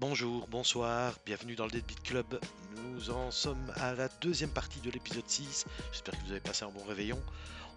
Bonjour, 0.00 0.46
bonsoir, 0.46 1.18
bienvenue 1.26 1.56
dans 1.56 1.64
le 1.64 1.72
Deadbeat 1.72 2.00
Club. 2.04 2.38
Nous 2.76 3.10
en 3.10 3.32
sommes 3.32 3.72
à 3.74 3.94
la 3.94 4.06
deuxième 4.20 4.50
partie 4.50 4.78
de 4.78 4.92
l'épisode 4.92 5.28
6. 5.28 5.66
J'espère 5.90 6.14
que 6.16 6.24
vous 6.24 6.30
avez 6.30 6.40
passé 6.40 6.64
un 6.64 6.68
bon 6.68 6.84
réveillon. 6.84 7.20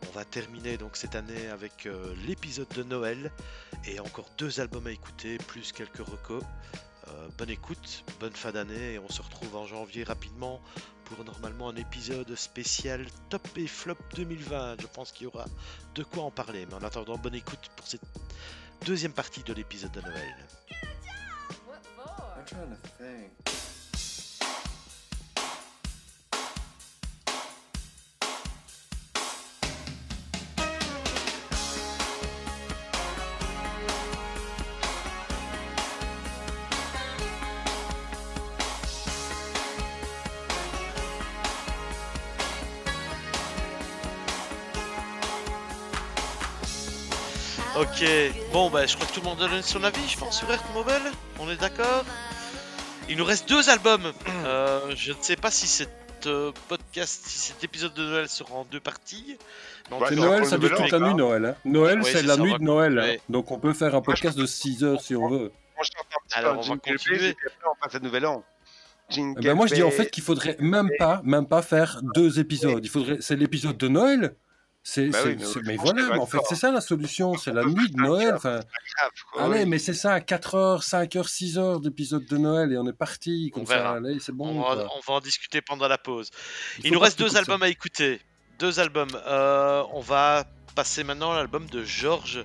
On 0.08 0.12
va 0.12 0.24
terminer 0.24 0.78
donc 0.78 0.98
cette 0.98 1.16
année 1.16 1.48
avec 1.48 1.88
euh, 1.88 2.14
l'épisode 2.28 2.68
de 2.76 2.84
Noël 2.84 3.32
et 3.86 4.00
encore 4.00 4.30
deux 4.38 4.60
albums 4.60 4.86
à 4.86 4.92
écouter, 4.92 5.40
plus 5.40 5.72
quelques 5.72 6.06
recos. 6.08 6.44
Euh, 7.08 7.28
bonne 7.40 7.50
écoute, 7.50 8.04
bonne 8.20 8.36
fin 8.36 8.52
d'année 8.52 8.94
et 8.94 9.00
on 9.00 9.10
se 9.10 9.24
retrouve 9.24 9.56
en 9.56 9.66
janvier 9.66 10.04
rapidement 10.04 10.62
pour 11.06 11.26
normalement 11.26 11.70
un 11.70 11.76
épisode 11.76 12.36
spécial 12.36 13.08
Top 13.32 13.48
et 13.58 13.66
Flop 13.66 13.98
2020. 14.14 14.80
Je 14.80 14.86
pense 14.86 15.12
qu'il 15.12 15.24
y 15.24 15.28
aura 15.28 15.46
de 15.96 16.04
quoi 16.04 16.22
en 16.22 16.32
parler, 16.32 16.68
mais 16.68 16.76
en 16.76 16.84
attendant, 16.84 17.18
bonne 17.18 17.34
écoute 17.34 17.72
pour 17.76 17.88
cette 17.88 18.06
deuxième 18.86 19.14
partie 19.14 19.42
de 19.42 19.54
l'épisode 19.54 19.92
de 19.94 20.02
Noël. 20.02 20.36
Ok, 47.82 48.06
bon 48.52 48.70
bah 48.70 48.86
je 48.86 48.96
crois 48.96 49.08
que 49.08 49.14
tout 49.14 49.22
le 49.22 49.26
monde 49.28 49.42
a 49.42 49.48
donné 49.48 49.62
son 49.62 49.84
avis, 49.84 50.08
je 50.08 50.18
pense 50.18 50.38
sur 50.38 50.52
Earth 50.52 50.64
Mobile, 50.74 51.12
on 51.40 51.50
est 51.50 51.56
d'accord? 51.56 52.04
Il 53.12 53.18
nous 53.18 53.26
reste 53.26 53.48
deux 53.48 53.70
albums. 53.70 54.12
Euh, 54.46 54.94
je 54.96 55.12
ne 55.12 55.18
sais 55.22 55.36
pas 55.36 55.52
si 55.52 55.68
cet 55.68 55.92
euh, 56.26 56.52
podcast, 56.68 57.24
si 57.28 57.38
cet 57.38 57.64
épisode 57.64 57.94
de 57.94 58.04
Noël 58.04 58.28
sera 58.28 58.56
en 58.56 58.66
deux 58.66 58.80
parties. 58.80 59.38
mais 59.90 59.96
en 59.96 60.00
Ouais, 60.00 60.08
tout 60.08 60.14
c'est 60.16 60.20
cas, 60.20 60.26
Noël, 60.28 60.46
ça 60.46 60.56
le 60.56 60.62
dure 60.62 60.72
nouvel 60.72 60.90
toute 60.90 61.00
la 61.00 61.08
nuit, 61.08 61.16
Noël. 61.16 61.46
hein. 61.46 61.56
Noël, 61.64 61.98
Ouais, 62.00 62.04
c'est 62.06 62.18
c'est 62.20 62.24
la 62.24 62.36
ça, 62.36 62.42
on 62.42 62.44
nuit 62.46 62.52
va 62.54 62.58
de 62.58 62.64
Noël. 62.64 63.00
hein. 63.00 63.16
Donc 63.30 63.52
on 63.52 63.60
peut 63.60 63.74
faire 63.74 63.94
un 63.96 64.02
podcast 64.02 64.36
de 64.38 64.46
6 64.48 64.84
heures 64.84 65.00
si 65.02 65.16
on 65.16 65.28
veut. 65.30 65.52
Moi, 65.76 65.84
je 65.84 65.90
chante 65.96 66.06
un 66.12 66.28
petit 66.28 66.40
Alors, 66.40 66.54
peu 66.54 66.58
on 66.58 66.62
va 66.62 66.68
Jingle 66.68 66.82
Bells, 66.84 66.98
continuer. 66.98 67.30
et 67.30 67.34
puis 67.36 67.48
après, 67.48 67.70
on 67.72 67.84
passe 67.84 67.96
à 67.96 68.00
Nouvel 68.00 68.26
An. 68.26 68.44
Jingle 69.10 69.40
Eh 69.42 69.44
ben, 69.48 69.54
moi, 69.56 69.68
je 69.68 69.74
dis 69.76 69.84
en 69.84 69.90
Bells. 69.90 69.98
fait 69.98 70.10
qu'il 70.10 70.24
faudrait 70.24 70.58
même 70.60 70.90
pas, 70.98 71.22
même 71.24 71.46
pas 71.48 71.62
faire 71.62 72.02
deux 72.16 72.40
épisodes. 72.40 72.84
Il 72.84 72.90
faudrait, 72.90 73.18
c'est 73.22 73.36
l'épisode 73.36 73.78
de 73.78 73.88
Noël. 73.88 74.36
C'est, 74.84 75.10
Bah 75.10 75.20
c'est- 75.22 75.36
oui, 75.38 75.62
mais 75.66 75.76
voilà, 75.76 76.10
mais 76.10 76.18
en 76.18 76.26
fait, 76.26 76.40
c'est 76.50 76.56
ça 76.56 76.72
la 76.72 76.82
solution, 76.82 77.38
c'est 77.38 77.54
la 77.54 77.64
nuit 77.66 77.92
de 77.92 77.98
Noël. 78.02 78.34
Enfin, 78.36 78.62
quoi, 79.32 79.44
allez, 79.44 79.60
oui. 79.64 79.70
mais 79.70 79.78
c'est 79.78 79.94
ça, 79.94 80.20
4 80.22 80.56
heures, 80.56 80.84
5 80.84 81.16
heures, 81.18 81.30
6 81.30 81.60
heures 81.60 81.80
d'épisode 81.80 82.26
de 82.26 82.38
Noël 82.38 82.72
et 82.74 82.78
on 82.80 82.88
est 82.88 82.94
parti. 82.94 83.52
Comme 83.54 83.62
On 83.64 83.66
ça, 83.68 83.76
verra. 83.76 83.96
allez, 83.98 84.18
c'est 84.20 84.32
bon. 84.32 84.48
on, 84.48 84.62
va, 84.68 84.76
quoi. 84.84 84.90
on 84.98 85.00
va 85.12 85.14
en 85.18 85.20
discuter 85.20 85.62
pendant 85.62 85.88
la 85.88 86.00
pause. 86.00 86.32
Il 86.84 86.92
nous 86.94 87.00
reste 87.00 87.20
deux 87.20 87.30
ça. 87.30 87.40
albums 87.40 87.62
à 87.62 87.70
écouter. 87.70 88.22
Deux 88.58 88.80
albums. 88.80 89.16
Euh, 89.28 89.84
on 89.94 90.02
va 90.02 90.46
passer 90.76 91.04
maintenant 91.04 91.32
à 91.32 91.36
l'album 91.36 91.68
de 91.68 91.84
George. 91.84 92.44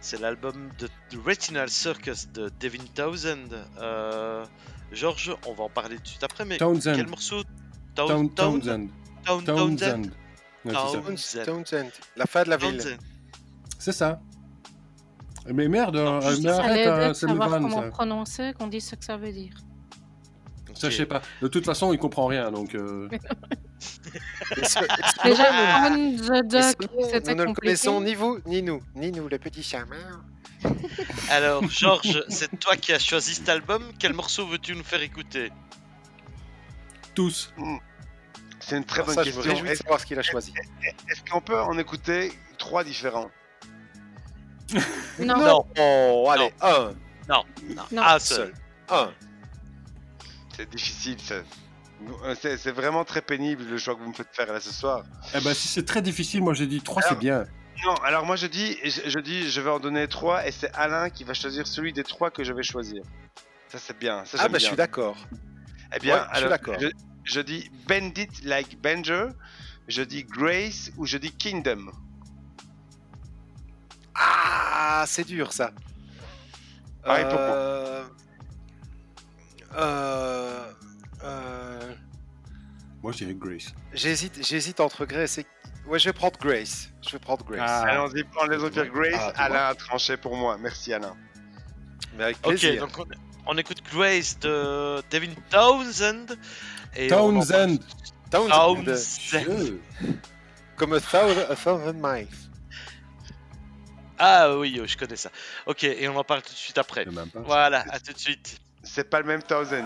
C'est 0.00 0.20
l'album 0.20 0.70
de 0.78 0.86
The 0.86 1.18
Retinal 1.24 1.68
Circus 1.68 2.28
de 2.32 2.48
Devin 2.60 2.84
Townsend. 2.94 3.48
Euh, 3.80 4.44
George, 4.92 5.34
on 5.46 5.52
va 5.52 5.64
en 5.64 5.68
parler 5.68 5.96
tout 5.96 6.02
de 6.02 6.08
suite 6.08 6.22
après, 6.22 6.44
mais 6.44 6.58
Townsend. 6.58 6.94
quel 6.94 7.08
morceau 7.08 7.42
Town- 7.96 8.06
Town- 8.06 8.30
Town- 8.34 8.60
Townsend. 8.60 8.88
Town- 9.24 9.44
Townsend. 9.44 9.78
Townsend. 9.78 10.10
Townsend. 10.72 11.44
Townsend, 11.44 11.90
la 12.16 12.26
fin 12.26 12.42
de 12.44 12.50
la 12.50 12.56
ville. 12.56 12.80
C'est 13.78 13.92
ça. 13.92 14.20
Mais 15.48 15.68
merde, 15.68 15.94
Non, 15.96 16.20
euh, 16.22 16.36
mais 16.42 16.48
arrête, 16.50 16.86
euh, 16.88 17.14
c'est 17.14 17.26
le 17.26 17.32
savoir 17.32 17.48
van, 17.50 17.60
comment 17.60 17.82
ça. 17.82 17.88
prononcer, 17.88 18.52
qu'on 18.58 18.66
dise 18.66 18.88
ce 18.88 18.96
que 18.96 19.04
ça 19.04 19.16
veut 19.16 19.30
dire. 19.32 19.54
Ça, 20.74 20.90
je 20.90 20.96
sais 20.96 21.06
pas. 21.06 21.22
De 21.40 21.48
toute 21.48 21.64
façon, 21.64 21.92
il 21.92 21.98
comprend 21.98 22.26
rien, 22.26 22.50
donc. 22.50 22.74
euh, 22.74 23.08
Déjà, 25.24 25.44
Ah. 25.50 25.88
on 25.90 26.16
the 26.16 26.42
duck, 26.46 26.76
Nous 27.26 27.34
ne 27.34 27.44
le 27.44 27.52
connaissons 27.54 28.00
ni 28.00 28.14
vous, 28.14 28.38
ni 28.46 28.62
nous, 28.62 28.80
ni 28.94 29.10
nous, 29.12 29.28
les 29.28 29.38
petits 29.38 29.62
chamans. 29.62 29.94
Alors, 31.30 31.62
George, 31.68 32.24
c'est 32.28 32.58
toi 32.58 32.76
qui 32.76 32.92
as 32.92 32.98
choisi 32.98 33.34
cet 33.34 33.48
album. 33.48 33.84
Quel 33.98 34.12
morceau 34.14 34.46
veux-tu 34.46 34.74
nous 34.74 34.84
faire 34.84 35.02
écouter? 35.02 35.50
Tous. 37.14 37.52
C'est 38.68 38.76
une 38.76 38.84
très 38.84 39.02
Alors 39.02 39.06
bonne 39.06 39.14
ça, 39.14 39.22
je 39.22 39.30
me 39.30 39.34
question. 39.36 39.50
réjouis 39.52 39.68
de 39.68 39.72
Est-ce 39.72 39.82
savoir 39.82 40.00
ce 40.00 40.06
qu'il 40.06 40.18
a 40.18 40.22
choisi. 40.22 40.52
est-ce 41.08 41.22
qu'on 41.30 41.40
peut 41.40 41.60
en 41.60 41.78
écouter 41.78 42.32
trois 42.58 42.82
différents 42.82 43.30
Non, 45.20 45.36
Non. 45.38 45.66
Oh, 45.78 46.28
allez, 46.32 46.52
un, 46.60 46.92
Non, 47.28 47.44
Non. 47.92 48.02
un 48.02 48.18
seul. 48.18 48.52
Un. 48.90 49.12
C'est 50.56 50.68
difficile, 50.68 51.20
ça. 51.20 51.34
Euh, 52.24 52.34
C'est 52.40 52.56
c'est 52.58 52.72
vraiment 52.72 53.04
très 53.04 53.22
pénible 53.22 53.64
le 53.64 53.78
choix 53.78 53.94
que 53.94 54.00
vous 54.00 54.08
me 54.08 54.14
faites 54.14 54.34
faire 54.34 54.52
là 54.52 54.58
ce 54.60 54.72
soir. 54.72 55.04
Eh 55.34 55.40
ben, 55.40 55.54
si 55.54 55.68
c'est 55.68 55.84
très 55.84 56.02
difficile, 56.02 56.42
moi 56.42 56.52
j'ai 56.54 56.66
dit 56.66 56.80
3, 56.82 57.02
c'est 57.02 57.08
Alors, 57.10 57.20
bien. 57.20 57.44
Non, 57.84 57.94
alors 58.04 58.24
moi 58.26 58.36
je 58.36 58.46
dis, 58.46 58.76
je, 58.84 59.02
je 59.08 59.18
dis, 59.20 59.48
je 59.50 59.60
vais 59.60 59.70
en 59.70 59.78
donner 59.78 60.08
trois 60.08 60.46
et 60.46 60.50
c'est 60.50 60.74
Alain 60.74 61.08
qui 61.10 61.24
va 61.24 61.34
choisir 61.34 61.66
celui 61.66 61.92
des 61.92 62.04
trois 62.04 62.30
que 62.30 62.42
je 62.42 62.52
vais 62.52 62.62
choisir. 62.62 63.02
Ça 63.68 63.78
c'est 63.78 63.96
bien. 63.98 64.24
Ça, 64.24 64.38
Ah, 64.40 64.48
bah, 64.48 64.58
je 64.58 64.66
suis 64.66 64.76
d'accord. 64.76 65.16
Eh 65.94 65.98
bien, 66.00 66.16
Ouais, 66.16 66.20
je 66.32 66.36
suis 66.36 66.36
alors, 66.38 66.50
d'accord. 66.50 66.76
Je, 66.80 66.88
je 67.26 67.40
dis 67.40 67.70
Bandit 67.88 68.28
like 68.44 68.80
Benjer, 68.80 69.28
je 69.88 70.02
dis 70.02 70.24
Grace 70.24 70.90
ou 70.96 71.06
je 71.06 71.18
dis 71.18 71.32
Kingdom. 71.32 71.90
Ah, 74.14 75.04
c'est 75.06 75.26
dur 75.26 75.52
ça. 75.52 75.72
Pareil 77.04 77.24
pour 77.24 77.34
moi. 77.34 77.42
Euh, 77.42 78.04
euh, 79.74 80.72
euh, 81.24 81.94
Moi 83.02 83.12
je 83.12 83.18
dirais 83.18 83.34
Grace. 83.34 83.74
J'hésite, 83.92 84.44
j'hésite 84.46 84.80
entre 84.80 85.04
Grace 85.04 85.38
et. 85.38 85.46
Ouais, 85.86 85.98
je 85.98 86.06
vais 86.06 86.12
prendre 86.12 86.38
Grace. 86.38 86.88
Je 87.06 87.12
vais 87.12 87.18
prendre 87.18 87.44
Grace. 87.44 87.60
Ah. 87.62 87.82
Allons-y, 87.82 88.24
on 88.40 88.46
les 88.46 88.56
autres 88.56 88.82
Grace. 88.84 89.32
Ah. 89.36 89.44
Alain 89.44 89.66
a 89.66 89.74
tranché 89.74 90.16
pour 90.16 90.36
moi. 90.36 90.56
Merci 90.58 90.92
Alain. 90.92 91.14
Mais 92.16 92.24
avec 92.24 92.46
Ok, 92.46 92.78
donc 92.78 92.98
on, 92.98 93.04
on 93.46 93.58
écoute 93.58 93.82
Grace 93.92 94.38
de 94.40 95.02
Devin 95.10 95.34
Townsend. 95.50 96.36
Et 96.96 97.08
Townsend. 97.08 97.78
Townsend, 98.30 98.84
Townsend. 98.84 99.78
Comme 100.76 100.94
a 100.94 101.00
thousand, 101.00 101.50
a 101.50 101.56
thousand 101.56 101.94
miles. 101.94 102.28
Ah 104.18 104.56
oui, 104.56 104.80
oh, 104.82 104.86
je 104.86 104.96
connais 104.96 105.16
ça. 105.16 105.30
Ok, 105.66 105.84
et 105.84 106.08
on 106.08 106.16
en 106.16 106.24
parle 106.24 106.42
tout 106.42 106.52
de 106.52 106.56
suite 106.56 106.78
après. 106.78 107.06
Voilà, 107.34 107.84
à 107.90 108.00
tout 108.00 108.12
de 108.12 108.18
suite. 108.18 108.58
C'est 108.82 109.08
pas 109.10 109.20
le 109.20 109.26
même 109.26 109.42
Thousand. 109.42 109.84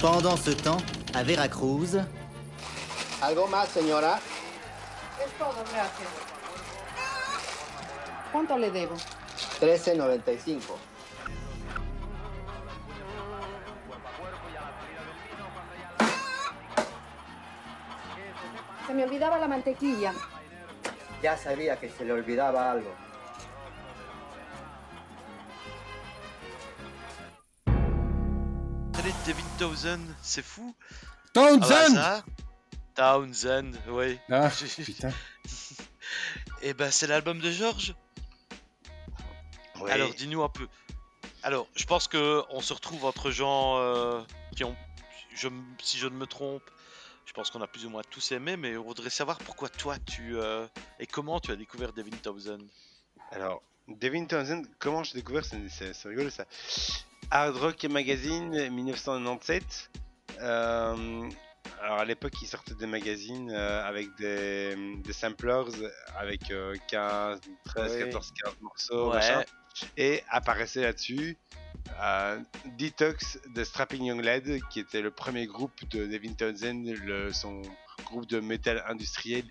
Pendant 0.00 0.36
ce 0.36 0.50
temps, 0.50 0.78
à 1.14 1.22
Veracruz, 1.22 2.00
¿Algo 3.22 3.46
más, 3.46 3.68
señora? 3.68 4.18
Es 5.24 5.32
todo, 5.38 5.54
gracias. 5.72 6.08
¿Cuánto 8.32 8.58
le 8.58 8.68
debo? 8.72 8.96
13.95. 9.60 10.91
Se 18.92 18.96
me 18.96 19.04
olvidaba 19.04 19.38
la 19.38 19.48
mantequilla. 19.48 20.12
Ya 21.22 21.34
sabía 21.38 21.80
que 21.80 21.88
se 21.88 22.04
le 22.04 22.12
olvidaba 22.12 22.70
algo. 22.70 22.94
Allez, 28.98 29.14
Devin 29.24 29.48
Townsend, 29.58 30.14
c'est 30.20 30.42
fou. 30.44 30.74
Ah, 30.74 31.30
Townsend 31.32 31.96
hasard. 31.96 32.24
Townsend, 32.94 33.78
oui. 33.88 34.20
Ah, 34.30 34.50
putain. 34.84 35.10
Et 36.60 36.74
ben, 36.74 36.90
c'est 36.90 37.06
l'album 37.06 37.40
de 37.40 37.50
George. 37.50 37.94
Oui. 39.80 39.90
Alors, 39.90 40.12
dis-nous 40.12 40.42
un 40.42 40.50
peu. 40.50 40.68
Alors, 41.42 41.66
je 41.76 41.86
pense 41.86 42.08
que 42.08 42.42
on 42.50 42.60
se 42.60 42.74
retrouve 42.74 43.06
entre 43.06 43.30
gens 43.30 43.78
euh, 43.78 44.20
qui 44.54 44.64
ont, 44.64 44.76
je, 45.34 45.48
si 45.82 45.96
je 45.96 46.08
ne 46.08 46.14
me 46.14 46.26
trompe, 46.26 46.70
je 47.26 47.32
pense 47.32 47.50
qu'on 47.50 47.60
a 47.62 47.66
plus 47.66 47.86
ou 47.86 47.90
moins 47.90 48.02
tous 48.10 48.32
aimé, 48.32 48.56
mais 48.56 48.76
on 48.76 48.84
voudrait 48.84 49.10
savoir 49.10 49.38
pourquoi 49.38 49.68
toi 49.68 49.96
tu 49.98 50.36
euh, 50.36 50.66
et 50.98 51.06
comment 51.06 51.40
tu 51.40 51.50
as 51.52 51.56
découvert 51.56 51.92
Devin 51.92 52.16
Townsend. 52.22 52.58
Alors, 53.30 53.62
Devin 53.88 54.24
Townsend, 54.26 54.62
comment 54.78 55.02
j'ai 55.02 55.14
découvert 55.14 55.44
C'est 55.44 56.04
rigolo 56.04 56.30
ça. 56.30 56.44
Hard 57.30 57.56
Rock 57.56 57.84
Magazine 57.84 58.68
1997. 58.70 59.90
Euh, 60.40 61.28
alors 61.80 61.98
à 61.98 62.04
l'époque, 62.04 62.34
il 62.42 62.46
sortait 62.48 62.74
des 62.74 62.86
magazines 62.86 63.50
euh, 63.50 63.84
avec 63.86 64.14
des, 64.16 64.74
des 65.02 65.12
samplers 65.12 65.64
avec 66.16 66.50
euh, 66.50 66.74
15, 66.88 67.40
13, 67.64 67.92
Oui. 67.92 67.98
14, 68.04 68.32
15 68.44 68.54
morceaux, 68.60 69.08
Ouais. 69.08 69.14
machin. 69.16 69.44
Et 69.96 70.22
apparaissait 70.28 70.82
là-dessus 70.82 71.36
Detox 72.78 73.38
de 73.54 73.64
Strapping 73.64 74.04
Young 74.04 74.22
Lad, 74.22 74.60
qui 74.70 74.80
était 74.80 75.02
le 75.02 75.10
premier 75.10 75.46
groupe 75.46 75.88
de 75.90 76.06
Devin 76.06 76.32
Townsend, 76.34 77.32
son 77.32 77.62
groupe 78.04 78.26
de 78.26 78.40
métal 78.40 78.82
industriel 78.88 79.44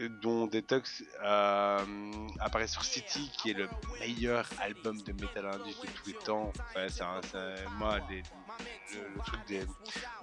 euh, 0.00 0.08
dont 0.22 0.46
Detox 0.46 1.02
euh, 1.22 2.12
apparaît 2.40 2.68
sur 2.68 2.84
City, 2.84 3.30
qui 3.38 3.50
est 3.50 3.54
le 3.54 3.68
meilleur 4.00 4.48
album 4.60 5.00
de 5.02 5.12
metal 5.12 5.46
indus 5.46 5.74
de 5.82 5.88
tous 5.88 6.06
les 6.08 6.14
temps. 6.14 6.52
Enfin, 6.70 6.86
c'est 7.22 7.68
moi, 7.78 7.98
les- 8.10 8.22
le, 8.94 9.08
le 9.14 9.20
truc 9.20 9.40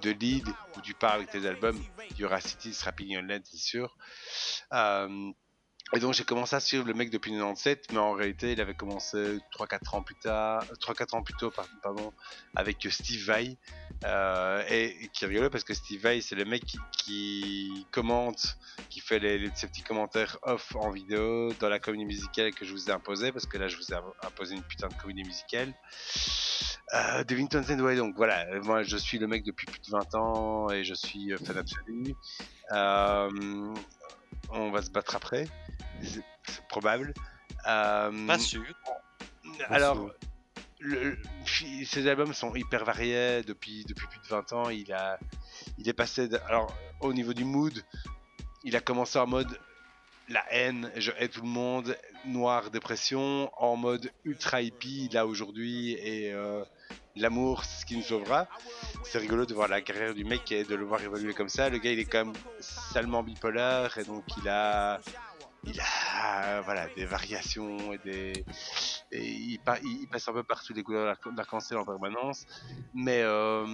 de 0.02 0.12
lead 0.12 0.48
où 0.78 0.82
tu 0.82 0.94
parles 0.94 1.18
avec 1.22 1.32
tes 1.32 1.46
albums, 1.48 1.82
il 2.12 2.18
y 2.18 2.24
aura 2.26 2.40
City, 2.40 2.74
Strapping 2.74 3.10
Young 3.10 3.28
Lad, 3.28 3.42
c'est 3.46 3.58
sûr. 3.58 3.96
Euh, 4.74 5.32
et 5.94 6.00
donc 6.00 6.14
j'ai 6.14 6.24
commencé 6.24 6.56
à 6.56 6.60
suivre 6.60 6.86
le 6.86 6.94
mec 6.94 7.10
depuis 7.10 7.32
97, 7.32 7.92
mais 7.92 8.00
en 8.00 8.14
réalité 8.14 8.54
il 8.54 8.62
avait 8.62 8.74
commencé 8.74 9.40
3-4 9.58 9.96
ans 9.96 10.02
plus 10.02 10.16
tard, 10.16 10.64
3-4 10.80 11.16
ans 11.16 11.24
plus 11.24 11.34
tôt, 11.36 11.52
par- 11.52 11.68
pardon, 11.84 12.14
avec 12.56 12.78
Steve 12.90 13.26
Vai, 13.26 13.58
euh, 14.06 14.64
et, 14.70 15.10
qui 15.14 15.26
rigolo 15.26 15.50
parce 15.50 15.64
que 15.64 15.74
Steve 15.74 16.02
Vai 16.02 16.22
c'est 16.22 16.36
le 16.36 16.46
mec 16.46 16.64
qui, 16.92 17.86
commente, 17.92 18.58
qui 18.90 19.00
fait 19.00 19.20
les, 19.20 19.50
ses 19.56 19.68
petits 19.68 19.84
commentaires 19.84 20.38
off 20.44 20.76
en 20.76 20.92
vidéo 20.92 21.52
dans 21.60 21.70
la 21.70 21.80
comédie 21.80 22.06
musicale 22.06 22.54
que 22.54 22.66
je 22.66 22.72
vous 22.72 22.90
ai 22.90 22.92
imposé, 22.92 23.32
parce 23.32 23.46
que 23.46 23.58
là 23.58 23.68
je 23.68 23.76
vous 23.78 23.92
ai 23.92 23.98
imposé 24.26 24.56
une 24.56 24.64
putain 24.64 24.88
de 24.88 24.94
comédie 24.96 25.24
musicale. 25.24 25.74
Euh, 26.94 27.24
ouais, 27.80 27.96
donc 27.96 28.16
voilà, 28.16 28.46
moi 28.62 28.84
je 28.84 28.98
suis 28.98 29.18
le 29.18 29.28
mec 29.28 29.44
depuis 29.44 29.66
plus 29.66 29.80
de 29.80 29.92
20 29.92 30.16
ans 30.16 30.70
et 30.70 30.84
je 30.84 30.94
suis 30.94 31.32
euh, 31.32 31.38
fan 31.38 31.58
absolu. 31.58 32.16
Euh, 32.74 33.74
on 34.52 34.72
va 34.72 34.82
se 34.82 34.90
battre 34.90 35.16
après, 35.16 35.48
c'est 36.04 36.24
probable. 36.70 37.14
Euh, 37.68 38.28
Pas 38.28 38.40
sûr. 38.40 38.64
alors, 39.70 40.10
le- 40.80 41.04
le- 41.12 41.18
ses 41.86 42.08
albums 42.08 42.34
sont 42.34 42.56
hyper 42.56 42.84
variés 42.86 43.44
depuis, 43.44 43.86
depuis 43.86 44.08
plus 44.08 44.20
de 44.20 44.28
20 44.28 44.54
ans. 44.54 44.70
Il, 44.70 44.92
a, 44.94 45.20
il 45.78 45.88
est 45.88 45.94
passé. 45.94 46.28
de- 46.28 46.40
alors, 46.48 46.76
au 47.02 47.14
niveau 47.14 47.34
du 47.34 47.44
mood, 47.46 47.84
il 48.64 48.76
a 48.76 48.80
commencé 48.82 49.20
en 49.20 49.28
mode 49.28 49.60
la 50.30 50.44
haine, 50.54 50.92
je 50.96 51.12
hais 51.18 51.28
tout 51.28 51.42
le 51.42 51.48
monde, 51.50 51.96
noir, 52.26 52.72
dépression, 52.72 53.50
en 53.58 53.76
mode 53.76 54.12
ultra 54.24 54.62
hippie, 54.62 55.10
là 55.12 55.26
aujourd'hui, 55.26 55.94
et 55.94 56.32
euh, 56.34 56.64
l'amour, 57.16 57.64
c'est 57.66 57.82
ce 57.82 57.86
qui 57.86 57.96
nous 57.98 58.04
sauvera. 58.04 58.48
C'est 59.04 59.18
rigolo 59.20 59.46
de 59.46 59.54
voir 59.54 59.68
la 59.68 59.82
carrière 59.82 60.14
du 60.14 60.24
mec 60.24 60.52
et 60.52 60.64
de 60.64 60.76
le 60.76 60.86
voir 60.86 61.02
évoluer 61.02 61.34
comme 61.34 61.50
ça. 61.50 61.70
Le 61.70 61.78
gars, 61.80 61.92
il 61.92 62.00
est 62.00 62.06
quand 62.06 62.26
même 62.26 62.36
salement 62.60 63.24
bipolaire, 63.24 63.98
et 63.98 64.04
donc 64.06 64.24
il 64.42 64.48
a 64.50 65.00
il 65.64 65.80
a 65.80 66.62
voilà 66.62 66.88
des 66.96 67.06
variations 67.06 67.94
et 67.94 68.00
des 68.00 68.46
et 69.12 69.24
il, 69.24 69.60
pa- 69.60 69.78
il- 69.84 70.02
il 70.02 70.08
passe 70.08 70.28
un 70.28 70.34
peu 70.34 70.42
partout 70.44 70.74
les 70.74 70.82
couleurs 70.82 71.06
d'arc- 71.06 71.36
d'arc-en-ciel 71.36 71.78
en 71.78 71.86
permanence 71.86 72.46
mais 72.96 73.22
euh, 73.22 73.68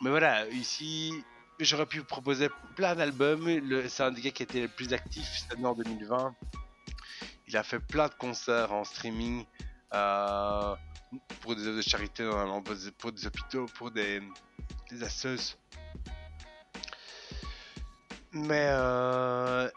mais 0.00 0.10
voilà 0.10 0.46
ici 0.50 1.12
j'aurais 1.58 1.86
pu 1.86 2.02
proposer 2.04 2.48
plein 2.76 2.94
d'albums 2.94 3.48
Le- 3.48 3.88
c'est 3.88 4.04
un 4.04 4.14
qui 4.14 4.28
était 4.28 4.60
le 4.60 4.68
plus 4.68 4.92
actif 4.92 5.26
cette 5.36 5.58
année 5.58 5.66
en 5.66 5.74
2020 5.74 6.32
il 7.52 7.56
a 7.58 7.62
fait 7.62 7.80
plein 7.80 8.08
de 8.08 8.14
concerts 8.14 8.72
en 8.72 8.82
streaming 8.84 9.44
euh, 9.92 10.74
pour 11.42 11.54
des 11.54 11.66
œuvres 11.66 11.76
de 11.76 11.82
charité 11.82 12.24
pour 12.98 13.12
des- 13.12 13.26
hôpitaux 13.26 13.66
pour 13.76 13.90
des 13.90 14.22
des 14.90 15.02
assos. 15.02 15.56
Mais 18.32 18.68
euh, 18.70 19.68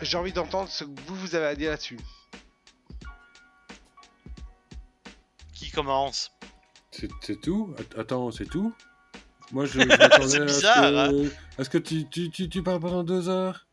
j'ai 0.00 0.16
envie 0.16 0.32
d'entendre 0.32 0.68
ce 0.68 0.84
que 0.84 1.00
vous, 1.06 1.16
vous 1.16 1.34
avez 1.34 1.46
à 1.46 1.54
dire 1.56 1.70
là-dessus. 1.70 1.98
Qui 5.52 5.70
commence? 5.72 6.30
C'est 6.92 7.40
tout? 7.40 7.74
Att- 7.78 7.98
Attends, 7.98 8.30
c'est 8.30 8.46
tout? 8.46 8.72
Moi, 9.52 9.64
je, 9.66 9.80
je 9.80 9.86
m'attendais 9.98 10.28
C'est 10.28 10.40
à 10.42 10.46
ce 10.48 10.56
bizarre, 10.56 11.10
que- 11.10 11.26
hein. 11.26 11.30
Est-ce 11.58 11.70
que 11.70 11.78
tu, 11.78 12.08
tu, 12.08 12.30
tu, 12.30 12.48
tu 12.48 12.62
parles 12.62 12.78
pendant 12.80 13.02
deux 13.02 13.28
heures? 13.28 13.66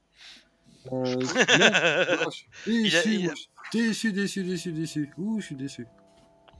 déçu, 2.65 3.01
suis 3.01 3.29
déçu, 3.73 4.11
déçu, 4.11 4.43
déçu, 4.43 4.71
déçu. 4.71 5.09
Ouh, 5.17 5.39
je 5.39 5.45
suis 5.45 5.55
déçu. 5.55 5.87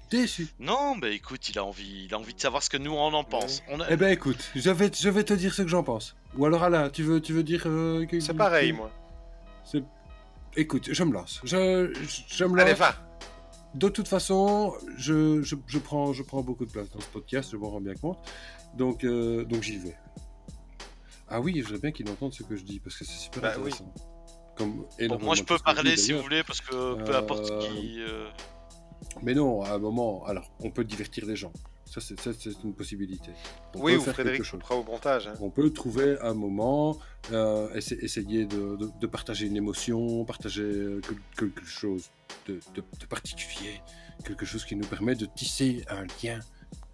Déçu. 0.10 0.48
Non, 0.60 0.96
mais 0.96 1.14
écoute, 1.16 1.50
il 1.50 1.60
a 1.60 1.66
envie, 1.66 2.06
il 2.06 2.14
a 2.14 2.18
envie 2.20 2.34
de 2.34 2.40
savoir 2.40 2.64
ce 2.64 2.70
que 2.70 2.78
nous 2.78 2.92
on 2.94 3.14
en 3.14 3.24
pense. 3.26 3.62
On 3.70 3.80
a- 3.82 3.88
Eh 3.90 3.98
ben 3.98 4.08
écoute, 4.10 4.38
je 4.56 4.70
vais, 4.70 4.90
je 4.94 5.10
vais 5.10 5.24
te 5.24 5.34
dire 5.34 5.54
ce 5.54 5.64
que 5.64 5.68
j'en 5.68 5.84
pense. 5.84 6.16
Ou 6.38 6.46
alors 6.46 6.64
Alain, 6.64 6.90
tu 6.90 7.04
veux, 7.04 7.22
tu 7.22 7.34
veux 7.34 7.44
dire... 7.44 7.64
euh, 7.66 8.06
que- 8.06 8.20
C'est 8.22 8.34
pareil, 8.34 8.72
moi. 8.72 8.90
c'est- 9.66 9.84
Écoute, 10.56 10.90
je 10.92 11.04
me 11.04 11.12
lance. 11.14 11.42
Je, 11.44 11.94
je, 11.94 12.22
je 12.36 12.44
me 12.46 12.56
lance. 12.56 12.62
Allez, 12.66 12.74
va. 12.74 12.96
De 13.76 13.90
toute 13.90 14.08
façon, 14.08 14.74
je, 14.98 15.42
je, 15.44 15.56
je 15.68 15.78
prends, 15.78 16.14
je 16.14 16.24
prends 16.24 16.42
beaucoup 16.42 16.66
de 16.66 16.72
place 16.72 16.90
dans 16.90 17.02
ce 17.02 17.08
podcast, 17.08 17.50
je 17.52 17.58
m'en 17.58 17.70
rends 17.70 17.82
bien 17.82 17.94
compte. 17.96 18.18
Donc, 18.76 19.04
euh, 19.04 19.44
donc 19.44 19.62
j'y 19.62 19.78
vais. 19.78 19.96
Ah 21.28 21.42
oui, 21.42 21.62
je 21.68 21.74
veux 21.74 21.80
bien 21.80 21.92
qu'il 21.92 22.10
entende 22.10 22.34
ce 22.34 22.44
que 22.44 22.56
je 22.56 22.64
dis, 22.64 22.80
parce 22.80 22.96
que 22.96 23.04
c'est 23.04 23.12
super 23.20 23.42
Bah 23.42 23.54
oui. 23.62 23.72
Comme 24.58 24.86
Bon, 25.08 25.20
moi 25.20 25.36
je 25.36 25.44
peux 25.44 25.58
parler 25.60 25.96
si 25.98 26.14
vous 26.14 26.22
voulez, 26.22 26.44
parce 26.44 26.62
que 26.62 26.96
peu 27.04 27.16
importe 27.16 27.52
Euh, 27.52 27.62
qui. 27.62 28.02
euh, 28.02 28.28
Mais 29.22 29.34
non, 29.34 29.62
à 29.64 29.72
un 29.74 29.78
moment, 29.78 30.26
alors, 30.26 30.52
on 30.60 30.70
peut 30.72 30.84
divertir 30.84 31.26
les 31.26 31.36
gens. 31.36 31.54
Ça, 31.86 32.02
c'est 32.02 32.64
une 32.64 32.74
possibilité. 32.74 33.32
On 33.76 33.80
Oui, 33.82 33.94
peut 33.94 34.00
ou 34.00 34.02
faire 34.04 34.14
Frédéric 34.14 34.42
quelque 34.44 34.50
chose. 34.52 34.62
au 34.70 34.84
montage. 34.84 35.28
hein. 35.28 35.34
On 35.42 35.50
peut 35.50 35.72
trouver 35.72 36.18
un 36.22 36.34
moment, 36.34 36.98
euh, 37.32 37.74
essa- 37.74 37.96
essayer 37.96 38.46
de, 38.46 38.76
de- 38.76 38.90
de 39.00 39.08
partager 39.08 39.46
une 39.48 39.56
émotion, 39.56 40.24
partager 40.26 40.62
euh, 40.64 41.02
quel- 41.08 41.18
quelque 41.50 41.66
chose 41.66 42.10
de, 42.48 42.56
de- 42.76 42.84
de 43.00 43.06
particulier, 43.06 43.82
quelque 44.26 44.46
chose 44.46 44.66
qui 44.66 44.76
nous 44.76 44.86
permet 44.86 45.16
de 45.16 45.26
tisser 45.26 45.84
un 45.90 46.06
lien, 46.22 46.40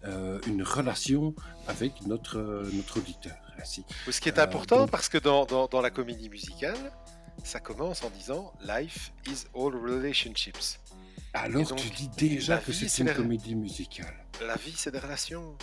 euh, 0.04 0.38
une 0.46 0.62
relation 0.62 1.34
avec 1.66 1.92
notre, 2.06 2.38
euh, 2.38 2.70
notre 2.72 2.98
auditeur. 2.98 3.34
Ainsi. 3.60 3.84
Ce 4.10 4.20
qui 4.20 4.28
est 4.28 4.38
Euh, 4.38 4.42
important, 4.44 4.78
donc- 4.80 4.90
parce 4.90 5.08
que 5.08 5.18
dans, 5.18 5.44
dans, 5.46 5.66
dans 5.68 5.80
la 5.80 5.90
comédie 5.90 6.28
musicale, 6.28 6.76
ça 7.42 7.60
commence 7.60 8.02
en 8.04 8.10
disant 8.10 8.52
Life 8.66 9.12
is 9.26 9.44
all 9.54 9.74
relationships. 9.74 10.78
Alors 11.32 11.62
donc, 11.68 11.76
tu 11.78 11.90
dis 11.90 12.08
déjà 12.16 12.58
que 12.58 12.72
c'est 12.72 12.98
une 12.98 13.06
la- 13.06 13.14
comédie 13.14 13.54
musicale. 13.56 14.14
La 14.46 14.56
vie, 14.56 14.72
c'est 14.76 14.90
des 14.92 14.98
relations. 15.00 15.56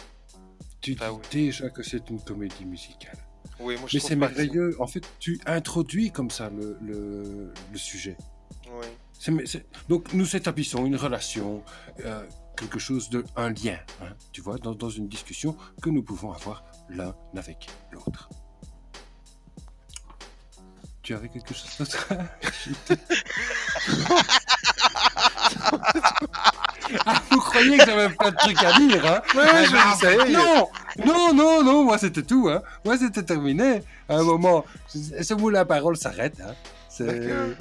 Tu 0.81 0.95
Bah 0.95 1.09
dis 1.09 1.15
oui. 1.15 1.21
déjà 1.31 1.69
que 1.69 1.83
c'est 1.83 2.09
une 2.09 2.21
comédie 2.21 2.65
musicale. 2.65 3.17
Oui, 3.59 3.75
moi 3.77 3.87
je 3.87 3.97
Mais 3.97 4.01
c'est 4.01 4.15
merveilleux. 4.15 4.75
En 4.81 4.87
fait, 4.87 5.03
tu 5.19 5.39
introduis 5.45 6.11
comme 6.11 6.29
ça 6.31 6.49
le, 6.49 6.77
le, 6.81 7.53
le 7.71 7.77
sujet. 7.77 8.17
Oui. 8.67 8.87
Donc 9.87 10.13
nous 10.13 10.35
établissons 10.35 10.85
une 10.85 10.95
relation, 10.95 11.63
euh, 12.05 12.25
quelque 12.57 12.79
chose 12.79 13.09
de 13.09 13.23
un 13.35 13.51
lien, 13.51 13.77
hein, 14.01 14.15
tu 14.31 14.41
vois, 14.41 14.57
dans, 14.57 14.73
dans 14.73 14.89
une 14.89 15.07
discussion 15.07 15.55
que 15.81 15.89
nous 15.91 16.01
pouvons 16.01 16.31
avoir 16.31 16.65
l'un 16.89 17.15
avec 17.35 17.67
l'autre. 17.91 18.29
Tu 21.11 21.17
avais 21.17 21.27
quelque 21.27 21.53
chose 21.53 21.67
d'autre 21.77 22.07
Ah, 27.05 27.21
vous 27.29 27.39
croyez 27.39 27.77
que 27.77 27.85
j'avais 27.85 28.07
plein 28.15 28.31
de 28.31 28.35
trucs 28.37 28.63
à 28.63 28.71
dire, 28.79 29.05
hein? 29.05 29.21
Ouais, 29.35 29.43
Ah, 29.51 29.65
je 29.65 29.71
bah, 29.71 29.83
le 29.91 29.97
sais. 30.25 30.31
Non, 30.31 30.69
non, 31.05 31.33
non, 31.33 31.63
non, 31.65 31.83
moi 31.83 31.97
c'était 31.97 32.23
tout, 32.23 32.47
hein. 32.49 32.61
Moi 32.85 32.97
c'était 32.97 33.23
terminé. 33.23 33.83
À 34.07 34.15
un 34.19 34.23
moment, 34.23 34.63
ce 34.87 35.33
où 35.33 35.49
la 35.49 35.65
parole 35.65 35.97
s'arrête, 35.97 36.39
hein. 36.41 36.55
C'est-à-dire 36.89 37.57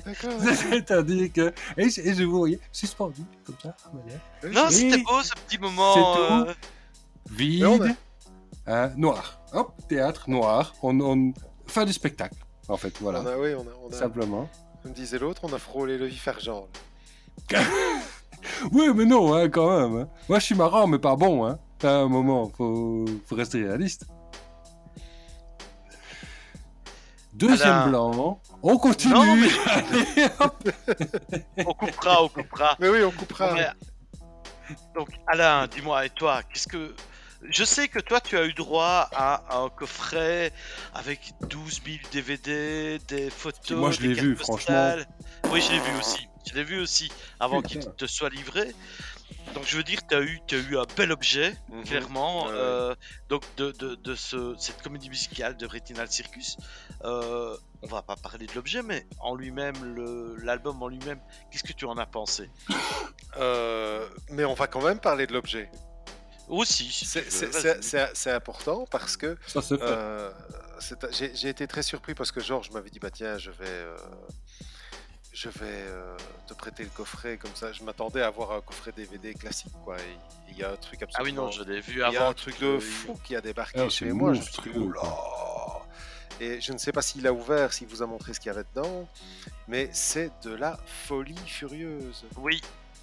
que. 1.32 1.52
Et, 1.76 1.90
je- 1.90 2.00
et 2.02 2.14
je 2.14 2.22
vous 2.22 2.38
voyais 2.38 2.60
suspendu, 2.70 3.22
comme 3.44 3.56
ça. 3.62 3.75
voilà. 3.92 4.14
Non, 4.62 4.70
c'était 4.70 4.98
beau 4.98 5.20
ce 5.25 5.32
petit 5.46 5.58
moment. 5.58 5.94
C'est 5.94 6.00
tout. 6.00 6.22
euh, 6.50 6.54
Vide. 7.32 7.96
A- 8.66 8.84
hein, 8.84 8.92
noir. 8.96 9.40
Hop, 9.52 9.72
théâtre, 9.88 10.30
noir. 10.30 10.72
On, 10.82 11.00
on... 11.00 11.32
Fin 11.66 11.84
du 11.84 11.92
spectacle, 11.92 12.36
en 12.68 12.76
fait, 12.76 12.94
voilà. 13.00 13.20
On 13.22 13.26
a, 13.26 13.36
oui, 13.36 13.54
on 13.54 13.62
a, 13.62 13.72
on 13.84 13.90
a- 13.90 13.92
Simplement. 13.96 14.48
comme 14.82 14.92
disait 14.92 15.18
l'autre, 15.18 15.42
on 15.44 15.52
a 15.52 15.58
frôlé 15.58 15.98
le 15.98 16.06
vif 16.06 16.26
argent. 16.28 16.66
Oui, 18.72 18.88
mais 18.94 19.04
non, 19.04 19.34
hein, 19.34 19.50
quand 19.50 19.68
même. 19.78 20.00
hein. 20.02 20.08
Moi, 20.28 20.38
je 20.38 20.44
suis 20.46 20.54
marrant, 20.54 20.86
mais 20.86 20.98
pas 20.98 21.14
bon. 21.14 21.44
Hein. 21.46 21.58
À 21.82 21.88
un 21.88 22.08
moment, 22.08 22.50
faut, 22.56 23.04
faut 23.26 23.34
rester 23.34 23.62
réaliste. 23.62 24.06
Deuxième 27.34 27.68
Alain. 27.70 27.88
blanc. 27.88 28.40
On 28.62 28.76
continue. 28.78 29.14
Non, 29.14 29.36
mais- 29.36 29.48
Allez, 29.66 30.28
hop. 30.40 30.68
On 31.66 31.72
coupera, 31.74 32.22
on 32.24 32.28
coupera. 32.28 32.76
Mais 32.80 32.88
oui, 32.88 33.02
on 33.04 33.10
coupera. 33.10 33.54
Donc, 34.94 35.08
Alain, 35.26 35.66
dis-moi, 35.66 36.06
et 36.06 36.10
toi, 36.10 36.42
qu'est-ce 36.42 36.66
que. 36.68 36.94
Je 37.42 37.64
sais 37.64 37.88
que 37.88 37.99
toi, 37.99 38.20
tu 38.20 38.37
as 38.37 38.44
eu 38.44 38.52
droit 38.52 39.09
à 39.12 39.56
un 39.59 39.68
coffret 39.70 40.52
avec 40.94 41.32
12 41.49 41.80
000 41.85 41.99
DVD, 42.12 42.99
des 43.09 43.30
photos. 43.30 43.78
Moi, 43.78 43.90
je 43.92 44.00
des 44.00 44.09
l'ai 44.09 44.14
vu, 44.14 44.35
cartes 44.37 44.47
franchement. 44.47 44.56
postales. 44.66 45.06
Oui, 45.50 45.61
je 45.61 45.73
l'ai 45.73 45.80
vu 45.80 45.99
aussi. 45.99 46.28
Je 46.49 46.54
l'ai 46.54 46.64
vu 46.64 46.80
aussi 46.80 47.11
avant 47.38 47.62
qu'il 47.62 47.80
te 47.80 48.06
soit 48.06 48.28
livré. 48.30 48.73
Donc, 49.54 49.64
je 49.66 49.76
veux 49.76 49.82
dire, 49.82 50.00
tu 50.06 50.14
as 50.14 50.20
eu, 50.20 50.40
as 50.50 50.54
eu 50.54 50.78
un 50.78 50.85
bel 50.97 51.12
objet, 51.12 51.54
Mhm. 51.70 51.85
clairement. 51.85 52.47
Euh, 52.50 52.94
donc, 53.28 53.42
de, 53.56 53.73
de, 53.73 53.94
de 53.94 54.14
ce, 54.14 54.54
cette 54.59 54.80
comédie 54.82 55.09
musicale 55.09 55.56
de 55.56 55.66
Retinal 55.66 56.11
Circus. 56.11 56.56
Euh, 57.04 57.56
on 57.82 57.87
va 57.87 58.02
pas 58.02 58.16
parler 58.16 58.47
de 58.47 58.52
l'objet, 58.54 58.82
mais 58.82 59.06
en 59.18 59.35
lui-même, 59.35 59.75
l'album 60.42 60.82
en 60.82 60.88
lui-même, 60.88 61.20
qu'est-ce 61.50 61.64
que 61.64 61.73
tu 61.73 61.85
en 61.87 61.97
as 61.99 62.06
pensé? 62.06 62.50
Euh, 63.38 64.06
mais 64.30 64.44
on 64.44 64.54
va 64.54 64.66
quand 64.66 64.82
même 64.82 64.99
parler 65.00 65.26
de 65.26 65.32
l'objet. 65.32 65.70
Aussi, 66.50 66.90
C'est- 66.90 68.30
important 68.30 68.85
parce 68.90 69.16
que 69.16 69.37
euh, 69.73 70.30
j'ai 71.12 71.49
été 71.49 71.66
très 71.66 71.83
surpris 71.83 72.14
parce 72.14 72.33
que 72.33 72.40
Georges 72.40 72.71
m'avait 72.71 72.90
dit 72.90 72.99
bah 72.99 73.11
tiens, 73.11 73.38
je 73.38 73.50
vais, 73.50 73.66
euh, 73.69 73.97
je 75.33 75.49
vais 75.49 75.54
euh, 75.62 76.16
te 76.49 76.54
prêter 76.54 76.83
le 76.83 76.90
coffret 76.90 77.37
comme 77.37 77.54
ça. 77.54 77.73
Je 77.73 77.83
m'attendais 77.85 78.21
à 78.23 78.26
avoir 78.26 78.52
un 78.52 78.61
coffret 78.61 78.92
DVD 78.92 79.33
classique 79.35 79.73
quoi. 79.85 79.97
Il 80.49 80.59
y 80.59 80.64
a 80.64 80.73
un 80.73 80.76
truc 80.76 80.99
Ah 81.02 81.07
oui, 81.07 81.14
absolument. 81.30 81.45
non, 81.45 81.50
je 81.52 81.62
l'ai 81.62 81.80
vu 81.80 81.92
Il 81.92 81.99
y 81.99 82.02
a 82.02 82.09
avant. 82.09 82.30
un 82.30 82.35
truc 82.35 82.59
de 82.61 82.78
fou 82.80 83.19
qui 83.25 83.37
a 83.37 83.40
débarqué 83.40 83.80
Ah, 83.80 83.88
chez 83.88 84.12
moi. 84.12 84.35
Je 84.35 84.40
me 84.40 84.45
suis 84.45 84.62
dit, 84.62 84.78
oula 84.78 85.02
Et 86.40 86.61
je 86.61 86.73
ne 86.73 86.78
sais 86.78 86.90
pas 86.90 87.02
s'il 87.02 87.26
a 87.28 87.33
ouvert, 87.33 87.73
s'il 87.73 87.87
vous 87.87 88.02
a 88.02 88.07
montré 88.07 88.35
ce 88.35 88.40
qu'il 88.40 88.49
y 88.49 88.54
avait 88.54 88.64
dedans, 88.75 89.09
mais 89.69 89.88
c'est 89.92 90.33
de 90.42 90.50
la 90.54 90.78
folie 91.07 91.37
furieuse. 91.47 92.25
Oui, 92.37 92.61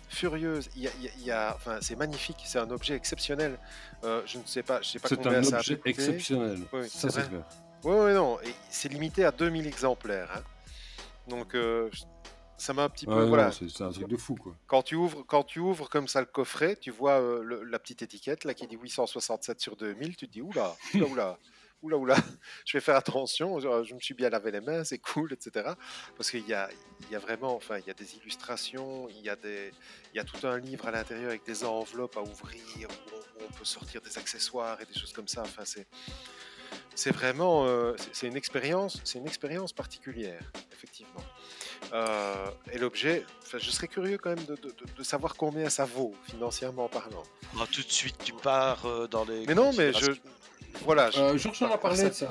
Furieuse. 0.10 0.70
Il 0.76 0.84
y 0.84 0.88
a, 0.88 0.92
il 1.18 1.24
y 1.26 1.34
enfin, 1.34 1.80
c'est 1.82 1.96
magnifique, 1.96 2.38
c'est 2.46 2.60
un 2.60 2.70
objet 2.72 2.96
exceptionnel. 2.96 3.58
Euh, 4.04 4.22
je 4.26 4.38
ne 4.38 4.44
sais 4.46 4.64
pas, 4.64 4.82
je 4.82 4.88
sais 4.90 5.00
pas 5.00 5.10
C'est 5.10 5.18
combien 5.18 5.40
un 5.40 5.44
ça 5.44 5.58
a 5.58 5.60
objet 5.60 5.76
coûté. 5.78 5.90
exceptionnel. 5.90 6.60
Oui, 6.74 6.90
Ça, 6.90 7.10
c'est 7.10 7.22
c'est 7.22 7.28
clair. 7.30 7.44
Oui, 7.84 7.96
oui, 7.98 8.14
non. 8.14 8.38
C'est 8.70 8.90
limité 8.90 9.26
à 9.26 9.32
2000 9.32 9.68
exemplaires. 9.68 10.30
hein. 10.36 10.42
Donc, 11.28 11.54
euh, 11.56 11.90
ça 12.58 12.74
m'a 12.74 12.84
un 12.86 12.90
petit 12.90 13.06
peu. 13.06 13.24
Voilà. 13.26 13.52
c'est 13.52 13.70
c'est 13.70 13.84
un 13.84 13.92
truc 13.92 14.08
de 14.08 14.18
fou, 14.18 14.36
quoi. 14.36 14.56
Quand 14.66 14.82
tu 14.82 14.96
ouvres, 14.96 15.24
quand 15.28 15.44
tu 15.44 15.60
ouvres 15.60 15.90
comme 15.90 16.08
ça 16.08 16.22
le 16.22 16.26
coffret, 16.26 16.76
tu 16.78 16.90
vois 16.92 17.20
euh, 17.22 17.44
le- 17.44 17.64
la 17.64 17.78
petite 17.78 18.02
étiquette 18.02 18.46
là 18.46 18.54
qui 18.54 18.66
dit 18.66 18.78
867 18.82 19.60
sur 19.60 19.76
2000. 19.76 20.16
Tu 20.16 20.28
te 20.28 20.32
dis 20.34 20.42
oula, 20.42 20.76
oula, 20.96 21.06
oula, 21.06 21.38
oula, 21.82 21.98
oula. 21.98 22.16
Je 22.66 22.78
vais 22.78 22.82
faire 22.82 22.96
attention. 22.96 23.60
Je, 23.60 23.94
me 23.94 24.00
suis 24.00 24.14
bien 24.14 24.30
lavé 24.30 24.52
les 24.52 24.62
mains, 24.62 24.84
c'est 24.84 24.98
cool, 25.00 25.34
etc. 25.34 25.72
Parce 26.16 26.32
qu'il 26.32 26.48
y 26.48 26.54
a, 26.54 26.70
il 27.04 27.12
y 27.12 27.16
a 27.16 27.20
vraiment, 27.20 27.56
enfin, 27.56 27.78
il 27.80 27.86
y 27.88 27.90
a 27.92 27.94
des 27.94 28.16
illustrations, 28.16 29.08
il 29.10 29.22
y 29.22 29.30
a 29.30 29.36
des, 29.36 29.72
il 30.14 30.18
y 30.18 30.20
a 30.20 30.24
tout 30.24 30.46
un 30.48 30.58
livre 30.58 30.88
à 30.88 30.92
l'intérieur 30.92 31.30
avec 31.30 31.46
des 31.46 31.64
enveloppes 31.64 32.18
à 32.18 32.22
ouvrir 32.22 32.88
où 32.90 33.16
on, 33.16 33.44
où 33.44 33.48
on 33.50 33.52
peut 33.54 33.66
sortir 33.66 34.02
des 34.02 34.18
accessoires 34.18 34.80
et 34.82 34.86
des 34.86 35.00
choses 35.00 35.14
comme 35.14 35.28
ça. 35.28 35.42
Enfin, 35.42 35.64
c'est, 35.66 35.88
c'est 36.96 37.12
vraiment, 37.12 37.66
euh, 37.68 37.94
c'est- 38.12 38.28
une 38.28 38.36
expérience, 38.36 39.00
c'est 39.04 39.20
une 39.20 39.28
expérience 39.28 39.72
particulière, 39.72 40.42
effectivement. 40.74 41.22
Euh, 41.94 42.50
et 42.72 42.80
l'objet, 42.80 43.24
enfin, 43.44 43.60
je 43.60 43.70
serais 43.70 43.88
curieux 43.88 44.18
quand 44.18 44.32
même 44.36 44.46
de, 44.46 44.56
de- 44.56 44.70
de- 44.72 44.94
de 44.98 45.04
savoir 45.04 45.36
combien 45.36 45.70
ça 45.70 45.86
vaut 45.86 46.14
financièrement 46.30 46.90
parlant. 46.90 47.24
Ah, 47.60 47.66
tout 47.72 47.84
de 47.84 47.92
suite, 47.92 48.18
tu 48.24 48.34
pars 48.34 48.86
euh, 48.86 49.08
dans 49.08 49.24
les. 49.26 49.46
Mais 49.46 49.54
non, 49.56 49.72
mais 49.74 49.94
je. 49.94 50.12
Voilà, 50.86 51.10
je- 51.12 51.20
Euh, 51.20 51.38
Georges 51.38 51.62
en 51.64 51.66
a 51.66 51.70
par- 51.70 51.80
par 51.80 51.92
parlé 51.92 51.98
ça- 52.04 52.10
de 52.10 52.14
ça. 52.14 52.30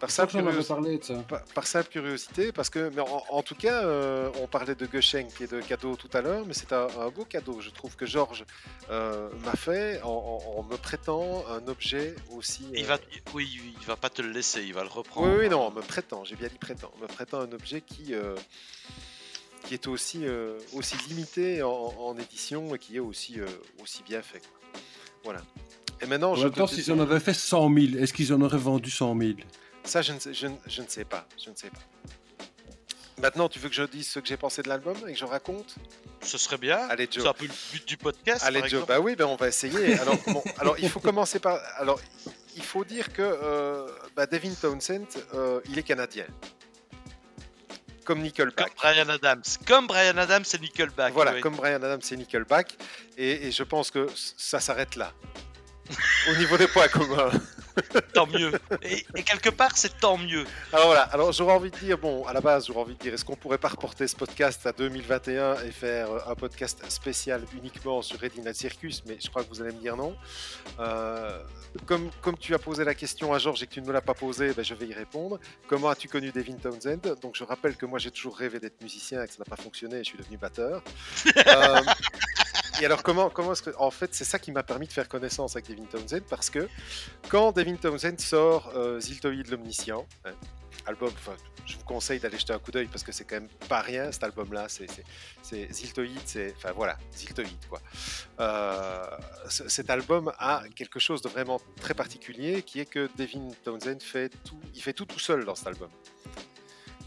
par 0.00 0.10
simple 0.10 0.32
parlé 0.62 0.98
de 0.98 1.02
ça. 1.04 1.14
par, 1.28 1.44
par 1.44 1.66
simple 1.66 1.88
curiosité, 1.90 2.52
parce 2.52 2.70
que, 2.70 2.90
mais 2.94 3.00
en, 3.00 3.22
en 3.30 3.42
tout 3.42 3.54
cas, 3.56 3.82
euh, 3.84 4.30
on 4.40 4.46
parlait 4.46 4.74
de 4.76 4.86
Geschenk 4.90 5.40
et 5.40 5.46
de 5.46 5.60
cadeau 5.60 5.96
tout 5.96 6.08
à 6.12 6.20
l'heure, 6.20 6.44
mais 6.46 6.54
c'est 6.54 6.72
un, 6.72 6.86
un 7.00 7.08
beau 7.10 7.24
cadeau, 7.24 7.60
je 7.60 7.70
trouve, 7.70 7.96
que 7.96 8.06
Georges 8.06 8.44
euh, 8.90 9.28
m'a 9.44 9.56
fait 9.56 10.00
en, 10.02 10.08
en- 10.08 10.58
en 10.58 10.62
me 10.62 10.76
prêtant 10.76 11.44
un 11.48 11.66
objet 11.68 12.14
aussi. 12.30 12.64
Il 12.74 12.84
euh, 12.84 12.86
va, 12.88 12.98
oui, 13.34 13.60
il 13.80 13.86
va 13.86 13.96
pas 13.96 14.10
te 14.10 14.22
le 14.22 14.30
laisser, 14.30 14.62
il 14.62 14.74
va 14.74 14.82
le 14.82 14.88
reprendre. 14.88 15.28
Oui, 15.28 15.36
oui, 15.40 15.48
non, 15.48 15.60
en 15.62 15.70
me 15.72 15.82
prêtant, 15.82 16.24
j'ai 16.24 16.36
bien 16.36 16.48
dit 16.48 16.58
prêtant, 16.58 16.92
en 16.96 17.02
me 17.02 17.06
prêtant 17.08 17.40
un 17.40 17.52
objet 17.52 17.80
qui, 17.80 18.14
euh, 18.14 18.36
qui 19.64 19.74
est 19.74 19.86
aussi, 19.88 20.24
euh, 20.24 20.58
aussi 20.74 20.96
limité 21.08 21.62
en, 21.62 21.70
en 21.98 22.16
édition 22.16 22.74
et 22.74 22.78
qui 22.78 22.96
est 22.96 23.00
aussi, 23.00 23.40
euh, 23.40 23.46
aussi 23.82 24.02
bien 24.04 24.22
fait. 24.22 24.40
Voilà. 25.24 25.40
Et 26.00 26.06
maintenant, 26.06 26.32
En 26.32 26.34
je 26.36 26.44
même 26.44 26.52
te 26.52 26.58
temps, 26.58 26.66
s'ils 26.66 26.92
en 26.92 27.00
avaient 27.00 27.20
fait 27.20 27.34
100 27.34 27.72
000, 27.74 28.02
est-ce 28.02 28.12
qu'ils 28.12 28.32
en 28.32 28.40
auraient 28.40 28.56
vendu 28.58 28.90
100 28.90 29.18
000 29.18 29.32
ça, 29.84 30.02
je 30.02 30.12
ne, 30.12 30.18
sais, 30.18 30.34
je, 30.34 30.46
ne- 30.48 30.56
je 30.66 30.82
ne 30.82 30.86
sais 30.88 31.04
pas. 31.04 31.26
Je 31.42 31.48
ne 31.50 31.56
sais 31.56 31.70
pas. 31.70 31.78
Maintenant, 33.22 33.48
tu 33.48 33.58
veux 33.58 33.68
que 33.68 33.74
je 33.74 33.82
dise 33.84 34.06
ce 34.06 34.18
que 34.20 34.28
j'ai 34.28 34.36
pensé 34.36 34.60
de 34.62 34.68
l'album 34.68 34.96
et 35.08 35.12
que 35.12 35.18
je 35.18 35.24
raconte? 35.24 35.76
Ce 36.20 36.36
serait 36.36 36.58
bien. 36.58 36.76
Allez, 36.90 37.08
Joe. 37.10 37.22
C'est 37.24 37.28
un 37.28 37.32
peu 37.32 37.46
le 37.46 37.52
but 37.72 37.88
du 37.88 37.96
podcast. 37.96 38.44
Allez, 38.44 38.60
par 38.60 38.68
Joe. 38.68 38.80
exemple. 38.80 38.92
Bah 38.92 39.00
oui, 39.00 39.16
ben 39.16 39.24
on 39.26 39.36
va 39.36 39.48
essayer. 39.48 39.98
Alors, 39.98 40.16
bon, 40.26 40.42
alors, 40.58 40.76
il 40.78 40.88
faut 40.90 41.00
commencer 41.00 41.38
par. 41.40 41.58
Alors, 41.78 41.98
il 42.54 42.62
faut 42.62 42.84
dire 42.84 43.12
que 43.12 43.22
euh, 43.22 43.86
bah, 44.14 44.26
Devin 44.26 44.52
Townsend, 44.60 45.06
euh, 45.34 45.60
il 45.70 45.78
est 45.78 45.82
canadien. 45.82 46.26
Comme 48.04 48.18
Comme 48.18 48.22
Nickelback. 48.22 48.72
Brian 48.76 49.08
Adams. 49.08 49.42
Comme 49.66 49.86
Brian 49.86 50.16
Adams 50.16 50.44
et 50.54 50.58
Nickelback. 50.58 51.12
Voilà, 51.12 51.34
oui. 51.34 51.40
comme 51.40 51.56
Brian 51.56 51.76
Adams 51.76 52.00
et 52.10 52.16
Nickelback. 52.16 52.76
Et, 53.16 53.46
et 53.48 53.52
je 53.52 53.62
pense 53.62 53.90
que 53.90 54.06
ça 54.14 54.60
s'arrête 54.60 54.96
là. 54.96 55.12
Au 56.30 56.36
niveau 56.36 56.56
des 56.56 56.68
points 56.68 56.88
communs. 56.88 57.30
Tant 58.12 58.26
mieux. 58.26 58.52
Et, 58.82 59.06
et 59.14 59.22
quelque 59.22 59.50
part, 59.50 59.76
c'est 59.76 60.00
tant 60.00 60.18
mieux. 60.18 60.44
Alors 60.72 60.86
voilà, 60.86 61.02
alors 61.02 61.32
j'aurais 61.32 61.54
envie 61.54 61.70
de 61.70 61.76
dire, 61.76 61.98
bon, 61.98 62.26
à 62.26 62.32
la 62.32 62.40
base, 62.40 62.66
j'aurais 62.66 62.80
envie 62.80 62.94
de 62.94 62.98
dire, 62.98 63.14
est-ce 63.14 63.24
qu'on 63.24 63.36
pourrait 63.36 63.58
pas 63.58 63.68
reporter 63.68 64.08
ce 64.08 64.16
podcast 64.16 64.66
à 64.66 64.72
2021 64.72 65.62
et 65.62 65.70
faire 65.70 66.10
euh, 66.10 66.18
un 66.26 66.34
podcast 66.34 66.82
spécial 66.90 67.42
uniquement 67.56 68.02
sur 68.02 68.20
Night 68.20 68.54
Circus 68.54 69.02
Mais 69.06 69.18
je 69.22 69.28
crois 69.30 69.44
que 69.44 69.48
vous 69.48 69.62
allez 69.62 69.72
me 69.72 69.80
dire 69.80 69.96
non. 69.96 70.16
Euh, 70.80 71.40
comme, 71.86 72.10
comme 72.22 72.36
tu 72.36 72.54
as 72.54 72.58
posé 72.58 72.84
la 72.84 72.94
question 72.94 73.32
à 73.32 73.38
Georges 73.38 73.62
et 73.62 73.66
que 73.66 73.74
tu 73.74 73.80
ne 73.80 73.86
me 73.86 73.92
l'as 73.92 74.00
pas 74.00 74.14
posée, 74.14 74.52
ben, 74.52 74.64
je 74.64 74.74
vais 74.74 74.86
y 74.86 74.94
répondre. 74.94 75.38
Comment 75.68 75.88
as-tu 75.88 76.08
connu 76.08 76.32
Devin 76.32 76.56
Townsend? 76.56 77.16
Donc 77.22 77.36
je 77.36 77.44
rappelle 77.44 77.76
que 77.76 77.86
moi 77.86 77.98
j'ai 77.98 78.10
toujours 78.10 78.36
rêvé 78.36 78.58
d'être 78.58 78.80
musicien 78.82 79.22
et 79.22 79.26
que 79.26 79.32
ça 79.32 79.38
n'a 79.40 79.56
pas 79.56 79.60
fonctionné 79.60 79.96
et 79.96 80.04
je 80.04 80.08
suis 80.08 80.18
devenu 80.18 80.36
batteur. 80.36 80.82
Euh, 81.46 81.80
et 82.80 82.86
alors 82.86 83.02
comment, 83.02 83.30
comment 83.30 83.52
est-ce 83.52 83.62
que... 83.62 83.70
En 83.78 83.90
fait, 83.90 84.14
c'est 84.14 84.24
ça 84.24 84.38
qui 84.38 84.52
m'a 84.52 84.62
permis 84.62 84.86
de 84.86 84.92
faire 84.92 85.08
connaissance 85.08 85.56
avec 85.56 85.68
Devin 85.68 85.84
Townsend 85.84 86.22
parce 86.28 86.50
que 86.50 86.68
quand 87.28 87.52
Devin 87.52 87.76
Townsend 87.76 88.18
sort 88.18 88.72
euh, 88.74 89.00
l'Omniscient, 89.50 90.06
hein, 90.24 90.32
album, 90.86 91.10
je 91.66 91.76
vous 91.76 91.84
conseille 91.84 92.18
d'aller 92.18 92.38
jeter 92.38 92.52
un 92.54 92.58
coup 92.58 92.70
d'œil 92.70 92.86
parce 92.86 93.02
que 93.02 93.12
c'est 93.12 93.24
quand 93.24 93.36
même 93.36 93.48
pas 93.68 93.80
rien 93.80 94.10
cet 94.10 94.24
album-là. 94.24 94.66
C'est, 94.68 94.86
c'est, 95.42 95.68
c'est 95.72 96.54
enfin 96.56 96.72
voilà, 96.72 96.96
Ziltoid 97.14 97.46
quoi. 97.68 97.80
Euh, 98.40 99.04
ce- 99.48 99.68
cet 99.68 99.90
album 99.90 100.32
a 100.38 100.62
quelque 100.74 100.98
chose 100.98 101.20
de 101.20 101.28
vraiment 101.28 101.60
très 101.80 101.94
particulier 101.94 102.62
qui 102.62 102.80
est 102.80 102.86
que 102.86 103.10
Devin 103.16 103.48
Townsend 103.64 104.00
fait 104.00 104.30
tout, 104.44 104.58
il 104.74 104.82
fait 104.82 104.94
tout 104.94 105.04
tout 105.04 105.18
seul 105.18 105.44
dans 105.44 105.54
cet 105.54 105.66
album. 105.66 105.90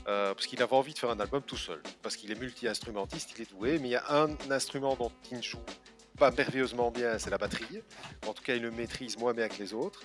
Euh, 0.08 0.34
parce 0.34 0.48
qu'il 0.48 0.62
avait 0.64 0.74
envie 0.74 0.94
de 0.94 1.00
faire 1.00 1.12
un 1.12 1.20
album 1.20 1.44
tout 1.44 1.58
seul, 1.58 1.82
parce 2.02 2.16
qu'il 2.16 2.32
est 2.32 2.40
multi-instrumentiste, 2.40 3.34
il 3.36 3.44
est 3.44 3.52
doué, 3.52 3.78
mais 3.80 3.90
il 3.90 3.92
y 3.92 3.96
a 3.96 4.04
un 4.10 4.36
instrument 4.50 4.96
dont 4.96 5.12
il 5.30 5.38
ne 5.38 5.44
joue 5.44 5.60
pas 6.18 6.32
merveilleusement 6.32 6.92
bien, 6.92 7.18
c'est 7.18 7.30
la 7.30 7.38
batterie. 7.38 7.82
En 8.28 8.34
tout 8.34 8.44
cas, 8.44 8.56
il 8.56 8.62
le 8.62 8.72
maîtrise 8.72 9.18
moins 9.18 9.34
bien 9.34 9.48
que 9.48 9.58
les 9.58 9.74
autres. 9.74 10.02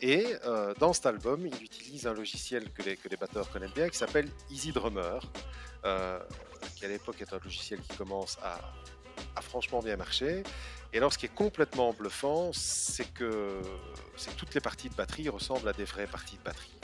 Et 0.00 0.26
euh, 0.44 0.72
dans 0.78 0.92
cet 0.92 1.06
album, 1.06 1.46
il 1.46 1.62
utilise 1.62 2.06
un 2.06 2.14
logiciel 2.14 2.70
que 2.72 2.82
les, 2.82 3.16
batteurs 3.18 3.50
connaissent 3.50 3.74
bien, 3.74 3.88
qui 3.88 3.98
s'appelle 3.98 4.30
Easy 4.50 4.72
Drummer, 4.72 5.20
euh, 5.84 6.18
qui 6.76 6.84
à 6.84 6.88
l'époque 6.88 7.20
est 7.20 7.32
un 7.32 7.38
logiciel 7.42 7.80
qui 7.80 7.96
commence 7.96 8.38
à, 8.42 8.60
franchement 9.42 9.80
bien 9.80 9.96
marcher. 9.96 10.42
Et 10.92 10.98
alors, 10.98 11.12
ce 11.12 11.18
qui 11.18 11.26
est 11.26 11.34
complètement 11.34 11.92
bluffant, 11.92 12.50
c'est 12.52 13.12
que 13.12 13.60
toutes 14.36 14.54
les 14.54 14.60
parties 14.60 14.88
de 14.88 14.94
batterie 14.94 15.28
ressemblent 15.28 15.68
à 15.68 15.72
des 15.72 15.84
vraies 15.84 16.06
parties 16.06 16.38
de 16.38 16.42
batterie. 16.42 16.78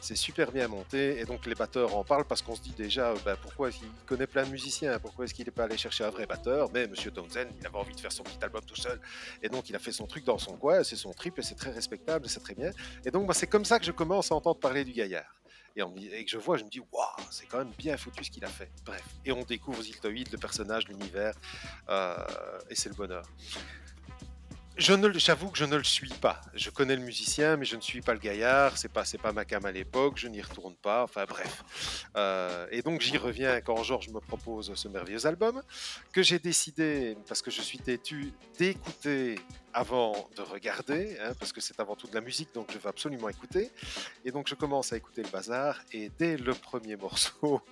C'est 0.00 0.16
super 0.16 0.52
bien 0.52 0.68
monté 0.68 1.18
et 1.18 1.24
donc 1.24 1.44
les 1.44 1.54
batteurs 1.54 1.96
en 1.96 2.04
parlent 2.04 2.24
parce 2.24 2.40
qu'on 2.40 2.54
se 2.54 2.62
dit 2.62 2.72
déjà 2.76 3.10
euh, 3.10 3.16
ben, 3.24 3.36
pourquoi 3.40 3.70
qu'il 3.70 3.88
connaît 4.06 4.26
plein 4.26 4.44
de 4.44 4.50
musiciens, 4.50 4.98
pourquoi 4.98 5.24
est-ce 5.24 5.34
qu'il 5.34 5.44
n'est 5.44 5.52
pas 5.52 5.64
allé 5.64 5.76
chercher 5.76 6.04
un 6.04 6.10
vrai 6.10 6.24
batteur 6.26 6.70
Mais 6.72 6.86
Monsieur 6.86 7.10
Townsend, 7.10 7.48
il 7.60 7.66
avait 7.66 7.76
envie 7.76 7.94
de 7.94 8.00
faire 8.00 8.12
son 8.12 8.22
petit 8.22 8.38
album 8.42 8.62
tout 8.64 8.76
seul 8.76 9.00
et 9.42 9.48
donc 9.48 9.68
il 9.68 9.76
a 9.76 9.78
fait 9.78 9.92
son 9.92 10.06
truc 10.06 10.24
dans 10.24 10.38
son 10.38 10.56
coin, 10.56 10.84
c'est 10.84 10.96
son 10.96 11.12
trip 11.12 11.38
et 11.38 11.42
c'est 11.42 11.56
très 11.56 11.72
respectable, 11.72 12.28
c'est 12.28 12.40
très 12.40 12.54
bien. 12.54 12.70
Et 13.04 13.10
donc 13.10 13.26
bah, 13.26 13.34
c'est 13.34 13.48
comme 13.48 13.64
ça 13.64 13.78
que 13.78 13.84
je 13.84 13.92
commence 13.92 14.30
à 14.30 14.34
entendre 14.34 14.60
parler 14.60 14.84
du 14.84 14.92
gaillard. 14.92 15.34
Et, 15.76 15.82
on 15.82 15.94
et 15.96 16.24
que 16.24 16.30
je 16.30 16.38
vois, 16.38 16.56
je 16.56 16.64
me 16.64 16.70
dis, 16.70 16.80
waouh, 16.80 17.06
c'est 17.30 17.46
quand 17.46 17.58
même 17.58 17.72
bien 17.78 17.96
foutu 17.96 18.24
ce 18.24 18.30
qu'il 18.30 18.44
a 18.44 18.48
fait. 18.48 18.70
Bref, 18.84 19.04
et 19.24 19.30
on 19.30 19.42
découvre 19.42 19.80
Ziltoid, 19.80 20.32
le 20.32 20.38
personnage, 20.38 20.88
l'univers, 20.88 21.34
euh, 21.88 22.16
et 22.68 22.74
c'est 22.74 22.88
le 22.88 22.96
bonheur. 22.96 23.22
Je 24.78 24.92
ne, 24.92 25.12
j'avoue 25.18 25.50
que 25.50 25.58
je 25.58 25.64
ne 25.64 25.76
le 25.76 25.82
suis 25.82 26.08
pas. 26.08 26.40
Je 26.54 26.70
connais 26.70 26.94
le 26.94 27.02
musicien, 27.02 27.56
mais 27.56 27.64
je 27.64 27.74
ne 27.74 27.80
suis 27.80 28.00
pas 28.00 28.12
le 28.12 28.20
gaillard. 28.20 28.78
C'est 28.78 28.92
pas, 28.92 29.04
c'est 29.04 29.18
pas 29.18 29.32
ma 29.32 29.44
cam 29.44 29.64
à 29.66 29.72
l'époque. 29.72 30.14
Je 30.18 30.28
n'y 30.28 30.40
retourne 30.40 30.76
pas. 30.76 31.02
Enfin 31.02 31.24
bref. 31.28 32.06
Euh, 32.16 32.64
et 32.70 32.80
donc 32.82 33.00
j'y 33.00 33.16
reviens 33.18 33.60
quand 33.60 33.82
Georges 33.82 34.08
me 34.10 34.20
propose 34.20 34.72
ce 34.72 34.86
merveilleux 34.86 35.26
album 35.26 35.62
que 36.12 36.22
j'ai 36.22 36.38
décidé, 36.38 37.16
parce 37.26 37.42
que 37.42 37.50
je 37.50 37.60
suis 37.60 37.78
têtu, 37.78 38.32
d'écouter 38.56 39.40
avant 39.72 40.28
de 40.36 40.42
regarder, 40.42 41.18
hein, 41.20 41.32
parce 41.40 41.52
que 41.52 41.60
c'est 41.60 41.78
avant 41.80 41.96
tout 41.96 42.06
de 42.06 42.14
la 42.14 42.20
musique, 42.20 42.54
donc 42.54 42.70
je 42.72 42.78
veux 42.78 42.88
absolument 42.88 43.28
écouter. 43.28 43.72
Et 44.24 44.30
donc 44.30 44.48
je 44.48 44.54
commence 44.54 44.92
à 44.92 44.96
écouter 44.96 45.24
le 45.24 45.28
bazar, 45.28 45.80
et 45.92 46.10
dès 46.18 46.36
le 46.36 46.54
premier 46.54 46.94
morceau, 46.94 47.62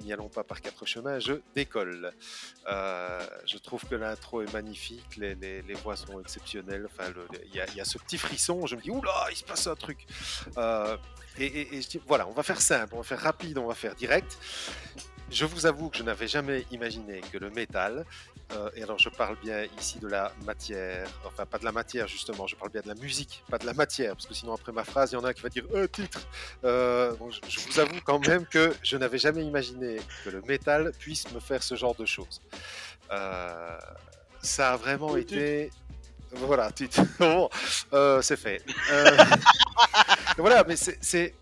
n'y 0.00 0.12
allons 0.12 0.28
pas 0.28 0.44
par 0.44 0.60
quatre 0.60 0.84
chemins, 0.86 1.18
je 1.18 1.34
décolle. 1.54 2.12
Euh, 2.68 3.26
je 3.46 3.58
trouve 3.58 3.84
que 3.84 3.94
l'intro 3.94 4.42
est 4.42 4.52
magnifique, 4.52 5.16
les, 5.16 5.34
les- 5.34 5.62
voix 5.74 5.96
sont 5.96 6.20
exceptionnelles. 6.20 6.86
Enfin, 6.86 7.12
il 7.44 7.54
y, 7.54 7.60
a- 7.60 7.84
ce 7.84 7.98
petit 7.98 8.18
frisson. 8.18 8.66
Je 8.66 8.76
me 8.76 8.80
dis, 8.80 8.90
oula, 8.90 9.26
il 9.30 9.36
se 9.36 9.44
passe 9.44 9.66
un 9.66 9.74
truc. 9.74 10.06
Euh, 10.56 10.96
et, 11.38 11.44
et- 11.46 11.76
et 11.76 11.82
je 11.82 11.88
dis, 11.88 12.00
voilà, 12.06 12.26
on 12.26 12.32
va 12.32 12.42
faire 12.42 12.60
simple, 12.60 12.94
on 12.94 12.98
va 12.98 13.04
faire 13.04 13.20
rapide, 13.20 13.58
on 13.58 13.66
va 13.66 13.74
faire 13.74 13.94
direct. 13.94 14.38
Je 15.30 15.44
vous 15.44 15.66
avoue 15.66 15.88
que 15.90 15.98
je 15.98 16.02
n'avais 16.04 16.28
jamais 16.28 16.64
imaginé 16.70 17.20
que 17.32 17.38
le 17.38 17.50
métal, 17.50 18.04
euh, 18.52 18.70
et 18.76 18.82
alors 18.84 18.98
je 18.98 19.08
parle 19.08 19.36
bien 19.42 19.64
ici 19.78 19.98
de 19.98 20.06
la 20.06 20.32
matière, 20.44 21.08
enfin 21.24 21.44
pas 21.46 21.58
de 21.58 21.64
la 21.64 21.72
matière 21.72 22.06
justement, 22.06 22.46
je 22.46 22.54
parle 22.54 22.70
bien 22.70 22.80
de 22.80 22.88
la 22.88 22.94
musique, 22.94 23.42
pas 23.50 23.58
de 23.58 23.66
la 23.66 23.74
matière, 23.74 24.12
parce 24.12 24.26
que 24.26 24.34
sinon 24.34 24.54
après 24.54 24.70
ma 24.70 24.84
phrase, 24.84 25.10
il 25.10 25.14
y 25.16 25.18
en 25.18 25.24
a 25.24 25.30
un 25.30 25.32
qui 25.32 25.42
va 25.42 25.48
dire 25.48 25.64
euh, 25.74 25.88
titre. 25.88 26.20
Euh, 26.64 27.12
je, 27.28 27.40
je 27.50 27.60
vous 27.60 27.80
avoue 27.80 28.00
quand 28.04 28.24
même 28.26 28.46
que 28.46 28.72
je 28.84 28.96
n'avais 28.96 29.18
jamais 29.18 29.42
imaginé 29.44 30.00
que 30.24 30.30
le 30.30 30.42
métal 30.42 30.92
puisse 30.98 31.30
me 31.32 31.40
faire 31.40 31.62
ce 31.62 31.74
genre 31.74 31.96
de 31.96 32.06
choses. 32.06 32.40
Ça 33.10 34.72
a 34.72 34.76
vraiment 34.76 35.10
Oui, 35.12 35.22
été. 35.22 35.70
Voilà, 36.32 36.70
titre. 36.70 37.00
Bon, 37.18 37.48
c'est 38.22 38.36
fait. 38.36 38.64
Voilà, 40.38 40.64
mais 40.68 40.76
c'est. 40.76 41.34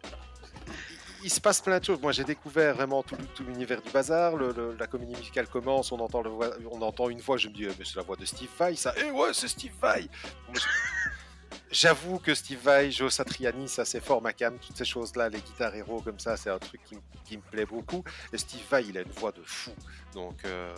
Il 1.24 1.30
se 1.30 1.40
passe 1.40 1.60
plein 1.60 1.78
de 1.80 1.84
choses. 1.84 2.00
Moi, 2.02 2.12
j'ai 2.12 2.22
découvert 2.24 2.74
vraiment 2.74 3.02
tout, 3.02 3.16
tout 3.34 3.42
l'univers 3.44 3.80
du 3.80 3.90
bazar. 3.90 4.36
Le- 4.36 4.52
le- 4.52 4.76
la 4.78 4.86
comédie 4.86 5.16
musicale 5.16 5.48
commence, 5.48 5.90
on 5.90 5.98
entend, 5.98 6.20
le 6.22 6.28
voix- 6.30 6.54
on 6.70 6.80
entend 6.82 7.08
une 7.08 7.20
voix. 7.20 7.38
Je 7.38 7.48
me 7.48 7.54
dis, 7.54 7.64
eh, 7.64 7.68
mais 7.78 7.84
c'est 7.84 7.96
la 7.96 8.02
voix 8.02 8.16
de 8.16 8.24
Steve 8.26 8.50
Vai, 8.58 8.76
ça. 8.76 8.92
Eh 8.98 9.10
ouais, 9.10 9.32
c'est 9.32 9.48
Steve 9.48 9.72
Vai. 9.80 10.06
J'avoue 11.70 12.18
que 12.20 12.34
Steve 12.34 12.60
Vai, 12.62 12.90
Joe 12.92 13.12
Satriani, 13.12 13.68
ça 13.68 13.84
c'est 13.84 14.00
fort 14.04 14.22
ma 14.22 14.32
cam. 14.32 14.58
Toutes 14.58 14.76
ces 14.76 14.84
choses-là, 14.84 15.28
les 15.28 15.40
guitares 15.40 15.74
héros 15.74 16.00
comme 16.02 16.20
ça, 16.20 16.36
c'est 16.36 16.50
un 16.50 16.58
truc 16.58 16.80
qui 17.24 17.36
me 17.36 17.42
plaît 17.42 17.64
beaucoup. 17.66 18.04
Et 18.32 18.38
Steve 18.38 18.60
Vai, 18.70 18.84
il 18.84 18.96
a 18.98 19.00
une 19.00 19.10
voix 19.10 19.32
de 19.32 19.42
fou. 19.44 19.72
Donc, 20.12 20.44
euh, 20.44 20.72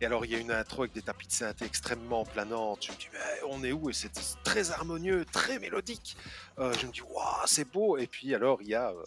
et 0.00 0.04
alors 0.06 0.26
il 0.26 0.32
y 0.32 0.34
a 0.34 0.38
une 0.38 0.50
intro 0.50 0.82
avec 0.82 0.92
des 0.92 1.00
tapis 1.00 1.26
de 1.28 1.32
synthé 1.32 1.64
extrêmement 1.64 2.24
planantes. 2.24 2.84
Je 2.86 2.92
me 2.92 2.96
dis, 2.98 3.08
mais 3.12 3.18
on 3.48 3.62
est 3.64 3.72
où? 3.72 3.88
Et 3.88 3.94
c'est 3.94 4.10
très 4.42 4.70
harmonieux, 4.72 5.24
très 5.32 5.58
mélodique. 5.58 6.16
Euh, 6.58 6.72
je 6.80 6.86
me 6.86 6.92
dis, 6.92 7.02
waouh, 7.02 7.46
c'est 7.46 7.70
beau. 7.70 7.96
Et 7.96 8.06
puis 8.06 8.34
alors 8.34 8.58
il 8.60 8.68
y 8.68 8.74
a. 8.74 8.90
euh, 8.90 9.04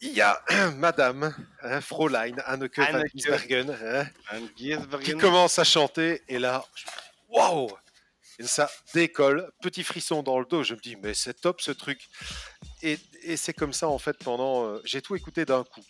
il 0.00 0.12
y 0.12 0.20
a 0.20 0.42
Madame, 0.76 1.34
hein, 1.62 1.80
Fräulein 1.80 2.36
Anneke 2.46 2.78
van 2.78 2.84
Anneke. 2.84 3.12
Giesbergen, 3.14 3.70
hein, 3.84 4.06
qui 5.04 5.12
commence 5.16 5.58
à 5.58 5.64
chanter. 5.64 6.22
Et 6.28 6.38
là, 6.38 6.64
waouh 7.28 7.68
Et 8.38 8.44
ça 8.44 8.70
décolle, 8.94 9.50
petit 9.60 9.84
frisson 9.84 10.22
dans 10.22 10.38
le 10.38 10.46
dos. 10.46 10.62
Je 10.62 10.74
me 10.74 10.80
dis, 10.80 10.96
mais 10.96 11.14
c'est 11.14 11.34
top 11.40 11.60
ce 11.60 11.70
truc. 11.72 12.08
Et, 12.82 12.98
et 13.22 13.36
c'est 13.36 13.52
comme 13.52 13.72
ça 13.72 13.88
en 13.88 13.98
fait 13.98 14.16
pendant. 14.18 14.64
euh, 14.66 14.80
j'ai 14.84 15.02
tout 15.02 15.14
écouté 15.16 15.44
d'un 15.44 15.64
coup. 15.64 15.84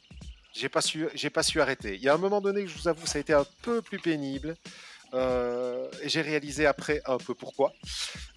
J'ai 0.53 0.69
pas 0.69 0.81
su, 0.81 1.09
j'ai 1.15 1.31
pas 1.31 1.45
su 1.45 1.61
arrêter. 1.61 1.95
Il 1.95 2.03
y 2.03 2.09
a 2.09 2.15
un 2.15 2.19
moment 2.19 2.41
donné, 2.41 2.67
je 2.67 2.77
vous 2.77 2.89
avoue, 2.89 3.07
ça 3.07 3.19
a 3.19 3.21
été 3.21 3.33
un 3.33 3.47
peu 3.63 3.81
plus 3.83 4.01
pénible. 4.01 4.57
Euh, 5.13 5.89
et 6.03 6.09
j'ai 6.09 6.21
réalisé 6.21 6.67
après 6.67 7.03
un 7.07 7.19
peu 7.19 7.35
pourquoi 7.35 7.73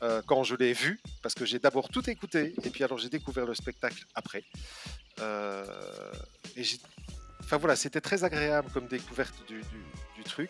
euh, 0.02 0.22
quand 0.26 0.44
je 0.44 0.56
l'ai 0.56 0.74
vu, 0.74 1.00
parce 1.22 1.36
que 1.36 1.46
j'ai 1.46 1.60
d'abord 1.60 1.90
tout 1.90 2.10
écouté 2.10 2.56
et 2.64 2.70
puis 2.70 2.84
alors 2.84 2.98
j'ai 2.98 3.10
découvert 3.10 3.46
le 3.46 3.54
spectacle 3.54 4.06
après. 4.16 4.44
Euh, 5.20 5.66
et 6.58 6.64
enfin 7.42 7.58
voilà, 7.58 7.76
c'était 7.76 8.02
très 8.02 8.24
agréable 8.24 8.70
comme 8.74 8.88
découverte 8.88 9.36
du 9.48 10.24
truc. 10.24 10.50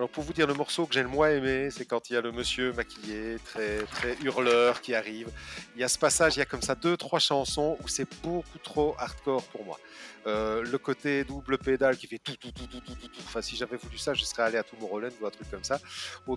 Alors 0.00 0.08
pour 0.08 0.24
vous 0.24 0.32
dire 0.32 0.46
le 0.46 0.54
morceau 0.54 0.86
que 0.86 0.94
j'ai 0.94 1.02
le 1.02 1.10
moins 1.10 1.28
aimé, 1.28 1.68
c'est 1.70 1.84
quand 1.84 2.08
il 2.08 2.14
y 2.14 2.16
a 2.16 2.22
le 2.22 2.32
monsieur 2.32 2.72
maquillé, 2.72 3.36
très 3.44 3.82
très 3.82 4.16
hurleur 4.22 4.80
qui 4.80 4.94
arrive. 4.94 5.28
Il 5.74 5.82
y 5.82 5.84
a 5.84 5.88
ce 5.88 5.98
passage, 5.98 6.36
il 6.36 6.38
y 6.38 6.42
a 6.42 6.46
comme 6.46 6.62
ça 6.62 6.74
deux 6.74 6.96
trois 6.96 7.18
chansons 7.18 7.76
où 7.84 7.86
c'est 7.86 8.08
beaucoup 8.22 8.56
trop 8.60 8.94
hardcore 8.96 9.42
pour 9.48 9.62
moi. 9.62 9.78
Euh, 10.26 10.62
le 10.62 10.78
côté 10.78 11.22
double 11.24 11.58
pédale 11.58 11.98
qui 11.98 12.06
fait 12.06 12.16
tout, 12.16 12.34
tout, 12.36 12.50
tout, 12.50 12.66
tout, 12.66 12.80
tout, 12.80 12.94
tout, 12.94 13.08
tout. 13.08 13.20
Enfin, 13.26 13.42
si 13.42 13.56
j'avais 13.56 13.76
voulu 13.76 13.98
ça, 13.98 14.14
je 14.14 14.24
serais 14.24 14.44
allé 14.44 14.56
à 14.56 14.62
Tomorrowland 14.62 15.10
ou 15.20 15.26
un 15.26 15.30
truc 15.30 15.50
comme 15.50 15.64
ça. 15.64 15.78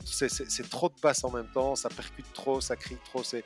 C'est 0.04 0.70
trop 0.70 0.90
de 0.90 1.00
basses 1.02 1.24
en 1.24 1.32
même 1.32 1.48
temps, 1.48 1.78
ça 1.78 1.88
percute 1.88 2.34
trop, 2.34 2.60
ça 2.60 2.76
crie 2.76 2.98
trop. 3.06 3.24
C'est 3.24 3.46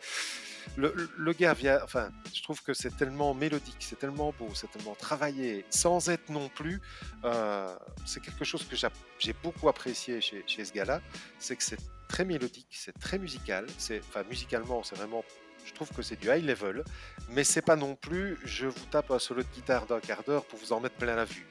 le, 0.75 1.33
gars 1.33 1.53
vient. 1.53 1.79
Enfin, 1.83 2.11
je 2.33 2.41
trouve 2.43 2.61
que 2.61 2.73
c'est 2.73 2.95
tellement 2.95 3.33
mélodique, 3.33 3.77
c'est 3.79 3.97
tellement 3.97 4.33
beau, 4.37 4.49
c'est 4.53 4.69
tellement 4.71 4.95
travaillé, 4.95 5.65
sans 5.69 6.09
être 6.09 6.29
non 6.29 6.49
plus. 6.49 6.81
euh, 7.23 7.75
c'est 8.05 8.21
quelque 8.21 8.45
chose 8.45 8.63
que 8.67 8.75
j'a- 8.75 8.91
j'ai 9.19 9.33
beaucoup 9.33 9.69
apprécié 9.69 10.21
chez, 10.21 10.43
ce 10.47 10.73
gars-là, 10.73 11.01
c'est 11.39 11.55
que 11.55 11.63
c'est 11.63 11.79
très 12.07 12.25
mélodique, 12.25 12.67
c'est 12.71 12.97
très 12.99 13.17
musical. 13.19 13.65
Enfin, 13.99 14.23
musicalement, 14.29 14.83
c'est 14.83 14.95
vraiment. 14.95 15.23
Je 15.65 15.73
trouve 15.73 15.89
que 15.91 16.01
c'est 16.01 16.15
du 16.15 16.29
high 16.29 16.45
level, 16.45 16.83
mais 17.29 17.43
c'est 17.43 17.61
pas 17.61 17.75
non 17.75 17.95
plus. 17.95 18.37
Je 18.45 18.67
vous 18.67 18.85
tape 18.89 19.11
un 19.11 19.19
solo 19.19 19.43
de 19.43 19.47
guitare 19.53 19.85
d'un 19.85 19.99
quart 19.99 20.23
d'heure 20.23 20.45
pour 20.45 20.59
vous 20.59 20.71
en 20.71 20.79
mettre 20.79 20.95
plein 20.95 21.15
la 21.15 21.25
vue. 21.25 21.45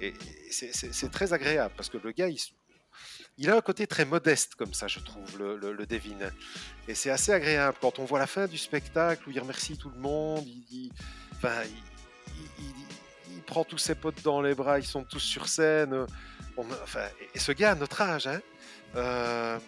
Et 0.00 0.14
c'est, 0.50 1.10
très 1.10 1.32
agréable 1.32 1.74
parce 1.76 1.90
que 1.90 1.98
le 1.98 2.10
gars, 2.12 2.28
il, 2.28 2.38
il 3.40 3.48
a 3.48 3.56
un 3.56 3.60
côté 3.62 3.86
très 3.86 4.04
modeste 4.04 4.54
comme 4.54 4.74
ça, 4.74 4.86
je 4.86 5.00
trouve, 5.00 5.38
le, 5.38 5.56
le, 5.56 5.72
le 5.72 5.86
Devin. 5.86 6.30
Et 6.86 6.94
c'est 6.94 7.10
assez 7.10 7.32
agréable 7.32 7.78
quand 7.80 7.98
on 7.98 8.04
voit 8.04 8.18
la 8.18 8.26
fin 8.26 8.46
du 8.46 8.58
spectacle 8.58 9.26
où 9.26 9.30
il 9.30 9.40
remercie 9.40 9.78
tout 9.78 9.90
le 9.90 9.98
monde. 9.98 10.44
Il, 10.70 10.90
prend 13.46 13.64
tous 13.64 13.78
ses 13.78 13.96
potes 13.96 14.22
dans 14.22 14.42
les 14.42 14.54
bras, 14.54 14.78
ils 14.78 14.86
sont 14.86 15.02
tous 15.02 15.18
sur 15.18 15.48
scène. 15.48 16.06
enfin, 16.56 17.00
et, 17.34 17.38
ce 17.38 17.50
gars 17.50 17.72
à 17.72 17.74
notre 17.74 18.00
âge, 18.02 18.28
hein, 18.28 18.40
euh, 18.94 19.58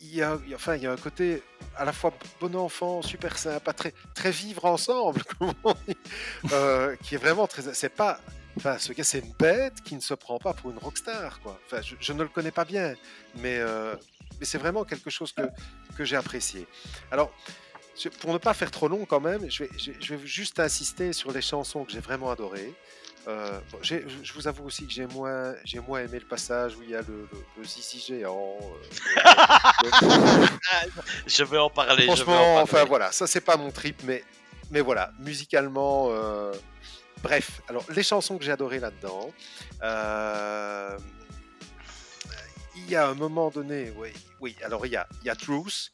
il 0.00 0.14
y 0.14 0.22
a, 0.22 0.36
enfin, 0.52 0.74
il 0.74 0.86
a 0.86 0.92
un 0.92 0.96
côté 0.96 1.42
à 1.76 1.84
la 1.84 1.92
fois 1.92 2.12
bon 2.40 2.54
enfant, 2.56 3.00
super 3.02 3.38
sympa, 3.38 3.72
très, 3.72 3.94
très 4.14 4.32
vivre 4.32 4.64
ensemble, 4.64 5.22
euh, 6.52 6.96
qui 7.04 7.14
est 7.14 7.18
vraiment 7.18 7.46
très. 7.46 7.72
C'est 7.72 7.94
pas. 7.94 8.20
Enfin, 8.58 8.76
ce 8.78 8.92
gars, 8.92 9.04
c'est 9.04 9.20
une 9.20 9.32
bête 9.38 9.80
qui 9.84 9.94
ne 9.94 10.00
se 10.00 10.14
prend 10.14 10.38
pas 10.38 10.52
pour 10.52 10.70
une 10.72 10.78
rockstar, 10.78 11.40
quoi. 11.40 11.58
Enfin, 11.66 11.80
je, 11.80 11.94
je 12.00 12.12
ne 12.12 12.22
le 12.24 12.28
connais 12.28 12.50
pas 12.50 12.64
bien, 12.64 12.94
mais, 13.36 13.58
euh, 13.58 13.94
mais 14.40 14.44
c'est 14.46 14.58
vraiment 14.58 14.84
quelque 14.84 15.10
chose 15.10 15.30
que, 15.32 15.42
que 15.96 16.04
j'ai 16.04 16.16
apprécié. 16.16 16.66
Alors, 17.12 17.32
je- 17.96 18.08
pour 18.08 18.32
ne 18.32 18.38
pas 18.38 18.54
faire 18.54 18.70
trop 18.72 18.88
long 18.88 19.04
quand 19.04 19.20
même, 19.20 19.48
je 19.48 19.64
vais, 19.64 19.70
je, 19.78 19.92
je 20.00 20.14
vais 20.16 20.26
juste 20.26 20.58
insister 20.58 21.12
sur 21.12 21.30
les 21.30 21.40
chansons 21.40 21.84
que 21.84 21.92
j'ai 21.92 22.00
vraiment 22.00 22.30
adorées. 22.32 22.74
Euh, 23.28 23.60
bon, 23.70 23.78
je 23.82 24.32
vous 24.34 24.48
avoue 24.48 24.64
aussi 24.64 24.86
que 24.86 24.92
j'ai 24.92 25.06
moins, 25.06 25.54
j'ai 25.64 25.80
moins 25.80 26.00
aimé 26.00 26.18
le 26.18 26.26
passage 26.26 26.74
où 26.76 26.82
il 26.82 26.90
y 26.90 26.94
a 26.96 27.02
le, 27.02 27.28
le, 27.30 27.44
le 27.58 27.64
zizi 27.64 28.00
géant. 28.00 28.56
euh, 28.60 29.22
le- 29.84 30.46
Je 31.26 31.44
vais 31.44 31.58
en 31.58 31.70
parler. 31.70 32.02
je 32.04 32.06
vais 32.06 32.12
en 32.12 32.14
Franchement, 32.16 32.34
parler. 32.34 32.60
enfin 32.62 32.84
voilà, 32.84 33.12
ça 33.12 33.26
c'est 33.26 33.40
pas 33.40 33.56
mon 33.56 33.70
trip, 33.70 34.02
mais, 34.04 34.24
mais 34.70 34.80
voilà, 34.80 35.12
musicalement, 35.18 36.08
euh, 36.10 36.52
bref. 37.22 37.62
Alors 37.68 37.84
les 37.94 38.02
chansons 38.02 38.38
que 38.38 38.44
j'ai 38.44 38.52
adorées 38.52 38.80
là-dedans, 38.80 39.32
euh, 39.82 40.98
il 42.76 42.90
y 42.90 42.96
a 42.96 43.08
un 43.08 43.14
moment 43.14 43.50
donné, 43.50 43.92
oui, 43.96 44.10
oui. 44.40 44.56
Alors 44.64 44.86
il 44.86 44.92
y 44.92 44.96
a, 44.96 45.06
y 45.24 45.30
a 45.30 45.34
Truth 45.36 45.92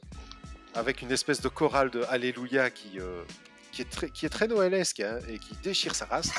avec 0.74 1.02
une 1.02 1.12
espèce 1.12 1.40
de 1.40 1.48
chorale 1.48 1.90
de 1.90 2.02
Alléluia 2.08 2.70
qui 2.70 2.98
euh, 3.00 3.22
qui 3.72 3.82
est 3.82 3.90
très, 3.90 4.10
qui 4.10 4.26
est 4.26 4.28
très 4.30 4.46
noëlesque 4.46 5.00
hein, 5.00 5.18
et 5.28 5.38
qui 5.38 5.54
déchire 5.62 5.94
sa 5.94 6.06
race. 6.06 6.30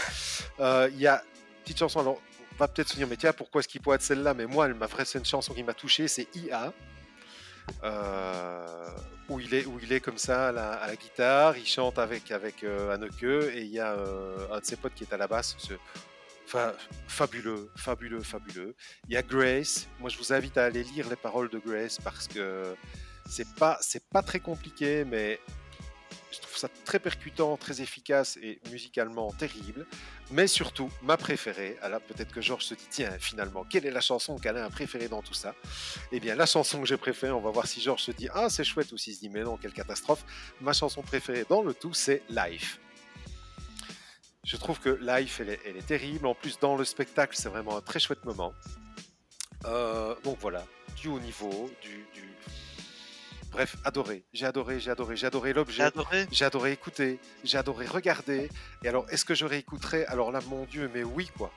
Euh, 0.59 0.89
Il 0.91 0.99
y 0.99 1.07
a 1.07 1.21
une 1.21 1.63
petite 1.63 1.79
chanson. 1.79 1.99
Alors 1.99 2.21
on 2.53 2.57
va 2.57 2.69
peut-être 2.69 2.89
se 2.89 2.95
dire, 2.95 3.07
mais 3.07 3.17
tiens, 3.17 3.33
pourquoi 3.33 3.59
est-ce 3.59 3.67
qu'il 3.67 3.81
pourrait 3.81 3.95
être 3.95 4.01
celle-là? 4.01 4.33
Mais 4.33 4.45
moi, 4.45 4.67
m'a 4.69 4.85
vrai, 4.87 5.03
c'est 5.03 5.19
une 5.19 5.25
chanson 5.25 5.53
qui 5.53 5.63
m'a 5.63 5.73
touché, 5.73 6.07
c'est 6.07 6.27
IA. 6.35 6.71
Euh, 7.83 8.65
où 9.29 9.39
il 9.39 9.53
est 9.53 9.65
où 9.65 9.79
il 9.81 9.91
est 9.93 9.99
comme 9.99 10.17
ça 10.17 10.49
à 10.49 10.51
la, 10.51 10.95
guitare, 10.95 11.57
il 11.57 11.65
chante 11.65 11.97
avec 11.99 12.31
avec 12.31 12.63
euh, 12.63 12.93
Anneke 12.93 13.23
et 13.23 13.61
il 13.61 13.67
y 13.71 13.79
a 13.79 13.93
euh, 13.93 14.47
un 14.51 14.59
de 14.59 14.65
ses 14.65 14.75
potes 14.75 14.93
qui 14.93 15.03
est 15.03 15.13
à 15.13 15.17
la 15.17 15.27
basse. 15.27 15.55
ce- 15.57 15.73
fabuleux, 17.07 17.71
fabuleux, 17.75 18.21
fabuleux. 18.21 18.75
Il 19.09 19.13
y 19.13 19.17
a 19.17 19.23
Grace. 19.23 19.87
Moi, 19.99 20.09
je 20.09 20.17
vous 20.17 20.31
invite 20.31 20.57
à 20.57 20.65
aller 20.65 20.83
lire 20.83 21.09
les 21.09 21.15
paroles 21.15 21.49
de 21.49 21.57
Grace 21.59 21.97
parce 22.03 22.27
que 22.27 22.75
c'est 23.27 23.51
pas 23.55 23.77
c'est 23.81 24.03
pas 24.09 24.21
très 24.21 24.39
compliqué, 24.39 25.03
mais 25.05 25.39
je 26.35 26.41
trouve 26.41 26.57
ça 26.57 26.67
très 26.83 26.99
percutant, 26.99 27.57
très 27.57 27.81
efficace 27.81 28.37
et 28.41 28.59
musicalement 28.71 29.31
terrible. 29.31 29.85
Mais 30.31 30.47
surtout, 30.47 30.89
ma 31.01 31.17
préférée, 31.17 31.77
alors 31.81 32.01
peut-être 32.01 32.33
que 32.33 32.41
Georges 32.41 32.65
se 32.65 32.73
dit, 32.73 32.87
tiens, 32.89 33.11
finalement, 33.19 33.63
quelle 33.63 33.85
est 33.85 33.91
la 33.91 34.01
chanson 34.01 34.37
qu'Alain 34.37 34.65
a 34.65 34.69
préférée 34.69 35.07
dans 35.07 35.21
tout 35.21 35.33
ça? 35.33 35.55
Eh 36.11 36.19
bien, 36.19 36.35
la 36.35 36.45
chanson 36.45 36.81
que 36.81 36.87
j'ai 36.87 36.97
préférée, 36.97 37.31
on 37.31 37.41
va 37.41 37.51
voir 37.51 37.67
si 37.67 37.81
Georges 37.81 38.03
se 38.03 38.11
dit, 38.11 38.27
ah, 38.33 38.49
c'est 38.49 38.63
chouette, 38.63 38.91
ou 38.91 38.97
s'il 38.97 39.15
se 39.15 39.19
dit, 39.19 39.29
mais 39.29 39.43
non, 39.43 39.57
quelle 39.57 39.73
catastrophe. 39.73 40.25
Ma 40.61 40.73
chanson 40.73 41.01
préférée 41.01 41.45
dans 41.47 41.61
le 41.61 41.73
tout, 41.73 41.93
c'est 41.93 42.23
Life. 42.29 42.79
Je 44.43 44.57
trouve 44.57 44.79
que 44.79 44.89
Life, 44.89 45.39
elle 45.39 45.49
est, 45.49 45.85
terrible. 45.87 46.27
En 46.27 46.35
plus, 46.35 46.59
dans 46.59 46.75
le 46.75 46.85
spectacle, 46.85 47.35
c'est 47.35 47.49
vraiment 47.49 47.77
un 47.77 47.81
très 47.81 47.99
chouette 47.99 48.23
moment. 48.25 48.53
Euh, 49.65 50.15
donc 50.23 50.37
voilà, 50.39 50.63
du 50.95 51.07
haut 51.07 51.19
niveau, 51.19 51.71
du- 51.81 52.05
Bref, 53.55 53.77
adoré. 53.85 54.25
J'ai 54.33 54.45
adoré, 54.45 54.81
j'ai 54.81 54.91
adoré, 54.91 55.15
j'ai 55.15 55.27
adoré 55.27 55.53
l'objet. 55.53 55.81
J'ai 56.29 56.43
adoré 56.43 56.73
écouter, 56.73 57.19
j'ai 57.45 57.57
adoré 57.57 57.85
regarder. 57.85 58.49
Et 58.83 58.89
alors, 58.89 59.05
est-ce 59.11 59.23
que 59.23 59.33
je 59.33 59.45
réécouterai? 59.45 60.03
Alors 60.07 60.33
là, 60.33 60.41
mon 60.49 60.65
Dieu, 60.65 60.91
mais 60.93 61.03
oui, 61.05 61.29
quoi. 61.37 61.53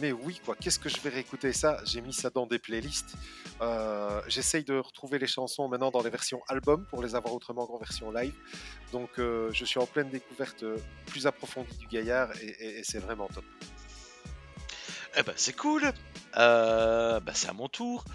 Mais 0.00 0.12
oui, 0.12 0.40
quoi. 0.42 0.56
Qu'est-ce 0.56 0.78
que 0.78 0.88
je 0.88 0.98
vais 1.02 1.10
réécouter? 1.10 1.52
Ça 1.52 1.76
J'ai 1.84 2.00
mis 2.00 2.14
ça 2.14 2.30
dans 2.30 2.46
des 2.46 2.58
playlists. 2.58 3.12
Euh, 3.60 4.22
J'essaye 4.28 4.64
de 4.64 4.78
retrouver 4.78 5.18
les 5.18 5.26
chansons 5.26 5.68
maintenant 5.68 5.90
dans 5.90 6.02
les 6.02 6.08
versions 6.08 6.40
album 6.48 6.86
pour 6.88 7.02
les 7.02 7.14
avoir 7.14 7.34
autrement 7.34 7.66
qu'en 7.66 7.76
version 7.76 8.10
live. 8.10 8.32
Donc, 8.90 9.10
euh, 9.18 9.50
je 9.52 9.66
suis 9.66 9.78
en 9.78 9.84
pleine 9.86 10.08
découverte 10.08 10.62
euh, 10.62 10.78
plus 11.08 11.26
approfondie 11.26 11.76
du 11.76 11.86
gaillard 11.86 12.30
et, 12.40 12.46
et- 12.46 12.78
et 12.78 12.82
c'est 12.84 12.98
vraiment 13.00 13.28
top. 13.28 13.44
Eh 15.18 15.22
ben, 15.22 15.34
c'est 15.36 15.52
cool. 15.54 15.82
Euh, 16.38 17.20
bah, 17.20 17.32
c'est 17.34 17.50
à 17.50 17.52
mon 17.52 17.68
tour. 17.68 18.06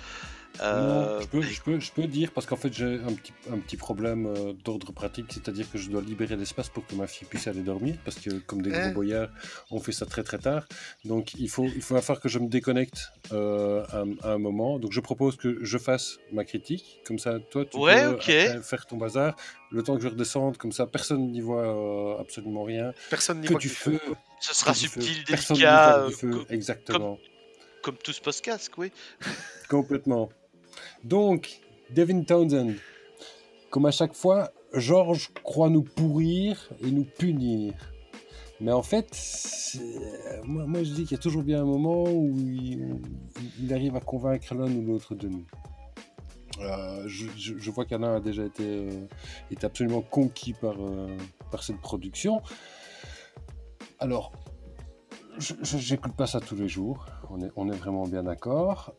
Non, 0.59 0.63
Euh, 0.65 1.21
je, 1.21 1.27
peux, 1.27 1.41
je, 1.41 1.61
peux, 1.61 1.79
je 1.79 1.91
peux 1.91 2.07
dire, 2.07 2.31
parce 2.31 2.45
qu'en 2.47 2.55
fait 2.55 2.73
j'ai 2.73 2.85
un 2.85 3.13
petit, 3.13 3.33
un 3.51 3.57
petit 3.59 3.77
problème 3.77 4.25
euh, 4.25 4.53
d'ordre 4.65 4.91
pratique, 4.91 5.27
c'est-à-dire 5.31 5.69
que 5.71 5.77
je 5.77 5.89
dois 5.89 6.01
libérer 6.01 6.35
l'espace 6.35 6.69
pour 6.69 6.85
que 6.87 6.95
ma 6.95 7.07
fille 7.07 7.27
puisse 7.27 7.47
aller 7.47 7.61
dormir, 7.61 7.95
parce 8.05 8.17
que 8.19 8.31
comme 8.39 8.61
des 8.61 8.71
gros 8.71 8.91
boyards, 8.93 9.29
on 9.71 9.79
fait 9.79 9.91
ça 9.91 10.05
très 10.05 10.23
très 10.23 10.39
tard. 10.39 10.65
Donc 11.05 11.33
il 11.35 11.49
faut, 11.49 11.65
il 11.65 11.81
faut 11.81 11.99
faire 12.01 12.19
que 12.19 12.29
je 12.29 12.39
me 12.39 12.47
déconnecte 12.47 13.11
euh, 13.31 13.83
à, 13.91 14.27
à 14.27 14.31
un 14.33 14.37
moment. 14.37 14.79
Donc 14.79 14.91
je 14.93 14.99
propose 14.99 15.35
que 15.37 15.59
je 15.63 15.77
fasse 15.77 16.17
ma 16.31 16.43
critique, 16.43 17.01
comme 17.05 17.19
ça 17.19 17.39
toi 17.51 17.65
tu 17.65 17.77
Ouais, 17.77 18.03
peux 18.17 18.61
faire 18.61 18.85
ton 18.87 18.97
bazar, 18.97 19.35
le 19.71 19.83
temps 19.83 19.95
que 19.95 20.01
je 20.03 20.07
redescende, 20.07 20.57
comme 20.57 20.71
ça 20.71 20.85
personne 20.87 21.31
n'y 21.31 21.41
voit 21.41 21.67
euh, 22.17 22.19
absolument 22.21 22.63
rien. 22.63 22.93
Personne 23.09 23.41
n'y 23.41 23.47
voit 23.47 23.59
du 23.59 23.67
du 23.67 23.73
feu. 23.73 23.99
ce 24.39 24.55
sera 24.55 24.71
que 24.71 24.77
subtil, 24.77 25.23
Personne 25.27 25.57
n'y 25.57 25.61
délicat, 25.63 25.97
voit 25.99 26.07
du 26.09 26.13
euh, 26.13 26.17
feu, 26.17 26.31
co- 26.31 26.45
exactement. 26.49 27.19
comme 27.83 27.97
tout 27.97 28.11
ce 28.13 28.21
podcast, 28.21 28.71
oui. 28.77 28.91
Complètement. 29.69 30.29
Donc, 31.03 31.61
Devin 31.89 32.21
Townsend, 32.23 32.73
comme 33.69 33.85
à 33.85 33.91
chaque 33.91 34.13
fois, 34.13 34.51
Georges 34.73 35.29
croit 35.43 35.69
nous 35.69 35.83
pourrir 35.83 36.69
et 36.81 36.91
nous 36.91 37.05
punir. 37.05 37.73
Mais 38.59 38.71
en 38.71 38.81
fait, 38.81 39.07
c'est- 39.11 40.41
moi, 40.43 40.83
je 40.83 40.91
dis 40.91 41.03
qu'il 41.03 41.11
y 41.11 41.19
a 41.19 41.21
toujours 41.21 41.43
bien 41.43 41.61
un 41.61 41.65
moment 41.65 42.03
où 42.03 42.35
il, 42.39 43.73
arrive 43.73 43.95
à 43.95 43.99
convaincre 43.99 44.55
l'un 44.55 44.71
ou 44.71 44.81
l'autre 44.81 45.13
de 45.13 45.27
nous. 45.27 45.45
Euh, 46.59 47.03
je, 47.07 47.69
vois 47.69 47.85
qu'Alain 47.85 48.15
a 48.15 48.19
déjà 48.19 48.43
été, 48.43 48.63
euh, 48.65 49.05
absolument 49.61 50.01
conquis 50.01 50.53
par, 50.53 50.73
euh, 50.79 51.15
par 51.51 51.61
cette 51.61 51.79
production. 51.79 52.41
Alors, 53.99 54.31
je 55.37 55.93
n'écoute 55.93 56.15
pas 56.15 56.25
ça 56.25 56.39
tous 56.39 56.55
les 56.55 56.67
jours, 56.67 57.05
on 57.29 57.41
est, 57.41 57.51
on 57.55 57.69
est 57.69 57.75
vraiment 57.75 58.07
bien 58.07 58.23
d'accord. 58.23 58.95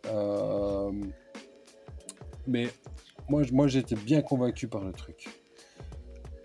Mais 2.48 2.68
moi, 3.28 3.42
été 3.78 3.94
bien 3.94 4.22
convaincu 4.22 4.68
par 4.68 4.82
le 4.82 4.92
truc. 4.92 5.28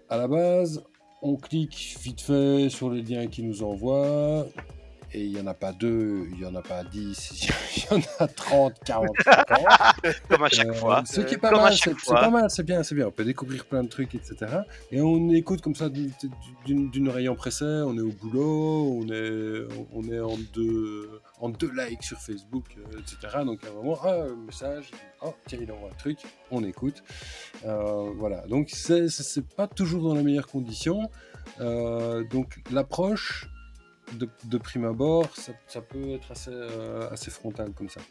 À 0.09 0.17
la 0.17 0.27
base, 0.27 0.83
on 1.21 1.37
clique 1.37 1.97
vite 2.01 2.21
fait 2.21 2.69
sur 2.69 2.89
les 2.91 3.01
liens 3.01 3.27
qui 3.27 3.41
nous 3.41 3.63
envoient. 3.63 4.45
Et 5.15 5.21
il 5.25 5.31
n'y 5.33 5.39
en 5.39 5.45
a 5.45 5.53
pas 5.53 5.71
deux, 5.73 6.25
il 6.31 6.37
n'y 6.39 6.45
en 6.45 6.55
a 6.55 6.61
pas 6.63 6.83
dix, 6.83 7.47
il 7.77 7.83
y 7.83 7.93
en 7.93 8.01
a 8.19 8.27
30, 8.27 8.73
40, 8.83 9.07
50. 9.23 9.45
Comme 10.27 10.43
à 10.43 10.49
chaque 10.49 10.67
Euh, 10.69 10.73
fois. 10.73 11.03
Ce 11.05 11.21
qui 11.21 11.35
est 11.35 11.37
pas 11.37 11.51
Comme 11.51 11.61
mal, 11.61 11.73
c'est 11.75 11.93
pas 12.07 12.29
mal, 12.31 12.49
c'est 12.49 12.63
bien, 12.63 12.81
c'est 12.81 12.95
bien. 12.95 13.07
On 13.07 13.11
peut 13.11 13.23
découvrir 13.23 13.65
plein 13.65 13.83
de 13.83 13.89
trucs, 13.89 14.15
etc. 14.15 14.35
Et 14.91 15.01
on 15.01 15.29
écoute 15.29 15.61
comme 15.61 15.75
ça 15.75 15.89
d'une- 15.89 17.07
oreille 17.07 17.29
empressée. 17.29 17.63
On 17.85 17.95
est 17.97 18.01
au 18.01 18.11
boulot, 18.11 19.01
on 19.03 19.07
est, 19.09 19.67
on 19.93 20.03
est 20.11 20.19
en 20.19 20.35
deux, 20.53 21.21
en 21.39 21.49
deux 21.49 21.71
likes 21.71 22.03
sur 22.03 22.17
Facebook, 22.19 22.65
euh, 22.77 22.99
etc. 22.99 23.43
Donc 23.45 23.63
à 23.65 23.69
un 23.69 23.73
moment, 23.73 23.97
ah, 24.03 24.13
un 24.31 24.35
message, 24.47 24.89
oh, 25.21 25.33
tiens, 25.45 25.59
il 25.61 25.71
envoie 25.71 25.89
un 25.89 25.95
truc, 25.95 26.17
on 26.49 26.63
écoute. 26.63 27.03
Euh, 27.65 28.09
voilà. 28.17 28.47
Donc 28.47 28.69
c'est 28.71 29.45
pas 29.55 29.67
toujours 29.67 30.03
dans 30.07 30.15
les 30.15 30.23
meilleures 30.23 30.47
conditions. 30.47 31.09
Euh, 31.59 32.23
donc 32.23 32.59
l'approche 32.71 33.47
de, 34.17 34.57
prime 34.57 34.85
abord, 34.85 35.27
ça, 35.67 35.81
peut 35.81 36.13
être 36.13 36.31
assez, 36.31 36.51
euh, 36.51 37.09
assez 37.09 37.31
frontal 37.31 37.71
comme 37.73 37.89
ça. 37.89 38.01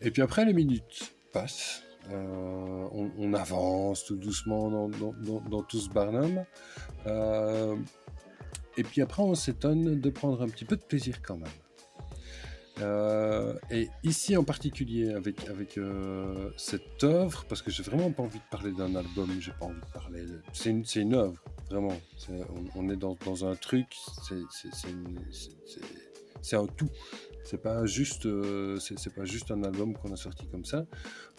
Et 0.00 0.10
puis 0.10 0.22
après, 0.22 0.44
les 0.44 0.52
minutes 0.52 1.14
passent. 1.32 1.82
euh, 2.10 2.88
on, 3.18 3.32
avance 3.32 4.04
tout 4.04 4.16
doucement 4.16 4.88
dans, 4.88 5.62
tout 5.62 5.78
ce 5.78 5.88
Barnum. 5.88 6.44
Euh, 7.06 7.76
et 8.76 8.82
puis 8.82 9.00
après, 9.00 9.22
on 9.22 9.34
s'étonne 9.34 10.00
de 10.00 10.10
prendre 10.10 10.42
un 10.42 10.48
petit 10.48 10.64
peu 10.64 10.76
de 10.76 10.82
plaisir 10.82 11.22
quand 11.22 11.38
même. 11.38 11.48
Et 13.70 13.88
ici 14.02 14.36
en 14.36 14.44
particulier 14.44 15.12
avec, 15.12 15.40
cette 16.56 17.04
œuvre, 17.04 17.44
parce 17.48 17.62
que 17.62 17.70
j'ai 17.70 17.82
vraiment 17.82 18.10
pas 18.10 18.24
envie 18.24 18.38
de 18.38 18.44
parler 18.50 18.72
d'un 18.72 18.94
album, 18.96 19.30
j'ai 19.40 19.52
pas 19.52 19.66
envie 19.66 19.80
de 19.80 19.92
parler. 19.92 20.26
de- 20.26 20.42
c'est 20.52 21.00
une 21.00 21.14
œuvre, 21.14 21.42
vraiment. 21.74 21.96
On, 22.30 22.64
on 22.84 22.88
est 22.88 22.96
dans, 22.96 23.16
dans 23.24 23.44
un 23.44 23.54
truc, 23.56 23.86
c'est 26.42 26.56
un 26.56 26.66
tout. 26.66 26.88
C'est 27.44 27.60
pas 27.60 27.84
juste, 27.84 28.24
euh, 28.24 28.78
c'est 28.80 29.14
pas 29.14 29.26
juste 29.26 29.50
un 29.50 29.62
album 29.64 29.92
qu'on 29.92 30.10
a 30.12 30.16
sorti 30.16 30.46
comme 30.46 30.64
ça. 30.64 30.86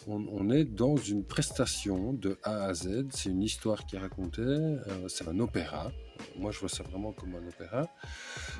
On, 0.06 0.24
on 0.30 0.50
est 0.50 0.64
dans 0.64 0.96
une 0.96 1.24
prestation 1.24 2.12
de 2.12 2.38
A 2.44 2.66
à 2.66 2.74
Z. 2.74 3.06
C'est 3.10 3.30
une 3.30 3.42
histoire 3.42 3.84
qui 3.86 3.96
est 3.96 3.98
racontée. 3.98 4.42
euh, 4.42 5.08
c'est 5.08 5.26
un 5.26 5.40
opéra. 5.40 5.90
Moi, 6.38 6.52
je 6.52 6.60
vois 6.60 6.68
ça 6.68 6.84
vraiment 6.84 7.12
comme 7.12 7.34
un 7.34 7.44
opéra. 7.48 7.82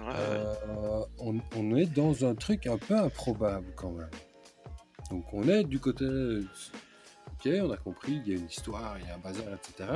Ouais, 0.01 0.07
ouais. 0.07 0.13
Euh, 0.13 1.05
on, 1.19 1.39
on 1.55 1.77
est 1.77 1.87
dans 1.87 2.25
un 2.25 2.35
truc 2.35 2.67
un 2.67 2.79
peu 2.79 2.97
improbable 2.97 3.73
quand 3.77 3.93
même. 3.93 4.11
Donc 5.11 5.33
on 5.33 5.47
est 5.49 5.63
du 5.63 5.79
côté, 5.79 6.05
ok, 7.45 7.51
on 7.63 7.71
a 7.71 7.77
compris, 7.77 8.21
il 8.27 8.33
y 8.33 8.37
a 8.37 8.39
une 8.39 8.47
histoire, 8.47 8.97
il 9.01 9.07
y 9.07 9.11
a 9.11 9.15
un 9.15 9.19
bazar, 9.19 9.45
etc. 9.55 9.89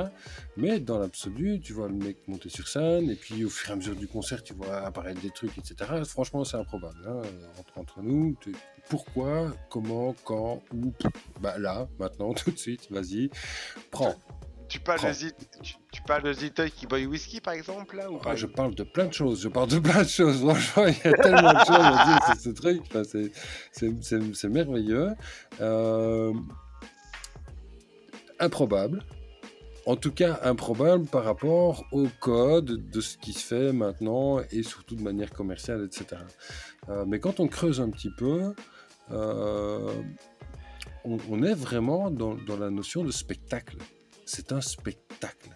Mais 0.57 0.79
dans 0.79 0.99
l'absolu, 0.99 1.59
tu 1.59 1.73
vois 1.73 1.87
le 1.87 1.95
mec 1.95 2.17
monter 2.27 2.49
sur 2.49 2.67
scène, 2.67 3.09
et 3.09 3.15
puis 3.15 3.43
au 3.45 3.49
fur 3.49 3.69
et 3.69 3.73
à 3.73 3.75
mesure 3.75 3.95
du 3.95 4.07
concert, 4.07 4.43
tu 4.43 4.53
vois 4.53 4.77
apparaître 4.85 5.21
des 5.21 5.31
trucs, 5.31 5.57
etc. 5.57 5.75
Franchement, 6.05 6.43
c'est 6.43 6.57
improbable. 6.57 6.97
hein, 7.07 7.21
Entre, 7.59 7.77
entre 7.77 8.01
nous, 8.01 8.35
pourquoi, 8.89 9.51
comment, 9.69 10.15
quand, 10.23 10.61
où, 10.73 10.93
bah 11.39 11.57
là, 11.57 11.87
maintenant, 11.99 12.33
tout 12.33 12.51
de 12.51 12.57
suite, 12.57 12.87
vas-y, 12.91 13.29
prends. 13.91 14.15
Tu 14.67 14.79
parles, 14.79 15.01
de 15.01 15.11
Zit- 15.11 15.33
tu, 15.61 15.73
tu 15.91 16.01
parles 16.03 16.23
de 16.23 16.31
Zitoy 16.31 16.71
qui 16.71 16.87
boit 16.87 16.99
whisky 16.99 17.41
par 17.41 17.53
exemple 17.55 17.97
là 17.97 18.09
ou 18.09 18.17
Ah, 18.25 18.37
je 18.37 18.45
parle 18.45 18.73
de 18.73 18.83
plein 18.83 19.07
de 19.07 19.13
choses, 19.13 19.41
je 19.41 19.49
parle 19.49 19.67
de 19.67 19.79
plein 19.79 20.03
de 20.03 20.07
choses. 20.07 20.39
Franchement, 20.39 20.85
il 20.87 20.95
y 20.95 21.13
a 21.13 21.17
tellement 21.17 21.51
de 21.51 21.59
choses 21.59 21.71
à 21.71 22.05
dire 22.05 22.23
sur 22.27 22.35
ce 22.37 22.49
truc. 22.51 22.81
Enfin, 22.87 23.01
c'est 23.73 24.47
merveilleux. 24.47 25.09
Euh, 25.59 26.33
improbable. 28.41 29.03
En 29.87 29.95
tout 29.95 30.11
cas, 30.11 30.39
improbable 30.43 31.05
par 31.07 31.23
rapport 31.23 31.85
au 31.91 32.07
code 32.19 32.89
de 32.91 33.01
ce 33.01 33.17
qui 33.17 33.33
se 33.33 33.45
fait 33.45 33.73
maintenant 33.73 34.39
et 34.51 34.61
surtout 34.61 34.95
de 34.95 35.01
manière 35.01 35.31
commerciale, 35.31 35.83
etc. 35.85 36.21
Euh, 36.89 37.05
mais 37.07 37.19
quand 37.19 37.39
on 37.39 37.47
creuse 37.47 37.81
un 37.81 37.89
petit 37.89 38.11
peu, 38.11 38.53
euh, 39.09 39.91
on, 41.03 41.17
on 41.29 41.41
est 41.41 41.55
vraiment 41.55 42.11
dans, 42.11 42.35
dans 42.35 42.57
la 42.57 42.69
notion 42.69 43.03
de 43.03 43.11
spectacle. 43.11 43.77
C'est 44.25 44.51
un 44.51 44.61
spectacle. 44.61 45.49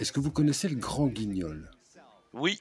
Est-ce 0.00 0.12
que 0.12 0.20
vous 0.20 0.30
connaissez 0.30 0.68
le 0.68 0.76
Grand 0.76 1.06
Guignol? 1.06 1.70
Oui. 2.32 2.60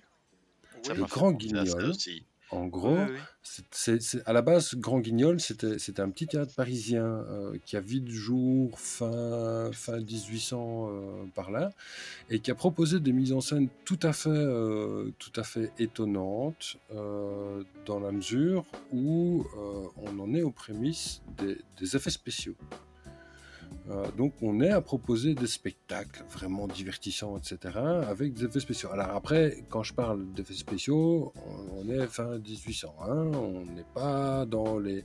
Le 0.89 1.06
Grand 1.06 1.32
Guignol, 1.32 1.67
aussi. 1.86 2.26
En 2.52 2.68
gros, 2.68 2.96
Oui, 2.96 3.04
oui. 3.12 3.20
c'est- 3.44 3.66
c'est- 3.72 4.02
c'est- 4.02 4.22
à 4.28 4.34
la 4.34 4.42
base, 4.42 4.76
Grand 4.76 5.00
Guignol, 5.00 5.40
c'était 5.40 5.80
c'était 5.80 6.02
un 6.02 6.10
petit 6.10 6.28
théâtre 6.28 6.54
parisien 6.56 7.04
euh, 7.06 7.58
qui 7.66 7.76
a 7.76 7.82
vu 7.82 8.00
le 8.00 8.12
jour 8.12 8.80
fin, 8.80 9.72
fin 9.74 10.00
1800 10.00 10.88
euh, 10.90 11.26
par 11.34 11.52
là, 11.52 11.72
et 12.30 12.40
qui 12.40 12.52
a 12.52 12.56
proposé 12.56 13.00
des 13.00 13.14
mises 13.14 13.34
en 13.34 13.42
scène 13.42 13.68
tout 13.84 14.00
à 14.04 14.14
fait, 14.14 14.30
euh, 14.30 15.12
tout 15.20 15.34
à 15.36 15.44
fait 15.44 15.72
étonnantes, 15.80 16.78
dans 17.86 18.00
la 18.00 18.12
mesure 18.12 18.66
où 18.94 19.46
on 19.98 20.20
en 20.20 20.34
est 20.34 20.42
aux 20.44 20.52
prémices 20.52 21.22
des, 21.38 21.58
des 21.80 21.96
effets 21.96 22.10
spéciaux. 22.10 22.56
Euh, 23.89 24.06
donc 24.17 24.34
on 24.41 24.62
est 24.62 24.71
à 24.71 24.82
proposer 24.82 25.36
des 25.36 25.47
spectacles 25.47 26.23
vraiment 26.30 26.67
divertissants, 26.67 27.38
etc., 27.38 27.78
avec 27.78 28.34
des 28.34 28.45
effets 28.45 28.60
spéciaux. 28.60 28.89
Alors 28.91 29.12
après, 29.15 29.63
quand 29.69 29.84
je 29.84 29.93
parle 29.93 30.25
d'effets 30.34 30.54
spéciaux, 30.54 31.34
on, 31.71 31.88
est 31.89 32.08
fin 32.08 32.38
1800, 32.38 32.95
hein, 33.01 33.32
on 33.34 33.65
n'est 33.65 33.86
pas 33.93 34.45
dans 34.45 34.80
les, 34.80 35.04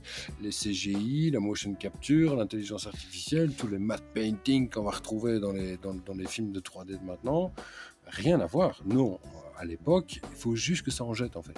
CGI, 0.49 1.31
la 1.31 1.39
motion 1.39 1.73
capture, 1.75 2.35
l'intelligence 2.35 2.87
artificielle, 2.87 3.53
tous 3.53 3.67
les 3.67 3.79
matte 3.79 4.03
painting 4.13 4.69
qu'on 4.69 4.83
va 4.83 4.91
retrouver 4.91 5.39
dans 5.39 5.51
les, 5.51 5.77
dans 5.77 6.13
les 6.15 6.27
films 6.27 6.51
de 6.51 6.59
3D 6.59 6.99
de 6.99 7.05
maintenant. 7.05 7.51
Rien 8.07 8.39
à 8.39 8.45
voir. 8.45 8.81
Non, 8.85 9.19
à 9.57 9.63
l'époque, 9.63 10.19
il 10.31 10.37
faut 10.37 10.55
juste 10.55 10.83
que 10.83 10.91
ça 10.91 11.03
en 11.03 11.13
jette 11.13 11.37
en 11.37 11.41
fait. 11.43 11.57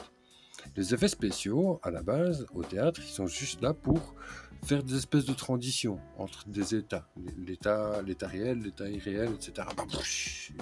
Les 0.75 0.93
effets 0.93 1.07
spéciaux, 1.07 1.79
à 1.83 1.91
la 1.91 2.01
base, 2.01 2.45
au 2.53 2.63
théâtre, 2.63 3.01
ils 3.03 3.11
sont 3.11 3.27
juste 3.27 3.61
là 3.61 3.73
pour 3.73 4.15
faire 4.63 4.83
des 4.83 4.95
espèces 4.95 5.25
de 5.25 5.33
transitions 5.33 5.99
entre 6.17 6.47
des 6.47 6.75
états. 6.75 7.07
L'état, 7.37 8.01
réel, 8.21 8.59
l'état 8.59 8.89
irréel, 8.89 9.31
etc. 9.35 9.67
Bah, 9.75 9.85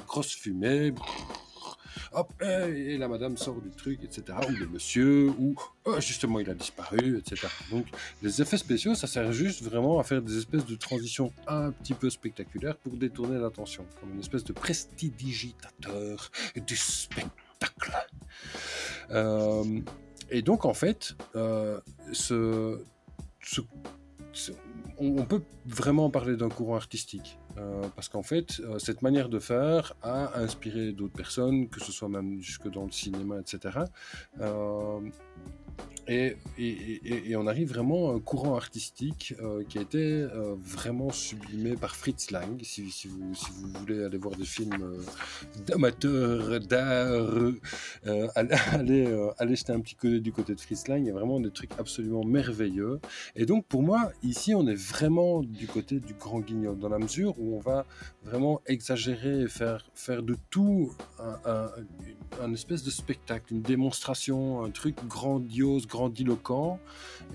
grosse 0.07 0.35
fumée. 0.35 0.93
Hop, 2.13 2.31
et 2.41 2.97
la 2.97 3.07
madame 3.07 3.37
sort 3.37 3.61
du 3.61 3.69
truc, 3.69 4.03
etc. 4.03 4.37
Ou 4.49 4.51
le 4.53 4.67
monsieur, 4.67 5.29
ou 5.37 5.55
oh, 5.85 5.99
justement 5.99 6.39
il 6.39 6.49
a 6.49 6.53
disparu, 6.53 7.17
etc. 7.17 7.47
Donc 7.69 7.85
les 8.21 8.41
effets 8.41 8.57
spéciaux, 8.57 8.95
ça 8.95 9.07
sert 9.07 9.31
juste 9.31 9.61
vraiment 9.61 9.99
à 9.99 10.03
faire 10.03 10.21
des 10.21 10.37
espèces 10.37 10.65
de 10.65 10.75
transitions 10.75 11.31
un 11.47 11.71
petit 11.71 11.93
peu 11.93 12.09
spectaculaires 12.09 12.77
pour 12.77 12.93
détourner 12.93 13.39
l'attention, 13.39 13.85
comme 13.99 14.13
une 14.13 14.19
espèce 14.19 14.43
de 14.43 14.53
prestidigitateur 14.53 16.31
du 16.55 16.75
spectacle. 16.75 17.31
Euh, 19.11 19.63
et 20.29 20.41
donc 20.41 20.65
en 20.65 20.73
fait, 20.73 21.15
euh, 21.35 21.79
on, 24.97 25.25
peut 25.25 25.41
vraiment 25.65 26.09
parler 26.09 26.35
d'un 26.35 26.49
courant 26.49 26.75
artistique. 26.75 27.37
euh, 27.57 27.83
parce 27.95 28.07
qu'en 28.07 28.23
fait, 28.23 28.61
cette 28.77 29.01
manière 29.01 29.27
de 29.27 29.39
faire 29.39 29.93
a 30.01 30.39
inspiré 30.39 30.93
d'autres 30.93 31.15
personnes, 31.15 31.67
que 31.67 31.81
ce 31.81 31.91
soit 31.91 32.07
même 32.07 32.41
jusque 32.41 32.69
dans 32.69 32.85
le 32.85 32.91
cinéma, 32.91 33.39
etc. 33.39 33.79
et, 36.07 37.35
on 37.35 37.47
arrive 37.47 37.69
vraiment 37.69 38.11
à 38.11 38.15
un 38.15 38.19
courant 38.19 38.55
artistique 38.55 39.33
euh, 39.41 39.63
qui 39.67 39.77
a 39.77 39.81
été 39.81 39.99
euh, 39.99 40.55
vraiment 40.59 41.11
sublimé 41.11 41.75
par 41.75 41.95
Fritz 41.95 42.31
Lang. 42.31 42.61
Si, 42.63 42.91
vous, 43.07 43.33
voulez 43.79 44.03
aller 44.03 44.17
voir 44.17 44.35
des 44.35 44.45
films 44.45 44.81
euh, 44.81 45.61
d'amateurs 45.65 46.59
d'art, 46.59 47.53
allez, 48.35 49.07
allez, 49.37 49.55
jeter 49.55 49.73
un 49.73 49.79
petit 49.79 49.95
coup 49.95 50.19
du 50.19 50.31
côté 50.31 50.55
de 50.55 50.59
Fritz 50.59 50.87
Lang. 50.87 51.01
Il 51.01 51.07
y 51.07 51.11
a 51.11 51.13
vraiment 51.13 51.39
des 51.39 51.51
trucs 51.51 51.71
absolument 51.79 52.23
merveilleux. 52.23 52.99
Et 53.35 53.45
donc 53.45 53.65
pour 53.65 53.83
moi, 53.83 54.11
ici, 54.23 54.53
on 54.53 54.67
est 54.67 54.75
vraiment 54.75 55.41
du 55.43 55.67
côté 55.67 55.99
du 55.99 56.13
grand 56.13 56.41
guignol, 56.41 56.77
dans 56.77 56.89
la 56.89 56.99
mesure 56.99 57.39
où 57.39 57.55
on 57.55 57.59
va 57.59 57.85
vraiment 58.23 58.61
exagérer 58.65 59.41
et 59.41 59.47
faire, 59.47 59.89
faire 59.95 60.23
de 60.23 60.35
tout 60.49 60.91
un, 61.19 61.39
un- 61.45 61.71
un 62.39 62.53
espèce 62.53 62.83
de 62.83 62.89
spectacle, 62.89 63.53
une 63.53 63.61
démonstration, 63.61 64.63
un 64.63 64.71
truc 64.71 64.95
grandiose, 65.07 65.70
grandiloquent. 65.79 66.79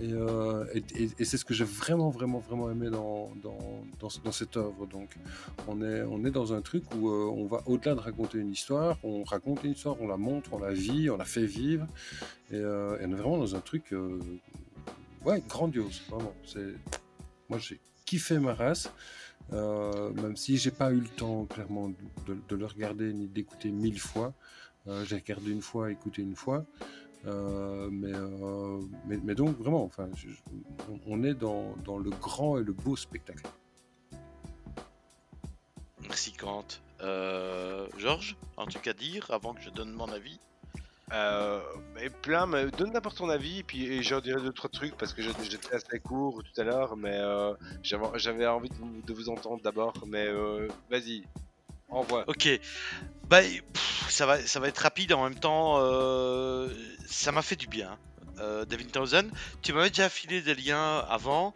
Et, 0.01 0.12
euh, 0.12 0.64
et, 0.75 1.25
c'est 1.25 1.37
ce 1.37 1.44
que 1.44 1.55
j'ai 1.55 1.64
vraiment, 1.64 2.11
vraiment, 2.11 2.38
vraiment 2.38 2.70
aimé 2.70 2.90
dans, 2.90 3.33
dans, 3.42 3.59
dans, 3.99 4.09
ce- 4.09 4.20
dans 4.20 4.33
cette 4.33 4.57
œuvre. 4.57 4.87
Donc, 4.87 5.16
on 5.68 5.83
est, 5.83 6.03
on 6.03 6.25
est 6.25 6.31
dans 6.31 6.53
un 6.53 6.61
truc 6.61 6.85
où 6.94 7.09
euh, 7.09 7.31
on 7.35 7.46
va 7.46 7.62
au-delà 7.66 7.94
de 7.94 8.01
raconter 8.01 8.38
une 8.38 8.51
histoire, 8.51 8.99
on 9.03 9.25
raconte 9.25 9.64
une 9.64 9.72
histoire, 9.72 9.96
on 10.01 10.09
la 10.09 10.16
montre, 10.16 10.51
on 10.53 10.59
la 10.59 10.72
vit, 10.72 11.09
on 11.11 11.16
la 11.16 11.25
fait 11.25 11.46
vivre. 11.46 11.87
Et, 12.51 12.57
euh, 12.57 12.96
on 13.01 13.12
est 13.12 13.16
vraiment 13.16 13.38
dans 13.38 13.57
un 13.57 13.61
truc 13.61 13.94
ouais, 15.25 15.42
grandiose, 15.49 16.03
vraiment. 16.09 16.35
Moi, 17.49 17.59
j'ai 17.59 17.81
kiffé 18.05 18.38
ma 18.38 18.55
race. 18.55 18.90
Même 19.53 20.37
si 20.37 20.57
j'ai 20.57 20.72
pas 20.72 20.90
eu 20.90 21.01
le 21.01 21.09
temps 21.09 21.44
clairement 21.44 21.88
de, 22.27 22.57
le 22.57 22.66
regarder 22.66 23.12
ni 23.12 23.29
d'écouter 23.29 23.70
mille 23.70 24.01
fois, 24.01 24.35
j'ai 25.05 25.16
regardé 25.16 25.51
une 25.53 25.62
fois, 25.62 25.90
écouté 25.90 26.22
une 26.22 26.37
fois, 26.37 26.64
Euh, 27.26 27.88
mais, 27.90 28.12
euh, 28.14 28.80
mais, 29.06 29.18
mais 29.22 29.34
donc 29.34 29.58
vraiment, 29.58 29.82
enfin, 29.82 30.08
je- 30.14 30.28
je- 30.28 30.42
on- 30.90 31.00
on 31.06 31.24
est 31.24 31.34
dans, 31.34 31.74
dans 31.84 31.98
le 31.98 32.10
grand 32.10 32.58
et 32.58 32.62
le 32.62 32.72
beau 32.72 32.94
spectacle. 32.96 33.42
Merci 36.02 36.32
Kant. 36.32 36.64
Euh, 37.00 37.86
Georges, 37.98 38.36
un 38.56 38.66
truc 38.66 38.86
à 38.86 38.92
dire 38.92 39.26
avant 39.30 39.54
que 39.54 39.60
je 39.60 39.70
donne 39.70 39.92
mon 39.92 40.08
avis? 40.08 40.38
Euh, 41.12 41.60
mais 41.94 42.10
plein, 42.10 42.46
mais 42.46 42.68
donne 42.72 42.92
n'importe 42.92 43.18
ton 43.18 43.28
avis, 43.28 43.58
et 43.58 43.62
puis 43.62 43.84
et 43.86 44.02
j'en 44.02 44.20
dirai 44.20 44.40
deux 44.40 44.52
trois 44.52 44.70
trucs 44.70 44.96
parce 44.96 45.12
que 45.12 45.22
j'étais 45.22 45.72
assez 45.74 46.00
court 46.00 46.42
tout 46.42 46.60
à 46.60 46.64
l'heure, 46.64 46.96
mais 46.96 47.16
euh, 47.16 47.54
j'avais 47.82 48.06
j'avais 48.18 48.46
envie 48.46 48.68
de 48.70 48.74
vous, 48.74 49.02
de 49.02 49.12
vous 49.12 49.28
entendre 49.28 49.62
d'abord, 49.62 49.94
mais 50.08 50.26
euh, 50.26 50.66
vas-y, 50.90 51.22
envoie. 51.88 52.25
Ok. 52.29 52.49
Bah, 53.29 53.40
ça 54.09 54.27
va, 54.27 54.40
ça 54.46 54.61
va 54.61 54.68
être 54.68 54.79
rapide 54.79 55.12
en 55.12 55.25
même 55.25 55.38
temps. 55.38 55.77
euh, 55.81 56.68
ça 57.07 57.33
m'a 57.33 57.42
fait 57.42 57.57
du 57.57 57.66
bien. 57.66 57.99
Euh, 58.38 58.64
Devin 58.66 58.85
Townsend, 58.87 59.29
tu 59.62 59.72
m'avais 59.72 59.88
déjà 59.88 60.09
filé 60.09 60.42
des 60.42 60.55
liens 60.55 60.99
avant, 61.09 61.55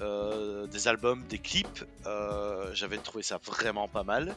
euh, 0.00 0.66
des 0.66 0.88
albums, 0.88 1.24
des 1.28 1.38
clips. 1.38 1.84
euh, 2.06 2.70
J'avais 2.74 2.98
trouvé 2.98 3.22
ça 3.22 3.38
vraiment 3.44 3.88
pas 3.88 4.04
mal. 4.04 4.36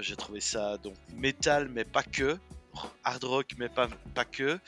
J'ai 0.00 0.16
trouvé 0.16 0.40
ça 0.40 0.78
donc 0.78 0.94
métal, 1.14 1.68
mais 1.70 1.84
pas 1.84 2.02
que. 2.02 2.38
Hard 3.04 3.24
rock, 3.24 3.46
mais 3.58 3.68
pas, 3.68 3.88
pas 4.14 4.24
que. 4.24 4.58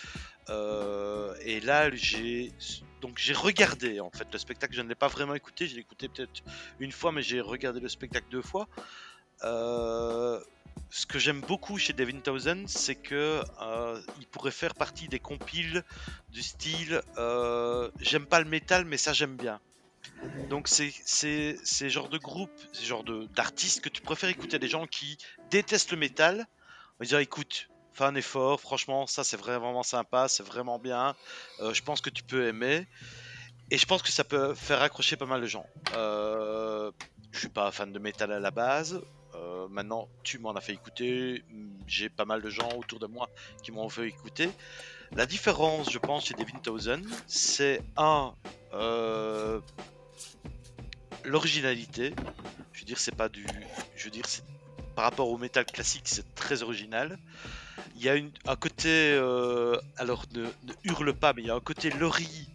Et 1.45 1.61
là, 1.61 1.91
j'ai 1.95 2.53
donc 3.01 3.19
j'ai 3.19 3.33
regardé 3.33 4.01
en 4.01 4.11
fait 4.11 4.29
le 4.33 4.39
spectacle. 4.39 4.75
Je 4.75 4.83
ne 4.83 4.89
l'ai 4.89 4.95
pas 4.95 5.09
vraiment 5.09 5.35
écouté. 5.35 5.67
Je 5.67 5.75
l'ai 5.75 5.81
écouté 5.81 6.09
peut-être 6.09 6.43
une 6.79 6.93
fois, 6.93 7.13
mais 7.13 7.23
j'ai 7.23 7.41
regardé 7.41 7.81
le 7.81 7.89
spectacle 7.89 8.27
deux 8.31 8.43
fois. 8.43 8.69
Euh, 9.45 10.41
ce 10.91 11.07
que 11.07 11.19
j'aime 11.19 11.43
beaucoup 11.43 11.79
chez 11.79 11.93
Devin 11.93 12.21
Townsend, 12.21 12.65
c'est 12.67 12.97
que 12.97 13.43
euh, 13.63 14.01
pourrait 14.31 14.51
faire 14.51 14.75
partie 14.75 15.09
des 15.09 15.21
compiles 15.21 15.83
du 16.31 16.43
style 16.43 17.01
euh, 17.17 17.91
j'aime 18.01 18.27
pas 18.27 18.41
le 18.41 18.49
métal, 18.49 18.85
mais 18.85 18.99
ça 18.99 19.13
j'aime 19.13 19.37
bien. 19.37 19.61
Donc 20.51 20.69
c'est 20.69 20.93
c'est 21.07 21.57
c'est 21.65 21.89
genre 21.89 22.09
de 22.09 22.19
groupe, 22.19 22.51
c'est 22.73 22.85
genre 22.85 23.05
de 23.05 23.27
d'artistes 23.35 23.81
que 23.81 23.89
tu 23.89 24.03
préfères 24.03 24.29
écouter 24.29 24.59
des 24.59 24.69
gens 24.69 24.87
qui 24.87 25.17
détestent 25.51 25.93
le 25.93 25.97
métal, 25.97 26.47
on 26.99 27.05
va 27.05 27.07
dire 27.07 27.19
écoute, 27.19 27.69
fais 27.95 28.05
un 28.05 28.15
effort, 28.15 28.61
franchement 28.61 29.07
ça 29.07 29.25
c'est 29.25 29.39
vraiment 29.39 29.83
sympa, 29.83 30.29
c'est 30.29 30.43
vraiment 30.43 30.79
bien, 30.79 31.15
je 31.61 31.81
pense 31.81 32.03
que 32.03 32.11
tu 32.11 32.23
peux 32.23 32.47
aimer 32.49 32.87
et 33.71 33.79
je 33.79 33.87
pense 33.87 34.03
que 34.03 34.13
ça 34.13 34.25
peut 34.25 34.55
faire 34.55 34.83
accrocher 34.83 35.17
pas 35.17 35.27
mal 35.27 35.41
de 35.41 35.47
gens. 35.47 35.67
Je 35.93 37.39
suis 37.39 37.49
pas 37.49 37.73
fan 37.73 37.93
de 37.93 37.99
métal 37.99 38.31
à 38.33 38.41
la 38.41 38.51
base. 38.51 39.01
Euh, 39.43 39.67
maintenant, 39.69 40.09
tu 40.23 40.39
m'en 40.39 40.53
as 40.53 40.61
fait 40.61 40.73
écouter. 40.73 41.45
J'ai 41.87 42.09
pas 42.09 42.25
mal 42.25 42.43
de 42.43 42.51
gens 42.51 42.69
autour 42.77 42.99
de 42.99 43.07
moi 43.07 43.29
qui 43.63 43.73
m'ont 43.73 43.89
fait 43.89 44.09
écouter. 44.09 44.49
La 45.13 45.27
différence, 45.27 45.91
je 45.91 45.99
pense, 45.99 46.27
chez 46.27 46.35
Devin 46.35 46.59
Townsend, 46.63 47.03
c'est 47.27 47.83
un 47.97 48.35
euh, 48.73 49.61
l'originalité. 51.25 52.15
Je 52.73 52.81
veux 52.81 52.87
dire, 52.87 52.99
c'est 52.99 53.15
pas 53.15 53.29
du. 53.29 53.47
Je 53.97 54.05
veux 54.05 54.11
dire, 54.11 54.25
c'est 54.27 54.45
par 54.95 55.05
rapport 55.05 55.29
au 55.29 55.39
métal 55.39 55.65
classique, 55.65 56.05
c'est 56.05 56.35
très 56.35 56.63
original. 56.63 57.19
Il 57.97 58.03
y 58.03 58.09
a 58.09 58.15
un 58.15 58.57
côté, 58.57 58.89
euh, 58.89 59.79
alors 59.97 60.25
ne, 60.35 60.43
ne 60.43 60.73
hurle 60.85 61.15
pas, 61.15 61.33
mais 61.33 61.43
il 61.43 61.49
y 61.49 61.51
a 61.51 61.55
un 61.55 61.61
côté 61.61 61.91
Laurie 61.91 62.49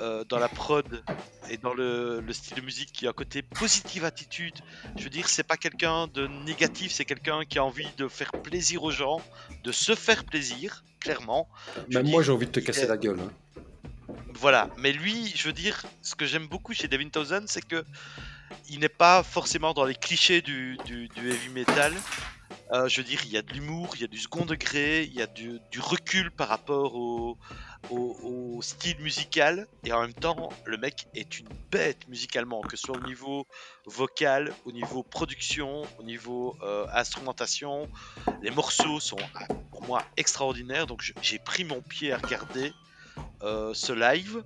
euh, 0.00 0.24
dans 0.24 0.38
la 0.38 0.48
prod 0.48 1.02
et 1.48 1.56
dans 1.58 1.74
le, 1.74 2.20
le 2.20 2.32
style 2.32 2.56
de 2.56 2.60
musique 2.60 2.92
qui 2.92 3.06
a 3.06 3.10
un 3.10 3.12
côté 3.12 3.42
positive 3.42 4.04
attitude. 4.04 4.54
Je 4.96 5.04
veux 5.04 5.10
dire, 5.10 5.28
c'est 5.28 5.42
pas 5.46 5.56
quelqu'un 5.56 6.06
de 6.08 6.26
négatif, 6.26 6.92
c'est 6.92 7.04
quelqu'un 7.04 7.44
qui 7.44 7.58
a 7.58 7.64
envie 7.64 7.88
de 7.96 8.08
faire 8.08 8.30
plaisir 8.32 8.82
aux 8.82 8.90
gens, 8.90 9.20
de 9.64 9.72
se 9.72 9.94
faire 9.94 10.24
plaisir, 10.24 10.84
clairement. 11.00 11.48
Même 11.88 12.08
moi, 12.08 12.22
j'ai 12.22 12.32
envie 12.32 12.46
de 12.46 12.52
te 12.52 12.60
casser 12.60 12.82
est- 12.82 12.88
la 12.88 12.96
gueule. 12.96 13.20
hein. 13.20 13.32
Voilà, 14.34 14.68
mais 14.76 14.92
lui, 14.92 15.32
je 15.34 15.44
veux 15.46 15.52
dire, 15.52 15.84
ce 16.02 16.14
que 16.14 16.26
j'aime 16.26 16.46
beaucoup 16.46 16.74
chez 16.74 16.88
Devin 16.88 17.08
Townsend, 17.08 17.46
c'est 17.46 17.64
que 17.66 17.84
il 18.68 18.80
n'est 18.80 18.88
pas 18.88 19.22
forcément 19.22 19.72
dans 19.72 19.84
les 19.84 19.94
clichés 19.94 20.42
du, 20.42 20.76
du- 20.84 21.08
du 21.08 21.30
heavy 21.30 21.48
metal. 21.48 21.92
Euh, 22.72 22.88
je 22.88 22.98
veux 23.00 23.04
dire, 23.06 23.20
il 23.24 23.30
y 23.30 23.36
a 23.36 23.42
de 23.42 23.52
l'humour, 23.52 23.90
il 23.94 24.02
y 24.02 24.04
a 24.04 24.08
du 24.08 24.18
second 24.18 24.44
degré, 24.44 25.04
il 25.04 25.14
y 25.14 25.22
a 25.22 25.26
du, 25.26 25.60
du 25.70 25.80
recul 25.80 26.30
par 26.32 26.48
rapport 26.48 26.94
au, 26.96 27.38
au- 27.90 28.62
style 28.62 28.98
musical, 29.00 29.66
et 29.84 29.92
en 29.92 30.00
même 30.00 30.14
temps, 30.14 30.48
le 30.64 30.76
mec 30.78 31.06
est 31.14 31.38
une 31.38 31.48
bête 31.70 32.08
musicalement, 32.08 32.60
que 32.62 32.76
ce 32.76 32.86
soit 32.86 32.96
au 32.96 33.00
niveau 33.06 33.46
vocal, 33.84 34.52
au 34.64 34.72
niveau 34.72 35.02
production, 35.02 35.82
au 35.98 36.02
niveau 36.02 36.56
euh, 36.62 36.86
instrumentation. 36.92 37.88
Les 38.42 38.50
morceaux 38.50 38.98
sont 38.98 39.18
ah, 39.34 39.46
pour 39.70 39.82
moi 39.84 40.02
extraordinaires, 40.16 40.86
donc 40.86 41.02
j'ai 41.20 41.38
pris 41.38 41.64
mon 41.64 41.82
pied 41.82 42.12
à 42.12 42.16
regarder 42.18 42.72
euh, 43.42 43.74
ce 43.74 43.92
live 43.92 44.42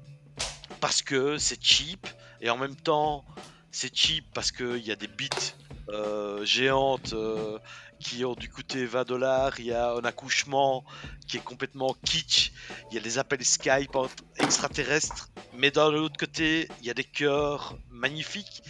parce 0.80 1.02
que 1.02 1.38
c'est 1.38 1.62
cheap 1.62 2.06
et 2.40 2.50
en 2.50 2.56
même 2.56 2.76
temps 2.76 3.24
c'est 3.70 3.94
cheap 3.94 4.24
parce 4.34 4.50
qu'il 4.50 4.78
y 4.84 4.90
a 4.90 4.96
des 4.96 5.06
beats 5.06 5.54
euh, 5.92 6.44
géantes 6.44 7.12
euh, 7.12 7.58
qui 7.98 8.24
ont 8.24 8.34
dû 8.34 8.48
coûter 8.48 8.86
20 8.86 9.06
dollars, 9.06 9.60
il 9.60 9.66
y 9.66 9.72
a 9.72 9.92
un 9.92 10.04
accouchement 10.04 10.84
qui 11.26 11.36
est 11.36 11.44
complètement 11.44 11.94
kitsch, 12.04 12.52
il 12.90 12.94
y 12.94 12.98
a 12.98 13.00
des 13.00 13.18
appels 13.18 13.44
Skype 13.44 13.96
extraterrestres, 14.38 15.28
mais 15.54 15.70
d'un 15.70 15.92
autre 15.94 16.16
côté 16.18 16.68
il 16.80 16.86
y 16.86 16.90
a 16.90 16.94
des 16.94 17.04
chœurs 17.04 17.76
magnifiques, 17.88 18.62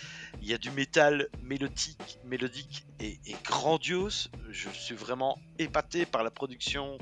il 0.42 0.48
y 0.48 0.54
a 0.54 0.59
du 0.59 0.70
métal 0.70 1.28
mélodique, 1.42 2.18
mélodique 2.24 2.85
et, 2.98 3.18
grandiose. 3.44 4.30
Je 4.50 4.70
suis 4.70 4.94
vraiment 4.94 5.38
épaté 5.59 6.06
par 6.06 6.24
la 6.24 6.30
production, 6.30 6.96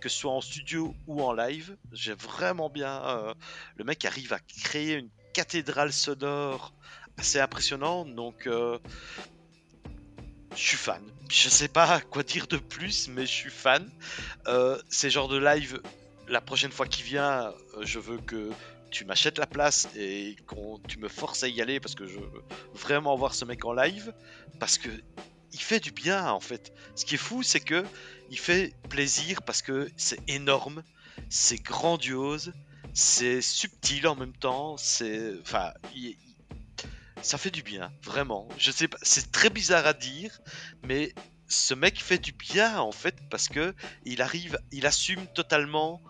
que 0.00 0.08
ce 0.08 0.18
soit 0.18 0.32
en 0.32 0.42
studio 0.42 0.94
ou 1.06 1.22
en 1.22 1.32
live. 1.32 1.76
J'ai 1.92 2.14
vraiment 2.14 2.68
bien. 2.68 3.02
euh, 3.06 3.34
le 3.76 3.84
mec 3.84 4.04
arrive 4.04 4.34
à 4.34 4.40
créer 4.40 4.96
une 4.96 5.10
cathédrale 5.32 5.92
sonore 5.92 6.74
assez 7.16 7.40
impressionnante. 7.40 8.14
Donc, 8.14 8.46
je 10.56 10.60
suis 10.60 10.76
fan. 10.76 11.02
Je 11.30 11.48
sais 11.48 11.68
pas 11.68 12.00
quoi 12.10 12.22
dire 12.22 12.46
de 12.46 12.58
plus, 12.58 13.08
mais 13.08 13.26
je 13.26 13.32
suis 13.32 13.50
fan. 13.50 13.88
Euh, 14.46 14.80
ces 14.88 15.10
genres 15.10 15.28
de 15.28 15.38
live, 15.38 15.80
la 16.28 16.40
prochaine 16.40 16.72
fois 16.72 16.86
qu'il 16.86 17.04
vient, 17.04 17.48
euh, 17.76 17.82
je 17.82 17.98
veux 17.98 18.18
que 18.18 18.50
tu 18.90 19.04
m'achètes 19.04 19.38
la 19.38 19.46
place 19.46 19.88
et 19.96 20.36
qu'on 20.46 20.78
tu 20.86 20.98
me 20.98 21.08
forces 21.08 21.42
à 21.42 21.48
y 21.48 21.62
aller 21.62 21.80
parce 21.80 21.94
que 21.94 22.06
je 22.06 22.18
veux 22.18 22.44
vraiment 22.74 23.16
voir 23.16 23.34
ce 23.34 23.46
mec 23.46 23.64
en 23.64 23.72
live 23.72 24.12
parce 24.60 24.76
que 24.76 24.90
il 25.52 25.60
fait 25.60 25.80
du 25.80 25.92
bien 25.92 26.30
en 26.30 26.40
fait. 26.40 26.72
Ce 26.94 27.04
qui 27.04 27.14
est 27.14 27.18
fou, 27.18 27.42
c'est 27.42 27.60
que 27.60 27.84
il 28.30 28.38
fait 28.38 28.74
plaisir 28.88 29.42
parce 29.42 29.62
que 29.62 29.90
c'est 29.96 30.20
énorme, 30.28 30.82
c'est 31.30 31.62
grandiose, 31.62 32.52
c'est 32.92 33.40
subtil 33.40 34.06
en 34.06 34.14
même 34.14 34.34
temps, 34.34 34.76
c'est 34.76 35.34
enfin 35.40 35.72
ça 37.22 37.38
fait 37.38 37.50
du 37.50 37.62
bien, 37.62 37.92
vraiment. 38.02 38.48
Je 38.58 38.70
sais 38.70 38.88
pas, 38.88 38.98
c'est 39.02 39.32
très 39.32 39.50
bizarre 39.50 39.86
à 39.86 39.92
dire, 39.92 40.40
mais 40.82 41.14
ce 41.48 41.74
mec 41.74 42.02
fait 42.02 42.18
du 42.18 42.32
bien 42.32 42.80
en 42.80 42.92
fait 42.92 43.16
parce 43.30 43.48
que 43.48 43.74
il 44.04 44.22
arrive, 44.22 44.58
il 44.70 44.86
assume 44.86 45.26
totalement 45.28 46.02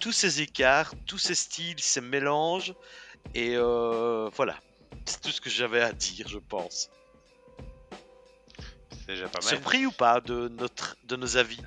tous 0.00 0.12
ses 0.12 0.40
écarts, 0.40 0.94
tous 1.06 1.18
ses 1.18 1.34
styles, 1.34 1.80
ses 1.80 2.00
mélanges, 2.00 2.74
et 3.34 3.56
euh, 3.56 4.28
voilà. 4.34 4.58
C'est 5.06 5.20
tout 5.20 5.30
ce 5.30 5.40
que 5.40 5.50
j'avais 5.50 5.82
à 5.82 5.92
dire, 5.92 6.28
je 6.28 6.38
pense. 6.38 6.88
C'est 8.90 9.06
déjà 9.06 9.28
pas 9.28 9.40
mal. 9.40 9.48
Surpris 9.48 9.86
ou 9.86 9.92
pas 9.92 10.20
de 10.20 10.48
notre, 10.48 10.96
de 11.04 11.16
nos 11.16 11.36
avis? 11.36 11.60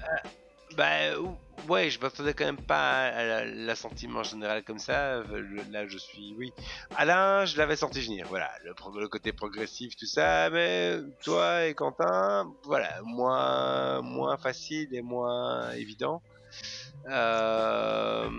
Bah 0.78 1.20
ou- 1.20 1.36
ouais, 1.68 1.90
je 1.90 2.00
m'attendais 2.00 2.34
quand 2.36 2.46
même 2.46 2.56
pas 2.62 3.08
à 3.08 3.24
la- 3.26 3.46
l'assentiment 3.46 4.22
général 4.24 4.64
comme 4.64 4.78
ça. 4.78 5.24
Là, 5.72 5.88
je 5.88 5.98
suis 5.98 6.36
oui. 6.38 6.54
Alain, 6.96 7.46
je 7.46 7.58
l'avais 7.58 7.76
senti 7.76 8.00
venir. 8.02 8.28
Voilà, 8.30 8.52
le, 8.64 9.08
côté 9.08 9.34
progressif, 9.34 9.96
tout 9.96 10.06
ça. 10.06 10.50
Mais 10.52 11.00
toi 11.24 11.66
et 11.66 11.74
Quentin, 11.74 12.54
voilà, 12.64 13.02
moins 13.04 14.02
moins 14.04 14.38
facile 14.38 14.90
et 14.94 15.02
moins 15.02 15.72
évident. 15.72 16.22
Euh... 17.10 18.30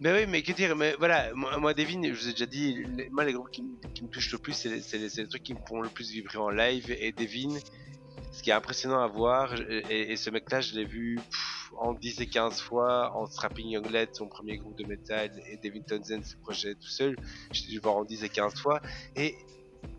Mais 0.00 0.12
oui, 0.12 0.26
mais 0.26 0.42
que 0.42 0.52
dire, 0.52 0.74
mais 0.76 0.94
voilà, 0.98 1.32
moi, 1.34 1.72
Devin, 1.74 2.02
je 2.02 2.12
vous 2.20 2.28
ai 2.28 2.32
déjà 2.32 2.46
dit, 2.46 2.84
moi 3.12 3.24
les 3.24 3.32
groupes 3.32 3.50
qui, 3.50 3.62
me- 3.62 4.08
touchent 4.08 4.32
le 4.32 4.38
plus, 4.38 4.52
c'est 4.52 4.68
les, 4.68 5.08
les- 5.08 5.28
trucs 5.28 5.42
qui 5.42 5.54
me 5.54 5.60
font 5.68 5.80
le 5.80 5.88
plus 5.88 6.10
vibrer 6.10 6.38
en 6.38 6.50
live. 6.50 6.90
Et 6.98 7.12
Devin, 7.12 7.56
qui 8.44 8.50
est 8.50 8.52
impressionnant 8.52 9.00
à 9.00 9.08
voir, 9.08 9.56
je- 9.56 9.62
et, 9.88 10.16
ce 10.16 10.28
mec-là, 10.28 10.60
je 10.60 10.74
l'ai 10.74 10.84
vu 10.84 11.18
en 11.78 11.94
10 11.94 12.20
et 12.20 12.26
15 12.28 12.60
fois, 12.60 13.10
en 13.16 13.26
Strapping 13.26 13.68
Young 13.70 13.88
Lad, 13.90 14.10
son 14.12 14.28
premier 14.28 14.58
groupe 14.58 14.76
de 14.76 14.84
métal, 14.84 15.32
et 15.50 15.56
Devin 15.56 15.80
Townsend, 15.82 16.22
ses 16.22 16.36
projets 16.36 16.74
tout 16.74 16.90
seul. 16.90 17.16
J'ai 17.52 17.66
dû 17.68 17.76
le 17.76 17.80
voir 17.80 17.96
en 17.96 18.04
10 18.04 18.22
et 18.22 18.28
15 18.28 18.54
fois. 18.60 18.82
Et 19.16 19.34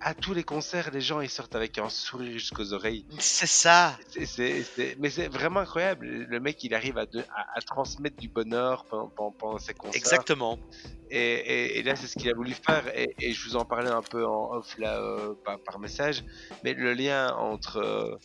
à 0.01 0.13
tous 0.13 0.33
les 0.33 0.43
concerts, 0.43 0.91
les 0.91 1.01
gens 1.01 1.21
ils 1.21 1.29
sortent 1.29 1.55
avec 1.55 1.77
un 1.77 1.89
sourire 1.89 2.33
jusqu'aux 2.33 2.73
oreilles. 2.73 3.05
C'est 3.19 3.47
ça. 3.47 3.97
C'est- 4.09 4.25
c'est- 4.25 4.63
c'est- 4.63 4.95
Mais 4.99 5.09
c'est 5.09 5.27
vraiment 5.27 5.61
incroyable. 5.61 6.05
Le 6.05 6.39
mec, 6.39 6.63
il 6.63 6.73
arrive 6.73 6.97
à, 6.97 7.05
de- 7.05 7.19
à, 7.35 7.57
à 7.57 7.61
transmettre 7.61 8.17
du 8.17 8.29
bonheur 8.29 8.85
pendant, 8.85 9.09
pendant- 9.09 9.31
pendant 9.31 9.57
ses 9.59 9.73
concerts. 9.73 9.95
Exactement. 9.97 10.59
Et, 11.09 11.17
et- 11.19 11.79
et 11.79 11.83
là, 11.83 11.95
c'est 11.95 12.07
ce 12.07 12.15
qu'il 12.17 12.29
a 12.29 12.35
voulu 12.35 12.53
faire. 12.53 12.87
Et, 12.97 13.15
et 13.19 13.31
je 13.33 13.47
vous 13.47 13.55
en 13.55 13.65
parlais 13.65 13.89
un 13.89 14.01
peu 14.01 14.25
en 14.25 14.51
off 14.55 14.77
là 14.77 14.99
euh, 14.99 15.33
par, 15.43 15.59
par 15.59 15.79
message. 15.79 16.23
Mais 16.63 16.73
le 16.73 16.93
lien 16.93 17.33
entre, 17.35 17.77
euh, 17.77 18.15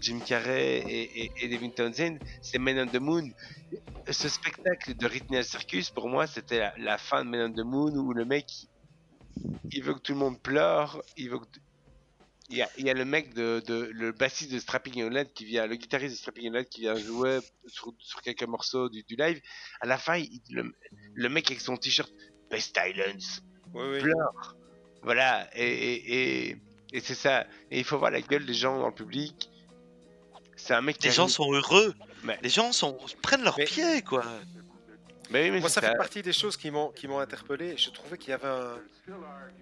Jim 0.00 0.20
Carrey 0.24 0.78
et, 0.86 1.30
et, 1.40 1.48
Devin 1.48 1.70
Townsend, 1.70 2.18
c'est 2.42 2.58
Men 2.58 2.80
on 2.80 2.86
the 2.86 3.00
Moon. 3.00 3.28
Ce 4.10 4.28
spectacle 4.28 4.94
de 4.94 5.06
Rhythmical 5.06 5.44
Circus, 5.44 5.90
pour 5.90 6.08
moi, 6.08 6.26
c'était 6.26 6.58
la, 6.58 6.74
la 6.78 6.98
fin 6.98 7.24
de 7.24 7.30
Men 7.30 7.50
on 7.50 7.54
the 7.54 7.64
Moon 7.64 7.92
où 7.96 8.12
le 8.12 8.24
mec, 8.24 8.46
il 9.72 9.82
veut 9.82 9.94
que 9.94 10.00
tout 10.00 10.12
le 10.12 10.18
monde 10.18 10.40
pleure. 10.40 11.02
Il 11.16 11.30
veut 11.30 11.38
que 11.38 11.46
il 12.50 12.56
y, 12.56 12.62
a, 12.62 12.68
il 12.78 12.86
y 12.86 12.90
a 12.90 12.94
le 12.94 13.04
mec 13.04 13.34
de, 13.34 13.62
de 13.66 13.90
le 13.92 14.10
bassiste 14.12 14.50
de 14.50 14.58
Strapping 14.58 14.96
Young 14.96 15.12
Lad 15.12 15.30
qui 15.34 15.44
vient, 15.44 15.66
le 15.66 15.76
guitariste 15.76 16.14
de 16.14 16.18
Strapping 16.18 16.44
Young 16.44 16.54
Lad 16.54 16.68
qui 16.70 16.80
vient 16.80 16.94
jouer 16.94 17.40
sur, 17.66 17.92
sur 17.98 18.22
quelques 18.22 18.44
morceaux 18.44 18.88
du, 18.88 19.02
du 19.02 19.16
live. 19.16 19.38
À 19.82 19.86
la 19.86 19.98
fin, 19.98 20.16
il- 20.16 20.40
le, 20.50 20.74
le 21.14 21.28
mec 21.28 21.46
avec 21.50 21.60
son 21.60 21.76
t-shirt 21.76 22.10
Best 22.50 22.78
Islands 22.82 23.42
Oui, 23.74 23.82
oui. 23.92 24.00
pleure. 24.00 24.56
Voilà, 25.02 25.46
et, 25.54 25.66
et, 25.66 26.48
et, 26.48 26.56
et 26.94 27.00
c'est 27.00 27.14
ça. 27.14 27.46
Et 27.70 27.78
il 27.80 27.84
faut 27.84 27.98
voir 27.98 28.10
la 28.10 28.22
gueule 28.22 28.46
des 28.46 28.54
gens 28.54 28.78
dans 28.78 28.88
le 28.88 28.94
public. 28.94 29.50
C'est 30.56 30.72
un 30.72 30.80
mec 30.80 30.96
qui 30.96 31.08
Les 31.08 31.12
gens 31.12 31.24
arrive- 31.24 31.34
sont 31.34 31.52
heureux. 31.52 31.94
Mais- 32.24 32.38
Les 32.42 32.48
gens 32.48 32.72
sont 32.72 32.96
prennent 33.20 33.42
leurs 33.44 33.58
Mais- 33.58 33.64
pieds, 33.66 34.00
quoi. 34.00 34.24
Mais 35.30 35.42
oui, 35.44 35.50
mais 35.50 35.60
Moi, 35.60 35.68
ça 35.68 35.80
fait 35.80 35.96
partie 35.96 36.22
des 36.22 36.32
choses 36.32 36.56
qui 36.56 36.70
m'ont 36.70 36.90
qui 36.90 37.06
m'ont 37.08 37.18
interpellé. 37.18 37.76
Je 37.76 37.90
trouvais 37.90 38.16
qu'il 38.18 38.30
y 38.30 38.32
avait 38.32 38.48
un 38.48 38.78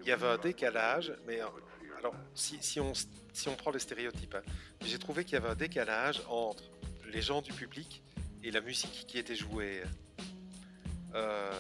il 0.02 0.08
y 0.08 0.12
avait 0.12 0.26
un 0.28 0.38
décalage, 0.38 1.12
mais 1.26 1.40
euh, 1.40 1.46
alors 1.98 2.14
si, 2.34 2.58
si 2.60 2.78
on 2.80 2.92
si 3.32 3.48
on 3.48 3.54
prend 3.56 3.70
les 3.72 3.78
stéréotypes, 3.80 4.34
hein, 4.36 4.42
j'ai 4.84 4.98
trouvé 4.98 5.24
qu'il 5.24 5.34
y 5.34 5.36
avait 5.36 5.48
un 5.48 5.54
décalage 5.56 6.22
entre 6.28 6.62
les 7.12 7.20
gens 7.22 7.42
du 7.42 7.52
public 7.52 8.02
et 8.44 8.50
la 8.50 8.60
musique 8.60 9.04
qui 9.08 9.18
était 9.18 9.34
jouée. 9.34 9.82
Euh, 11.14 11.50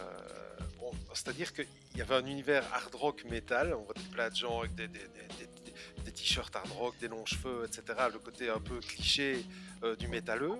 bon, 0.78 0.92
C'est-à-dire 1.14 1.52
qu'il 1.52 1.66
y 1.96 2.00
avait 2.02 2.14
un 2.14 2.26
univers 2.26 2.62
hard 2.72 2.94
rock 2.94 3.24
metal, 3.24 3.74
on 3.74 3.82
voit 3.82 3.94
plein 4.12 4.28
de 4.30 4.36
gens 4.36 4.60
avec 4.60 4.74
des, 4.74 4.88
des- 4.88 4.98
des- 4.98 5.46
des- 5.64 6.02
des 6.04 6.12
t-shirts 6.12 6.54
hard 6.54 6.70
rock, 6.72 6.94
des 7.00 7.08
longs 7.08 7.26
cheveux, 7.26 7.64
etc. 7.66 7.82
Le 8.12 8.18
côté 8.18 8.48
un 8.50 8.60
peu 8.60 8.78
cliché 8.80 9.44
euh, 9.82 9.96
du 9.96 10.08
métalleux. 10.08 10.58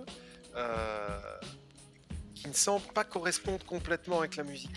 euh, 0.55 1.19
qui 2.37 2.47
ne 2.47 2.53
semble 2.53 2.85
pas 2.93 3.03
correspondre 3.03 3.65
complètement 3.65 4.19
avec 4.19 4.35
la 4.35 4.43
musique. 4.43 4.71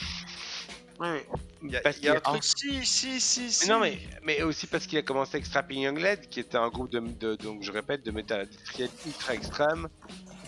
Il 1.63 1.71
y 1.71 1.77
a, 1.77 1.81
Parce 1.81 1.97
il 1.99 2.05
y 2.05 2.09
a 2.09 2.13
un 2.13 2.15
y 2.15 2.19
a- 2.19 2.21
truc. 2.21 2.45
si, 2.45 2.85
si, 2.85 3.21
si, 3.21 3.41
Mais 3.45 3.49
si. 3.49 3.69
non, 3.71 3.81
mais, 3.81 3.99
mais 4.23 4.43
aussi 4.43 4.67
parce 4.67 4.87
qu'il 4.87 4.99
a 4.99 5.03
commencé 5.03 5.37
avec 5.37 5.47
Strapping 5.47 5.81
Young 5.81 5.99
Lad, 5.99 6.29
qui 6.29 6.41
était 6.41 6.59
un 6.59 6.69
groupe 6.69 6.91
de, 6.91 7.01
de- 7.01 7.37
donc 7.37 7.63
je 7.63 7.73
répète, 7.73 8.05
de 8.05 8.11
métal 8.11 8.43
industriel 8.43 8.91
ultra 9.07 9.35
extrême. 9.35 9.89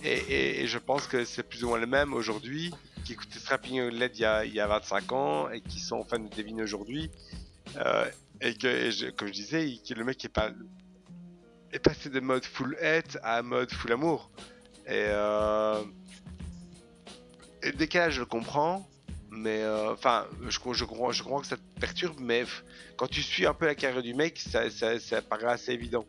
Et, 0.05 0.13
et- 0.13 0.63
et 0.63 0.67
je 0.67 0.79
pense 0.79 1.07
que 1.07 1.25
c'est 1.25 1.43
plus 1.43 1.65
ou 1.65 1.69
moins 1.69 1.79
le 1.79 1.87
même 1.87 2.13
aujourd'hui, 2.13 2.71
qui 3.05 3.13
écoutaient 3.15 3.39
Strapping 3.39 3.77
Young 3.77 3.93
Lad 3.95 4.11
il 4.15 4.21
y, 4.21 4.25
a, 4.27 4.45
il 4.45 4.53
y 4.53 4.61
a 4.61 4.67
25 4.67 5.13
ans 5.13 5.49
et 5.51 5.63
qui 5.63 5.81
sont 5.81 6.05
fans 6.05 6.19
de 6.19 6.29
Devin 6.29 6.59
aujourd'hui. 6.63 7.11
Euh, 7.79 8.05
et 8.43 8.55
que, 8.55 8.67
et 8.67 8.91
je- 8.93 9.07
comme 9.11 9.29
je 9.29 9.33
disais, 9.33 9.67
il- 9.67 9.83
que 9.83 9.95
le 9.95 10.05
mec 10.05 10.23
est, 10.23 10.29
pas, 10.29 10.51
est 11.73 11.79
passé 11.79 12.11
de 12.11 12.21
mode 12.21 12.45
full 12.45 12.77
hate 12.83 13.17
à 13.23 13.41
mode 13.43 13.73
full 13.73 13.93
amour. 13.93 14.31
Et, 14.87 14.91
euh, 15.09 15.81
et 15.83 15.85
le 17.63 17.73
décalage, 17.73 18.15
je 18.15 18.21
le 18.21 18.27
comprends. 18.27 18.89
Mais 19.35 19.63
euh, 19.63 19.93
enfin, 19.95 20.27
je, 20.43 20.51
je, 20.51 20.85
comprends, 20.85 21.11
je 21.11 21.23
comprends 21.23 21.41
que 21.41 21.47
ça 21.47 21.57
te 21.57 21.81
perturbe, 21.81 22.19
mais 22.21 22.45
quand 22.99 23.07
tu 23.07 23.23
suis 23.23 23.47
un 23.47 23.55
peu 23.55 23.65
la 23.65 23.75
carrière 23.75 24.03
du 24.03 24.13
mec, 24.13 24.39
ça, 24.39 24.69
ça, 24.71 25.01
ça 25.01 25.23
paraît 25.23 25.47
assez 25.47 25.73
évident. 25.73 26.05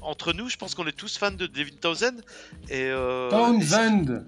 Entre 0.00 0.32
nous, 0.32 0.48
je 0.48 0.56
pense 0.56 0.74
qu'on 0.74 0.86
est 0.86 0.92
tous 0.96 1.18
fans 1.18 1.32
de 1.32 1.46
David 1.46 1.80
Townsend. 1.80 2.20
Et. 2.68 2.84
Euh... 2.84 3.28
Townsend 3.30 4.24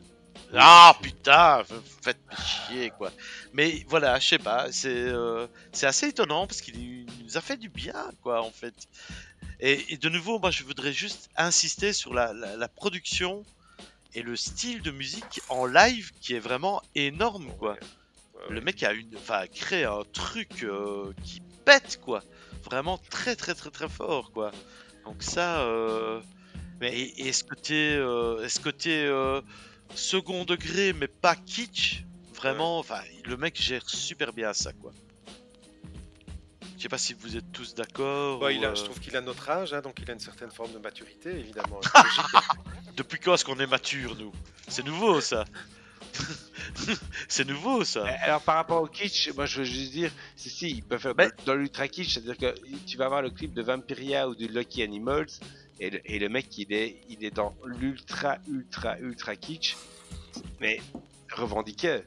Ah 0.56 0.96
putain, 1.00 1.62
faites 2.02 2.18
chier 2.36 2.90
quoi. 2.98 3.12
Mais 3.52 3.84
voilà, 3.88 4.18
je 4.18 4.26
sais 4.28 4.38
pas, 4.38 4.72
c'est 4.72 4.88
euh, 4.92 5.46
c'est 5.72 5.86
assez 5.86 6.08
étonnant 6.08 6.48
parce 6.48 6.60
qu'il 6.60 7.06
nous 7.22 7.36
a 7.36 7.40
fait 7.40 7.56
du 7.56 7.68
bien 7.68 8.10
quoi 8.22 8.42
en 8.42 8.50
fait. 8.50 8.74
Et, 9.60 9.92
et 9.92 9.96
de 9.96 10.08
nouveau, 10.08 10.40
moi 10.40 10.50
je 10.50 10.64
voudrais 10.64 10.92
juste 10.92 11.30
insister 11.36 11.92
sur 11.92 12.12
la, 12.14 12.32
la- 12.32 12.56
la 12.56 12.68
production 12.68 13.44
et 14.14 14.22
le 14.22 14.36
style 14.36 14.82
de 14.82 14.90
musique 14.90 15.40
en 15.48 15.66
live 15.66 16.12
qui 16.20 16.34
est 16.34 16.40
vraiment 16.40 16.82
énorme 16.94 17.52
quoi. 17.58 17.76
Le 18.48 18.60
mec 18.60 18.82
a 18.82 18.92
une, 18.92 19.16
enfin, 19.16 19.46
créé 19.46 19.84
un 19.84 20.02
truc 20.12 20.62
euh, 20.64 21.12
qui 21.22 21.42
pète 21.64 22.00
quoi, 22.02 22.22
vraiment 22.64 22.98
très 23.10 23.36
très 23.36 23.54
très 23.54 23.70
très 23.70 23.88
fort 23.88 24.32
quoi. 24.32 24.50
Donc 25.04 25.22
ça, 25.22 25.60
euh, 25.62 26.20
mais 26.80 27.10
côté, 27.48 27.94
euh, 27.94 28.48
ce 28.48 28.60
côté 28.60 29.04
euh, 29.04 29.40
second 29.94 30.44
degré 30.44 30.92
mais 30.92 31.08
pas 31.08 31.36
kitsch, 31.36 32.04
vraiment, 32.34 32.78
enfin, 32.78 33.00
le 33.26 33.36
mec 33.36 33.60
gère 33.60 33.88
super 33.88 34.32
bien 34.32 34.52
ça 34.52 34.72
quoi. 34.72 34.92
Je 36.80 36.84
sais 36.84 36.88
pas 36.88 36.96
si 36.96 37.12
vous 37.12 37.36
êtes 37.36 37.52
tous 37.52 37.74
d'accord. 37.74 38.38
Bah, 38.40 38.46
ou, 38.46 38.50
il 38.52 38.64
a, 38.64 38.70
euh, 38.70 38.74
je 38.74 38.84
trouve 38.84 38.98
qu'il 39.00 39.14
a 39.14 39.20
notre 39.20 39.50
âge, 39.50 39.74
hein, 39.74 39.82
donc 39.82 39.98
il 40.00 40.10
a 40.10 40.14
une 40.14 40.18
certaine 40.18 40.50
forme 40.50 40.72
de 40.72 40.78
maturité, 40.78 41.28
évidemment. 41.28 41.78
Logique. 41.94 42.96
Depuis 42.96 43.18
quand 43.20 43.34
est-ce 43.34 43.44
qu'on 43.44 43.58
est 43.58 43.66
mature 43.66 44.16
nous? 44.16 44.32
C'est 44.66 44.82
nouveau 44.82 45.20
ça. 45.20 45.44
C'est 47.28 47.46
nouveau 47.46 47.84
ça. 47.84 48.06
Euh, 48.06 48.12
Alors 48.22 48.40
par 48.40 48.54
rapport 48.54 48.80
au 48.80 48.86
kitsch, 48.86 49.28
moi 49.34 49.44
je 49.44 49.58
veux 49.58 49.64
juste 49.64 49.92
dire, 49.92 50.10
si 50.36 50.48
si, 50.48 50.70
il 50.70 50.82
peut 50.82 50.96
faire 50.96 51.12
Mais- 51.18 51.28
dans, 51.44 51.52
dans 51.52 51.54
l'ultra 51.56 51.86
kitsch, 51.86 52.14
c'est-à-dire 52.14 52.38
que 52.38 52.54
tu 52.86 52.96
vas 52.96 53.08
voir 53.08 53.20
le 53.20 53.28
clip 53.28 53.52
de 53.52 53.60
Vampiria 53.60 54.26
ou 54.26 54.34
de 54.34 54.46
Lucky 54.46 54.82
Animals, 54.82 55.28
et 55.80 55.90
le, 55.90 56.00
et 56.10 56.18
le 56.18 56.30
mec 56.30 56.56
il 56.56 56.72
est, 56.72 57.02
il 57.10 57.22
est 57.22 57.30
dans 57.30 57.54
l'ultra 57.66 58.38
ultra 58.48 58.98
ultra 59.00 59.36
kitsch, 59.36 59.76
mais 60.62 60.80
revendiqué. 61.30 62.00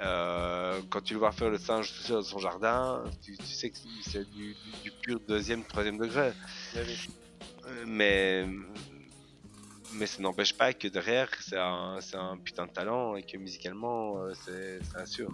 Euh, 0.00 0.80
quand 0.90 1.00
tu 1.02 1.14
le 1.14 1.20
vois 1.20 1.30
faire 1.32 1.50
le 1.50 1.58
singe 1.58 1.92
tout 1.94 2.02
seul 2.02 2.16
dans 2.16 2.22
son 2.22 2.38
jardin, 2.40 3.04
tu, 3.22 3.36
tu 3.36 3.44
sais 3.46 3.70
que 3.70 3.76
c'est- 4.02 4.28
du, 4.32 4.54
du- 4.54 4.82
du 4.82 4.90
pur 5.02 5.20
deuxième, 5.28 5.64
troisième 5.64 5.98
degré. 5.98 6.32
Oui. 6.74 6.80
Euh, 7.66 7.84
Mais 7.86 8.46
mais 9.92 10.06
ça 10.06 10.20
n'empêche 10.20 10.52
pas 10.54 10.72
que 10.72 10.88
derrière 10.88 11.28
c'est 11.40 11.56
un, 11.58 11.98
c'est 12.00 12.16
un 12.16 12.36
putain 12.36 12.66
de 12.66 12.72
talent 12.72 13.14
et 13.14 13.22
que 13.22 13.36
musicalement 13.36 14.18
euh, 14.18 14.32
c'est 14.44 14.80
assuré. 14.98 15.32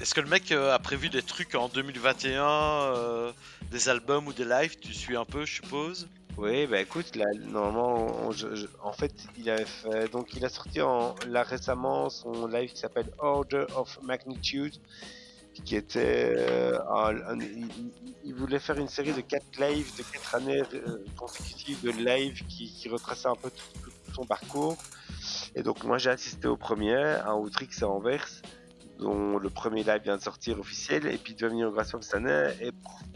Est-ce 0.00 0.14
que 0.14 0.20
le 0.20 0.28
mec 0.28 0.50
a 0.52 0.78
prévu 0.78 1.08
des 1.08 1.22
trucs 1.22 1.54
en 1.54 1.68
2021, 1.68 2.44
euh, 2.44 3.32
des 3.70 3.88
albums 3.88 4.26
ou 4.28 4.32
des 4.32 4.44
lives? 4.44 4.76
Tu 4.80 4.92
suis 4.94 5.16
un 5.16 5.24
peu, 5.24 5.44
je 5.44 5.54
suppose? 5.54 6.08
Oui, 6.38 6.66
bah 6.68 6.80
écoute, 6.80 7.16
là, 7.16 7.24
normalement, 7.50 8.30
je- 8.30 8.66
en 8.82 8.92
fait, 8.92 9.12
il 9.36 9.50
a 9.50 9.64
fait, 9.66 10.08
donc 10.12 10.34
il 10.34 10.44
a 10.44 10.48
sorti 10.48 10.80
en, 10.80 11.14
là 11.26 11.42
récemment 11.42 12.10
son 12.10 12.46
live 12.46 12.70
qui 12.72 12.78
s'appelle 12.78 13.10
Order 13.18 13.66
of 13.74 13.98
Magnitude, 14.02 14.74
qui 15.64 15.76
était, 15.76 16.32
euh, 16.36 16.78
un- 16.88 17.40
il, 18.24 18.34
voulait 18.34 18.60
faire 18.60 18.78
une 18.78 18.88
série 18.88 19.12
de 19.12 19.20
quatre 19.22 19.58
lives, 19.58 19.96
de 19.96 20.02
quatre 20.04 20.34
années 20.36 20.62
euh, 20.74 21.04
consécutives 21.16 21.82
de 21.82 21.90
live 21.90 22.44
qui, 22.46 22.72
qui 22.72 22.88
retraçait 22.88 23.28
un 23.28 23.34
peu 23.36 23.50
tout, 23.50 23.72
tout- 23.82 23.92
son 24.14 24.24
parcours. 24.24 24.76
Et 25.56 25.62
donc 25.62 25.82
moi 25.84 25.98
j'ai 25.98 26.10
assisté 26.10 26.46
au 26.48 26.56
premier, 26.56 26.96
à 26.96 27.36
Outrix 27.36 27.70
et 27.80 27.84
Anvers, 27.84 28.28
dont 28.98 29.38
le 29.38 29.48
premier 29.48 29.84
live 29.84 30.02
vient 30.02 30.16
de 30.16 30.22
sortir 30.22 30.58
officiel, 30.58 31.06
et 31.06 31.16
puis 31.18 31.32
il 31.32 31.36
doit 31.36 31.48
venir 31.48 31.68
au 31.68 31.72
Grasshoppers 31.72 32.04
cette 32.04 32.14
année 32.14 32.50
et 32.60 32.70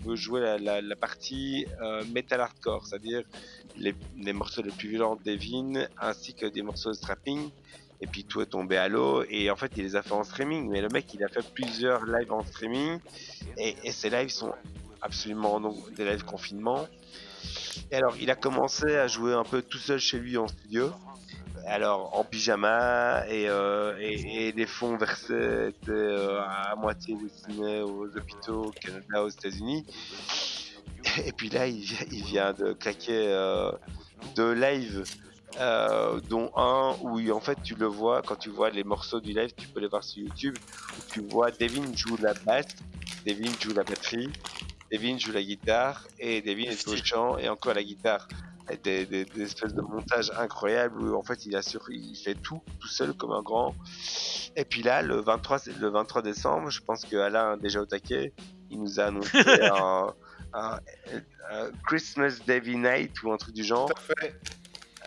veut 0.05 0.17
jouer 0.17 0.57
la, 0.61 0.97
partie 0.97 1.67
euh, 1.83 2.05
metal 2.13 2.41
hardcore, 2.41 2.87
c'est-à-dire 2.87 3.23
les, 3.77 4.33
morceaux 4.33 4.63
les 4.63 4.71
plus 4.71 4.91
violents 4.91 5.17
de 5.17 5.23
Devin, 5.25 5.87
ainsi 5.99 6.35
que 6.35 6.47
des 6.47 6.63
morceaux 6.63 6.91
de 6.91 6.97
strapping. 6.97 7.51
Et 8.01 8.07
puis 8.07 8.25
tout 8.25 8.41
est 8.41 8.47
tombé 8.47 8.77
à 8.77 8.89
l'eau, 8.89 9.25
et 9.29 9.51
en 9.51 9.57
fait 9.57 9.73
il 9.77 9.85
les 9.85 9.95
a 9.95 10.03
fait 10.03 10.13
en 10.13 10.25
streaming, 10.25 10.69
mais 10.69 10.81
le 10.81 10.89
mec 10.89 11.13
il 11.15 11.23
a 11.23 11.29
fait 11.29 11.45
plusieurs 11.55 12.05
lives 12.05 12.33
en 12.33 12.45
streaming, 12.45 12.99
et, 13.57 13.77
ces 13.93 14.11
lives 14.11 14.31
sont 14.31 14.53
absolument 15.01 15.61
des 15.97 16.05
lives 16.05 16.25
confinement. 16.25 16.89
Et 17.93 17.97
alors 17.97 18.17
il 18.21 18.31
a 18.31 18.35
commencé 18.35 18.97
à 18.97 19.07
jouer 19.07 19.35
un 19.35 19.45
peu 19.45 19.63
tout 19.63 19.79
seul 19.79 20.01
chez 20.01 20.19
lui 20.19 20.37
en 20.37 20.49
studio, 20.49 20.93
alors 21.67 22.17
en 22.19 22.25
pyjama 22.25 23.25
et, 23.29 23.49
euh, 23.49 23.97
et, 24.01 24.49
et 24.49 24.53
les 24.53 24.67
fonds 24.67 24.97
versés 24.97 25.73
euh, 25.89 26.41
à 26.41 26.75
moitié 26.77 27.17
destinés 27.17 27.81
aux 27.83 28.07
hôpitaux 28.17 28.65
au 28.67 28.71
Canada, 28.71 29.23
aux 29.25 29.29
États-Unis. 29.29 29.85
Et 31.27 31.33
puis 31.33 31.49
là, 31.49 31.67
il, 31.67 31.81
vient- 31.81 32.07
il 32.11 32.25
vient 32.25 32.53
de 32.53 32.73
claquer 32.73 33.27
euh, 33.29 33.73
deux 34.37 34.53
lives, 34.53 35.05
dont 36.31 36.51
un 36.57 36.97
où 37.03 37.31
en 37.31 37.41
fait 37.41 37.59
tu 37.63 37.75
le 37.75 37.87
vois, 37.87 38.23
quand 38.23 38.37
tu 38.37 38.49
vois 38.49 38.71
les 38.71 38.85
morceaux 38.85 39.21
du 39.21 39.33
live, 39.33 39.53
tu 39.57 39.69
peux 39.69 39.81
les 39.81 39.89
voir 39.89 40.03
sur 40.03 40.23
YouTube, 40.23 40.57
où 40.97 41.13
tu 41.13 41.21
vois 41.21 41.51
Devin 41.51 41.95
joue 41.95 42.17
la 42.23 42.33
basse, 42.35 42.69
Devin 43.27 43.51
joue 43.61 43.75
la 43.75 43.85
batterie, 43.85 44.31
Devin 44.91 45.19
joue 45.19 45.33
la 45.33 45.43
guitare 45.43 46.07
et 46.19 46.41
Devin 46.41 46.71
est 46.71 46.89
au 46.89 46.97
chant 46.97 47.37
et 47.39 47.49
encore 47.49 47.75
la 47.75 47.83
guitare. 47.85 48.27
Avec 48.67 48.83
des, 48.83 49.07
des- 49.07 49.25
des 49.25 49.43
espèces 49.43 49.75
de 49.75 49.81
montages 49.83 50.31
incroyables 50.39 51.01
où 51.03 51.17
en 51.17 51.23
fait 51.23 51.45
il 51.47 51.55
assure, 51.57 51.85
il 51.91 52.17
fait 52.17 52.35
tout 52.35 52.63
tout 52.81 52.89
seul 52.89 53.13
comme 53.15 53.33
un 53.33 53.43
grand. 53.43 53.75
Et 54.57 54.65
puis 54.65 54.83
là, 54.83 55.03
le 55.03 55.17
23, 55.21 55.59
c'est- 55.59 55.79
le 55.79 55.89
23 55.89 56.23
décembre, 56.23 56.71
je 56.71 56.81
pense 56.81 57.05
que 57.05 57.17
Alain 57.17 57.57
déjà 57.57 57.81
au 57.81 57.87
taquet, 57.87 58.33
il 58.71 58.81
nous 58.81 59.01
a 59.01 59.05
annoncé 59.07 59.31
un, 59.73 60.15
un- 60.55 60.79
un 61.51 61.71
Christmas 61.87 62.39
Davy 62.47 62.77
Night 62.77 63.23
ou 63.23 63.33
un 63.33 63.37
truc 63.37 63.55
du 63.55 63.65
genre. 63.65 63.89
Tout 63.93 63.95
à 64.13 64.15
fait. 64.21 64.35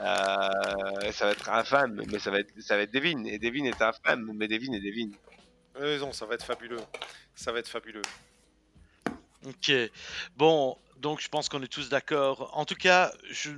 Euh, 0.02 1.12
ça 1.14 1.26
va 1.26 1.32
être 1.32 1.50
infâme, 1.50 2.02
mais 2.12 2.20
ça 2.20 2.30
va 2.30 2.40
être, 2.40 2.52
ça 2.60 2.76
va 2.76 2.82
être 2.84 2.94
Devin. 2.94 3.24
Et 3.24 3.40
Devin 3.40 3.64
est 3.64 3.82
infâme, 3.82 4.30
mais 4.36 4.48
Devin 4.50 4.74
est 4.74 4.82
Devin. 4.82 5.10
Euh, 5.80 5.98
non, 6.00 6.12
ça 6.12 6.26
va 6.26 6.36
être 6.36 6.44
fabuleux. 6.44 6.82
Ça 7.34 7.52
va 7.54 7.60
être 7.60 7.70
fabuleux. 7.70 8.02
Ok. 9.46 9.72
Bon, 10.36 10.78
donc 10.98 11.20
je 11.22 11.30
pense 11.30 11.50
qu'on 11.50 11.62
est 11.62 11.68
tous 11.72 11.90
d'accord. 11.90 12.50
En 12.58 12.66
tout 12.66 12.76
cas, 12.76 13.12
je... 13.30 13.52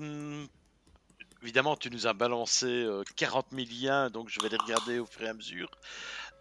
évidemment, 1.44 1.76
tu 1.76 1.90
nous 1.92 2.08
as 2.08 2.14
balancé 2.14 2.66
euh, 2.68 3.04
40 3.16 3.48
000 3.52 3.68
liens, 3.82 4.10
donc 4.10 4.30
je 4.30 4.42
vais 4.42 4.50
les 4.50 4.58
regarder 4.58 5.00
au 5.00 5.06
fur 5.06 5.24
et 5.24 5.30
à 5.30 5.34
mesure. 5.34 5.70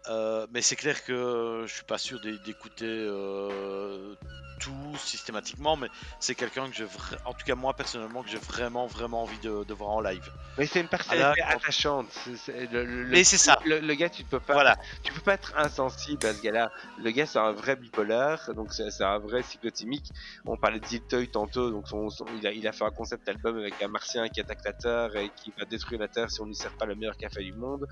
Euh, 0.07 0.47
mais 0.51 0.61
c'est 0.61 0.75
clair 0.75 1.03
que 1.03 1.65
je 1.67 1.73
suis 1.73 1.85
pas 1.85 1.97
sûr 1.97 2.19
d'é- 2.21 2.39
d'écouter 2.39 2.85
euh, 2.85 4.15
tout 4.59 4.95
systématiquement, 4.97 5.75
mais 5.77 5.89
c'est 6.19 6.35
quelqu'un 6.35 6.69
que 6.69 6.75
j'ai, 6.75 6.85
vra- 6.85 7.17
en 7.25 7.33
tout 7.33 7.45
cas 7.45 7.55
moi 7.55 7.73
personnellement, 7.75 8.23
que 8.23 8.29
j'ai 8.29 8.37
vraiment 8.37 8.87
vraiment 8.87 9.23
envie 9.23 9.39
de, 9.39 9.63
de 9.63 9.73
voir 9.73 9.89
en 9.91 10.01
live. 10.01 10.29
Mais 10.57 10.65
c'est 10.65 10.79
une 10.81 10.87
personnalité 10.87 11.41
Ah, 11.45 11.51
attachante. 11.53 12.07
c'est- 12.11 12.35
c'est- 12.37 12.65
le, 12.71 12.83
le- 12.85 13.05
Mais 13.09 13.23
c'est 13.23 13.37
ça. 13.37 13.59
Le, 13.65 13.79
le 13.79 13.93
gars, 13.93 14.09
tu 14.09 14.23
peux 14.23 14.39
pas. 14.39 14.53
Voilà. 14.53 14.75
Tu 15.03 15.13
peux 15.13 15.21
pas 15.21 15.33
être 15.35 15.53
insensible 15.55 16.25
à 16.25 16.33
ce 16.33 16.41
gars-là. 16.41 16.71
Le 16.97 17.11
gars, 17.11 17.27
c'est 17.27 17.37
un 17.37 17.51
vrai 17.51 17.75
bipolaire, 17.75 18.49
donc 18.55 18.73
c'est 18.73 18.89
c'est 18.89 19.03
un 19.03 19.19
vrai 19.19 19.43
cyclotimique. 19.43 20.11
On 20.45 20.57
parlait 20.57 20.79
de 20.79 20.85
Ziltoy 20.85 21.29
tantôt, 21.29 21.69
donc 21.69 21.87
son, 21.87 22.09
son- 22.09 22.25
il, 22.35 22.47
a, 22.47 22.51
il 22.53 22.67
a 22.67 22.71
fait 22.71 22.85
un 22.85 22.89
concept 22.91 23.29
album 23.29 23.57
avec 23.57 23.79
un 23.83 23.87
martien 23.87 24.27
qui 24.29 24.39
attaque 24.41 24.59
la 24.65 24.73
Terre 24.73 25.15
et 25.15 25.29
qui 25.35 25.53
va 25.59 25.65
détruire 25.65 25.99
la 25.99 26.07
Terre 26.07 26.31
si 26.31 26.41
on 26.41 26.45
lui 26.45 26.55
sert 26.55 26.75
pas 26.79 26.85
le 26.87 26.95
meilleur 26.95 27.17
café 27.17 27.43
du 27.43 27.53
monde. 27.53 27.85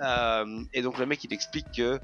Euh, 0.00 0.64
et 0.72 0.82
donc 0.82 0.98
le 0.98 1.06
mec, 1.06 1.22
il 1.24 1.32
explique 1.32 1.66
que 1.76 2.00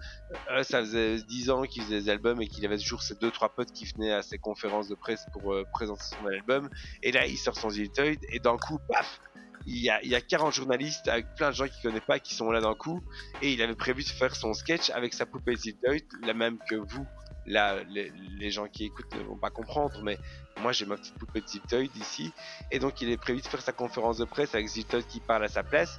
euh, 0.50 0.62
ça 0.62 0.80
faisait 0.80 1.16
10 1.22 1.50
ans 1.50 1.62
qu'il 1.64 1.82
faisait 1.82 2.02
des 2.02 2.08
albums 2.10 2.40
et 2.40 2.46
qu'il 2.46 2.64
avait 2.66 2.78
toujours 2.78 3.02
ses 3.02 3.16
deux 3.16 3.30
trois 3.32 3.48
potes 3.54 3.72
qui 3.72 3.86
venaient 3.94 4.12
à 4.12 4.22
ses 4.22 4.38
conférences 4.38 4.88
de 4.88 4.94
presse 4.94 5.26
pour 5.32 5.52
euh, 5.52 5.64
présenter 5.72 6.02
son 6.02 6.26
album. 6.26 6.68
Et 7.02 7.12
là, 7.12 7.26
il 7.26 7.36
sort 7.36 7.56
son 7.56 7.70
Ziltoid 7.70 8.18
et 8.30 8.38
d'un 8.38 8.56
coup, 8.56 8.78
paf, 8.88 9.20
il 9.66 9.78
y, 9.82 9.90
a, 9.90 10.02
il 10.02 10.08
y 10.08 10.14
a 10.14 10.20
40 10.20 10.54
journalistes 10.54 11.08
avec 11.08 11.34
plein 11.34 11.50
de 11.50 11.54
gens 11.54 11.66
qu'il 11.66 11.82
connaît 11.82 12.00
pas 12.00 12.18
qui 12.18 12.34
sont 12.34 12.50
là 12.50 12.60
d'un 12.60 12.74
coup 12.74 13.02
et 13.42 13.52
il 13.52 13.60
avait 13.60 13.74
prévu 13.74 14.02
de 14.02 14.08
faire 14.08 14.34
son 14.34 14.54
sketch 14.54 14.90
avec 14.90 15.12
sa 15.12 15.26
poupée 15.26 15.56
Ziltoid, 15.56 16.04
la 16.22 16.34
même 16.34 16.58
que 16.68 16.76
vous. 16.76 17.06
Là, 17.46 17.76
les, 17.88 18.50
gens 18.50 18.66
qui 18.66 18.84
écoutent 18.84 19.14
ne 19.14 19.22
vont 19.22 19.36
pas 19.38 19.50
comprendre, 19.50 20.02
mais 20.02 20.18
moi 20.60 20.72
j'ai 20.72 20.84
ma 20.84 20.96
petite 20.96 21.14
poupée 21.14 21.42
Ziltoid 21.46 21.88
ici 21.96 22.32
et 22.70 22.78
donc 22.78 23.00
il 23.00 23.10
est 23.10 23.16
prévu 23.16 23.40
de 23.40 23.46
faire 23.46 23.62
sa 23.62 23.72
conférence 23.72 24.18
de 24.18 24.24
presse 24.24 24.54
avec 24.54 24.66
Ziltoid 24.66 25.06
qui 25.06 25.20
parle 25.20 25.44
à 25.44 25.48
sa 25.48 25.62
place. 25.62 25.98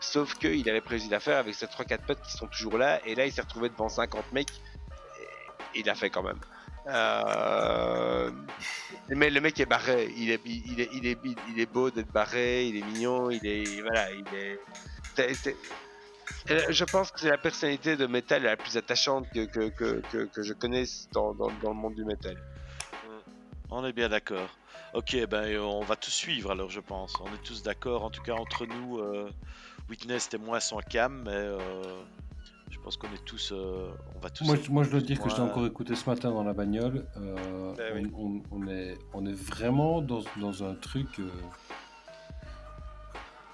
Sauf 0.00 0.34
qu'il 0.34 0.68
avait 0.68 0.80
prévu 0.80 1.06
de 1.06 1.10
la 1.10 1.20
faire 1.20 1.38
avec 1.38 1.54
ses 1.54 1.66
3-4 1.66 1.98
potes 2.06 2.22
qui 2.22 2.32
sont 2.32 2.46
toujours 2.46 2.76
là 2.76 3.00
et 3.06 3.14
là 3.14 3.26
il 3.26 3.32
s'est 3.32 3.42
retrouvé 3.42 3.68
devant 3.68 3.88
50 3.88 4.32
mecs 4.32 4.50
et 5.74 5.80
il 5.80 5.86
l'a 5.86 5.94
fait 5.94 6.10
quand 6.10 6.22
même. 6.22 6.40
Euh, 6.88 8.30
Mais 9.08 9.30
le 9.30 9.40
mec 9.40 9.58
est 9.60 9.66
barré, 9.66 10.12
il 10.16 10.30
est, 10.30 10.40
il 10.44 10.80
est, 10.80 11.18
il 11.48 11.60
est, 11.60 11.72
beau 11.72 11.90
d'être 11.90 12.12
barré, 12.12 12.66
il 12.68 12.76
est 12.76 12.82
mignon, 12.82 13.30
il 13.30 13.46
est, 13.46 13.80
voilà, 13.82 14.10
il 14.12 14.24
est. 14.34 14.58
Euh, 16.50 16.60
Je 16.68 16.84
pense 16.84 17.10
que 17.10 17.20
c'est 17.20 17.30
la 17.30 17.38
personnalité 17.38 17.96
de 17.96 18.06
métal 18.06 18.42
la 18.42 18.56
plus 18.56 18.76
attachante 18.76 19.28
que, 19.30 19.44
que, 19.44 19.68
que, 19.68 20.24
que, 20.24 20.42
je 20.42 20.52
connaisse 20.52 21.08
dans, 21.12 21.34
dans, 21.34 21.48
le 21.48 21.74
monde 21.74 21.94
du 21.94 22.04
métal. 22.04 22.36
On 23.70 23.84
est 23.84 23.92
bien 23.92 24.08
d'accord. 24.08 24.48
Ok, 24.94 25.16
ben 25.28 25.44
euh, 25.44 25.60
on 25.60 25.82
va 25.82 25.96
tous 25.96 26.10
suivre 26.10 26.52
alors, 26.52 26.70
je 26.70 26.80
pense. 26.80 27.14
On 27.20 27.26
est 27.26 27.42
tous 27.44 27.62
d'accord. 27.62 28.04
En 28.04 28.10
tout 28.10 28.22
cas, 28.22 28.34
entre 28.34 28.66
nous, 28.66 28.98
euh, 28.98 29.30
Witness 29.88 30.28
et 30.32 30.38
moi 30.38 30.60
sans 30.60 30.80
cam, 30.80 31.22
mais 31.24 31.32
euh, 31.32 32.02
pense 32.86 32.96
qu'on 32.98 33.08
est 33.12 33.24
tous. 33.24 33.50
euh, 33.52 33.90
on 34.14 34.20
va 34.20 34.30
tous. 34.30 34.44
Moi, 34.44 34.54
je- 34.62 34.70
moi, 34.70 34.84
je 34.84 34.90
dois 34.90 35.00
dire 35.00 35.20
que 35.20 35.28
je 35.28 35.34
l'ai 35.34 35.42
encore 35.42 35.66
écouté 35.66 35.96
ce 35.96 36.08
matin 36.08 36.30
dans 36.30 36.44
la 36.44 36.52
bagnole. 36.52 37.04
Euh, 37.16 37.74
Ben 37.76 37.92
oui. 38.04 38.12
on, 38.16 38.26
on- 38.26 38.42
on 38.62 38.68
est, 38.68 38.96
on 39.12 39.26
est 39.26 39.32
vraiment 39.32 40.00
dans, 40.00 40.22
dans 40.36 40.62
un 40.62 40.74
truc. 40.76 41.18
euh, 41.18 41.28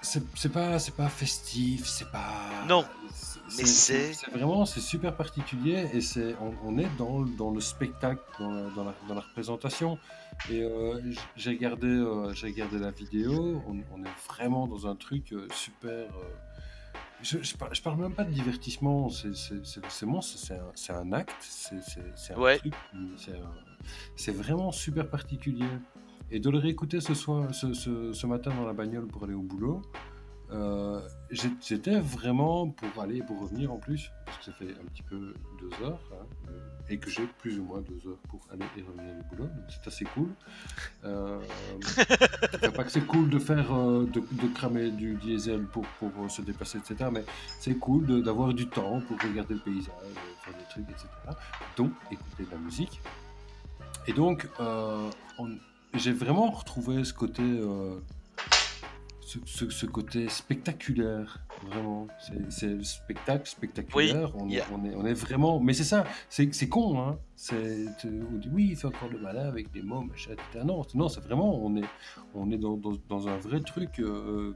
c'est 0.01 0.51
pas, 0.51 0.77
c'est 0.79 0.95
pas 0.95 1.07
festif, 1.09 1.87
c'est 1.87 2.11
pas. 2.11 2.65
Non, 2.67 2.85
c'est- 3.13 3.39
mais 3.57 3.65
c'est- 3.67 4.29
vraiment, 4.31 4.65
c'est 4.65 4.81
super 4.81 5.15
particulier 5.15 5.87
et 5.93 6.01
c'est, 6.01 6.35
on, 6.41 6.53
on 6.63 6.77
est 6.77 6.89
dans, 6.97 7.21
le- 7.21 7.29
dans 7.37 7.49
le 7.51 7.61
spectacle, 7.61 8.21
dans 8.39 8.51
la, 8.51 8.69
dans 8.75 8.83
la, 8.83 8.93
dans 9.07 9.15
la 9.15 9.21
représentation. 9.21 9.97
Et 10.51 10.61
euh, 10.61 10.99
j'ai 11.35 11.51
regardé, 11.51 11.87
euh, 11.87 12.33
j'ai 12.33 12.47
regardé 12.47 12.77
la 12.79 12.91
vidéo. 12.91 13.63
On, 13.67 13.77
on 13.95 14.03
est 14.03 14.15
vraiment 14.27 14.67
dans 14.67 14.85
un 14.87 14.95
truc 14.95 15.31
euh, 15.33 15.47
super. 15.53 16.07
Je, 17.23 17.41
je, 17.41 17.55
par- 17.57 17.73
je 17.73 17.81
parle 17.81 17.99
même 17.99 18.13
pas 18.13 18.23
de 18.23 18.31
divertissement, 18.31 19.09
c'est 19.09 20.05
bon, 20.05 20.21
c'est 20.21 20.53
un, 20.93 21.11
acte, 21.13 21.35
c'est 21.39 22.33
un 22.33 22.37
Ouais. 22.39 22.57
truc, 22.59 22.73
c'est 24.15 24.31
vraiment 24.31 24.71
super 24.71 25.09
particulier. 25.09 25.65
Et 26.31 26.39
de 26.39 26.49
le 26.49 26.57
réécouter 26.57 26.99
ce, 27.01 27.13
soir, 27.13 27.53
ce, 27.53 27.73
ce, 27.73 28.11
ce 28.13 28.27
matin 28.27 28.51
dans 28.55 28.65
la 28.65 28.73
bagnole 28.73 29.05
pour 29.07 29.23
aller 29.23 29.33
au 29.35 29.41
boulot, 29.41 29.81
euh, 30.53 31.01
j'étais 31.31 31.99
vraiment 31.99 32.69
pour 32.69 33.01
aller, 33.01 33.23
pour 33.23 33.41
revenir 33.41 33.71
en 33.71 33.77
plus, 33.77 34.11
parce 34.25 34.37
que 34.37 34.45
ça 34.45 34.51
fait 34.51 34.69
un 34.69 34.85
petit 34.91 35.01
peu 35.01 35.33
deux 35.59 35.85
heures, 35.85 35.99
hein, 36.11 36.51
et 36.89 36.99
que 36.99 37.09
j'ai 37.09 37.25
plus 37.39 37.59
ou 37.59 37.63
moins 37.63 37.81
deux 37.81 38.07
heures 38.07 38.19
pour 38.29 38.45
aller 38.51 38.65
et 38.77 38.81
revenir 38.81 39.15
au 39.19 39.35
boulot, 39.35 39.47
donc 39.47 39.65
c'est 39.69 39.87
assez 39.87 40.05
cool. 40.05 40.29
Euh, 41.05 41.39
pas 42.75 42.83
que 42.83 42.91
c'est 42.91 43.05
cool 43.07 43.29
de 43.29 43.39
faire, 43.39 43.73
euh, 43.73 44.05
de, 44.05 44.47
cramer 44.53 44.91
du 44.91 45.15
diesel 45.15 45.65
pour, 45.65 45.85
euh, 46.03 46.29
se 46.29 46.41
déplacer, 46.41 46.77
etc. 46.77 47.09
Mais 47.11 47.23
c'est 47.59 47.75
cool 47.75 48.21
d'avoir 48.23 48.53
du 48.53 48.67
temps 48.67 49.01
pour 49.01 49.17
regarder 49.21 49.55
le 49.55 49.59
paysage, 49.59 49.93
faire 50.43 50.53
des 50.53 50.65
trucs, 50.69 50.89
etc. 50.89 51.07
Donc, 51.77 51.91
écouter 52.11 52.43
de 52.43 52.51
la 52.51 52.57
musique. 52.57 53.01
Et 54.07 54.13
donc, 54.13 54.47
on- 54.59 55.57
j'ai 55.95 56.11
vraiment 56.11 56.49
retrouvé 56.51 57.03
ce 57.03 57.13
côté, 57.13 57.43
ce, 59.33 59.65
ce- 59.65 59.69
ce 59.69 59.85
côté 59.85 60.27
spectaculaire, 60.29 61.39
vraiment. 61.67 62.07
C'est- 62.49 62.67
le 62.67 62.83
spectacle 62.83 63.47
spectaculaire. 63.49 64.35
on, 64.35 64.49
est, 64.49 64.61
a- 64.61 64.65
on, 64.71 64.83
est, 64.85 64.95
on 64.95 65.05
est 65.05 65.13
vraiment. 65.13 65.59
Mais 65.59 65.73
c'est 65.73 65.83
ça, 65.83 66.05
c'est 66.29 66.69
con, 66.69 66.99
hein. 66.99 67.17
On 67.51 68.37
dit 68.37 68.49
oui, 68.51 68.67
il 68.71 68.75
fait 68.75 68.87
encore 68.87 69.09
le 69.09 69.19
malin 69.19 69.47
avec 69.47 69.71
des 69.71 69.81
mots, 69.81 70.01
machin, 70.01 70.31
etc. 70.33 70.63
Non, 70.65 70.83
c'est- 70.83 70.97
non, 70.97 71.09
c'est 71.09 71.21
vraiment, 71.21 71.63
on 71.63 71.75
est, 71.75 71.83
on 72.33 72.49
est 72.51 72.57
dans, 72.57 72.77
dans, 72.77 72.93
dans 73.09 73.27
un 73.27 73.37
vrai 73.37 73.61
truc. 73.61 73.99
euh, 73.99 74.53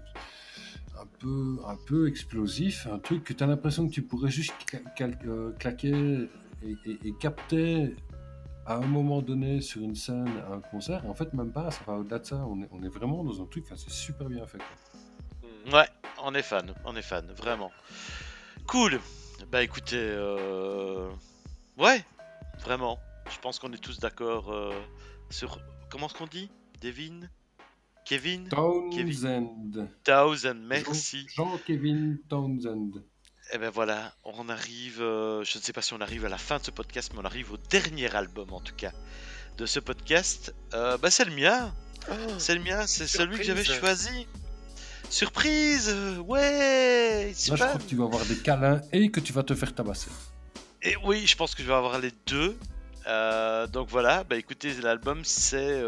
un 0.99 1.05
peu, 1.19 1.57
un 1.67 1.78
peu 1.86 2.07
explosif, 2.07 2.88
un 2.91 2.97
truc 2.97 3.23
que 3.23 3.32
tu 3.34 3.43
as 3.43 3.47
l'impression 3.47 3.88
que 3.88 3.93
tu 3.93 4.01
pourrais 4.01 4.32
juste 4.32 4.53
euh, 5.28 5.51
claquer 5.59 6.28
et, 6.63 6.75
et- 6.88 6.99
et 7.05 7.13
capter 7.19 7.95
à 8.68 8.76
un 8.76 8.86
moment 8.86 9.22
donné 9.22 9.61
sur 9.61 9.82
une 9.82 9.95
scène, 9.95 10.28
à 10.49 10.53
un 10.55 10.59
concert. 10.59 11.05
En 11.07 11.13
fait, 11.13 11.34
même 11.34 11.51
pas, 11.51 11.72
ça 11.72 11.82
va 11.88 11.93
au-delà 11.93 12.20
de 12.20 12.26
ça. 12.26 12.45
On 12.45 12.61
est, 12.61 12.68
on 12.72 12.84
est 12.84 12.89
vraiment 12.89 13.24
dans 13.24 13.41
un 13.41 13.45
truc, 13.45 13.63
enfin, 13.65 13.78
c'est 13.78 13.89
super 13.89 14.28
bien 14.28 14.45
fait. 14.45 14.57
quoi. 14.59 15.80
Ouais, 15.80 15.88
on 16.24 16.36
est 16.36 16.41
fan, 16.41 16.74
on 16.86 16.95
est 16.95 17.01
fan, 17.01 17.26
vraiment. 17.38 17.72
Cool. 18.68 18.99
Bah 19.51 19.63
écoutez, 19.63 19.97
euh... 19.97 21.09
ouais, 21.78 22.03
vraiment. 22.59 22.99
Je 23.32 23.39
pense 23.39 23.59
qu'on 23.59 23.72
est 23.72 23.82
tous 23.82 23.99
d'accord 23.99 24.51
euh, 24.51 24.74
sur 25.30 25.59
comment 25.89 26.07
est-ce 26.07 26.15
qu'on 26.15 26.28
dit, 26.28 26.49
Devin, 26.82 27.22
Kevin, 28.03 28.49
Townsend. 28.49 29.88
Thousand. 30.03 30.55
Merci. 30.68 31.26
Jean-Kevin 31.34 32.20
Townsend. 32.28 33.03
Et 33.54 33.58
ben 33.58 33.70
voilà, 33.70 34.14
on 34.26 34.50
arrive. 34.50 35.02
euh, 35.02 35.43
je 35.43 35.58
ne 35.58 35.64
sais 35.64 35.72
pas 35.72 35.82
si 35.82 35.93
on 35.93 36.02
arrive 36.02 36.26
à 36.26 36.30
la 36.30 36.38
fin 36.38 36.58
de 36.58 36.64
ce 36.64 36.72
podcast, 36.72 37.12
mais 37.14 37.22
on 37.22 37.26
arrive 37.26 37.52
au 37.54 37.58
dernier 37.58 38.14
album 38.14 38.52
en 38.52 38.60
tout 38.60 38.76
cas 38.76 38.91
de 39.58 39.66
ce 39.66 39.80
podcast. 39.80 40.54
Euh, 40.74 40.98
bah 40.98 41.10
c'est 41.10 41.26
le 41.26 41.34
mien. 41.34 41.74
C'est 42.38 42.56
le 42.56 42.62
mien, 42.62 42.88
c'est 42.88 43.08
celui 43.08 43.38
que 43.38 43.43
j'avais 43.43 43.64
choisi. 43.64 44.28
Surprise, 45.10 45.93
ouais. 46.26 47.28
Là, 47.28 47.34
je 47.34 47.54
crois 47.56 47.78
que 47.80 47.84
tu 47.84 47.95
vas 47.95 48.06
avoir 48.06 48.26
des 48.26 48.38
câlins 48.38 48.82
et 48.93 49.10
que 49.10 49.20
tu 49.20 49.34
vas 49.34 49.43
te 49.43 49.56
faire 49.56 49.74
tabasser. 49.74 50.10
Et 50.82 50.95
oui, 51.04 51.26
je 51.26 51.36
pense 51.36 51.56
que 51.56 51.64
je 51.64 51.68
vais 51.68 51.74
avoir 51.74 52.00
les 52.00 52.12
deux. 52.26 52.58
Euh, 53.08 53.68
donc 53.68 53.89
voilà, 53.89 54.24
bah 54.26 54.36
écoutez, 54.38 54.74
l'album 54.82 55.22
c'est 55.24 55.82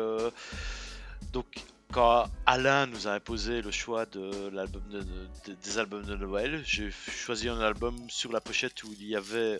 donc 1.33 1.45
quand 1.91 2.25
Alain 2.45 2.85
nous 2.85 3.07
a 3.07 3.11
imposé 3.13 3.61
le 3.61 3.71
choix 3.71 4.05
de 4.05 4.49
l'album 4.53 4.81
de- 4.91 5.01
de- 5.01 5.55
des 5.63 5.77
albums 5.79 6.03
de 6.05 6.15
Noël, 6.15 6.61
j'ai 6.65 6.91
choisi 6.91 7.49
un 7.49 7.59
album 7.59 7.95
sur 8.09 8.31
la 8.31 8.41
pochette 8.41 8.83
où 8.83 8.93
il 8.99 9.07
y 9.07 9.15
avait 9.15 9.59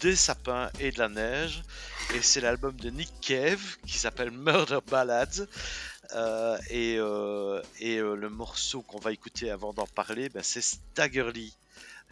des 0.00 0.14
sapins 0.14 0.70
et 0.78 0.92
de 0.92 0.98
la 0.98 1.08
neige, 1.08 1.62
et 2.14 2.22
c'est 2.22 2.40
l'album 2.40 2.74
de 2.76 2.90
Nick 2.90 3.10
Cave 3.20 3.76
qui 3.86 3.98
s'appelle 3.98 4.30
Murder 4.30 4.78
Ballads. 4.88 5.46
Euh, 6.14 6.58
et 6.68 6.96
euh, 6.98 7.62
euh, 7.82 8.16
le 8.16 8.28
morceau 8.28 8.82
qu'on 8.82 8.98
va 8.98 9.12
écouter 9.12 9.50
avant 9.50 9.72
d'en 9.72 9.86
parler, 9.86 10.28
bah, 10.28 10.40
c'est 10.42 10.60
Staggerly. 10.60 11.56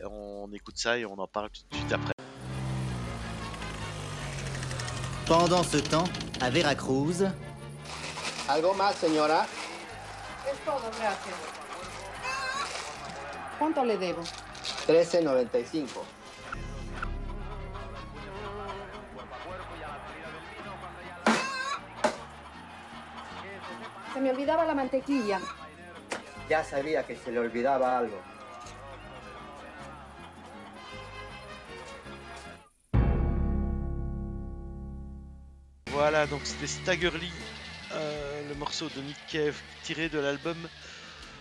On 0.05 0.49
écoute 0.55 0.79
ça 0.79 0.97
et 0.97 1.05
on 1.05 1.19
en 1.19 1.27
parle 1.27 1.51
tout 1.51 1.61
de 1.71 1.77
suite 1.77 1.93
après. 1.93 2.15
Pendant 5.27 5.63
ce 5.63 5.77
temps, 5.77 6.05
à 6.41 6.49
Veracruz, 6.51 7.27
¿Algo 8.51 8.75
más, 8.75 8.97
señora? 8.97 9.47
Es 10.53 10.59
todo, 10.65 10.83
gracias. 10.99 11.37
¿Cuánto 13.61 13.85
le 13.85 13.97
debo? 13.97 14.23
13.95. 14.89 15.87
Se 24.13 24.21
me 24.21 24.31
olvidaba 24.31 24.65
la 24.65 24.75
mantequilla. 24.75 25.41
Ya 26.49 26.65
sabía 26.65 27.07
que 27.07 27.15
se 27.15 27.31
le 27.31 27.39
olvidaba 27.39 27.99
algo. 27.99 28.21
Voilà, 35.93 36.27
donc 36.27 36.41
c'était 36.45 36.67
Staggerly, 36.67 37.31
euh, 37.93 38.49
le 38.49 38.55
morceau 38.55 38.89
de 38.89 39.01
Nick 39.01 39.17
Cave 39.29 39.57
tiré 39.83 40.09
de 40.09 40.19
l'album 40.19 40.57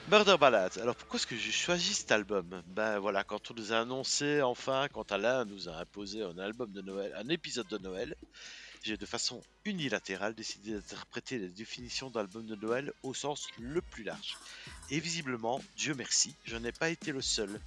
Murder 0.10 0.38
Ballads. 0.40 0.80
Alors 0.82 0.96
pourquoi 0.96 1.20
est-ce 1.20 1.28
que 1.28 1.36
j'ai 1.36 1.52
choisi 1.52 1.94
cet 1.94 2.12
album? 2.12 2.62
Ben 2.68 3.00
voilà, 3.00 3.24
quand 3.24 3.52
on 3.52 3.54
nous 3.54 3.74
a 3.74 3.80
annoncé 3.80 4.42
enfin, 4.42 4.88
quand 4.92 5.12
Alain 5.12 5.46
nous 5.46 5.70
a 5.70 5.78
imposé 5.78 6.24
un 6.24 6.38
album 6.40 6.72
de 6.72 6.82
Noël, 6.82 7.14
un 7.16 7.30
épisode 7.30 7.68
de 7.68 7.78
Noël, 7.78 8.16
j'ai 8.82 8.98
de 8.98 9.06
façon 9.06 9.42
unilatérale 9.66 10.34
décidé 10.34 10.74
d'interpréter 10.74 11.38
la 11.38 11.48
définition 11.48 12.10
d'album 12.10 12.46
de 12.46 12.56
Noël 12.56 12.92
au 13.04 13.14
sens 13.14 13.48
le 13.60 13.82
plus 13.82 14.04
large. 14.04 14.38
Et 14.90 15.00
visiblement, 15.00 15.62
Dieu 15.78 15.94
merci, 15.96 16.34
je 16.46 16.58
n'ai 16.58 16.72
pas 16.72 16.90
été 16.90 17.12
le 17.12 17.22
seul. 17.22 17.60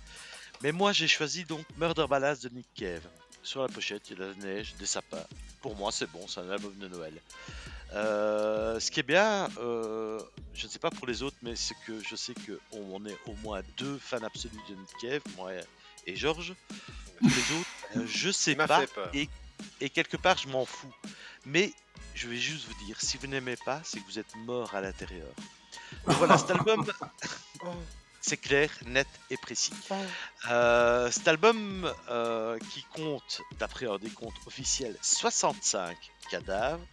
Mais 0.62 0.72
moi 0.72 0.92
j'ai 0.92 1.08
choisi 1.08 1.44
donc 1.44 1.64
Murder 1.76 2.06
Ballads 2.08 2.42
de 2.42 2.48
Nick 2.48 2.66
Cave. 2.74 3.06
Sur 3.44 3.62
la 3.62 3.68
pochette, 3.68 4.08
il 4.08 4.18
y 4.18 4.22
a 4.22 4.24
de 4.24 4.30
la 4.30 4.34
neige, 4.36 4.74
des 4.78 4.86
sapins. 4.86 5.26
Pour 5.60 5.74
moi, 5.74 5.90
c'est 5.90 6.10
bon, 6.10 6.26
c'est 6.28 6.40
un 6.40 6.50
album 6.50 6.76
de 6.78 6.86
Noël. 6.86 7.14
Euh, 7.94 8.80
ce 8.80 8.90
qui 8.90 9.00
est 9.00 9.04
bien, 9.04 9.48
euh, 9.58 10.18
je 10.54 10.66
ne 10.66 10.70
sais 10.70 10.78
pas 10.78 10.90
pour 10.90 11.06
les 11.06 11.22
autres, 11.22 11.36
mais 11.42 11.56
c'est 11.56 11.74
que 11.86 11.92
je 12.02 12.16
sais 12.16 12.34
qu'on 12.34 13.04
est 13.04 13.18
au 13.26 13.34
moins 13.42 13.60
deux 13.76 13.98
fans 13.98 14.22
absolus 14.22 14.58
de 14.68 14.74
Nick 14.74 14.96
Cave, 15.00 15.22
moi 15.36 15.50
et 16.06 16.16
Georges. 16.16 16.54
Les 17.20 17.28
autres, 17.58 17.70
euh, 17.96 18.06
je 18.06 18.30
sais 18.30 18.52
Il 18.52 18.56
m'a 18.56 18.66
pas. 18.66 18.84
Et, 19.12 19.28
et 19.80 19.90
quelque 19.90 20.16
part, 20.16 20.38
je 20.38 20.48
m'en 20.48 20.64
fous. 20.64 20.92
Mais 21.44 21.72
je 22.14 22.28
vais 22.28 22.36
juste 22.36 22.66
vous 22.66 22.86
dire, 22.86 23.00
si 23.00 23.18
vous 23.18 23.26
n'aimez 23.26 23.56
pas, 23.64 23.80
c'est 23.84 24.00
que 24.00 24.06
vous 24.06 24.18
êtes 24.18 24.34
mort 24.36 24.74
à 24.74 24.80
l'intérieur. 24.80 25.28
Voilà, 26.06 26.38
cet 26.38 26.50
album, 26.50 26.90
c'est 28.22 28.38
clair, 28.38 28.70
net 28.86 29.08
et 29.28 29.36
précis. 29.36 29.74
Euh, 30.48 31.10
cet 31.10 31.28
album 31.28 31.92
qui 32.72 32.84
compte, 32.94 33.42
d'après 33.58 33.86
un 33.86 33.98
décompte 33.98 34.36
officiel, 34.46 34.96
65 35.02 35.96
cadavres, 36.30 36.86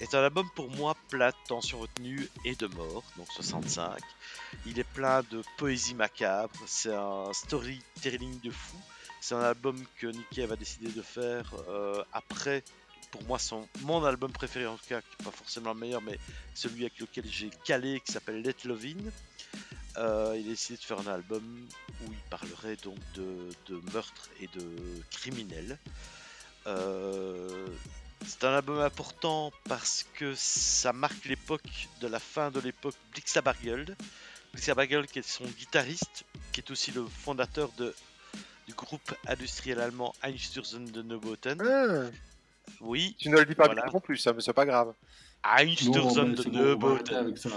est 0.00 0.14
un 0.14 0.22
album 0.22 0.48
pour 0.54 0.70
moi 0.70 0.96
plat 1.08 1.32
de 1.32 1.36
tension 1.48 1.78
retenue 1.78 2.28
et 2.44 2.54
de 2.54 2.66
mort, 2.66 3.02
donc 3.16 3.26
65. 3.32 3.98
Il 4.66 4.78
est 4.78 4.84
plein 4.84 5.22
de 5.30 5.42
poésie 5.56 5.94
macabre, 5.94 6.54
c'est 6.66 6.94
un 6.94 7.32
storytelling 7.32 8.40
de 8.40 8.50
fou. 8.50 8.76
C'est 9.20 9.34
un 9.34 9.42
album 9.42 9.82
que 9.98 10.06
Nick 10.06 10.28
Cave 10.30 10.52
a 10.52 10.56
décidé 10.56 10.88
de 10.88 11.02
faire 11.02 11.52
euh, 11.68 12.02
après, 12.12 12.62
pour 13.10 13.22
moi, 13.24 13.38
son, 13.38 13.66
mon 13.80 14.04
album 14.04 14.30
préféré 14.32 14.66
en 14.66 14.76
tout 14.76 14.86
cas, 14.88 15.00
qui 15.00 15.08
n'est 15.18 15.24
pas 15.24 15.36
forcément 15.36 15.72
le 15.72 15.80
meilleur, 15.80 16.02
mais 16.02 16.18
celui 16.54 16.82
avec 16.82 16.98
lequel 16.98 17.24
j'ai 17.26 17.50
calé, 17.64 18.00
qui 18.00 18.12
s'appelle 18.12 18.42
Let 18.42 18.56
Love 18.64 18.84
In. 18.84 19.10
Euh, 19.98 20.36
il 20.38 20.46
a 20.46 20.50
décidé 20.50 20.76
de 20.76 20.82
faire 20.84 21.00
un 21.00 21.06
album 21.06 21.42
où 22.02 22.12
il 22.12 22.18
parlerait 22.28 22.76
donc 22.76 22.98
de, 23.14 23.48
de 23.66 23.80
meurtres 23.92 24.28
et 24.40 24.48
de 24.48 24.68
criminels. 25.10 25.78
Euh, 26.66 27.66
c'est 28.26 28.44
un 28.44 28.54
album 28.54 28.80
important 28.80 29.52
parce 29.68 30.04
que 30.14 30.34
ça 30.34 30.92
marque 30.92 31.24
l'époque 31.26 31.88
de 32.00 32.06
la 32.08 32.18
fin 32.18 32.50
de 32.50 32.60
l'époque 32.60 32.94
Blixabargeld. 33.12 33.96
Blixabargeld 34.52 35.06
qui 35.06 35.20
est 35.20 35.28
son 35.28 35.44
guitariste, 35.44 36.24
qui 36.52 36.60
est 36.60 36.70
aussi 36.70 36.90
le 36.90 37.06
fondateur 37.06 37.70
de, 37.78 37.94
du 38.66 38.74
groupe 38.74 39.14
industriel 39.28 39.80
allemand 39.80 40.14
Einstürzen 40.22 40.84
de 40.90 41.02
Neubauten. 41.02 41.60
Ah, 41.62 42.10
Oui, 42.80 43.14
tu 43.18 43.28
ne 43.28 43.36
le 43.38 43.44
dis 43.44 43.54
pas 43.54 43.66
Voilà. 43.66 43.82
bien 43.84 43.92
non 43.92 44.00
plus, 44.00 44.16
ça, 44.18 44.32
mais 44.32 44.40
c'est 44.40 44.52
pas 44.52 44.66
grave. 44.66 44.92
Einstürzen 45.44 46.34
de 46.34 47.36
ça. 47.36 47.48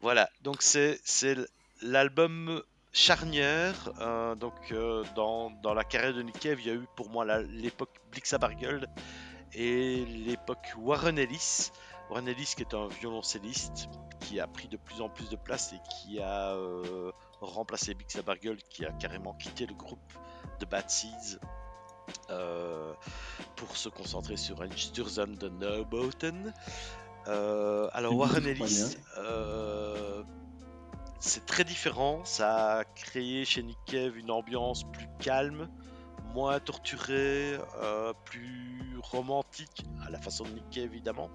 Voilà, 0.00 0.28
donc 0.42 0.62
c'est 0.62 1.00
c'est 1.04 1.36
l'album 1.82 2.62
charnière 2.92 3.92
euh, 4.00 4.34
donc 4.34 4.54
euh, 4.72 5.04
dans, 5.16 5.50
dans 5.62 5.74
la 5.74 5.84
carrière 5.84 6.14
de 6.14 6.22
Nick 6.22 6.38
Cave, 6.38 6.60
il 6.60 6.66
y 6.66 6.70
a 6.70 6.74
eu 6.74 6.86
pour 6.96 7.10
moi 7.10 7.24
l'époque 7.42 7.90
Blixabargeld 8.12 8.88
et 9.54 10.04
l'époque 10.04 10.74
Warren 10.78 11.18
Ellis. 11.18 11.70
Warren 12.10 12.28
Ellis 12.28 12.54
qui 12.56 12.62
est 12.62 12.74
un 12.74 12.88
violoncelliste 12.88 13.88
qui 14.20 14.40
a 14.40 14.46
pris 14.46 14.68
de 14.68 14.76
plus 14.76 15.00
en 15.00 15.08
plus 15.08 15.28
de 15.28 15.36
place 15.36 15.72
et 15.72 15.80
qui 15.90 16.20
a 16.20 16.54
euh, 16.54 17.12
remplacé 17.40 17.94
Blixabargeld 17.94 18.62
qui 18.68 18.84
a 18.84 18.92
carrément 18.92 19.34
quitté 19.34 19.66
le 19.66 19.74
groupe 19.74 20.12
de 20.60 20.66
Bad 20.66 20.88
Seeds 20.88 21.38
euh, 22.30 22.92
pour 23.56 23.76
se 23.76 23.88
concentrer 23.88 24.36
sur 24.36 24.62
Einstürzen 24.62 25.34
de 25.34 25.48
Neubauten. 25.48 26.52
Euh, 27.26 27.88
alors 27.92 28.16
Warren 28.16 28.46
Ellis, 28.46 28.96
euh, 29.18 30.22
c'est 31.20 31.44
très 31.46 31.64
différent. 31.64 32.24
Ça 32.24 32.78
a 32.78 32.84
créé 32.84 33.44
chez 33.44 33.62
Nick 33.62 33.78
Cave 33.86 34.16
une 34.16 34.30
ambiance 34.30 34.84
plus 34.92 35.08
calme, 35.18 35.68
moins 36.34 36.60
torturée, 36.60 37.58
euh, 37.82 38.12
plus 38.24 38.98
romantique, 39.02 39.84
à 40.06 40.10
la 40.10 40.18
façon 40.18 40.44
de 40.44 40.60
Cave 40.70 40.92
évidemment. 40.92 41.30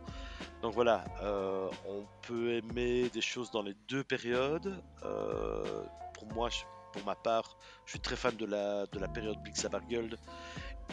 Donc 0.61 0.73
voilà, 0.73 1.03
euh, 1.21 1.69
on 1.87 2.05
peut 2.21 2.53
aimer 2.53 3.09
des 3.09 3.21
choses 3.21 3.51
dans 3.51 3.61
les 3.61 3.75
deux 3.87 4.03
périodes. 4.03 4.81
Euh, 5.03 5.83
pour 6.13 6.27
moi, 6.33 6.49
pour 6.91 7.03
ma 7.05 7.15
part, 7.15 7.57
je 7.85 7.91
suis 7.91 7.99
très 7.99 8.15
fan 8.15 8.35
de 8.35 8.45
la, 8.45 8.85
de 8.85 8.99
la 8.99 9.07
période 9.07 9.37
Blixabargeld. 9.43 10.17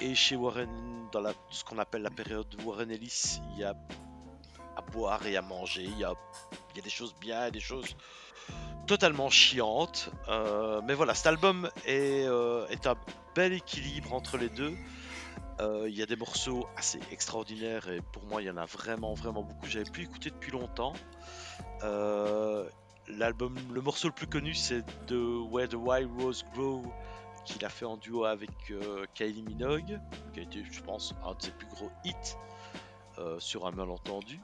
Et 0.01 0.15
chez 0.15 0.37
Warren, 0.37 1.09
dans 1.13 1.21
la, 1.21 1.33
ce 1.51 1.65
qu'on 1.65 1.79
appelle 1.79 2.03
la 2.03 2.11
période 2.11 2.47
Warren 2.65 2.91
Ellis, 2.91 3.41
il 3.53 3.59
y 3.59 3.65
a 3.65 3.75
à 4.77 4.83
boire 4.83 5.25
et 5.27 5.37
à 5.37 5.43
manger. 5.43 5.85
Il 5.85 5.99
y 5.99 6.05
a, 6.05 6.15
il 6.73 6.77
y 6.77 6.81
a 6.81 6.83
des 6.83 6.91
choses 6.91 7.15
bien 7.21 7.47
et 7.47 7.51
des 7.51 7.61
choses 7.61 7.97
totalement 8.91 9.31
chiantes. 9.31 10.11
Euh, 10.29 10.81
mais 10.85 10.95
voilà, 10.95 11.15
cet 11.15 11.29
album 11.29 11.71
est, 11.87 12.25
euh, 12.27 12.67
est 12.71 12.89
un 12.89 12.97
bel 13.37 13.53
équilibre 13.53 14.13
entre 14.15 14.37
les 14.37 14.49
deux. 14.49 14.75
Euh, 15.61 15.87
il 15.89 15.97
y 15.97 16.03
a 16.03 16.07
des 16.07 16.17
morceaux 16.17 16.67
assez 16.77 16.99
extraordinaires 17.13 17.89
et 17.89 18.01
pour 18.01 18.25
moi 18.25 18.43
il 18.43 18.47
y 18.47 18.51
en 18.51 18.57
a 18.57 18.65
vraiment 18.65 19.15
vraiment 19.15 19.45
beaucoup. 19.45 19.67
J'avais 19.67 19.89
pu 19.89 20.03
écouter 20.03 20.31
depuis 20.31 20.51
longtemps. 20.51 20.95
L'album, 23.07 23.57
le 23.73 23.81
morceau 23.81 24.09
le 24.09 24.15
plus 24.15 24.27
connu 24.27 24.55
c'est 24.55 24.85
de 25.07 25.39
Where 25.51 25.69
the 25.69 25.75
Wild 25.75 26.11
Rose 26.21 26.45
Grow 26.53 26.83
qu'il 27.45 27.65
a 27.65 27.69
fait 27.69 27.85
en 27.85 27.97
duo 27.97 28.25
avec 28.25 28.51
Kylie 29.15 29.43
Minogue, 29.43 30.01
qui 30.33 30.41
a 30.41 30.43
été 30.43 30.65
je 30.69 30.81
pense 30.83 31.15
un 31.25 31.35
de 31.35 31.43
ses 31.43 31.53
plus 31.53 31.69
gros 31.69 31.91
hits 32.05 32.37
sur 33.39 33.69
un 33.69 33.71
malentendu. 33.71 34.41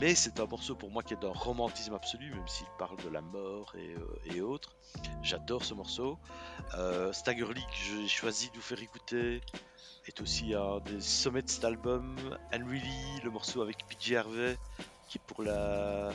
Mais 0.00 0.14
c'est 0.14 0.38
un 0.38 0.46
morceau 0.46 0.76
pour 0.76 0.90
moi 0.90 1.02
qui 1.02 1.14
est 1.14 1.20
d'un 1.20 1.32
romantisme 1.32 1.94
absolu, 1.94 2.30
même 2.30 2.46
s'il 2.46 2.66
parle 2.78 2.96
de 3.04 3.08
la 3.08 3.20
mort 3.20 3.72
et, 3.76 3.94
euh, 3.94 4.34
et 4.34 4.40
autres. 4.40 4.76
J'adore 5.22 5.64
ce 5.64 5.74
morceau. 5.74 6.18
Euh, 6.76 7.12
Staggerly, 7.12 7.62
que 7.62 7.76
j'ai 7.76 8.06
choisi 8.08 8.48
de 8.50 8.54
vous 8.54 8.62
faire 8.62 8.80
écouter, 8.80 9.40
est 10.06 10.20
aussi 10.20 10.54
un 10.54 10.78
des 10.80 11.00
sommets 11.00 11.42
de 11.42 11.48
cet 11.50 11.64
album. 11.64 12.16
Lee, 12.52 13.20
le 13.24 13.30
morceau 13.30 13.60
avec 13.60 13.78
PJ 13.88 14.12
Harvey, 14.14 14.56
qui 15.08 15.18
pour 15.18 15.42
la... 15.42 16.10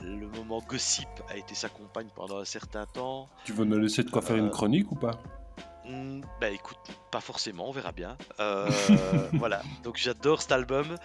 le 0.00 0.26
moment 0.26 0.60
gossip 0.68 1.08
a 1.28 1.36
été 1.36 1.54
sa 1.54 1.68
compagne 1.68 2.08
pendant 2.16 2.38
un 2.38 2.44
certain 2.44 2.86
temps. 2.86 3.28
Tu 3.44 3.52
veux 3.52 3.64
nous 3.64 3.78
laisser 3.78 4.02
de 4.02 4.10
quoi 4.10 4.20
faire 4.22 4.36
une 4.36 4.46
Euh, 4.46 4.50
chronique 4.50 4.90
ou 4.90 4.96
pas? 4.96 5.12
Hmm, 5.90 6.20
bah 6.40 6.50
écoute, 6.50 6.78
pas 7.10 7.20
forcément, 7.20 7.68
on 7.68 7.72
verra 7.72 7.90
bien. 7.90 8.16
Euh, 8.38 8.70
voilà, 9.34 9.62
donc 9.82 9.96
j'adore 9.96 10.40
cet 10.40 10.52
album. 10.52 10.96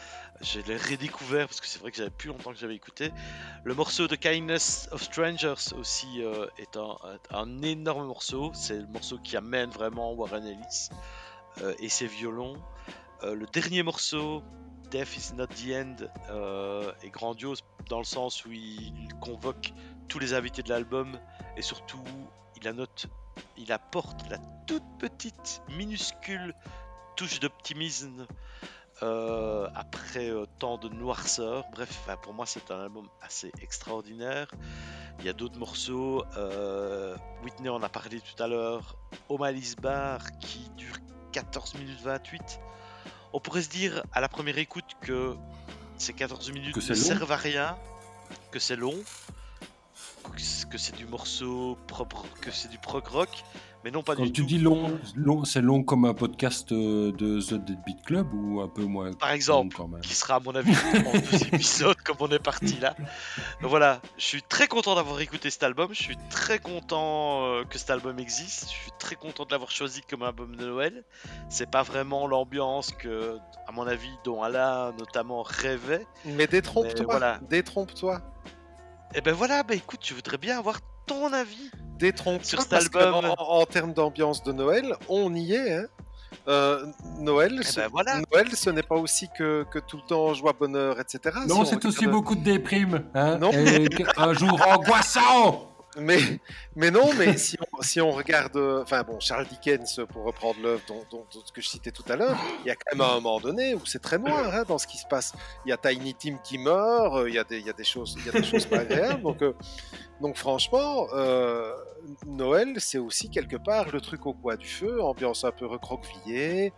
Je 0.41 0.59
l'ai 0.59 0.77
redécouvert 0.77 1.47
parce 1.47 1.59
que 1.59 1.65
c'est 1.65 1.79
vrai 1.79 1.89
que 1.89 1.97
j'avais 1.97 2.11
plus 2.11 2.27
longtemps 2.29 2.51
que 2.51 2.59
j'avais 2.59 2.75
écouté. 2.75 3.11
Le 3.63 3.73
morceau 3.73 4.07
de 4.07 4.15
Kindness 4.15 4.87
of 4.91 5.01
Strangers 5.01 5.73
aussi 5.75 6.21
euh, 6.21 6.45
est 6.59 6.77
un, 6.77 6.97
un 7.31 7.61
énorme 7.63 8.05
morceau. 8.05 8.51
C'est 8.53 8.77
le 8.77 8.87
morceau 8.87 9.17
qui 9.17 9.37
amène 9.37 9.71
vraiment 9.71 10.13
Warren 10.13 10.45
Ellis 10.45 10.89
euh, 11.61 11.73
et 11.79 11.89
ses 11.89 12.07
violons. 12.07 12.61
Le 13.23 13.47
dernier 13.47 13.81
morceau, 13.81 14.43
Death 14.91 15.17
is 15.17 15.33
not 15.33 15.47
the 15.47 15.71
end, 15.73 15.95
est 17.01 17.09
grandiose 17.09 17.63
dans 17.89 17.97
le 17.97 18.03
sens 18.03 18.45
où 18.45 18.51
il 18.51 18.93
convoque 19.19 19.73
tous 20.07 20.19
les 20.19 20.35
invités 20.35 20.61
de 20.61 20.69
l'album 20.69 21.17
et 21.57 21.63
surtout 21.63 22.03
il 22.55 22.67
annote 22.67 23.07
il 23.57 23.71
apporte 23.71 24.29
la 24.29 24.37
toute 24.67 24.83
petite, 24.99 25.61
minuscule 25.69 26.53
touche 27.15 27.39
d'optimisme 27.39 28.25
euh, 29.03 29.67
après 29.75 30.29
euh, 30.29 30.45
tant 30.59 30.77
de 30.77 30.89
noirceur. 30.89 31.65
Bref, 31.71 32.07
pour 32.23 32.33
moi, 32.33 32.45
c'est 32.45 32.71
un 32.71 32.81
album 32.81 33.07
assez 33.21 33.51
extraordinaire. 33.61 34.47
Il 35.19 35.25
y 35.25 35.29
a 35.29 35.33
d'autres 35.33 35.57
morceaux. 35.57 36.23
euh, 36.37 37.15
Whitney 37.43 37.69
en 37.69 37.81
a 37.83 37.89
parlé 37.89 38.19
tout 38.21 38.41
à 38.43 38.47
l'heure. 38.47 38.97
Omalis 39.29 39.75
Bar 39.81 40.19
qui 40.39 40.69
dure 40.77 40.95
14 41.31 41.75
minutes 41.75 42.01
28. 42.01 42.59
On 43.33 43.39
pourrait 43.39 43.61
se 43.63 43.69
dire 43.69 44.03
à 44.13 44.21
la 44.21 44.29
première 44.29 44.57
écoute 44.57 44.91
que 45.01 45.35
ces 45.97 46.13
14 46.13 46.51
minutes 46.51 46.73
Que 46.73 46.79
ne 46.81 46.87
long. 46.87 46.95
servent 46.95 47.31
à 47.31 47.37
rien, 47.37 47.77
que 48.51 48.59
c'est 48.59 48.75
long. 48.75 48.95
Que 50.31 50.77
c'est 50.77 50.95
du 50.95 51.05
morceau 51.05 51.77
propre, 51.87 52.25
que 52.41 52.51
c'est 52.51 52.69
du 52.69 52.77
prog 52.77 53.05
rock, 53.07 53.29
mais 53.83 53.91
non 53.91 54.01
pas 54.01 54.15
Quand 54.15 54.23
du 54.23 54.31
tu 54.31 54.41
tout. 54.41 54.47
dis 54.47 54.57
long, 54.57 54.99
long 55.15 55.45
c'est 55.45 55.61
long 55.61 55.83
comme 55.83 56.05
un 56.05 56.13
podcast 56.15 56.71
euh, 56.71 57.11
de 57.11 57.39
The 57.39 57.53
Dead 57.53 57.77
Beat 57.85 58.01
Club 58.03 58.33
ou 58.33 58.61
un 58.61 58.67
peu 58.67 58.83
moins 58.83 59.11
Par 59.13 59.29
long 59.29 59.35
exemple, 59.35 59.75
quand 59.77 59.87
même? 59.87 60.01
qui 60.01 60.13
sera 60.15 60.35
à 60.35 60.39
mon 60.39 60.55
avis 60.55 60.73
en 60.73 61.11
deux 61.11 61.45
épisodes 61.53 61.95
comme 62.03 62.17
on 62.19 62.29
est 62.29 62.39
parti 62.39 62.77
là. 62.79 62.95
Donc 63.61 63.69
voilà, 63.69 64.01
je 64.17 64.23
suis 64.25 64.41
très 64.41 64.67
content 64.67 64.95
d'avoir 64.95 65.19
écouté 65.21 65.49
cet 65.51 65.63
album, 65.63 65.89
je 65.91 66.01
suis 66.01 66.17
très 66.31 66.57
content 66.59 67.45
euh, 67.45 67.63
que 67.63 67.77
cet 67.77 67.89
album 67.91 68.17
existe, 68.19 68.63
je 68.71 68.75
suis 68.75 68.91
très 68.99 69.15
content 69.15 69.45
de 69.45 69.51
l'avoir 69.51 69.69
choisi 69.71 70.01
comme 70.09 70.23
album 70.23 70.55
de 70.55 70.65
Noël. 70.65 71.03
C'est 71.49 71.69
pas 71.69 71.83
vraiment 71.83 72.25
l'ambiance 72.27 72.91
que, 72.91 73.37
à 73.67 73.71
mon 73.71 73.85
avis, 73.85 74.09
dont 74.23 74.41
Alain 74.41 74.93
notamment 74.97 75.43
rêvait. 75.43 76.05
Mais 76.25 76.47
détrompe-toi. 76.47 77.05
Voilà. 77.07 77.39
Détrompe-toi. 77.49 78.21
Et 79.15 79.21
ben 79.21 79.33
voilà, 79.33 79.63
bah 79.63 79.75
écoute, 79.75 80.01
je 80.03 80.13
voudrais 80.13 80.37
bien 80.37 80.57
avoir 80.59 80.79
ton 81.05 81.31
avis. 81.31 81.71
Détrompe-toi. 81.97 82.45
Sur 82.45 82.61
cet 82.61 82.69
parce 82.69 82.89
que 82.89 82.97
album. 82.97 83.25
En, 83.37 83.59
en 83.61 83.65
termes 83.65 83.93
d'ambiance 83.93 84.43
de 84.43 84.51
Noël, 84.51 84.93
on 85.07 85.33
y 85.33 85.53
est. 85.53 85.73
Hein. 85.73 85.85
Euh, 86.49 86.85
Noël, 87.19 87.59
Eh 87.61 87.63
ce... 87.63 87.79
ben 87.79 87.87
voilà. 87.91 88.19
Noël, 88.31 88.53
ce 88.53 88.69
n'est 88.69 88.83
pas 88.83 88.95
aussi 88.97 89.29
que, 89.37 89.65
que 89.71 89.79
tout 89.79 89.97
le 89.97 90.03
temps 90.03 90.33
joie, 90.33 90.53
bonheur, 90.53 90.99
etc. 90.99 91.37
Non, 91.47 91.63
Si 91.63 91.71
c'est 91.71 91.85
aussi 91.85 92.07
beaucoup 92.07 92.35
de 92.35 92.43
déprime. 92.43 93.05
Hein 93.13 93.37
Non. 93.37 93.51
Et 93.53 93.87
un 94.17 94.33
jour 94.33 94.59
angoissant 94.67 95.71
Mais, 95.97 96.19
mais 96.75 96.91
non, 96.91 97.13
mais 97.13 97.37
si 97.37 98.01
on, 98.01 98.11
regarde, 98.11 98.57
enfin 98.81 99.03
bon, 99.03 99.19
Charles 99.19 99.47
Dickens, 99.47 100.01
pour 100.11 100.23
reprendre 100.25 100.59
l'œuvre 100.61 100.81
dont- 100.87 101.25
que 101.53 101.61
je 101.61 101.67
citais 101.67 101.91
tout 101.91 102.03
à 102.09 102.15
l'heure, 102.15 102.37
il 102.63 102.67
y 102.67 102.69
a 102.69 102.75
quand 102.75 102.97
même 102.97 103.01
un 103.01 103.15
moment 103.15 103.39
donné 103.39 103.75
où 103.75 103.85
c'est 103.85 104.01
très 104.01 104.17
noir 104.17 104.53
hein, 104.53 104.63
dans 104.67 104.77
ce 104.77 104.87
qui 104.87 104.97
se 104.97 105.07
passe. 105.07 105.33
Il 105.65 105.69
y 105.69 105.71
a 105.71 105.77
Tiny 105.77 106.13
Tim 106.13 106.37
qui 106.43 106.57
meurt, 106.57 107.15
euh, 107.15 107.29
il 107.29 107.35
y 107.35 107.39
a 107.39 107.43
des, 107.43 107.59
il 107.59 107.65
y 107.65 107.69
a 107.69 107.73
des 107.73 107.83
choses, 107.83 108.17
il 108.19 108.25
y 108.25 108.29
a 108.29 108.33
des 108.33 108.43
choses 108.43 108.65
pas 108.65 108.79
agréables. 108.79 109.21
Donc, 109.21 109.41
euh, 109.41 109.53
donc 110.21 110.35
franchement, 110.35 111.07
euh, 111.13 111.71
Noël, 112.25 112.75
c'est 112.79 112.97
aussi 112.99 113.29
quelque 113.29 113.55
part 113.57 113.89
le 113.91 114.01
truc 114.01 114.25
au 114.25 114.33
coin 114.33 114.55
du 114.55 114.67
feu, 114.67 115.01
ambiance 115.01 115.43
un 115.43 115.51
peu 115.51 115.65
recroquevillée, 115.65 116.73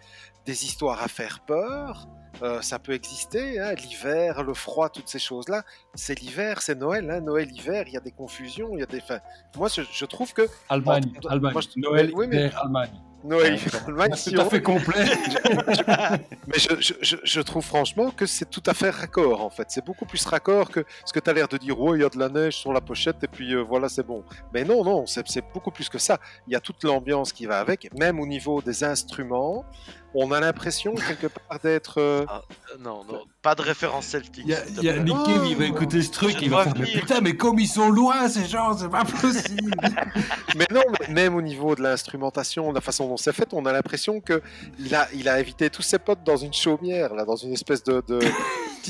des 0.48 0.66
histoires 0.66 1.04
à 1.04 1.08
faire 1.08 1.40
peur. 1.42 2.08
euh, 2.44 2.62
ça 2.62 2.78
peut 2.80 2.94
exister, 2.94 3.60
hein, 3.60 3.74
l'hiver, 3.74 4.44
le 4.44 4.54
froid, 4.54 4.90
toutes 4.90 5.10
ces 5.10 5.18
choses-là. 5.20 5.64
C'est 5.96 6.20
l'hiver, 6.20 6.62
c'est 6.62 6.76
Noël, 6.76 7.10
hein, 7.12 7.20
Noël, 7.20 7.50
hiver, 7.52 7.84
il 7.88 7.94
y 7.94 7.98
a 7.98 8.00
des 8.00 8.12
confusions, 8.12 8.70
il 8.74 8.80
y 8.80 8.84
a 8.84 8.86
des. 8.86 9.02
Enfin, 9.02 9.20
moi, 9.58 9.68
je, 9.76 9.82
je 9.92 10.06
trouve 10.06 10.34
que 10.34 10.44
Allemagne, 10.70 11.12
Allemagne. 11.30 11.54
moi, 11.54 11.62
je- 11.62 11.80
Noël, 11.80 12.12
oui, 12.14 12.28
mais- 12.30 12.38
hiver, 12.48 12.62
Allemagne. 12.64 12.92
Noël, 13.24 13.54
Ouais, 13.54 13.58
hiver, 13.60 13.84
Allemagne, 13.88 14.12
C'est 14.14 14.30
si 14.30 14.36
tout 14.36 14.42
à 14.42 14.46
on- 14.46 14.50
fait 14.52 14.62
complet. 14.62 15.04
mais 16.48 16.58
je, 16.60 17.42
trouve 17.42 17.66
franchement 17.66 18.12
que 18.12 18.26
c'est 18.28 18.50
tout 18.50 18.62
à 18.68 18.76
fait 18.76 18.92
raccord 18.92 19.42
en 19.44 19.50
fait. 19.50 19.66
C'est 19.70 19.84
beaucoup 19.84 20.06
plus 20.06 20.24
raccord 20.26 20.70
que 20.70 20.86
ce 21.04 21.12
que 21.14 21.20
tu 21.20 21.30
as 21.30 21.34
l'air 21.34 21.48
de 21.48 21.58
dire. 21.58 21.80
Oh, 21.80 21.96
il 21.96 22.02
y 22.02 22.06
a 22.06 22.10
de 22.10 22.20
la 22.20 22.30
neige 22.30 22.56
sur 22.56 22.72
la 22.72 22.80
pochette 22.82 23.24
et 23.24 23.28
puis 23.28 23.54
euh, 23.56 23.64
voilà, 23.64 23.90
c'est 23.90 24.06
bon. 24.06 24.24
Mais 24.54 24.64
non, 24.64 24.84
non, 24.84 25.06
c'est 25.08 25.44
beaucoup 25.54 25.72
plus 25.72 25.90
que 25.90 25.98
ça. 25.98 26.20
Il 26.48 26.54
y 26.54 26.56
a 26.56 26.60
toute 26.60 26.84
l'ambiance 26.84 27.34
qui 27.34 27.48
va 27.48 27.60
avec, 27.60 27.92
même 27.98 28.20
au 28.20 28.28
niveau 28.28 28.62
des 28.62 28.84
instruments. 28.84 29.66
On 30.14 30.32
a 30.32 30.40
l'impression 30.40 30.96
quelque 30.96 31.28
part 31.28 31.60
d'être. 31.64 32.00
euh, 32.00 32.26
Euh, 32.30 32.78
non, 32.80 33.04
non, 33.12 33.24
pas 33.42 33.56
de 33.56 33.62
référence 33.62 34.06
celtique. 34.08 34.44
Il 34.46 34.52
y 34.52 34.56
a, 34.56 34.60
il 34.78 34.84
y 34.84 34.90
a 34.90 34.94
plaît. 34.94 35.04
Nick 35.04 35.16
Cave, 35.26 35.46
il 35.48 35.56
va 35.56 35.66
écouter 35.66 36.02
ce 36.02 36.12
truc, 36.12 36.36
il 36.42 36.50
va 36.50 36.64
faire 36.64 36.74
Mais 36.80 36.86
putain, 36.88 37.22
mais 37.22 37.36
comme 37.36 37.60
ils 37.60 37.68
sont 37.68 37.90
loin 37.90 38.28
ces 38.30 38.46
gens, 38.46 38.76
c'est 38.78 38.90
pas 38.90 39.04
possible. 39.06 39.76
Mais 40.56 40.66
non, 40.74 40.82
mais 41.00 41.14
même 41.14 41.36
au 41.36 41.42
niveau 41.42 41.76
de 41.76 41.84
l'instrumentation, 41.84 42.70
de 42.70 42.76
la 42.76 42.82
façon 42.82 43.08
dont 43.08 43.18
c'est 43.18 43.34
fait, 43.34 43.50
on 43.54 43.66
a 43.68 43.72
l'impression 43.72 44.20
que 44.22 44.42
il 44.80 44.96
a, 44.96 45.08
il 45.14 45.30
a 45.30 45.34
invité 45.36 45.70
tous 45.70 45.84
ses 45.84 46.00
potes 46.00 46.24
dans 46.24 46.38
une 46.38 46.54
chaumière, 46.54 47.14
là, 47.14 47.26
dans 47.26 47.36
une 47.36 47.54
espèce 47.54 47.84
de, 47.84 48.02
de 48.08 48.20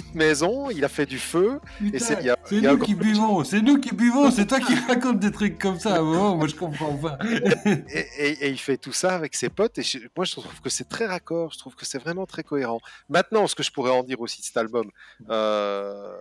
petite 0.02 0.16
maison. 0.16 0.70
Il 0.70 0.84
a 0.86 0.90
fait 0.90 1.06
du 1.06 1.20
feu. 1.20 1.60
C'est- 1.98 2.22
nous 2.62 2.78
qui 2.78 2.96
buvons, 2.96 3.44
c'est 3.44 3.62
nous 3.62 3.80
qui 3.80 3.94
buvons, 3.94 4.32
c'est 4.32 4.46
toi 4.46 4.60
qui 4.60 4.74
racontes 4.88 5.20
des 5.20 5.32
trucs 5.32 5.58
comme 5.60 5.80
ça. 5.80 6.02
Moi 6.02 6.48
je 6.48 6.56
comprends 6.56 6.96
pas. 6.96 7.18
et, 7.66 8.06
et- 8.18 8.46
et 8.46 8.50
il 8.50 8.58
fait 8.60 8.78
tout 8.78 8.94
ça 8.94 9.16
avec 9.16 9.36
ses 9.36 9.50
potes. 9.50 9.78
Et 9.78 9.84
je- 9.84 10.00
moi, 10.16 10.26
je 10.26 10.32
trouve 10.34 10.62
que 10.62 10.70
c'est 10.70 10.88
très 10.88 11.06
raccord. 11.06 11.52
Je 11.54 11.58
trouve 11.60 11.76
que 11.76 11.86
c'est 11.86 12.00
vraiment 12.00 12.26
très 12.26 12.44
cohérent. 12.44 12.80
Maintenant, 13.10 13.48
ce 13.48 13.56
que 13.56 13.64
je 13.64 13.72
pourrais 13.72 13.92
en 13.92 14.04
dire 14.04 14.22
aussi 14.22 14.40
de 14.42 14.46
cet 14.46 14.58
album, 14.58 14.90
euh, 15.30 16.14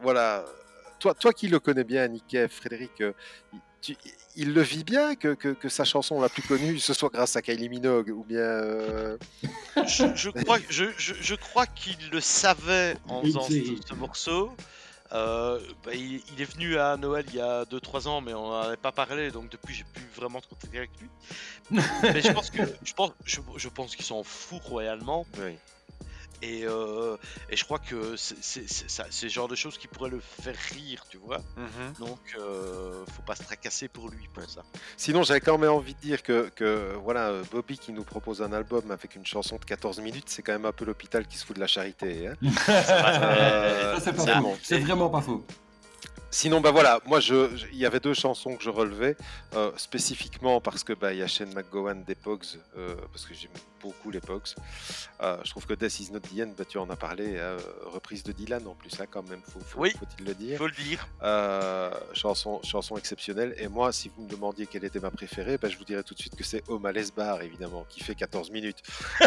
voilà. 0.00 0.44
Toi, 0.98 1.14
toi 1.14 1.32
qui 1.32 1.48
le 1.48 1.58
connais 1.58 1.84
bien, 1.84 2.06
Nick, 2.08 2.36
Frédéric, 2.48 3.00
euh, 3.00 3.12
tu- 3.82 3.96
il 4.36 4.54
le 4.54 4.62
vit 4.62 4.84
bien 4.84 5.14
que, 5.14 5.34
que, 5.34 5.48
que 5.48 5.68
sa 5.68 5.84
chanson 5.84 6.18
la 6.20 6.30
plus 6.30 6.42
connue, 6.42 6.78
ce 6.78 6.94
soit 6.94 7.10
grâce 7.12 7.36
à 7.36 7.42
Kylie 7.42 7.68
Minogue 7.68 8.08
ou 8.16 8.24
bien. 8.24 8.38
euh, 8.38 9.18
je, 9.86 10.04
je 10.14 10.30
crois, 10.30 10.58
je, 10.70 10.84
je, 10.96 11.12
je 11.20 11.34
crois 11.34 11.66
qu'il 11.66 11.96
le 12.10 12.20
savait 12.20 12.96
en 13.08 13.20
faisant 13.22 13.42
ce, 13.42 13.88
ce 13.88 13.94
morceau. 13.94 14.50
Euh, 15.12 15.60
bah, 15.84 15.90
il, 15.94 16.22
il 16.34 16.40
est 16.40 16.50
venu 16.50 16.78
à 16.78 16.96
Noël 16.96 17.26
il 17.28 17.34
y 17.34 17.40
a 17.40 17.64
2-3 17.64 18.08
ans, 18.08 18.20
mais 18.22 18.32
on 18.32 18.48
n'en 18.48 18.60
avait 18.62 18.78
pas 18.78 18.92
parlé, 18.92 19.30
donc 19.30 19.50
depuis 19.50 19.74
j'ai 19.74 19.84
plus 19.92 20.08
vraiment 20.16 20.40
trop 20.40 20.54
traité 20.58 20.78
avec 20.78 20.90
lui. 20.98 21.08
mais 22.02 22.22
je 22.22 22.32
pense 22.32 22.48
que 22.48 22.62
je 22.82 22.94
pense, 22.94 23.10
je, 23.26 23.40
je 23.58 23.68
pense 23.68 23.94
qu'ils 23.94 24.06
s'en 24.06 24.22
fout 24.22 24.62
royalement. 24.62 25.26
Oui. 25.38 25.52
Et, 26.42 26.64
euh, 26.64 27.16
et 27.50 27.56
je 27.56 27.64
crois 27.64 27.78
que 27.78 28.16
c'est 28.16 29.22
le 29.22 29.28
genre 29.28 29.46
de 29.48 29.54
choses 29.54 29.78
qui 29.78 29.86
pourrait 29.86 30.10
le 30.10 30.18
faire 30.20 30.56
rire, 30.72 31.04
tu 31.08 31.16
vois. 31.18 31.38
Donc, 32.00 32.18
euh, 32.38 33.04
faut 33.14 33.22
pas 33.22 33.36
se 33.36 33.44
tracasser 33.44 33.86
pour 33.88 34.08
lui 34.10 34.28
pour 34.34 34.42
ça. 34.50 34.62
Sinon, 34.96 35.22
j'avais 35.22 35.40
quand 35.40 35.56
même 35.56 35.70
envie 35.70 35.94
de 35.94 36.00
dire 36.00 36.22
que, 36.22 36.50
que 36.54 36.94
voilà, 37.04 37.28
euh, 37.28 37.44
Bobby 37.52 37.78
qui 37.78 37.92
nous 37.92 38.02
propose 38.04 38.42
un 38.42 38.52
album 38.52 38.90
avec 38.90 39.14
une 39.14 39.24
chanson 39.24 39.56
de 39.56 39.64
14 39.64 40.00
minutes, 40.00 40.24
c'est 40.28 40.42
quand 40.42 40.52
même 40.52 40.66
un 40.66 40.72
peu 40.72 40.84
l'hôpital 40.84 41.26
qui 41.26 41.38
se 41.38 41.46
fout 41.46 41.54
de 41.56 41.60
la 41.60 41.66
charité. 41.68 42.26
hein. 42.28 42.34
Euh, 42.68 43.94
Ça, 43.96 44.00
c'est 44.00 44.12
pas 44.12 44.24
c'est 44.24 44.34
faux. 44.34 44.40
bon. 44.42 44.56
C'est 44.62 44.78
vraiment 44.78 45.08
pas 45.10 45.20
faux. 45.20 45.44
Sinon, 46.34 46.62
bah 46.62 46.70
voilà, 46.70 46.98
moi, 47.04 47.20
je, 47.20 47.50
il 47.72 47.76
y 47.78 47.84
avait 47.84 48.00
deux 48.00 48.14
chansons 48.14 48.56
que 48.56 48.64
je 48.64 48.70
relevais, 48.70 49.16
euh, 49.54 49.70
spécifiquement 49.76 50.62
parce 50.62 50.82
que 50.82 50.94
bah, 50.94 51.12
il 51.12 51.18
y 51.18 51.22
a 51.22 51.26
Shane 51.26 51.52
McGowan 51.54 52.04
des 52.04 52.14
Pogs, 52.14 52.58
euh, 52.78 52.94
parce 53.12 53.26
que 53.26 53.34
j'aime 53.34 53.50
beaucoup 53.82 54.10
les 54.10 54.20
Pogs. 54.20 54.54
Euh, 55.20 55.36
je 55.44 55.50
trouve 55.50 55.66
que 55.66 55.74
Death 55.74 56.00
is 56.00 56.10
not 56.10 56.20
the 56.20 56.40
end, 56.40 56.52
bah, 56.56 56.64
tu 56.66 56.78
en 56.78 56.88
as 56.88 56.96
parlé, 56.96 57.34
euh, 57.36 57.58
reprise 57.84 58.22
de 58.22 58.32
Dylan 58.32 58.66
en 58.66 58.74
plus, 58.74 58.98
là, 58.98 59.04
quand 59.06 59.22
même, 59.28 59.42
faut, 59.46 59.60
faut, 59.60 59.80
Oui. 59.80 59.90
faut-il 59.90 60.24
le 60.24 60.32
dire. 60.32 60.56
Faut 60.56 60.66
le 60.68 60.72
dire. 60.72 61.06
Euh, 61.22 61.90
chanson, 62.14 62.62
chanson 62.62 62.96
exceptionnelle. 62.96 63.54
Et 63.58 63.68
moi, 63.68 63.92
si 63.92 64.10
vous 64.16 64.22
me 64.24 64.28
demandiez 64.30 64.66
quelle 64.66 64.84
était 64.84 65.00
ma 65.00 65.10
préférée, 65.10 65.58
bah, 65.58 65.68
je 65.68 65.76
vous 65.76 65.84
dirais 65.84 66.02
tout 66.02 66.14
de 66.14 66.18
suite 66.20 66.34
que 66.34 66.44
c'est 66.44 66.64
à 66.66 66.92
Bar, 67.14 67.42
évidemment, 67.42 67.84
qui 67.90 68.02
fait 68.02 68.14
14 68.14 68.50
minutes. 68.50 68.82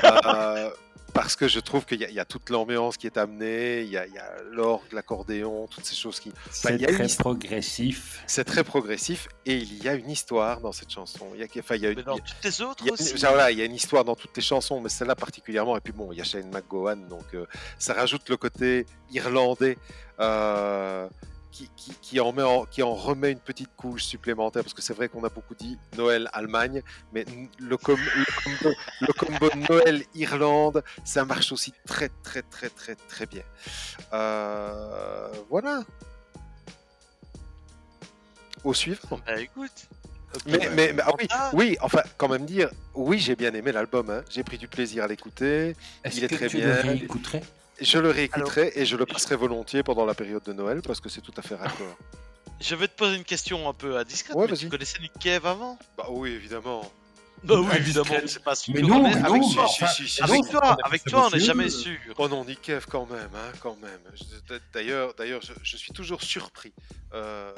Euh, 1.15 1.19
parce 1.21 1.35
que 1.35 1.47
je 1.47 1.59
trouve 1.59 1.85
qu'il 1.85 2.01
y, 2.01 2.05
a- 2.05 2.09
il 2.09 2.15
y 2.15 2.19
a 2.19 2.25
toute 2.25 2.49
l'ambiance 2.49 2.97
qui 2.97 3.07
est 3.07 3.17
amenée, 3.17 3.81
il 3.81 3.89
y 3.89 3.97
a, 3.97 4.05
l'orgue, 4.51 4.91
l'accordéon, 4.91 5.67
toutes 5.67 5.85
ces 5.85 5.95
choses 5.95 6.19
qui. 6.19 6.31
C'est 6.51 6.67
a 6.69 6.71
une 6.73 6.85
très 6.85 7.07
progressif. 7.17 8.23
C'est 8.27 8.43
très 8.43 8.63
progressif 8.63 9.27
et 9.45 9.55
il 9.57 9.83
y 9.83 9.87
a 9.89 9.93
une 9.93 10.09
histoire 10.09 10.59
dans 10.61 10.71
cette 10.71 10.91
chanson. 10.91 11.27
Il 11.33 11.39
y 11.39 11.43
a, 11.43 11.47
enfin, 11.59 11.75
il 11.75 11.81
y 11.81 11.85
a 11.85 11.89
une, 11.89 11.97
Mais 11.97 12.03
dans 12.03 12.17
toutes 12.17 12.43
les 12.43 12.61
autres 12.61 12.83
il 12.83 12.87
y 12.87 12.89
a, 12.89 12.93
aussi. 12.93 13.15
voilà, 13.17 13.51
il 13.51 13.57
y 13.57 13.61
a 13.61 13.65
une 13.65 13.75
histoire 13.75 14.03
dans 14.03 14.15
toutes 14.15 14.35
les 14.35 14.43
chansons, 14.43 14.81
mais 14.81 14.89
celle-là 14.89 15.15
particulièrement. 15.15 15.77
Et 15.77 15.81
puis 15.81 15.93
bon, 15.93 16.11
il 16.11 16.17
y 16.17 16.21
a 16.21 16.23
Shane 16.23 16.49
McGowan, 16.51 17.07
donc 17.07 17.25
euh, 17.33 17.45
ça 17.79 17.93
rajoute 17.93 18.29
le 18.29 18.37
côté 18.37 18.85
irlandais 19.11 19.77
euh, 20.19 21.07
qui, 21.55 21.69
qui, 21.77 21.93
qui 22.01 22.19
en 22.19 22.33
met 22.33 22.43
en- 22.43 22.65
qui 22.65 22.83
en 22.83 22.93
remet 22.93 23.31
une 23.31 23.39
petite 23.39 23.69
couche 23.77 24.03
supplémentaire, 24.03 24.61
parce 24.61 24.73
que 24.73 24.81
c'est 24.81 24.93
vrai 24.93 25.07
qu'on 25.07 25.23
a 25.23 25.29
beaucoup 25.29 25.55
dit 25.55 25.77
Noël 25.97 26.29
Allemagne, 26.33 26.81
mais 27.13 27.23
le, 27.59 27.77
com- 27.77 27.97
le 27.97 28.25
combo, 28.43 28.75
le 29.01 29.13
combo 29.13 29.49
Noël 29.69 30.03
Irlande, 30.15 30.83
ça 31.05 31.23
marche 31.23 31.53
aussi 31.53 31.71
très 31.87 32.09
très 32.23 32.41
très 32.41 32.69
très 32.69 32.95
très 32.95 33.25
bien. 33.25 33.43
Euh, 34.11 35.29
voilà. 35.49 35.83
Au 38.63 38.73
suivant. 38.73 39.19
Bah 39.25 39.39
écoute. 39.39 39.87
Mais, 40.47 40.69
mais, 40.75 40.91
mais- 40.91 41.03
ah 41.05 41.11
oui, 41.17 41.27
Ah. 41.29 41.51
oui, 41.53 41.77
enfin, 41.79 42.01
quand 42.17 42.27
même 42.27 42.45
dire, 42.45 42.69
oui, 42.93 43.19
j'ai 43.19 43.37
bien 43.37 43.53
aimé 43.53 43.71
l'album, 43.71 44.09
hein. 44.09 44.21
j'ai 44.29 44.43
pris 44.43 44.57
du 44.57 44.67
plaisir 44.67 45.05
à 45.05 45.07
l'écouter, 45.07 45.77
Est-ce 46.03 46.17
il 46.17 46.23
est 46.25 46.27
que 46.27 46.35
très 46.35 46.47
tu 46.47 46.57
bien. 46.57 46.67
le 46.67 46.81
réécouterais 46.89 47.41
Je 47.81 47.99
le 47.99 48.09
réécouterai 48.09 48.71
et 48.75 48.85
je 48.85 48.95
le 48.95 49.05
passerai 49.05 49.35
volontiers 49.35 49.83
pendant 49.83 50.05
la 50.05 50.13
période 50.13 50.43
de 50.43 50.53
Noël 50.53 50.81
parce 50.81 50.99
que 50.99 51.09
c'est 51.09 51.21
tout 51.21 51.33
à 51.37 51.41
fait 51.41 51.55
raccord. 51.55 51.97
Je 52.61 52.73
vais 52.75 52.87
te 52.87 52.95
poser 52.95 53.15
une 53.17 53.23
question 53.25 53.67
un 53.67 53.73
peu 53.73 53.97
indiscrète. 53.97 54.35
Ouais, 54.35 54.47
mais 54.49 54.55
tu 54.55 54.69
connaissais 54.69 54.99
Nick 54.99 55.11
Cave 55.19 55.45
avant? 55.45 55.77
Bah 55.97 56.05
oui, 56.09 56.31
évidemment. 56.31 56.89
Bah 57.43 57.55
oui, 57.59 57.65
Indiscrète. 57.65 57.81
évidemment, 57.81 58.27
c'est 58.27 58.43
pas 58.43 58.55
sûr. 58.55 58.73
Mais 58.73 58.81
non, 58.81 59.03
mais 59.03 59.13
avec, 59.13 59.41
non, 59.41 59.51
toi, 59.53 59.67
si, 59.67 60.07
si, 60.07 60.21
avec 60.23 60.45
si. 60.45 60.51
toi, 60.51 60.77
avec 60.83 61.03
toi, 61.03 61.27
on 61.27 61.29
n'est 61.35 61.39
jamais 61.39 61.69
sûr. 61.69 61.97
Oh 62.17 62.29
non, 62.29 62.45
Nick 62.45 62.61
Cave 62.61 62.85
quand 62.89 63.05
même, 63.07 63.29
hein, 63.35 63.51
quand 63.59 63.77
même. 63.81 63.99
D'ailleurs, 64.73 65.13
d'ailleurs, 65.15 65.41
je, 65.41 65.51
je 65.61 65.77
suis 65.77 65.91
toujours 65.91 66.23
surpris 66.23 66.73
euh, 67.13 67.51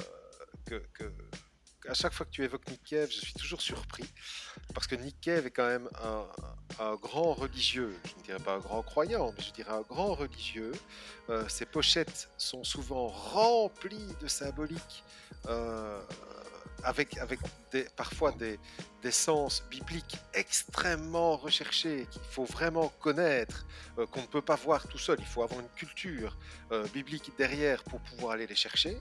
que, 0.65 0.81
que- 0.95 1.13
à 1.89 1.93
chaque 1.93 2.13
fois 2.13 2.25
que 2.25 2.31
tu 2.31 2.43
évoques 2.43 2.67
Nick 2.69 2.81
je 2.91 3.05
suis 3.07 3.33
toujours 3.33 3.61
surpris 3.61 4.05
parce 4.73 4.87
que 4.87 4.95
Nick 4.95 5.27
est 5.27 5.49
quand 5.51 5.67
même 5.67 5.89
un, 6.03 6.25
un 6.79 6.95
grand 6.95 7.33
religieux. 7.33 7.95
Je 8.05 8.15
ne 8.19 8.23
dirais 8.23 8.39
pas 8.39 8.55
un 8.55 8.59
grand 8.59 8.83
croyant, 8.83 9.33
mais 9.37 9.43
je 9.43 9.51
dirais 9.51 9.71
un 9.71 9.81
grand 9.81 10.13
religieux. 10.13 10.73
Euh, 11.29 11.47
ses 11.49 11.65
pochettes 11.65 12.29
sont 12.37 12.63
souvent 12.63 13.07
remplies 13.07 14.13
de 14.21 14.27
symboliques. 14.27 15.03
euh, 15.47 16.01
avec, 16.83 17.17
avec 17.17 17.39
des, 17.71 17.83
parfois 17.95 18.31
des, 18.31 18.59
des 19.01 19.11
sens 19.11 19.63
bibliques 19.69 20.17
extrêmement 20.33 21.35
recherchés 21.37 22.07
qu'il 22.11 22.21
faut 22.29 22.45
vraiment 22.45 22.89
connaître, 22.99 23.65
euh, 23.97 24.05
qu'on 24.07 24.21
ne 24.21 24.27
peut 24.27 24.41
pas 24.41 24.55
voir 24.55 24.87
tout 24.87 24.97
seul. 24.97 25.17
Il 25.19 25.25
faut 25.25 25.43
avoir 25.43 25.59
une 25.59 25.69
culture 25.69 26.37
euh, 26.71 26.85
biblique 26.93 27.31
derrière 27.37 27.83
pour 27.83 27.99
pouvoir 28.01 28.33
aller 28.33 28.47
les 28.47 28.55
chercher. 28.55 28.97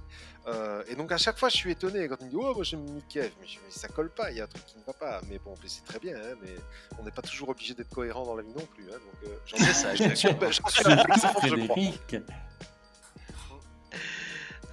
Euh, 0.47 0.83
et 0.89 0.95
donc 0.95 1.11
à 1.12 1.18
chaque 1.18 1.39
fois, 1.39 1.49
je 1.49 1.57
suis 1.57 1.72
étonné 1.72 2.09
quand 2.09 2.16
on 2.20 2.24
me 2.27 2.31
dit 2.31 2.37
Oh, 2.39 2.55
moi 2.55 2.64
j'aime 2.64 3.01
Cave. 3.09 3.31
Mais, 3.41 3.47
je- 3.47 3.59
mais 3.64 3.70
ça 3.70 3.89
colle 3.89 4.11
pas, 4.11 4.31
il 4.31 4.39
y 4.39 4.41
a 4.41 4.45
un 4.45 4.49
truc 4.49 4.64
qui 4.66 4.79
ne 4.79 4.85
va 4.85 4.93
pas. 4.93 5.20
Mais 5.29 5.39
bon, 5.39 5.55
c'est 5.66 5.85
très 5.85 5.99
bien, 5.99 6.16
hein, 6.16 6.35
mais 6.43 6.55
on 6.99 7.03
n'est 7.05 7.11
pas 7.11 7.22
toujours 7.22 7.49
obligé 7.51 7.74
d'être 7.74 7.91
cohérent 7.91 8.24
dans 8.24 8.35
la 8.37 8.43
vie 8.43 8.53
non 8.57 8.66
plus. 8.66 8.85
hein, 8.93 8.99
donc 9.22 9.33
j'en 9.47 9.57
C'est 9.64 9.72
ça, 9.74 9.95
exemple, 9.95 11.47
je 11.49 11.55
crois. 11.66 11.74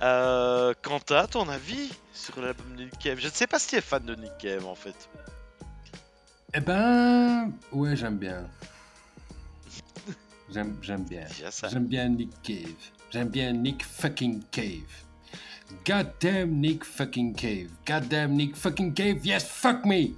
Euh, 0.03 0.73
Quentin, 0.81 1.27
ton 1.27 1.47
avis 1.47 1.89
sur 2.13 2.41
l'album 2.41 2.75
de 2.75 2.83
Nick 2.83 2.99
Cave 2.99 3.19
Je 3.19 3.27
ne 3.27 3.31
sais 3.31 3.47
pas 3.47 3.57
si 3.57 3.69
tu 3.69 3.75
es 3.77 3.81
fan 3.81 4.03
de 4.03 4.15
Nick 4.15 4.37
Cave 4.37 4.65
en 4.65 4.75
fait. 4.75 5.09
Eh 6.53 6.59
ben, 6.59 7.51
ouais, 7.71 7.95
j'aime 7.95 8.17
bien. 8.17 8.45
J'aime, 10.53 10.77
j'aime 10.81 11.03
bien. 11.05 11.25
J'aime 11.71 11.85
bien 11.85 12.09
Nick 12.09 12.29
Cave. 12.43 12.75
J'aime 13.11 13.29
bien 13.29 13.53
Nick 13.53 13.83
fucking 13.83 14.43
Cave. 14.51 14.81
God 15.87 16.11
damn 16.19 16.51
Nick 16.59 16.83
fucking 16.83 17.33
Cave. 17.33 17.69
God 17.87 18.07
damn 18.09 18.33
Nick 18.33 18.55
fucking 18.55 18.93
Cave. 18.93 19.25
Yes, 19.25 19.45
fuck 19.45 19.85
me. 19.85 20.09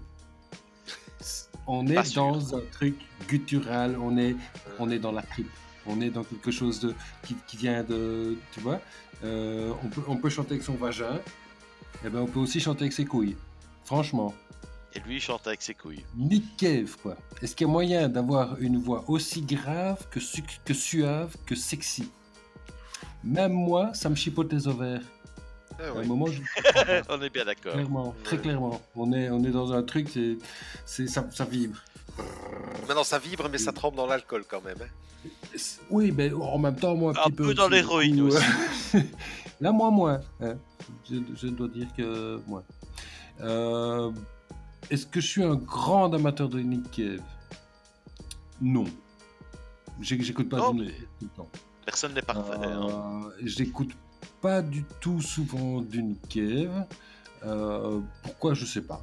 On 1.68 1.88
est 1.88 1.94
Pas 1.94 2.04
sûr. 2.04 2.32
dans 2.32 2.58
un 2.58 2.62
truc 2.72 2.96
guttural. 3.30 3.98
On 3.98 4.18
est, 4.18 4.36
on 4.80 4.90
est 4.90 5.00
dans 5.00 5.12
la 5.12 5.22
tripe. 5.22 5.50
On 5.88 6.02
est 6.02 6.10
dans 6.10 6.24
quelque 6.24 6.52
chose 6.52 6.80
de, 6.80 6.96
qui, 7.24 7.36
qui 7.48 7.58
vient 7.58 7.84
de, 7.84 8.36
tu 8.52 8.60
vois? 8.60 8.82
Euh, 9.24 9.72
on 9.84 9.88
peut, 9.88 10.02
on 10.08 10.18
peut 10.18 10.30
chanter 10.30 10.52
avec 10.54 10.64
son 10.64 10.74
vagin. 10.76 11.20
Eh 12.06 12.10
ben, 12.10 12.20
on 12.20 12.28
peut 12.28 12.40
aussi 12.40 12.60
chanter 12.60 12.82
avec 12.82 12.94
ses 12.94 13.06
couilles. 13.06 13.36
Franchement. 13.86 14.34
Et 14.94 15.00
lui, 15.02 15.16
il 15.16 15.22
chante 15.22 15.46
avec 15.48 15.62
ses 15.62 15.74
couilles. 15.74 16.04
Nick 16.16 16.56
Cave, 16.58 16.96
quoi. 17.02 17.18
Est-ce 17.42 17.56
qu'il 17.56 17.68
y 17.68 17.70
a 17.70 17.72
moyen 17.74 18.08
d'avoir 18.10 18.58
une 18.60 18.78
voix 18.78 19.04
aussi 19.08 19.42
grave 19.42 20.06
que, 20.10 20.20
su- 20.20 20.44
que 20.64 20.74
suave, 20.74 21.36
que 21.46 21.56
sexy? 21.56 22.10
Même 23.24 23.52
moi, 23.54 23.94
ça 23.94 24.10
me 24.10 24.16
chipote 24.16 24.52
les 24.54 24.68
ovaires. 24.68 25.02
Ah 25.80 25.84
À 25.96 26.00
un 26.00 26.04
moment, 26.06 26.28
je. 26.28 26.42
On 27.10 27.22
est 27.22 27.30
bien 27.30 27.44
d'accord. 27.44 27.74
clairement, 27.74 28.16
très 28.24 28.38
clairement. 28.38 28.82
On 28.96 29.12
est, 29.12 29.30
on 29.30 29.44
est 29.44 29.50
dans 29.52 29.74
un 29.74 29.84
truc, 29.84 30.08
c'est, 30.86 31.08
ça, 31.08 31.26
ça 31.32 31.44
vibre. 31.44 31.78
Maintenant, 32.88 33.04
ça 33.04 33.20
vibre, 33.20 33.48
mais 33.52 33.58
ça 33.58 33.72
trempe 33.72 33.96
dans 33.96 34.06
l'alcool 34.06 34.44
quand 34.48 34.64
même. 34.64 34.78
hein. 34.82 35.28
Oui, 35.90 36.12
mais 36.16 36.32
en 36.34 36.58
même 36.60 36.76
temps, 36.76 36.96
moi, 36.96 37.14
un, 37.18 37.22
Un 37.22 37.24
petit 37.26 37.32
peu 37.32 37.44
peu 37.48 37.54
dans 37.56 37.68
l'héroïne 37.68 38.20
euh, 38.20 38.26
aussi. 38.26 38.44
Là, 39.62 39.72
moi, 39.72 39.90
moins. 39.90 40.22
hein. 40.42 40.56
Je, 41.10 41.16
je 41.36 41.48
dois 41.48 41.68
dire 41.68 41.88
que 41.98 42.40
moi. 42.48 42.64
Euh, 43.42 44.12
Est-ce 44.92 45.06
que 45.08 45.20
je 45.20 45.28
suis 45.28 45.44
un 45.44 45.56
grand 45.56 46.14
amateur 46.14 46.48
de 46.48 46.60
Nick 46.60 46.92
Cave? 46.92 47.22
Non. 48.62 48.86
J'écoute 50.02 50.50
pas 50.50 50.58
Non, 50.58 50.74
du 50.74 50.88
tout 50.88 50.94
le 51.24 51.28
temps. 51.30 51.50
Personne 51.86 52.14
n'est 52.14 52.22
parfait. 52.22 52.52
hein. 52.64 53.22
Euh, 53.26 53.32
J'écoute 53.44 53.92
pas 54.42 54.62
du 54.62 54.84
tout 55.02 55.22
souvent 55.22 55.82
du 55.82 56.04
Nick 56.04 56.28
Cave. 56.30 56.86
Euh, 57.44 58.00
pourquoi? 58.24 58.54
Je 58.54 58.66
sais 58.66 58.82
pas. 58.82 59.02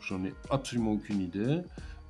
J'en 0.00 0.22
ai 0.24 0.34
absolument 0.50 0.92
aucune 0.92 1.20
idée. 1.20 1.62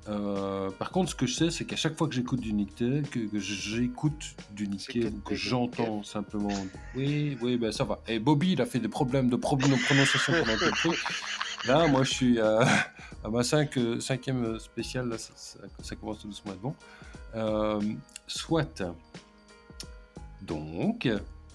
Euh, 0.09 0.69
par 0.71 0.91
contre, 0.91 1.11
ce 1.11 1.15
que 1.15 1.25
je 1.25 1.33
sais, 1.33 1.49
c'est 1.51 1.63
qu'à 1.65 1.77
chaque 1.77 1.97
fois 1.97 2.07
que 2.09 2.13
j'écoute 2.13 2.41
du 2.41 2.51
Cave, 2.51 3.03
que, 3.03 3.19
que 3.19 3.39
j'écoute 3.39 4.35
du 4.51 4.67
que 4.67 5.07
ou 5.07 5.19
que 5.21 5.33
j'entends 5.35 6.03
simplement, 6.03 6.49
oui, 6.95 7.37
oui, 7.41 7.57
ben 7.57 7.71
ça 7.71 7.85
va. 7.85 7.99
Et 8.07 8.19
Bobby, 8.19 8.51
il 8.53 8.61
a 8.61 8.65
fait 8.65 8.79
des 8.79 8.89
problèmes 8.89 9.29
de 9.29 9.37
prononciation 9.77 10.33
pendant 10.33 10.57
truc. 10.71 10.99
Là, 11.65 11.87
moi, 11.87 12.03
je 12.03 12.11
suis 12.11 12.39
à, 12.41 12.59
à 13.23 13.29
ma 13.29 13.43
cinq, 13.43 13.79
cinquième 14.01 14.59
spéciale, 14.59 15.07
là, 15.07 15.17
ça, 15.17 15.31
ça- 15.37 15.59
ça 15.81 15.95
commence 15.95 16.19
tout 16.19 16.27
doucement 16.27 16.51
à 16.51 16.55
être 16.55 16.61
bon. 16.61 16.75
Euh, 17.35 17.81
soit. 18.27 18.83
Donc, 20.41 21.07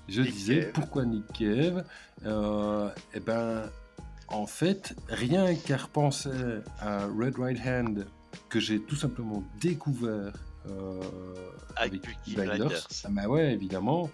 je 0.09 0.23
disais, 0.23 0.71
pourquoi 0.73 1.05
Cave? 1.35 1.85
Euh, 2.25 2.89
Eh 3.15 3.21
ben, 3.21 3.71
en 4.29 4.47
fait, 4.47 4.95
rien 5.09 5.55
qu'à 5.55 5.77
repenser 5.77 6.31
à 6.81 7.05
Red 7.07 7.39
Right 7.39 7.59
Hand, 7.67 8.07
que 8.49 8.61
j'ai 8.61 8.81
tout 8.81 8.97
simplement 8.97 9.43
découvert 9.61 10.33
euh, 10.69 11.01
Avec 11.77 12.03
Peaky 12.03 12.35
Blinders. 12.35 12.87
Ah 13.05 13.09
bah 13.11 13.27
ouais, 13.29 13.53
évidemment. 13.53 14.11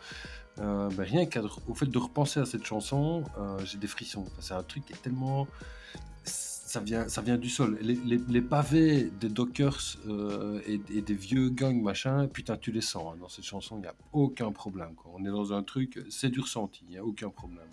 Euh, 0.58 0.88
bah 0.90 1.02
rien 1.04 1.26
qu'au 1.26 1.74
fait 1.74 1.86
de 1.86 1.98
repenser 1.98 2.38
à 2.40 2.46
cette 2.46 2.64
chanson, 2.64 3.24
euh, 3.38 3.58
j'ai 3.64 3.78
des 3.78 3.86
frissons. 3.88 4.22
Enfin, 4.26 4.36
c'est 4.40 4.54
un 4.54 4.62
truc 4.62 4.86
qui 4.86 4.92
est 4.92 5.02
tellement... 5.02 5.46
Ça 6.24 6.80
vient, 6.80 7.08
ça 7.08 7.22
vient 7.22 7.36
du 7.38 7.48
sol. 7.50 7.78
Les, 7.80 7.94
les- 7.94 8.20
les 8.28 8.40
pavés 8.40 9.04
des 9.20 9.28
Dockers 9.28 9.96
euh, 10.08 10.60
et, 10.66 10.80
et 10.92 11.02
des 11.02 11.14
vieux 11.14 11.48
gangs, 11.48 11.80
machin, 11.80 12.26
putain, 12.26 12.56
tu 12.56 12.72
les 12.72 12.80
sens. 12.80 13.12
hein. 13.14 13.16
Dans 13.20 13.28
cette 13.28 13.44
chanson, 13.44 13.76
il 13.76 13.82
n'y 13.82 13.86
a 13.86 13.94
aucun 14.12 14.50
problème. 14.50 14.94
quoi. 14.96 15.12
On 15.14 15.24
est 15.24 15.28
dans 15.30 15.52
un 15.52 15.62
truc, 15.62 16.00
c'est 16.10 16.30
du 16.30 16.40
ressenti, 16.40 16.82
il 16.88 16.90
n'y 16.90 16.98
a 16.98 17.04
aucun 17.04 17.28
problème. 17.30 17.68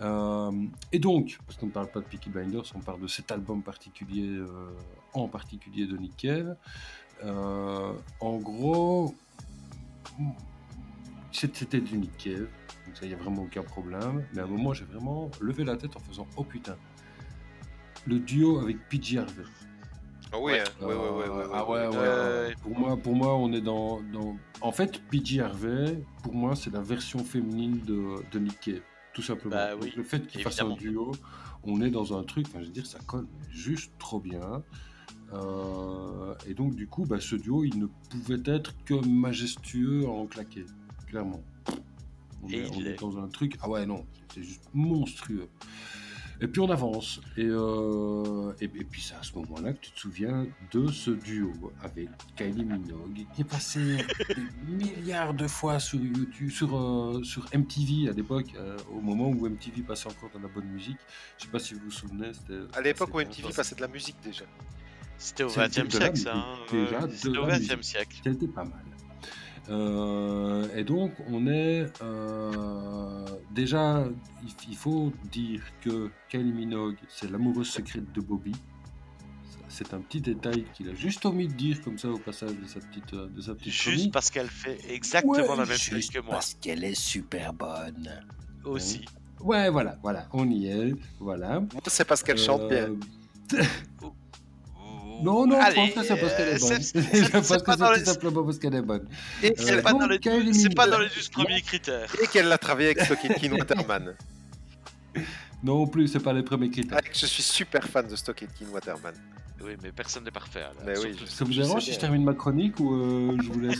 Euh, 0.00 0.52
et 0.92 1.00
donc, 1.00 1.38
parce 1.46 1.58
qu'on 1.58 1.66
ne 1.66 1.72
parle 1.72 1.90
pas 1.90 1.98
de 2.00 2.04
Peaky 2.04 2.30
Blinders, 2.30 2.62
on 2.76 2.80
parle 2.80 3.00
de 3.00 3.08
cet 3.08 3.32
album 3.32 3.60
particulier, 3.62 4.28
euh, 4.28 4.70
en 5.14 5.28
particulier 5.28 5.86
de 5.86 5.96
Nick 5.96 6.16
Cave. 6.16 6.56
Euh, 7.24 7.92
en 8.20 8.36
gros, 8.38 9.14
c'était 11.30 11.80
du 11.80 11.98
Nick 11.98 12.16
Cave, 12.16 12.48
donc 12.86 12.96
ça, 12.96 13.04
il 13.04 13.08
n'y 13.08 13.14
a 13.14 13.18
vraiment 13.18 13.42
aucun 13.42 13.62
problème. 13.62 14.24
Mais 14.34 14.40
à 14.40 14.44
un 14.44 14.48
moment, 14.48 14.72
j'ai 14.72 14.84
vraiment 14.84 15.30
levé 15.40 15.64
la 15.64 15.76
tête 15.76 15.96
en 15.96 16.00
faisant 16.00 16.26
Oh 16.36 16.44
putain, 16.44 16.76
le 18.06 18.18
duo 18.18 18.58
avec 18.58 18.88
PG 18.88 19.18
Harvey. 19.18 19.44
Ah 20.32 20.38
oui. 20.40 20.52
Euh, 20.54 20.86
ouais, 20.86 20.94
ouais, 20.94 21.28
ouais, 21.28 21.28
ouais, 21.28 21.50
ah 21.52 21.68
ouais, 21.68 21.86
ouais. 21.88 22.54
Pour 22.62 22.78
moi, 22.78 22.96
pour 22.96 23.14
moi, 23.14 23.36
on 23.36 23.52
est 23.52 23.60
dans, 23.60 24.00
dans... 24.12 24.36
En 24.62 24.72
fait, 24.72 25.02
PG 25.10 25.40
Harvey, 25.40 26.02
pour 26.22 26.34
moi, 26.34 26.56
c'est 26.56 26.72
la 26.72 26.80
version 26.80 27.18
féminine 27.18 27.80
de, 27.80 28.22
de 28.30 28.38
Nick 28.38 28.58
Cave, 28.60 28.80
tout 29.12 29.22
simplement. 29.22 29.54
Bah 29.54 29.76
Donc, 29.76 29.94
le 29.94 30.02
fait 30.02 30.26
qu'il 30.26 30.42
fasse 30.42 30.60
un 30.62 30.70
duo, 30.70 31.12
on 31.64 31.82
est 31.82 31.90
dans 31.90 32.18
un 32.18 32.24
truc, 32.24 32.46
enfin, 32.48 32.60
je 32.60 32.66
veux 32.66 32.72
dire, 32.72 32.86
ça 32.86 32.98
colle 33.06 33.26
juste 33.50 33.92
trop 33.98 34.20
bien. 34.20 34.62
Euh, 35.34 36.34
et 36.46 36.54
donc, 36.54 36.74
du 36.74 36.86
coup, 36.86 37.04
bah, 37.04 37.20
ce 37.20 37.36
duo, 37.36 37.64
il 37.64 37.78
ne 37.78 37.86
pouvait 38.10 38.42
être 38.44 38.74
que 38.84 38.94
majestueux 39.06 40.06
en 40.06 40.26
claqué, 40.26 40.64
clairement. 41.06 41.42
On, 42.42 42.48
Et 42.48 42.58
est, 42.58 43.02
on 43.02 43.10
dans 43.10 43.18
un 43.18 43.28
truc, 43.28 43.56
ah 43.62 43.68
ouais, 43.70 43.86
non, 43.86 44.04
c'est 44.34 44.42
juste 44.42 44.64
monstrueux. 44.74 45.48
Et 46.40 46.48
puis 46.48 46.60
on 46.60 46.68
avance. 46.70 47.20
Et, 47.36 47.44
euh, 47.46 48.52
et, 48.60 48.64
et 48.64 48.68
puis 48.84 49.00
c'est 49.00 49.14
à 49.14 49.22
ce 49.22 49.32
moment-là 49.36 49.74
que 49.74 49.78
tu 49.80 49.92
te 49.92 50.00
souviens 50.00 50.44
de 50.72 50.88
ce 50.88 51.12
duo 51.12 51.52
avec 51.82 52.08
Kylie 52.34 52.64
Minogue 52.64 53.26
qui 53.32 53.42
est 53.42 53.44
passé 53.44 53.98
des 54.28 54.74
milliards 54.74 55.34
de 55.34 55.46
fois 55.46 55.78
sur 55.78 56.00
YouTube, 56.00 56.50
sur, 56.50 56.76
euh, 56.76 57.22
sur 57.22 57.44
MTV 57.54 58.08
à 58.08 58.12
l'époque, 58.12 58.48
euh, 58.56 58.76
au 58.92 59.00
moment 59.00 59.28
où 59.28 59.46
MTV 59.46 59.82
passait 59.82 60.08
encore 60.08 60.30
de 60.36 60.42
la 60.42 60.48
bonne 60.48 60.66
musique. 60.66 60.98
Je 61.38 61.44
sais 61.44 61.50
pas 61.50 61.60
si 61.60 61.74
vous 61.74 61.80
vous 61.84 61.90
souvenez. 61.92 62.32
c'était- 62.34 62.76
À 62.76 62.80
l'époque 62.80 63.14
où 63.14 63.20
MTV 63.20 63.52
passait 63.52 63.76
de 63.76 63.80
la 63.82 63.88
musique 63.88 64.16
déjà. 64.24 64.44
C'était 65.18 65.44
au 65.44 65.48
C'était 65.48 65.82
20 65.82 65.84
e 65.84 65.88
de 65.88 65.98
la 65.98 66.04
siècle, 66.06 66.16
ça. 66.18 66.34
hein. 66.36 66.56
déjà 66.70 67.06
de 67.06 67.12
C'était 67.12 67.28
au 67.38 67.46
la 67.46 67.52
20 67.52 67.56
e 67.56 67.58
musique. 67.58 67.84
siècle. 67.84 68.20
C'était 68.24 68.48
pas 68.48 68.64
mal. 68.64 68.82
Euh, 69.70 70.66
et 70.76 70.82
donc, 70.84 71.12
on 71.28 71.46
est. 71.46 71.86
euh, 72.02 73.24
déjà, 73.52 74.04
il, 74.68 74.76
faut 74.76 75.12
dire 75.30 75.62
que 75.80 76.10
Kylie 76.28 76.52
Minogue, 76.52 76.96
c'est 77.08 77.30
l'amoureuse 77.30 77.68
secrète 77.68 78.10
de 78.12 78.20
Bobby. 78.20 78.52
C'est 79.68 79.94
un 79.94 80.00
petit 80.00 80.20
détail 80.20 80.64
qu'il 80.74 80.90
a 80.90 80.94
juste 80.94 81.24
omis 81.24 81.48
de 81.48 81.54
dire 81.54 81.80
comme 81.80 81.96
ça 81.96 82.08
au 82.08 82.18
passage 82.18 82.50
de 82.58 82.66
sa 82.66 82.80
petite, 82.80 83.14
euh, 83.14 83.28
de 83.28 83.40
sa 83.40 83.54
petite 83.54 83.72
Juste 83.72 83.84
chronique. 83.94 84.12
parce 84.12 84.30
qu'elle 84.30 84.48
fait 84.48 84.78
exactement 84.92 85.32
Ouais, 85.32 85.46
la 85.56 85.64
même 85.64 85.78
chose 85.78 86.10
que 86.10 86.18
moi. 86.18 86.32
Parce 86.32 86.54
qu'elle 86.60 86.84
est 86.84 86.94
super 86.94 87.54
bonne. 87.54 88.22
Aussi. 88.64 89.04
Ouais, 89.40 89.70
voilà, 89.70 89.96
voilà, 90.02 90.28
on 90.34 90.46
y 90.50 90.66
est, 90.66 90.92
voilà. 91.18 91.62
C'est 91.86 92.04
parce 92.04 92.22
qu'elle 92.22 92.36
chante 92.38 92.68
bien. 92.68 92.90
Euh, 95.22 95.24
Non, 95.24 95.46
non, 95.46 95.56
je 95.60 95.66
Allez, 95.66 95.74
pense 95.76 95.90
que 95.94 96.02
c'est 96.04 96.16
parce 96.20 96.34
qu'elle 96.36 96.48
est 96.48 96.64
euh, 96.64 96.68
bonne. 96.68 96.82
c'est- 96.82 97.00
je 97.24 97.30
pense 97.30 97.46
c'est 97.46 97.58
que 97.60 97.64
pas 97.76 97.94
c'est 97.94 98.00
tout 98.04 98.10
simplement 98.10 98.44
parce 98.44 98.58
qu'elle 98.58 98.74
est 98.74 98.82
bonne. 98.82 99.06
Et 99.42 99.52
C'est 99.56 99.64
qu'elle 99.64 99.82
pas, 99.82 99.92
dans 99.92 100.06
les 100.06 100.18
Kylie 100.18 100.44
douze- 100.46 100.62
c'est 100.62 100.74
pas 100.74 100.86
dans 100.86 100.98
les 100.98 101.08
12 101.08 101.28
premiers 101.28 101.62
critères. 101.62 102.14
et 102.22 102.26
qu'elle 102.26 102.48
l'a 102.48 102.58
travaillé 102.58 102.88
avec 102.90 103.00
Stockade 103.04 103.34
King 103.36 103.52
Waterman. 103.58 104.14
Non 105.64 105.86
plus, 105.86 106.08
c'est 106.08 106.18
pas 106.18 106.32
les 106.32 106.42
premiers 106.42 106.70
critères. 106.70 106.98
Ah, 107.00 107.08
je 107.12 107.24
suis 107.26 107.42
super 107.42 107.84
fan 107.86 108.08
de 108.08 108.16
Stockade 108.16 108.48
King 108.58 108.66
Waterman. 108.72 109.14
Oui, 109.62 109.76
mais 109.80 109.92
personne 109.92 110.24
n'est 110.24 110.32
parfait. 110.32 110.58
là. 110.58 110.72
Mais 110.84 110.98
oui, 110.98 111.16
Ça 111.28 111.44
vous 111.44 111.52
Je 111.52 111.62
dérange 111.62 111.84
si 111.84 111.92
je 111.92 111.98
termine 112.00 112.24
ma 112.24 112.34
chronique 112.34 112.80
ou 112.80 112.92
euh, 112.94 113.36
je 113.40 113.48
vous 113.48 113.60
laisse 113.60 113.78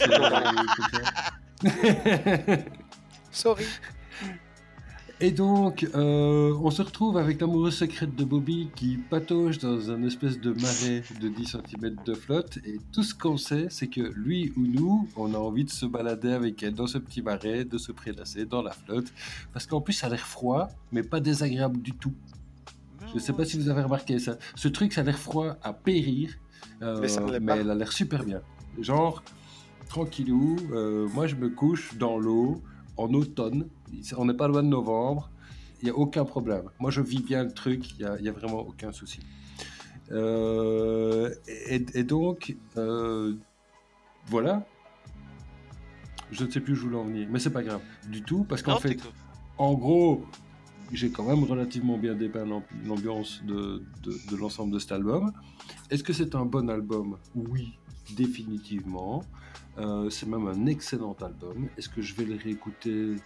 euh, 1.65 2.57
Sorry. 3.33 3.65
Et 5.25 5.31
donc, 5.31 5.89
euh, 5.95 6.53
on 6.65 6.73
se 6.73 6.83
retrouve 6.83 7.17
avec 7.17 7.41
l'amoureuse 7.41 7.77
secrète 7.77 8.17
de 8.17 8.25
Bobby 8.25 8.71
qui 8.75 8.97
patauge 8.97 9.59
dans 9.59 9.89
un 9.93 10.03
espèce 10.03 10.41
de 10.41 10.51
marais 10.51 11.05
de 11.21 11.29
10 11.29 11.47
cm 11.47 11.95
de 12.05 12.15
flotte. 12.15 12.59
Et 12.67 12.81
tout 12.91 13.05
ce 13.05 13.15
qu'on 13.15 13.37
sait, 13.37 13.69
c'est 13.71 13.87
que 13.87 14.01
lui 14.01 14.53
ou 14.57 14.63
nous, 14.63 15.09
on 15.15 15.33
a 15.33 15.39
envie 15.39 15.63
de 15.63 15.71
se 15.71 15.87
balader 15.87 16.33
avec 16.33 16.61
elle 16.65 16.75
dans 16.75 16.89
ce 16.89 16.99
petit 16.99 17.23
marais, 17.23 17.65
de 17.65 17.79
se 17.79 17.93
prélasser 17.93 18.47
dans 18.47 18.63
la 18.63 18.73
flotte. 18.73 19.13
Parce 19.53 19.65
qu'en 19.65 19.81
plus, 19.81 19.93
ça 19.93 20.09
a 20.09 20.11
l'air 20.11 20.27
froid, 20.27 20.67
mais 20.91 21.05
pas 21.05 21.21
désagréable 21.21 21.81
du 21.81 21.93
tout. 21.93 22.15
Je 23.07 23.15
ne 23.15 23.21
sais 23.21 23.33
pas 23.33 23.45
si 23.45 23.57
vous 23.57 23.69
avez 23.69 23.83
remarqué 23.83 24.19
ça. 24.19 24.39
Ce 24.57 24.67
truc, 24.67 24.93
ça 24.93 25.03
a 25.03 25.05
l'air 25.05 25.21
froid 25.21 25.57
à 25.63 25.73
périr, 25.73 26.31
euh, 26.83 26.99
Mais 27.01 27.07
ça 27.07 27.21
mais 27.21 27.59
elle 27.59 27.71
a 27.71 27.77
l'air 27.77 27.93
super 27.93 28.25
bien. 28.25 28.41
Genre, 28.81 29.23
tranquillou, 29.89 30.57
euh, 30.73 31.07
moi 31.15 31.29
je 31.29 31.37
me 31.37 31.49
couche 31.49 31.97
dans 31.97 32.19
l'eau 32.19 32.61
en 32.97 33.13
automne, 33.15 33.69
on 34.17 34.25
n'est 34.25 34.35
pas 34.35 34.49
loin 34.49 34.63
de 34.63 34.69
novembre, 34.69 35.31
il 35.81 35.87
n'y 35.87 35.91
a 35.91 35.95
aucun 35.97 36.25
problème. 36.25 36.65
Moi 36.79 36.91
je 36.91 37.01
vis 37.01 37.23
bien 37.23 37.45
le 37.45 37.53
truc, 37.53 37.99
il 37.99 38.07
n'y 38.21 38.29
a, 38.29 38.33
vraiment 38.33 38.61
aucun 38.61 38.93
souci. 38.93 39.21
Euh, 40.11 41.35
et, 41.47 41.85
et 41.95 42.05
donc, 42.05 42.57
euh, 42.77 43.35
voilà. 44.27 44.67
Je 46.31 46.45
ne 46.45 46.51
sais 46.51 46.61
plus 46.61 46.73
où 46.73 46.77
je 46.77 46.83
voulais 46.83 46.97
en 46.97 47.05
venir, 47.05 47.29
mais 47.31 47.39
c'est 47.39 47.51
pas 47.51 47.63
grave 47.63 47.83
du 48.09 48.23
tout, 48.23 48.45
parce 48.45 48.63
qu'en 48.63 48.79
fait, 48.79 48.99
en 49.59 49.75
gros, 49.75 50.25
j'ai 50.93 51.11
quand 51.11 51.25
même 51.25 51.45
relativement 51.45 51.99
bien 51.99 52.15
dépeint 52.15 52.45
l'amb- 52.45 52.63
l'ambiance 52.87 53.43
de, 53.47 53.83
de- 54.03 54.31
de 54.31 54.37
l'ensemble 54.37 54.73
de 54.73 54.79
cet 54.79 54.93
album. 54.93 55.33
Est-ce 55.91 56.03
que 56.03 56.13
c'est 56.13 56.35
un 56.35 56.47
bon 56.47 56.71
album? 56.71 57.19
Oui, 57.35 57.79
définitivement. 58.11 59.25
Euh, 59.79 60.11
c'est 60.11 60.27
même 60.27 60.47
un 60.47 60.67
excellent 60.67 61.17
album. 61.21 61.69
Est-ce 61.79 61.89
que 61.89 62.03
je 62.03 62.15
vais 62.15 62.25
le 62.25 62.37
réécouter? 62.37 63.17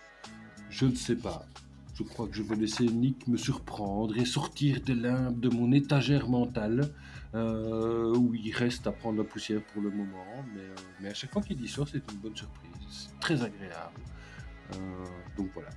Je 0.71 0.87
ne 0.87 0.95
sais 0.95 1.17
pas. 1.17 1.47
Je 1.95 2.03
crois 2.03 2.27
que 2.29 2.35
je 2.35 2.43
vais 2.43 2.57
laisser 2.57 2.85
Nick 2.85 3.27
me 3.27 3.37
surprendre 3.37 4.17
et 4.19 4.25
sortir 4.25 4.81
des 4.83 4.95
limbes 4.95 5.41
de 5.41 5.49
mon 5.49 5.73
étagère 5.73 6.29
mentale, 6.29 6.93
euh, 7.35 8.15
où 8.15 8.35
il 8.35 8.53
reste 8.53 8.87
à 8.87 8.93
prendre 8.93 9.19
la 9.19 9.25
poussière 9.25 9.63
pour 9.73 9.83
le 9.83 9.91
moment. 9.91 10.45
Mais, 10.55 10.61
euh, 10.61 10.75
mais 11.01 11.09
à 11.09 11.15
chaque 11.15 11.33
fois 11.33 11.43
qu'il 11.43 11.61
y 11.61 11.69
sort, 11.69 11.89
c'est 11.89 12.03
une 12.13 12.19
bonne 12.19 12.37
surprise. 12.37 12.71
C'est 12.91 13.19
très 13.19 13.43
agréable. 13.43 14.01
Donc 15.37 15.51
voilà. 15.55 15.71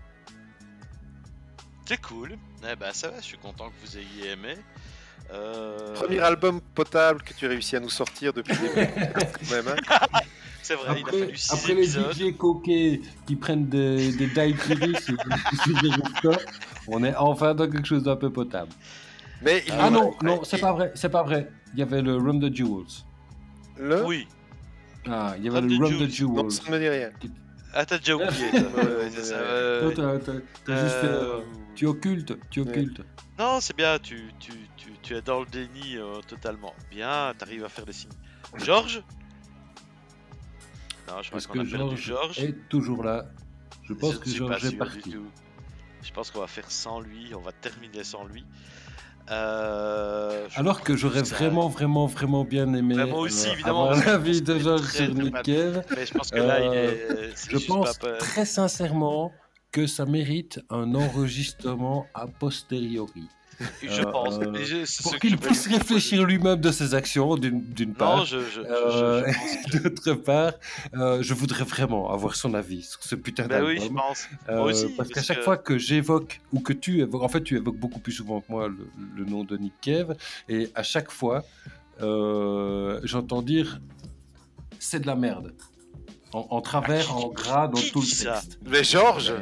C'est 1.85 2.01
cool. 2.01 2.37
Eh 2.69 2.75
ben 2.75 2.91
ça 2.93 3.09
va, 3.09 3.17
je 3.19 3.25
suis 3.25 3.37
content 3.37 3.69
que 3.69 3.75
vous 3.83 3.97
ayez 3.97 4.31
aimé. 4.33 4.55
Euh, 5.31 5.93
Premier 5.93 6.19
album 6.19 6.59
potable 6.73 7.21
que 7.21 7.33
tu 7.33 7.45
réussis 7.47 7.75
à 7.75 7.79
nous 7.79 7.89
sortir 7.89 8.33
depuis 8.33 8.53
même, 9.51 9.67
hein. 9.67 9.75
C'est 10.61 10.75
vrai, 10.75 10.87
il 10.91 10.97
a 10.97 11.07
Après, 11.07 11.19
fallu 11.19 11.35
6 11.37 11.53
après 11.53 11.73
les 11.73 11.97
épisodes. 11.97 12.13
DJ 12.13 12.37
coquets 12.37 13.01
qui 13.25 13.35
prennent 13.35 13.67
des, 13.67 14.11
des 14.11 14.27
daiquiris 14.27 15.07
on 16.87 17.03
est 17.03 17.15
enfin 17.15 17.55
dans 17.55 17.69
quelque 17.69 17.87
chose 17.87 18.03
d'un 18.03 18.15
peu 18.15 18.29
potable. 18.29 18.71
Mais 19.41 19.63
il 19.67 19.73
Ah 19.79 19.89
non, 19.89 20.13
non, 20.21 20.43
c'est 20.43 20.59
pas 20.59 20.73
vrai, 20.73 20.91
c'est 20.95 21.09
pas 21.09 21.23
vrai. 21.23 21.49
Il 21.73 21.79
y 21.79 21.83
avait 21.83 22.01
le 22.01 22.17
Rum 22.17 22.39
the 22.39 22.53
Jewels. 22.53 23.03
Le 23.77 24.05
Oui. 24.05 24.27
Ah, 25.07 25.33
il 25.37 25.45
y 25.45 25.47
avait 25.47 25.59
Rum 25.59 25.69
le 25.69 25.77
the 25.77 25.81
Rum 25.81 26.07
the 26.07 26.09
Jewels. 26.11 26.35
Non, 26.35 26.49
Jewels. 26.49 26.51
ça 26.51 26.63
ne 26.67 26.71
me 26.71 26.79
dit 26.79 26.89
rien. 26.89 27.09
Ah, 27.73 27.85
t'as 27.85 27.97
déjà 27.99 28.15
oublié. 28.15 28.49
toi. 28.51 28.59
Ouais, 28.83 28.95
ouais, 28.95 29.09
C'est 29.11 29.23
ça, 29.23 29.35
ouais. 29.41 29.87
ouais, 29.87 29.93
Toi, 29.93 30.13
ouais. 30.13 30.19
t'as- 30.19 30.33
t'as- 30.33 30.39
t'as 30.65 30.81
juste 30.83 30.95
fait, 31.01 31.07
Euh, 31.07 31.37
euh, 31.39 31.41
tu 31.75 31.85
occultes, 31.85 32.33
tu 32.49 32.61
Ouais. 32.61 32.69
occultes. 32.69 33.01
Non, 33.37 33.59
c'est 33.61 33.75
bien, 33.75 33.99
tu, 33.99 34.31
tu, 34.39 34.51
tu, 34.75 34.91
tu 35.01 35.15
es 35.15 35.21
dans 35.21 35.39
le 35.41 35.45
déni 35.45 35.97
euh, 35.97 36.19
totalement. 36.27 36.73
Bien, 36.89 37.33
t'arrives 37.37 37.63
à 37.65 37.69
faire 37.69 37.85
des 37.85 37.93
signes. 37.93 38.09
Georges? 38.57 39.03
Non, 41.07 41.21
je 41.21 41.29
crois 41.29 41.31
Parce 41.31 41.47
qu'on 41.47 41.53
que 41.53 41.59
a 41.59 41.63
perdu 41.63 41.97
Georges 41.97 42.01
Georges. 42.01 42.39
est 42.39 42.69
toujours 42.69 43.03
là. 43.03 43.25
Je 43.83 43.93
pense 43.93 44.15
ne 44.15 44.19
que 44.19 44.29
suis 44.29 44.39
pas 44.39 44.45
Georges 44.47 44.65
est 44.65 44.69
sûr 44.69 44.77
parti. 44.77 45.01
du 45.09 45.15
tout. 45.15 45.31
Je 46.01 46.11
pense 46.11 46.31
qu'on 46.31 46.39
va 46.39 46.47
faire 46.47 46.69
sans 46.71 46.99
lui, 46.99 47.33
on 47.35 47.41
va 47.41 47.51
terminer 47.51 48.03
sans 48.03 48.25
lui. 48.25 48.45
Euh, 49.31 50.47
Alors 50.55 50.81
que 50.81 50.95
j'aurais 50.95 51.21
vraiment, 51.21 51.67
vraiment, 51.69 52.07
vraiment 52.07 52.43
bien 52.43 52.73
aimé 52.73 52.95
moi 53.05 53.19
aussi, 53.19 53.47
euh, 53.47 53.53
évidemment, 53.53 53.83
avoir 53.83 53.89
parce 53.95 54.05
que 54.05 54.09
l'avis 54.09 54.41
de 54.41 54.59
Georges 54.59 54.87
sur 54.91 55.13
Nick. 55.13 55.41
Cave. 55.43 55.83
Mais 55.95 56.05
je 56.05 56.13
pense 56.13 56.31
que 56.31 56.37
là, 56.39 56.59
il 56.59 56.67
Euh, 56.67 57.29
est. 57.29 57.31
c'est 57.35 57.51
Je 57.51 57.67
pense 57.67 57.97
pas- 57.97 58.13
très 58.17 58.45
sincèrement 58.45 59.31
que 59.71 59.85
ça 59.85 60.05
mérite 60.05 60.59
un 60.71 60.95
enregistrement 60.95 62.07
a 62.15 62.25
posteriori. 62.27 63.27
Je 63.83 64.01
pense. 64.03 64.35
euh, 64.39 64.53
je- 64.63 65.03
Pour 65.03 65.17
qu'il 65.17 65.37
puisse 65.37 65.67
réfléchir 65.67 66.23
lui-même 66.23 66.61
de 66.61 66.71
ses 66.71 66.93
actions, 66.93 67.35
d'une 67.35 67.61
d'une 67.61 67.89
Non, 67.89 67.95
part. 67.95 68.25
je, 68.25 68.39
je, 68.39 68.45
je- 68.45 68.61
je- 68.61 68.63
Euh, 68.63 69.23
je 69.27 69.33
pense 69.33 69.71
que- 69.71 69.87
D'autre 69.89 70.13
part, 70.13 70.53
euh, 70.95 71.21
je 71.21 71.33
voudrais 71.33 71.65
vraiment 71.65 72.09
avoir 72.11 72.35
son 72.35 72.53
avis 72.53 72.83
sur 72.83 73.03
ce 73.03 73.15
putain 73.15 73.43
Bah 73.47 73.55
d'album. 73.61 73.69
oui, 73.71 73.79
je 73.83 73.89
pense. 73.93 74.27
Moi 74.47 74.61
aussi. 74.61 74.87
parce 74.95 75.09
qu'à 75.09 75.21
chaque 75.21 75.41
fois 75.43 75.57
que 75.57 75.77
j'évoque, 75.77 76.39
ou 76.53 76.59
que 76.61 76.73
tu 76.73 76.99
évoques, 77.01 77.23
en 77.23 77.27
fait 77.29 77.43
tu 77.43 77.57
évoques 77.57 77.77
beaucoup 77.77 77.99
plus 77.99 78.13
souvent 78.13 78.39
que 78.41 78.49
moi 78.49 78.67
le, 78.69 78.87
le 79.17 79.25
nom 79.25 79.43
de 79.43 79.57
Nick 79.57 79.73
Cave, 79.81 80.15
et 80.47 80.69
à 80.75 80.83
chaque 80.83 81.11
fois, 81.11 81.43
euh, 82.01 82.99
j'entends 83.03 83.41
dire 83.41 83.79
c'est 84.79 84.99
de 85.01 85.07
la 85.07 85.15
merde. 85.15 85.53
En, 86.31 86.45
en 86.51 86.61
travers, 86.61 87.15
en 87.15 87.27
gras, 87.29 87.67
dans 87.67 87.79
qui 87.79 87.91
tout 87.91 88.01
le 88.01 88.05
texte. 88.07 88.59
Mais 88.65 88.83
Georges 88.83 89.33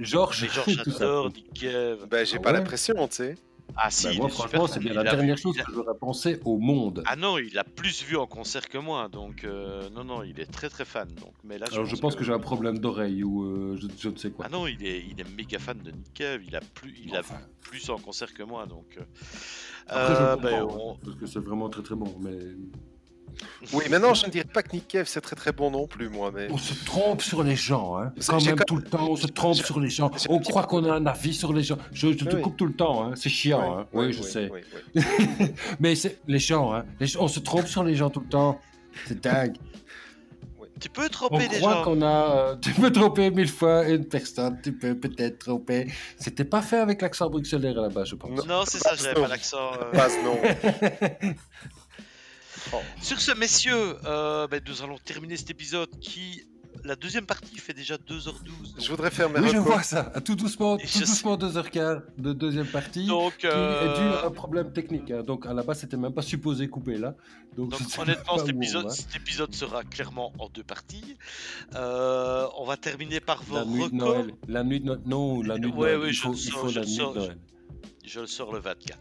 Georges, 0.00 0.48
j'adore 0.66 1.30
Nick 1.34 1.52
Cave. 1.54 2.06
Ben, 2.10 2.26
j'ai 2.26 2.36
Ah 2.38 2.40
pas 2.40 2.50
ouais 2.50 2.58
l'impression, 2.58 2.94
tu 3.08 3.16
sais. 3.16 3.34
Ah 3.76 3.90
si, 3.90 4.04
Bah, 4.04 4.12
il 4.12 4.18
moi, 4.18 4.28
franchement, 4.28 4.66
c'est 4.66 4.80
bien 4.80 4.92
la 4.92 5.02
dernière 5.02 5.38
chose 5.38 5.58
a- 5.58 5.64
que 5.64 5.72
j'aurais 5.72 5.96
pensé 5.98 6.40
au 6.44 6.58
monde. 6.58 7.02
Ah 7.06 7.16
non, 7.16 7.38
il 7.38 7.58
a 7.58 7.64
plus 7.64 8.02
vu 8.04 8.16
en 8.16 8.26
concert 8.26 8.68
que 8.68 8.78
moi, 8.78 9.08
donc 9.08 9.44
euh, 9.44 9.88
non, 9.90 10.04
non, 10.04 10.22
il 10.22 10.38
est 10.40 10.46
très 10.50 10.68
très 10.68 10.84
fan. 10.84 11.08
Donc, 11.14 11.32
mais 11.44 11.58
là, 11.58 11.66
Alors 11.72 11.86
je 11.86 11.96
pense 11.96 12.14
que 12.14 12.22
j'ai 12.24 12.32
un 12.32 12.38
problème 12.38 12.78
d'oreille 12.78 13.24
ou 13.24 13.44
euh, 13.44 13.76
je, 13.80 13.88
je 13.98 14.08
ne 14.08 14.16
sais 14.16 14.30
quoi. 14.30 14.44
Ah 14.46 14.50
non, 14.50 14.66
il 14.66 14.84
est, 14.86 15.04
il 15.10 15.18
est 15.20 15.28
méga 15.36 15.58
fan 15.58 15.78
de 15.78 15.90
Nick 15.90 16.12
Cave. 16.14 16.42
Il 16.46 16.54
a 16.54 16.60
plus, 16.60 16.94
il 17.02 17.16
a 17.16 17.22
plus 17.60 17.88
en 17.90 17.96
concert 17.98 18.32
que 18.34 18.42
moi, 18.42 18.66
donc. 18.66 18.96
euh, 18.98 19.04
Après, 19.86 20.14
je 20.14 20.22
euh, 20.22 20.36
comprends, 20.36 20.90
on- 20.90 20.96
parce 20.96 21.16
que 21.16 21.26
c'est 21.26 21.40
vraiment 21.40 21.68
très 21.70 21.82
très 21.82 21.94
bon, 21.96 22.14
mais 22.20 22.36
Oui, 23.72 23.84
maintenant, 23.90 24.14
je 24.14 24.26
ne 24.26 24.30
dirais 24.30 24.44
pas 24.52 24.62
que 24.62 24.72
Nick 24.72 24.88
Cave, 24.88 25.06
c'est 25.06 25.20
très 25.20 25.36
très 25.36 25.52
bon 25.52 25.70
non 25.70 25.86
plus, 25.86 26.08
moi. 26.08 26.30
Mais... 26.34 26.48
on 26.50 26.58
se 26.58 26.74
trompe 26.84 27.22
sur 27.22 27.42
les 27.42 27.56
gens, 27.56 27.96
hein. 27.98 28.12
C'est- 28.18 28.30
Quand 28.30 28.44
même 28.44 28.56
quand- 28.56 28.64
tout 28.64 28.76
le 28.76 28.82
temps, 28.82 29.08
on 29.10 29.16
se 29.16 29.26
trompe 29.26 29.54
sur 29.56 29.80
les 29.80 29.88
gens. 29.90 30.10
On 30.28 30.38
croit 30.40 30.64
qu'on 30.64 30.84
a 30.84 30.92
un 30.94 31.06
avis 31.06 31.34
sur 31.34 31.52
les 31.52 31.62
gens. 31.62 31.78
Je, 31.92 32.12
je 32.12 32.24
te 32.24 32.36
Oui. 32.36 32.42
coupe 32.42 32.56
tout 32.56 32.66
le 32.66 32.74
temps, 32.74 33.04
hein. 33.04 33.12
C'est 33.16 33.28
chiant, 33.30 33.78
hein. 33.80 33.86
Oui, 33.92 34.12
je 34.12 34.22
sais. 34.22 34.50
oui, 34.52 34.60
oui. 34.94 35.02
Mais 35.80 35.94
c'est 35.94 36.18
les 36.26 36.38
gens, 36.38 36.72
hein. 36.74 36.84
Les 37.00 37.06
gens- 37.06 37.20
on 37.22 37.28
se 37.28 37.40
trompe 37.40 37.66
sur 37.66 37.82
les 37.84 37.94
gens 37.94 38.10
tout 38.10 38.20
le 38.20 38.28
temps. 38.28 38.60
C'est 39.06 39.20
dingue. 39.22 39.56
Tu 40.80 40.88
peux 40.88 41.04
On 41.04 41.08
tromper 41.08 41.46
les 41.48 41.58
croit 41.58 41.74
gens. 41.74 41.82
qu'on 41.84 42.02
a. 42.02 42.06
euh, 42.36 42.56
tu 42.60 42.72
peux 42.72 42.90
tromper 42.90 43.30
mille 43.30 43.46
fois 43.48 43.86
une 43.88 44.04
personne. 44.04 44.58
Tu 44.64 44.72
peux 44.72 44.96
peut-être 44.96 45.38
tromper. 45.38 45.86
C'était 46.18 46.44
pas 46.44 46.60
fait 46.60 46.78
avec 46.78 47.00
l'accent 47.02 47.30
bruxellaire 47.30 47.78
à 47.78 47.82
la 47.82 47.88
base, 47.88 48.08
je 48.08 48.16
pense. 48.16 48.44
Non, 48.46 48.64
c'est 48.66 48.78
ça, 48.78 48.96
je 48.96 49.02
n'avais 49.04 49.14
non. 49.14 49.22
pas 49.22 49.28
l'accent. 49.28 49.58
euh. 49.80 49.92
Passe 49.92 50.16
non. 52.72 52.80
Sur 53.00 53.20
ce, 53.20 53.32
messieurs, 53.32 53.96
euh, 54.04 54.46
ben, 54.46 54.60
nous 54.66 54.82
allons 54.82 54.98
terminer 54.98 55.36
cet 55.36 55.50
épisode 55.50 55.90
qui. 56.00 56.44
La 56.84 56.96
deuxième 56.96 57.26
partie 57.26 57.58
fait 57.58 57.74
déjà 57.74 57.96
2h12. 57.96 58.80
Je 58.82 58.88
voudrais 58.90 59.10
faire 59.10 59.28
mes 59.30 59.38
Oui, 59.40 59.50
je 59.52 59.58
vois 59.58 59.82
ça. 59.84 60.04
Tout 60.24 60.34
doucement, 60.34 60.78
tout 60.78 60.86
je 60.86 61.00
doucement 61.00 61.36
2h15 61.36 62.00
de 62.18 62.32
deuxième 62.32 62.66
partie. 62.66 63.06
Donc, 63.06 63.36
qui 63.36 63.46
est 63.46 63.50
dû 63.50 63.54
euh, 63.56 64.22
à 64.22 64.26
un 64.26 64.30
problème 64.30 64.72
technique. 64.72 65.10
hein. 65.12 65.22
Donc 65.22 65.46
à 65.46 65.52
la 65.52 65.62
base, 65.62 65.80
c'était 65.80 65.98
même 65.98 66.14
pas 66.14 66.22
supposé 66.22 66.66
couper 66.68 66.96
là. 66.96 67.14
Donc, 67.56 67.70
Donc 67.70 67.80
je 67.94 68.00
honnêtement, 68.00 68.38
cet 68.38 68.48
épisode, 68.48 68.84
va. 68.86 68.90
cet 68.90 69.14
épisode 69.14 69.54
sera 69.54 69.84
clairement 69.84 70.32
en 70.38 70.48
deux 70.48 70.64
parties. 70.64 71.18
Euh, 71.76 72.46
on 72.56 72.64
va 72.64 72.76
terminer 72.78 73.20
par 73.20 73.42
vos 73.44 73.56
La 73.56 73.64
nuit 73.66 73.78
de 73.78 73.84
recos. 73.84 73.92
Noël. 73.92 74.34
La 74.48 74.64
nuit 74.64 74.80
de 74.80 74.86
Noël. 74.86 75.00
Non, 75.06 75.42
la 75.42 75.58
nuit 75.58 75.70
de 75.70 75.76
Ouais, 75.76 75.90
Noël. 75.92 76.00
ouais, 76.00 76.08
il 76.08 76.12
je 76.14 76.22
faut, 76.22 76.30
le 76.32 76.36
il 76.36 76.40
sors, 76.50 76.60
faut 76.62 76.68
je 76.68 76.74
la 76.76 76.80
le 76.80 76.86
nuit 76.88 76.96
sors, 76.96 77.12
de 77.14 77.18
Noël. 77.20 77.38
Je 78.04 78.20
le 78.20 78.26
sors 78.26 78.52
le 78.52 78.58
24. 78.60 78.98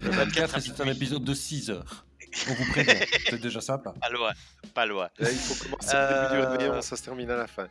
Le 0.00 0.10
24, 0.10 0.60
c'est 0.60 0.80
un 0.80 0.86
épisode 0.88 1.22
de 1.22 1.34
6 1.34 1.70
heures. 1.70 2.06
On 2.48 2.54
vous 2.54 2.64
prévient. 2.70 3.04
c'est 3.28 3.40
déjà 3.40 3.60
sympa. 3.60 3.92
Pas 4.00 4.08
loin, 4.08 4.32
pas 4.74 4.86
loin. 4.86 5.08
Là, 5.18 5.30
il 5.30 5.38
faut 5.38 5.54
commencer 5.64 5.94
au 5.96 6.00
début 6.00 6.34
du 6.34 6.40
Euh, 6.42 6.48
réveillon, 6.50 6.82
ça 6.82 6.96
se 6.96 7.02
termine 7.02 7.30
à 7.30 7.36
la 7.36 7.46
fin. 7.46 7.66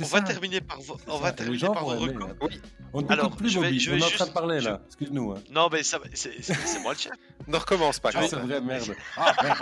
On 0.00 0.04
ça. 0.04 0.04
va 0.06 0.22
terminer 0.22 0.62
par 0.62 0.80
vos, 0.80 0.98
on 1.06 1.18
va 1.18 1.32
terminer 1.32 1.58
gens 1.58 1.74
par 1.74 1.84
vos 1.84 1.90
recos. 1.90 2.22
hein. 2.30 2.34
Oui. 2.40 2.60
On 2.94 3.02
ne 3.02 3.12
Alors, 3.12 3.36
plus, 3.36 3.50
je 3.50 3.58
vais- 3.60 3.78
je 3.78 3.90
On 3.90 3.94
vais 3.94 4.00
est 4.00 4.04
en 4.04 4.06
train 4.08 4.16
de 4.16 4.22
juste- 4.24 4.32
parler 4.34 4.60
je- 4.60 4.68
là. 4.70 4.80
Excuse-nous. 4.86 5.32
hein. 5.32 5.42
Non, 5.50 5.68
mais 5.70 5.82
ça, 5.82 5.98
c'est 6.14 6.78
moi 6.80 6.94
le 6.94 6.98
chef. 6.98 7.12
Ne 7.46 7.56
recommence 7.58 7.98
pas. 8.00 8.10
Ah, 8.14 8.22
c'est 8.26 8.36
vrai, 8.36 8.60
merde. 8.62 8.94
Ah, 9.18 9.34
merde. 9.42 9.58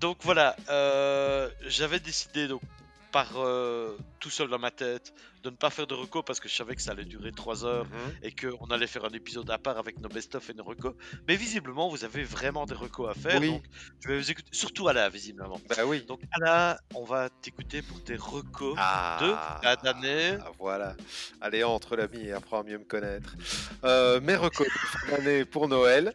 Donc 0.00 0.18
voilà, 0.22 0.56
euh, 0.68 1.48
j'avais 1.66 2.00
décidé 2.00 2.48
donc 2.48 2.60
par 3.14 3.30
euh, 3.36 3.96
tout 4.18 4.28
seul 4.28 4.48
dans 4.48 4.58
ma 4.58 4.72
tête 4.72 5.14
de 5.44 5.50
ne 5.50 5.54
pas 5.54 5.70
faire 5.70 5.86
de 5.86 5.94
recos 5.94 6.24
parce 6.26 6.40
que 6.40 6.48
je 6.48 6.54
savais 6.56 6.74
que 6.74 6.82
ça 6.82 6.90
allait 6.90 7.04
durer 7.04 7.30
3 7.30 7.64
heures 7.64 7.84
Mhm. 7.84 8.12
et 8.24 8.32
qu'on 8.34 8.66
allait 8.74 8.88
faire 8.88 9.04
un 9.04 9.10
épisode 9.10 9.48
à 9.50 9.58
part 9.58 9.78
avec 9.78 10.00
nos 10.00 10.08
best-of 10.08 10.50
et 10.50 10.54
nos 10.54 10.64
recos. 10.64 10.94
Mais 11.28 11.36
visiblement, 11.36 11.88
vous 11.88 12.04
avez 12.04 12.24
vraiment 12.24 12.66
des 12.66 12.74
recos 12.74 13.08
à 13.08 13.14
faire. 13.14 13.40
Oui. 13.40 13.50
Donc 13.52 13.62
je 14.00 14.08
vais 14.08 14.18
vous 14.18 14.30
écouter, 14.32 14.48
surtout 14.50 14.88
Alain, 14.88 15.08
visiblement. 15.10 15.60
Bah 15.68 15.84
oui. 15.86 16.02
Donc 16.08 16.22
Alain, 16.32 16.76
on 16.96 17.04
va 17.04 17.28
t'écouter 17.30 17.82
pour 17.82 18.02
tes 18.02 18.16
recos 18.16 18.74
Ah, 18.78 19.18
de 19.20 19.64
la 19.64 19.76
d'année. 19.76 20.36
Ah, 20.44 20.50
voilà. 20.58 20.96
Allez, 21.40 21.62
entre 21.62 21.94
l'ami 21.94 22.24
et 22.26 22.32
apprends 22.32 22.60
à 22.60 22.62
mieux 22.64 22.78
me 22.78 22.84
connaître. 22.84 23.36
Euh, 23.84 24.20
mes 24.22 24.34
recos 24.34 24.66
de 24.66 24.72
fin 24.72 25.16
d'année 25.18 25.44
pour 25.44 25.68
Noël. 25.68 26.12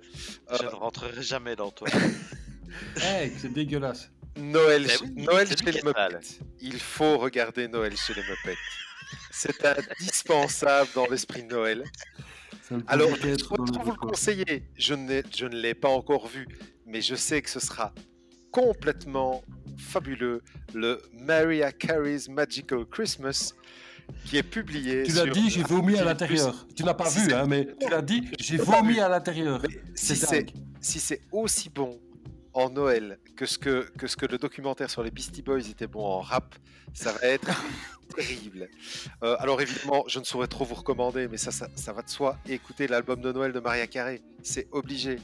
Euh, 0.52 0.58
Je 0.60 0.64
ne 0.66 0.70
rentrerai 0.70 1.22
jamais 1.24 1.56
dans 1.56 1.72
toi. 1.72 1.88
Hey, 3.02 3.34
c'est 3.38 3.52
dégueulasse. 3.52 4.12
Noël, 4.40 4.86
Ben 4.88 4.98
oui, 5.02 5.24
Noël 5.24 5.48
chez 5.48 5.72
les. 5.72 5.82
Muppets. 5.84 6.20
Il 6.62 6.80
faut 6.80 7.18
regarder 7.18 7.68
Noël 7.68 7.96
chez 7.96 8.14
les 8.14 8.22
Muppets. 8.22 8.58
C'est 9.32 9.66
indispensable 9.66 10.90
dans 10.96 11.08
l'esprit 11.08 11.44
de 11.44 11.54
Noël. 11.54 11.84
Alors, 12.88 13.10
je 13.16 13.36
peux 13.36 13.80
vous 13.84 13.92
le 13.92 13.98
conseiller. 13.98 14.64
Je 14.78 14.94
ne, 14.94 15.22
je 15.36 15.46
ne 15.46 15.56
l'ai 15.56 15.74
pas 15.74 15.90
encore 15.90 16.28
vu, 16.28 16.48
mais 16.86 17.02
je 17.02 17.16
sais 17.16 17.42
que 17.42 17.50
ce 17.50 17.60
sera 17.60 17.94
complètement 18.52 19.44
fabuleux. 19.78 20.42
Le 20.74 21.02
Mariah 21.14 21.72
Carey's 21.72 22.30
Magical 22.30 22.86
Christmas, 22.86 23.54
qui 24.26 24.38
est 24.38 24.44
publié. 24.44 25.04
Tu 25.04 25.14
l'as 25.14 25.26
dit, 25.26 25.50
j'ai 25.50 25.64
vomi 25.64 25.98
à 25.98 26.04
l'intérieur. 26.04 26.68
Tu 26.76 26.84
n'as 26.84 26.94
pas 26.94 27.06
Si 27.10 27.20
vu, 27.20 27.34
hein, 27.34 27.46
mais 27.48 27.68
tu 27.80 27.90
l'as 27.90 28.02
dit, 28.02 28.30
j'ai 28.40 28.58
vomi 28.58 29.00
à 29.00 29.10
l'intérieur. 29.10 29.62
Si 29.96 30.16
C'est 30.16 30.46
si 30.82 31.00
c'est 31.00 31.22
aussi 31.32 31.70
bon 31.70 32.00
en 32.60 32.70
Noël 32.70 33.20
que 33.38 33.45
ce 33.45 33.57
que, 33.57 33.89
que 33.97 34.07
ce 34.07 34.18
que 34.18 34.26
le 34.26 34.38
documentaire 34.38 34.89
sur 34.89 35.01
les 35.01 35.12
Beastie 35.12 35.41
Boys 35.41 35.70
était 35.70 35.88
bon 35.88 36.03
en 36.03 36.20
rap, 36.20 36.55
ça 36.93 37.14
va 37.14 37.20
être 37.22 37.47
terrible. 38.16 38.70
Euh, 39.24 39.38
alors 39.39 39.62
évidemment, 39.62 40.03
je 40.07 40.20
ne 40.20 40.26
saurais 40.26 40.47
trop 40.47 40.66
vous 40.66 40.76
recommander, 40.76 41.28
mais 41.30 41.38
ça, 41.38 41.51
ça, 41.51 41.68
ça 41.76 41.93
va 41.93 42.01
de 42.01 42.10
soi. 42.10 42.38
Écoutez 42.49 42.88
l'album 42.88 43.22
de 43.22 43.32
Noël 43.32 43.53
de 43.53 43.60
Maria 43.62 43.88
Carré, 43.88 44.22
c'est 44.43 44.68
obligé. 44.72 45.20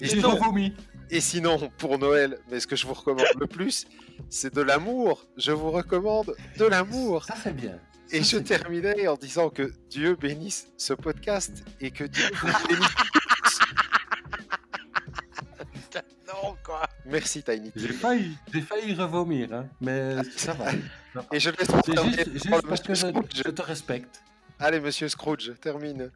Et 0.00 0.08
sinon, 0.08 0.36
vomi. 0.36 0.74
et 1.10 1.20
sinon, 1.20 1.70
pour 1.78 1.98
Noël, 1.98 2.38
mais 2.50 2.60
ce 2.60 2.66
que 2.66 2.76
je 2.76 2.86
vous 2.86 2.94
recommande 2.94 3.26
le 3.38 3.46
plus, 3.46 3.86
c'est 4.28 4.52
de 4.52 4.60
l'amour. 4.60 5.26
Je 5.38 5.52
vous 5.52 5.70
recommande 5.70 6.36
de 6.58 6.64
l'amour. 6.66 7.24
Ça 7.24 7.34
c'est 7.42 7.56
bien. 7.56 7.78
Et 8.10 8.22
je 8.22 8.36
terminais 8.36 9.08
en 9.08 9.16
disant 9.16 9.48
que 9.48 9.72
Dieu 9.88 10.16
bénisse 10.16 10.68
ce 10.76 10.92
podcast 10.92 11.64
et 11.80 11.90
que 11.90 12.04
Dieu 12.04 12.24
vous 12.34 12.68
bénisse. 12.68 12.94
Quoi. 16.62 16.82
Merci 17.06 17.42
Tiny 17.42 17.70
J'ai 17.74 17.92
failli, 17.92 18.36
j'ai 18.52 18.60
failli 18.60 18.94
revomir, 18.94 19.52
hein, 19.52 19.66
mais 19.80 20.16
ça 20.36 20.52
va. 20.54 20.72
Et 21.32 21.40
je 21.40 21.50
laisse 21.50 21.68
C'est 21.84 21.92
terminer 21.92 22.16
juste, 22.16 22.32
juste 22.32 22.50
par 22.50 22.60
le 22.62 22.68
parce 22.68 22.80
que 22.80 22.94
je, 22.94 23.06
monsieur 23.06 23.12
Scrooge. 23.12 23.42
je 23.46 23.50
te 23.50 23.62
respecte. 23.62 24.22
Allez, 24.58 24.80
monsieur 24.80 25.08
Scrooge, 25.08 25.52
termine. 25.60 26.10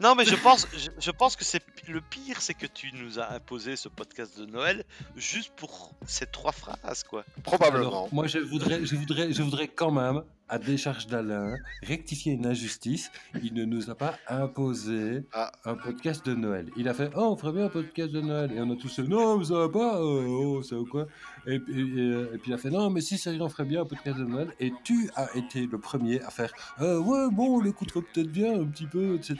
Non, 0.00 0.14
mais 0.14 0.24
je 0.24 0.36
pense, 0.36 0.66
je, 0.76 0.88
je 0.98 1.10
pense 1.10 1.34
que 1.34 1.44
c'est 1.44 1.62
le 1.88 2.00
pire, 2.00 2.40
c'est 2.40 2.54
que 2.54 2.66
tu 2.66 2.92
nous 2.94 3.18
as 3.18 3.32
imposé 3.32 3.74
ce 3.76 3.88
podcast 3.88 4.38
de 4.38 4.46
Noël 4.46 4.84
juste 5.16 5.52
pour 5.56 5.92
ces 6.06 6.26
trois 6.26 6.52
phrases, 6.52 7.02
quoi. 7.02 7.24
Probablement. 7.42 7.88
Alors, 7.88 8.08
moi, 8.12 8.26
je 8.26 8.38
voudrais, 8.38 8.84
je, 8.84 8.94
voudrais, 8.96 9.32
je 9.32 9.42
voudrais 9.42 9.68
quand 9.68 9.90
même, 9.90 10.22
à 10.50 10.58
décharge 10.58 11.06
d'Alain, 11.06 11.54
rectifier 11.82 12.32
une 12.34 12.44
injustice. 12.46 13.10
Il 13.42 13.54
ne 13.54 13.64
nous 13.64 13.88
a 13.88 13.94
pas 13.94 14.16
imposé 14.28 15.24
Ah. 15.32 15.50
un 15.64 15.74
podcast 15.74 16.26
de 16.26 16.34
Noël. 16.34 16.68
Il 16.76 16.88
a 16.88 16.94
fait 16.94 17.10
Oh, 17.16 17.30
on 17.32 17.36
ferait 17.36 17.52
bien 17.52 17.66
un 17.66 17.68
podcast 17.70 18.10
de 18.12 18.20
Noël. 18.20 18.52
Et 18.52 18.60
on 18.60 18.70
a 18.70 18.76
tous 18.76 18.94
fait 18.94 19.02
Non, 19.04 19.38
mais 19.38 19.44
ça 19.44 19.54
va 19.54 19.68
pas, 19.68 19.96
euh, 20.00 20.26
oh, 20.26 20.62
ça 20.62 20.76
va 20.76 20.82
quoi 20.90 21.06
et, 21.46 21.58
puis- 21.60 21.98
et, 21.98 22.00
euh, 22.02 22.34
et 22.34 22.38
puis 22.38 22.50
il 22.50 22.54
a 22.54 22.58
fait 22.58 22.70
Non, 22.70 22.90
mais 22.90 23.00
si, 23.00 23.16
sérieux, 23.16 23.40
on 23.42 23.48
ferait 23.48 23.64
bien 23.64 23.82
un 23.82 23.86
podcast 23.86 24.18
de 24.18 24.24
Noël. 24.24 24.48
Et 24.60 24.72
tu 24.84 25.08
as 25.16 25.34
été 25.36 25.66
le 25.66 25.78
premier 25.78 26.20
à 26.22 26.30
faire 26.30 26.52
Euh, 26.80 26.98
Ouais, 27.00 27.28
bon, 27.32 27.56
on 27.58 27.60
l'écouterait 27.60 28.02
peut-être 28.02 28.30
bien 28.30 28.60
un 28.60 28.66
petit 28.66 28.86
peu, 28.86 29.14
etc. 29.14 29.36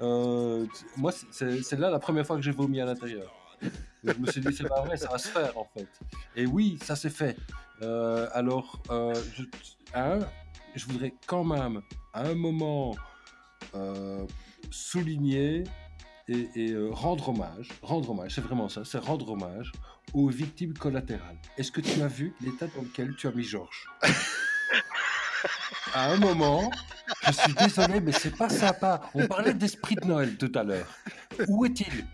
Euh, 0.00 0.64
moi, 0.96 1.12
c'est 1.30 1.78
là 1.78 1.90
la 1.90 1.98
première 1.98 2.26
fois 2.26 2.36
que 2.36 2.42
j'ai 2.42 2.52
vomi 2.52 2.80
à 2.80 2.86
l'intérieur. 2.86 3.32
Je 4.04 4.12
me 4.18 4.26
suis 4.30 4.40
dit, 4.40 4.52
c'est 4.54 4.68
pas 4.68 4.82
vrai, 4.82 4.96
ça 4.96 5.08
va 5.10 5.18
se 5.18 5.28
faire 5.28 5.56
en 5.58 5.66
fait. 5.76 5.88
Et 6.36 6.46
oui, 6.46 6.78
ça 6.82 6.94
s'est 6.94 7.10
fait. 7.10 7.36
Euh, 7.82 8.28
alors, 8.32 8.80
euh, 8.90 9.14
je, 9.34 9.42
hein, 9.94 10.20
je 10.74 10.86
voudrais 10.86 11.14
quand 11.26 11.44
même, 11.44 11.82
à 12.12 12.22
un 12.22 12.34
moment, 12.34 12.94
euh, 13.74 14.26
souligner 14.70 15.64
et, 16.28 16.48
et, 16.54 16.76
rendre 16.90 17.28
hommage, 17.28 17.68
rendre 17.82 18.10
hommage, 18.10 18.34
c'est 18.34 18.40
vraiment 18.40 18.68
ça, 18.68 18.84
c'est 18.84 18.98
rendre 18.98 19.30
hommage 19.30 19.72
aux 20.12 20.28
victimes 20.28 20.74
collatérales. 20.74 21.38
Est-ce 21.56 21.70
que 21.70 21.80
tu 21.80 22.02
as 22.02 22.08
vu 22.08 22.34
l'état 22.40 22.66
dans 22.74 22.82
lequel 22.82 23.14
tu 23.16 23.28
as 23.28 23.32
mis 23.32 23.44
Georges? 23.44 23.86
À 25.94 26.12
un 26.12 26.16
moment, 26.18 26.70
je 27.26 27.32
suis 27.32 27.54
désolé, 27.54 28.00
mais 28.00 28.12
c'est 28.12 28.36
pas 28.36 28.48
sympa. 28.48 29.00
On 29.14 29.26
parlait 29.26 29.54
d'esprit 29.54 29.94
de 29.96 30.04
Noël 30.06 30.36
tout 30.36 30.52
à 30.54 30.62
l'heure. 30.62 30.86
Où 31.48 31.64
est-il? 31.64 32.06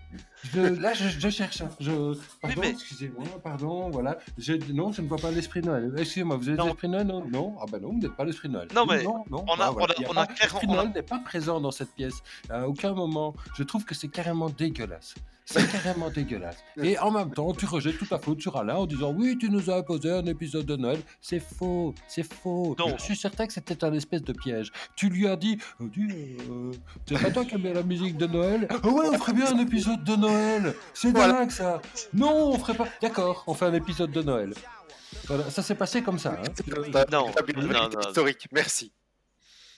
Je- 0.53 0.61
Là, 0.61 0.93
je, 0.95 1.09
je 1.09 1.29
cherche. 1.29 1.63
Je... 1.79 2.15
Pardon, 2.41 2.61
mais- 2.61 2.71
excusez-moi, 2.71 3.25
pardon, 3.43 3.91
voilà. 3.91 4.19
Je... 4.39 4.55
Non, 4.73 4.91
je 4.93 5.03
ne 5.03 5.09
vois 5.09 5.19
pas 5.19 5.31
l'esprit 5.31 5.61
de 5.61 5.67
Noël. 5.67 5.93
Excusez-moi, 5.97 6.37
vous 6.37 6.51
êtes 6.51 6.59
l'esprit 6.61 6.89
de 6.89 6.93
Noël? 6.95 7.07
Non, 7.07 7.25
non. 7.31 7.57
Ah 7.61 7.65
ben 7.71 7.81
non, 7.81 7.93
vous 7.93 7.99
n'êtes 8.01 8.17
pas 8.17 8.25
l'esprit 8.25 8.49
de 8.49 8.55
Noël. 8.55 8.69
Non, 8.75 8.85
mais 8.87 9.03
non, 9.05 9.25
non. 9.31 9.45
on 9.49 9.53
a- 9.61 9.67
Ah, 9.67 9.71
voilà. 9.71 9.77
on 9.77 9.87
a- 9.87 9.95
Il 9.99 10.03
y 10.03 10.07
on 10.07 10.11
a 10.11 10.27
pas- 10.27 10.33
clairement- 10.35 10.59
L'esprit 10.59 10.67
de 10.67 10.73
a- 10.73 10.77
Noël 10.77 10.93
n'est 10.95 11.03
pas 11.03 11.19
présent 11.21 11.61
dans 11.61 11.71
cette 11.71 11.95
pièce. 11.95 12.23
À 12.51 12.67
aucun 12.69 12.93
moment. 12.93 13.35
Je 13.57 13.63
trouve 13.63 13.85
que 13.85 13.95
c'est 13.95 14.09
carrément 14.09 14.51
dégueulasse. 14.51 15.15
C'est 15.53 15.71
carrément 15.71 16.11
dégueulasse. 16.11 16.57
Et 16.83 16.99
en 16.99 17.11
même 17.11 17.33
temps, 17.33 17.53
tu 17.53 17.67
rejettes 17.67 17.99
toute 17.99 18.11
la 18.11 18.19
faute 18.19 18.41
sur 18.41 18.57
Alain 18.57 18.77
en 18.77 18.87
disant 18.87 19.13
Oui, 19.17 19.37
tu 19.39 19.51
nous 19.51 19.71
as 19.71 19.77
imposé 19.77 20.11
un 20.11 20.25
épisode 20.27 20.67
de 20.67 20.77
Noël. 20.77 21.01
C'est 21.21 21.41
faux, 21.41 21.95
c'est 22.09 22.23
faux. 22.23 22.75
Non. 22.79 22.95
Je 22.99 23.03
suis 23.03 23.17
certain 23.17 23.47
que 23.47 23.53
c'était 23.53 23.85
un 23.85 23.93
espèce 23.93 24.23
de 24.23 24.33
piège. 24.33 24.71
Tu 24.97 25.09
lui 25.09 25.27
as 25.29 25.37
dit 25.37 25.59
Oh, 25.81 25.85
dis, 25.95 26.37
euh, 26.51 26.73
C'est 27.09 27.21
pas 27.21 27.31
toi 27.31 27.45
qui 27.45 27.55
aimes 27.55 27.63
bien 27.63 27.75
la 27.75 27.83
musique 27.83 28.17
de 28.17 28.27
Noël? 28.27 28.67
Ah 28.71 28.89
ouais, 28.89 29.09
on 29.13 29.19
ferait 29.19 29.33
bien 29.35 29.53
un 29.55 29.59
épisode 29.59 30.03
de 30.05 30.17
Noël. 30.17 30.75
C'est 30.95 31.11
Voilà. 31.11 31.33
dingue 31.35 31.51
ça. 31.51 31.81
Non, 32.15 32.53
on 32.53 32.59
ferait 32.59 32.75
pas. 32.75 32.89
D'accord, 33.01 33.45
on 33.47 33.55
fait 33.55 33.67
un 33.67 33.75
épisode 33.75 34.11
de 34.13 34.23
Noël. 34.23 34.55
Voilà, 35.27 35.51
ça 35.51 35.63
s'est 35.63 35.75
passé 35.75 36.03
comme 36.03 36.19
ça. 36.19 36.39
hein. 36.43 36.93
Non, 37.13 37.27
non, 37.57 37.71
non. 37.79 38.01
historique. 38.09 38.49
Merci. 38.53 38.93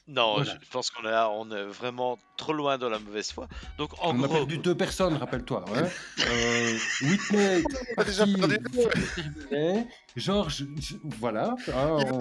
Non, 0.06 0.34
Voilà. 0.34 0.58
je 0.62 0.68
pense 0.70 0.90
qu'on 0.90 1.02
est, 1.08 1.10
là- 1.10 1.30
on 1.30 1.50
est 1.50 1.64
vraiment 1.64 2.18
trop 2.36 2.52
loin 2.52 2.76
dans 2.76 2.90
la 2.90 2.98
mauvaise 2.98 3.32
foi. 3.32 3.48
Donc, 3.78 3.90
en 4.02 4.10
On 4.14 4.22
a 4.22 4.26
gros, 4.26 4.36
perdu 4.36 4.58
deux 4.58 4.74
personnes, 4.74 5.16
rappelle-toi. 5.16 5.64
Hein. 5.74 5.84
Euh, 6.26 6.76
Whitney, 7.02 7.62
On 7.96 8.02
a 8.02 8.04
déjà 8.04 8.24
parti, 8.26 8.34
perdu 8.38 8.58
deux. 8.58 8.88
terminé. 9.50 9.86
Georges, 10.16 10.64
je- 10.78 10.94
voilà, 11.18 11.54
hein, 11.68 11.96
on, 12.12 12.18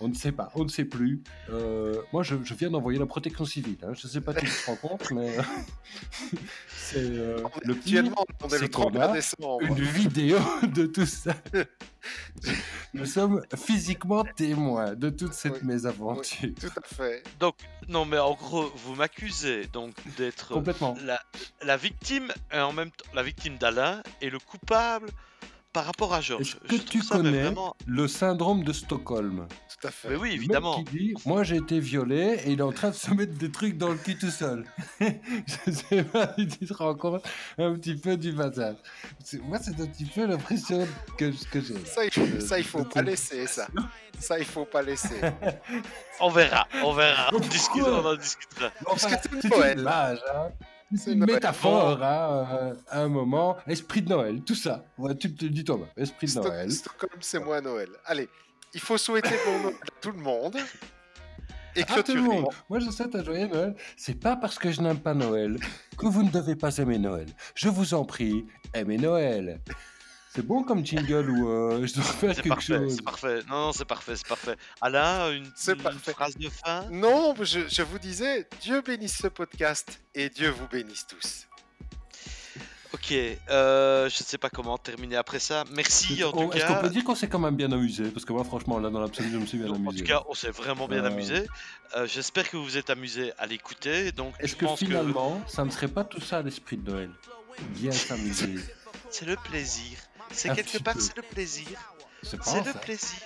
on 0.00 0.08
ne 0.08 0.14
sait 0.14 0.32
pas, 0.32 0.50
on 0.54 0.64
ne 0.64 0.68
sait 0.68 0.84
plus. 0.86 1.22
Euh, 1.50 2.00
moi, 2.12 2.22
je, 2.22 2.34
je 2.44 2.54
viens 2.54 2.70
d'envoyer 2.70 2.98
la 2.98 3.06
protection 3.06 3.44
civile. 3.44 3.76
hein. 3.82 3.92
Je 3.94 4.06
ne 4.06 4.12
sais 4.12 4.20
pas 4.22 4.32
si 4.32 4.46
tu 4.46 4.50
te 4.50 4.66
rends 4.66 4.76
compte, 4.76 5.10
mais 5.12 5.36
c'est 6.68 6.96
euh, 6.98 7.38
le 7.64 7.74
pire, 7.74 8.00
Actuellement, 8.00 8.24
on 8.42 8.46
est 8.46 8.50
c'est 8.50 8.58
le 8.62 8.68
qu'on 8.68 8.82
31 8.90 9.00
a 9.02 9.12
décembre. 9.12 9.62
une 9.62 9.74
vidéo 9.82 10.38
de 10.62 10.86
tout 10.86 11.06
ça. 11.06 11.34
Nous 12.94 13.06
sommes 13.06 13.42
physiquement 13.56 14.24
témoins 14.24 14.94
de 14.94 15.10
toute 15.10 15.32
cette 15.34 15.54
Oui, 15.54 15.68
mésaventure. 15.68 16.50
Tout 16.60 16.70
à 16.76 16.94
fait. 16.94 17.22
donc, 17.38 17.54
non, 17.88 18.04
mais 18.04 18.18
en 18.18 18.34
gros, 18.34 18.70
vous 18.76 18.94
m'accusez 18.94 19.66
donc 19.72 19.94
d'être 20.16 20.52
Complètement. 20.52 20.96
la, 21.04 21.20
la 21.62 21.76
victime 21.76 22.30
et 22.52 22.58
en 22.58 22.72
même 22.72 22.90
temps 22.90 23.04
la 23.14 23.22
victime 23.22 23.56
d'Alain 23.58 24.02
et 24.20 24.30
le 24.30 24.38
coupable 24.38 25.08
par 25.72 25.84
rapport 25.86 26.12
à 26.12 26.20
Georges. 26.20 26.42
Est-ce 26.42 26.56
que 26.56 26.76
Je 26.76 26.82
tu 26.82 27.00
connais 27.02 27.42
vraiment... 27.44 27.74
le 27.86 28.06
syndrome 28.08 28.62
de 28.64 28.72
Stockholm? 28.72 29.46
Tout 29.80 29.88
à 29.88 29.90
fait. 29.90 30.10
Mais 30.10 30.16
oui, 30.16 30.20
Le 30.20 30.24
mec 30.32 30.36
évidemment. 30.40 30.82
qui 30.84 30.84
dit, 30.96 31.14
moi 31.26 31.42
j'ai 31.44 31.56
été 31.56 31.80
violé 31.80 32.40
et 32.44 32.50
il 32.52 32.58
est 32.60 32.62
en 32.62 32.72
train 32.72 32.90
de 32.90 32.94
se 32.94 33.10
mettre 33.12 33.34
des 33.34 33.50
trucs 33.50 33.76
dans 33.78 33.88
le 33.88 33.96
cul 33.96 34.16
tout 34.18 34.30
seul. 34.30 34.64
je 35.00 35.70
sais 35.72 36.04
pas 36.04 36.34
si 36.38 36.46
tu 36.46 36.66
te 36.66 36.74
rends 36.74 36.94
compte 36.94 37.24
un 37.58 37.74
petit 37.74 37.94
peu 37.96 38.16
du 38.16 38.32
bazar. 38.32 38.74
C'est- 39.24 39.42
Moi 39.42 39.58
c'est 39.60 39.80
un 39.80 39.86
petit 39.86 40.04
peu 40.04 40.26
l'impression 40.26 40.86
que, 41.16 41.32
que 41.50 41.60
j'ai. 41.60 41.84
Ça, 41.86 42.04
il, 42.04 42.42
ça, 42.42 42.58
il 42.58 42.64
faut 42.64 42.84
pas 42.84 43.02
laisser, 43.02 43.46
ça. 43.46 43.66
Ça, 44.18 44.38
il 44.38 44.44
faut 44.44 44.64
pas 44.66 44.82
laisser. 44.82 45.20
On 46.20 46.28
verra, 46.30 46.68
on 46.84 46.92
verra. 46.92 47.28
On, 47.28 47.30
Pourquoi 47.32 47.48
discute, 47.48 47.82
on 47.82 48.04
en 48.06 48.14
discutera. 48.16 48.70
Enfin, 48.86 49.16
que 49.16 49.28
c'est 49.32 49.40
c'est 49.42 49.48
Noël. 49.48 49.72
une 49.78 49.80
image, 49.80 50.18
hein. 50.34 50.48
C'est 50.96 51.12
une 51.12 51.24
métaphore 51.24 52.02
hein, 52.02 52.46
euh, 52.52 52.74
à 52.88 53.00
un 53.02 53.08
moment. 53.08 53.56
Esprit 53.66 54.02
de 54.02 54.08
Noël, 54.10 54.42
tout 54.42 54.54
ça. 54.54 54.84
Ouais, 54.98 55.14
tu 55.16 55.34
te 55.34 55.44
le 55.44 55.50
dis 55.50 55.64
toi-même. 55.64 55.88
Esprit 55.96 56.26
de 56.26 56.32
Stock- 56.32 56.44
Noël. 56.46 56.70
Stockholm, 56.70 57.12
c'est 57.20 57.38
moi 57.40 57.60
Noël. 57.60 57.88
Allez, 58.04 58.28
il 58.74 58.80
faut 58.80 58.98
souhaiter 58.98 59.34
pour 59.44 59.52
Noël 59.62 59.74
à 59.82 60.00
tout 60.00 60.10
le 60.12 60.18
monde. 60.18 60.56
Et 61.74 61.82
À 61.88 62.02
tout 62.02 62.14
le 62.14 62.20
monde. 62.20 62.46
Moi, 62.68 62.80
je 62.80 62.90
souhaite 62.90 63.14
un 63.14 63.24
joyeux 63.24 63.46
Noël. 63.46 63.74
C'est 63.96 64.20
pas 64.20 64.36
parce 64.36 64.58
que 64.58 64.70
je 64.70 64.82
n'aime 64.82 64.98
pas 65.00 65.14
Noël 65.14 65.56
que 65.96 66.06
vous 66.06 66.22
ne 66.22 66.30
devez 66.30 66.54
pas 66.54 66.76
aimer 66.76 66.98
Noël. 66.98 67.26
Je 67.54 67.70
vous 67.70 67.94
en 67.94 68.04
prie, 68.04 68.44
aimez 68.74 68.98
Noël. 68.98 69.58
C'est 70.34 70.46
bon 70.46 70.62
comme 70.64 70.84
jingle 70.84 71.28
ou 71.30 71.48
euh, 71.50 71.86
je 71.86 71.92
dois 71.94 72.02
faire 72.04 72.34
quelque 72.34 72.48
parfait, 72.48 72.78
chose 72.78 72.94
c'est 72.96 73.02
parfait. 73.04 73.40
Non, 73.48 73.66
non, 73.66 73.72
c'est 73.72 73.84
parfait, 73.84 74.16
c'est 74.16 74.26
parfait. 74.26 74.56
Alain, 74.80 75.30
une, 75.32 75.50
C'est 75.54 75.72
une 75.72 75.82
parfait. 75.82 76.12
phrase 76.12 76.36
de 76.38 76.48
fin 76.48 76.86
Non, 76.90 77.34
je, 77.40 77.60
je 77.68 77.82
vous 77.82 77.98
disais, 77.98 78.48
Dieu 78.62 78.80
bénisse 78.80 79.18
ce 79.18 79.26
podcast 79.28 80.00
et 80.14 80.30
Dieu 80.30 80.48
vous 80.50 80.66
bénisse 80.68 81.06
tous. 81.06 81.46
Ok, 82.94 83.12
euh, 83.50 84.08
je 84.10 84.16
sais 84.22 84.36
pas 84.36 84.50
comment 84.50 84.76
terminer 84.76 85.16
après 85.16 85.38
ça. 85.38 85.64
Merci 85.72 86.22
en 86.24 86.28
Oh, 86.28 86.44
tout 86.44 86.52
Est-ce 86.56 86.66
qu'on 86.66 86.74
cas. 86.74 86.80
peut 86.80 86.90
dire 86.90 87.04
qu'on 87.04 87.14
s'est 87.14 87.28
quand 87.28 87.38
même 87.38 87.56
bien 87.56 87.72
amusé? 87.72 88.04
Parce 88.10 88.26
que 88.26 88.32
moi, 88.34 88.44
franchement, 88.44 88.78
là, 88.78 88.90
dans 88.90 89.00
l'absolu, 89.00 89.30
je 89.32 89.38
me 89.38 89.46
suis 89.46 89.56
bien 89.58 89.66
Donc, 89.68 89.76
en 89.78 89.88
amusé. 89.88 89.98
tout 90.04 90.08
cas, 90.08 90.22
on 90.28 90.34
s'est 90.34 90.50
vraiment 90.50 90.86
bien 90.88 91.02
Euh, 91.04 91.06
amusé. 91.08 91.46
Euh, 91.96 92.06
J'espère 92.06 92.50
que 92.50 92.56
vous 92.58 92.64
vous 92.64 92.76
êtes 92.76 92.90
amusé 92.90 93.32
à 93.38 93.46
l'écouter. 93.46 94.12
Donc, 94.12 94.34
Est-ce 94.40 94.56
que 94.56 94.66
finalement, 94.76 95.42
ça 95.46 95.64
ne 95.64 95.70
serait 95.70 95.88
pas 95.88 96.04
tout 96.04 96.20
ça 96.20 96.42
l'esprit 96.42 96.76
de 96.76 96.90
Noël? 96.90 97.10
Bien 97.70 97.92
s'amuser. 97.92 98.56
c'est 99.10 99.24
le 99.26 99.36
plaisir. 99.36 99.96
C'est 100.32 100.54
quelque 100.54 100.78
part, 100.82 100.94
c'est 100.98 101.16
le 101.16 101.22
plaisir. 101.22 101.78
C'est 102.22 102.36
pas 102.38 102.44
C'est 102.44 102.64
le 102.64 102.72
plaisir. 102.80 103.18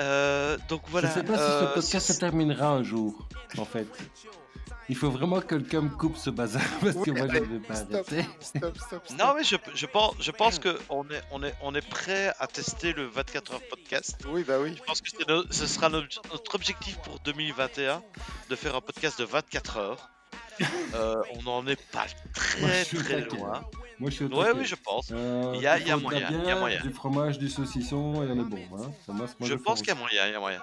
Euh, 0.00 0.56
donc 0.68 0.82
voilà. 0.88 1.08
Je 1.08 1.14
sais 1.14 1.22
pas 1.24 1.36
si 1.36 1.42
euh, 1.42 1.68
ce 1.68 1.74
podcast 1.74 2.12
se 2.12 2.18
terminera 2.18 2.68
un 2.68 2.82
jour, 2.82 3.28
en 3.58 3.64
fait. 3.64 3.86
Il 4.90 4.96
faut 4.96 5.10
vraiment 5.10 5.40
que 5.40 5.46
quelqu'un 5.46 5.80
me 5.82 5.88
coupe 5.88 6.16
ce 6.18 6.28
bazar 6.28 6.60
parce 6.82 6.94
que 6.96 7.10
Oui, 7.10 7.12
moi 7.12 7.26
je 7.32 7.38
ne 7.38 7.44
vais 7.44 7.58
pas 7.60 7.74
stop, 7.76 7.92
arrêter. 8.06 8.28
stop, 8.40 8.76
stop, 8.76 9.06
stop. 9.06 9.18
Non 9.18 9.32
mais 9.34 9.42
je, 9.42 9.56
je 9.74 9.86
pense, 9.86 10.14
je 10.20 10.30
pense 10.30 10.58
que 10.58 10.78
on 10.90 11.04
est, 11.08 11.22
on 11.30 11.42
est, 11.42 11.54
on 11.62 11.74
est 11.74 11.88
prêt 11.88 12.34
à 12.38 12.46
tester 12.46 12.92
le 12.92 13.06
24 13.06 13.54
heures 13.54 13.62
podcast. 13.70 14.16
Oui, 14.28 14.44
bah 14.46 14.58
oui. 14.60 14.74
Je 14.76 14.82
pense 14.82 15.00
que 15.00 15.08
no- 15.26 15.44
ce 15.50 15.66
sera 15.66 15.88
notre, 15.88 16.20
notre 16.30 16.54
objectif 16.54 16.98
pour 16.98 17.18
2021 17.20 18.02
de 18.50 18.56
faire 18.56 18.74
un 18.76 18.82
podcast 18.82 19.18
de 19.18 19.24
24 19.24 19.76
heures. 19.78 20.10
Euh, 20.94 21.16
on 21.36 21.42
n'en 21.42 21.66
est 21.66 21.80
pas 21.90 22.06
Moi, 22.60 22.68
très 22.68 22.78
je 22.80 22.84
suis 22.84 22.98
au 22.98 23.02
très 23.02 23.22
taquet. 23.22 23.36
loin. 23.36 23.64
Moi, 23.98 24.10
je 24.10 24.14
suis 24.16 24.24
au 24.24 24.28
Ouais, 24.28 24.50
oui, 24.56 24.64
je 24.64 24.74
pense. 24.74 25.08
Euh, 25.12 25.52
Il 25.54 25.60
y 25.62 25.66
a- 25.66 25.78
il 25.78 25.86
y 25.88 25.92
moyen, 25.94 26.28
il 26.30 26.36
y 26.36 26.40
a 26.40 26.42
bière, 26.44 26.58
moyen. 26.58 26.80
Du 26.82 26.90
fromage, 26.92 27.38
du 27.38 27.48
saucisson, 27.48 28.14
et 28.24 28.30
on 28.30 28.40
est 28.40 28.44
bon. 28.44 28.58
Hein. 28.76 28.90
Ça, 29.06 29.12
moi, 29.12 29.26
moi, 29.38 29.48
Je 29.48 29.54
pense 29.54 29.78
qu'il 29.80 29.88
y 29.88 29.92
a 29.92 29.94
moyen, 29.94 30.26
il 30.26 30.32
y 30.32 30.34
a 30.34 30.40
moyen. 30.40 30.60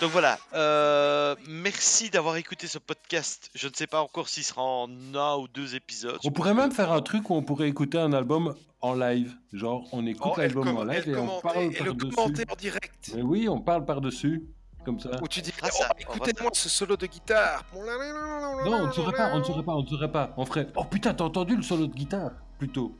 Donc 0.00 0.10
voilà, 0.12 0.38
euh, 0.54 1.34
merci 1.48 2.10
d'avoir 2.10 2.36
écouté 2.36 2.66
ce 2.66 2.78
podcast. 2.78 3.50
Je 3.54 3.68
ne 3.68 3.72
sais 3.74 3.86
pas 3.86 4.00
encore 4.02 4.28
s'il 4.28 4.44
sera 4.44 4.62
en 4.62 4.88
un 5.14 5.36
ou 5.36 5.48
deux 5.48 5.74
épisodes. 5.74 6.18
On 6.24 6.30
pourrait 6.30 6.54
même 6.54 6.72
faire 6.72 6.92
un 6.92 7.00
truc 7.02 7.28
où 7.30 7.34
on 7.34 7.42
pourrait 7.42 7.68
écouter 7.68 7.98
un 7.98 8.12
album 8.12 8.54
en 8.80 8.94
live. 8.94 9.34
Genre, 9.52 9.86
on 9.92 10.06
écoute 10.06 10.32
Oh, 10.36 10.38
l'album 10.40 10.68
en 10.76 10.84
live 10.84 11.08
et 11.08 11.16
on 11.16 11.40
parle 11.40 11.58
et 11.62 11.68
le 11.70 11.84
par-dessus. 11.84 12.14
commenter 12.14 12.44
en 12.50 12.56
direct. 12.56 13.12
Mais 13.14 13.22
oui, 13.22 13.48
on 13.48 13.60
parle 13.60 13.84
par-dessus. 13.86 14.42
Comme 14.84 15.00
ça. 15.00 15.10
Où 15.22 15.28
tu 15.28 15.40
dis, 15.40 15.50
fera 15.52 15.68
oh, 15.72 15.76
ça, 15.82 15.90
écoutez-moi 15.98 16.50
ce 16.52 16.68
solo 16.68 16.96
de 16.96 17.06
guitare. 17.06 17.64
Non, 17.74 18.82
on 18.82 18.86
ne 18.88 18.92
saurait 18.92 19.12
pas, 19.16 19.30
on 19.34 19.38
ne 19.38 19.44
saurait 19.44 19.62
pas, 19.62 19.72
on 19.74 19.82
ne 19.82 19.86
saurait 19.88 20.10
pas. 20.12 20.32
On 20.36 20.44
ferait 20.44 20.66
Oh 20.76 20.84
putain, 20.84 21.14
t'as 21.14 21.24
entendu 21.24 21.56
le 21.56 21.62
solo 21.62 21.86
de 21.86 21.94
guitare 21.94 22.30
Plutôt. 22.58 22.94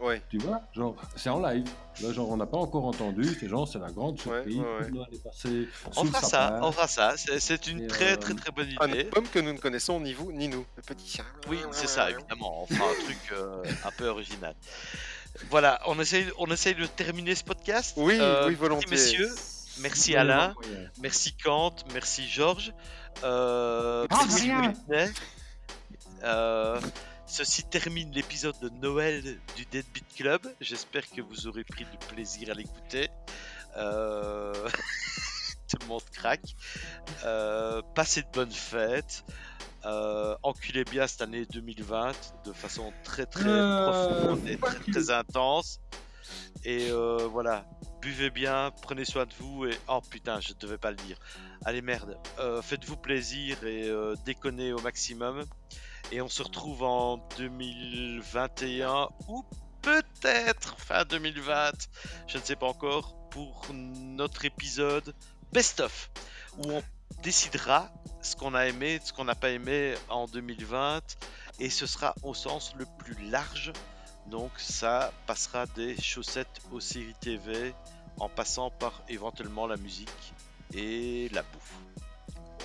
Ouais. 0.00 0.20
Tu 0.28 0.38
vois 0.38 0.60
Genre, 0.74 0.94
c'est 1.16 1.30
en 1.30 1.40
live. 1.40 1.64
Là, 2.02 2.12
genre, 2.12 2.28
on 2.30 2.36
n'a 2.36 2.44
pas 2.46 2.58
encore 2.58 2.84
entendu. 2.84 3.24
C'est 3.40 3.48
genre, 3.48 3.66
c'est 3.66 3.78
la 3.78 3.90
grande 3.90 4.18
surprise. 4.20 4.58
ouais, 4.58 4.90
ouais. 4.90 5.50
Est 5.50 5.68
On 5.96 6.04
fera 6.04 6.20
ça, 6.20 6.58
on 6.62 6.72
fera 6.72 6.88
ça. 6.88 7.14
C'est- 7.16 7.66
une 7.68 7.84
Et, 7.84 7.86
très 7.86 8.12
euh, 8.12 8.16
très 8.16 8.34
très 8.34 8.50
bonne 8.50 8.68
Un 8.80 8.88
idée. 8.88 9.00
album 9.00 9.24
que 9.28 9.38
nous 9.38 9.52
ne 9.52 9.58
connaissons 9.58 10.00
ni 10.00 10.12
vous 10.12 10.30
ni 10.32 10.48
nous. 10.48 10.64
Le 10.76 10.82
petit 10.82 11.08
chien. 11.08 11.24
Oui, 11.48 11.58
c'est 11.72 11.86
ça, 11.88 12.10
évidemment. 12.10 12.64
On 12.64 12.66
fera 12.66 12.84
un 12.90 13.04
truc 13.04 13.18
euh, 13.32 13.62
un 13.84 13.90
peu 13.96 14.08
original. 14.08 14.54
Voilà, 15.50 15.80
on 15.86 15.98
essaye, 15.98 16.26
on 16.38 16.46
essaye 16.46 16.74
de 16.74 16.86
terminer 16.86 17.34
ce 17.34 17.44
podcast. 17.44 17.94
Oui, 17.96 18.18
Euh, 18.20 18.40
oui, 18.42 18.50
merci, 18.50 18.54
volontiers. 18.56 18.90
messieurs, 18.90 19.30
merci 19.80 20.16
Alain, 20.16 20.54
merci 21.00 21.34
Kant, 21.34 21.74
merci 21.92 22.26
Georges, 22.28 22.72
euh, 23.22 24.06
merci. 24.10 24.50
Euh, 26.22 26.80
ceci 27.26 27.64
termine 27.64 28.10
l'épisode 28.12 28.58
de 28.60 28.68
Noël 28.80 29.22
du 29.56 29.66
Deadbeat 29.66 30.04
Club. 30.16 30.40
J'espère 30.60 31.08
que 31.10 31.20
vous 31.20 31.46
aurez 31.46 31.64
pris 31.64 31.84
du 31.84 31.98
plaisir 32.08 32.50
à 32.50 32.54
l'écouter. 32.54 33.10
Euh, 33.76 34.52
Tout 35.68 35.78
le 35.82 35.86
monde 35.86 36.02
craque. 36.12 36.54
Euh, 37.24 37.82
passez 37.94 38.22
de 38.22 38.28
bonnes 38.32 38.52
fêtes. 38.52 39.24
Euh, 39.84 40.34
enculez 40.42 40.84
bien 40.84 41.06
cette 41.06 41.20
année 41.20 41.44
2020 41.46 42.12
de 42.46 42.52
façon 42.52 42.92
très 43.02 43.26
très 43.26 43.48
Euh, 43.48 44.16
profonde 44.16 44.48
et 44.48 44.56
très, 44.56 44.92
très 44.92 45.10
intense. 45.10 45.80
Et 46.64 46.90
euh, 46.90 47.28
voilà, 47.30 47.66
buvez 48.04 48.28
bien, 48.28 48.70
prenez 48.82 49.06
soin 49.06 49.24
de 49.24 49.32
vous 49.38 49.64
et 49.64 49.74
oh 49.88 50.02
putain, 50.02 50.38
je 50.38 50.52
devais 50.52 50.76
pas 50.76 50.90
le 50.90 50.98
dire. 50.98 51.16
Allez 51.64 51.80
merde, 51.80 52.18
Euh, 52.38 52.60
faites-vous 52.60 52.98
plaisir 52.98 53.64
et 53.64 53.88
euh, 53.88 54.14
déconnez 54.26 54.74
au 54.74 54.80
maximum. 54.80 55.44
Et 56.12 56.20
on 56.20 56.28
se 56.28 56.42
retrouve 56.42 56.82
en 56.82 57.16
2021 57.38 59.08
ou 59.28 59.42
peut-être 59.80 60.78
fin 60.78 61.04
2020, 61.06 61.72
je 62.26 62.36
ne 62.36 62.42
sais 62.42 62.56
pas 62.56 62.66
encore, 62.66 63.16
pour 63.30 63.66
notre 63.72 64.44
épisode 64.44 65.14
Best 65.52 65.80
of, 65.80 66.10
où 66.58 66.70
on 66.70 66.82
décidera 67.22 67.90
ce 68.20 68.36
qu'on 68.36 68.54
a 68.54 68.66
aimé, 68.66 69.00
ce 69.02 69.14
qu'on 69.14 69.24
n'a 69.24 69.34
pas 69.34 69.50
aimé 69.50 69.94
en 70.10 70.26
2020, 70.26 71.00
et 71.58 71.70
ce 71.70 71.86
sera 71.86 72.14
au 72.22 72.34
sens 72.34 72.74
le 72.76 72.84
plus 72.98 73.30
large. 73.30 73.72
Donc 74.30 74.50
ça 74.56 75.12
passera 75.26 75.66
des 75.76 75.96
chaussettes 76.00 76.60
aux 76.72 76.80
séries 76.80 77.14
TV, 77.20 77.74
en 78.18 78.28
passant 78.28 78.70
par 78.70 79.02
éventuellement 79.08 79.66
la 79.66 79.76
musique 79.76 80.08
et 80.74 81.28
la 81.32 81.42
bouffe. 81.42 81.74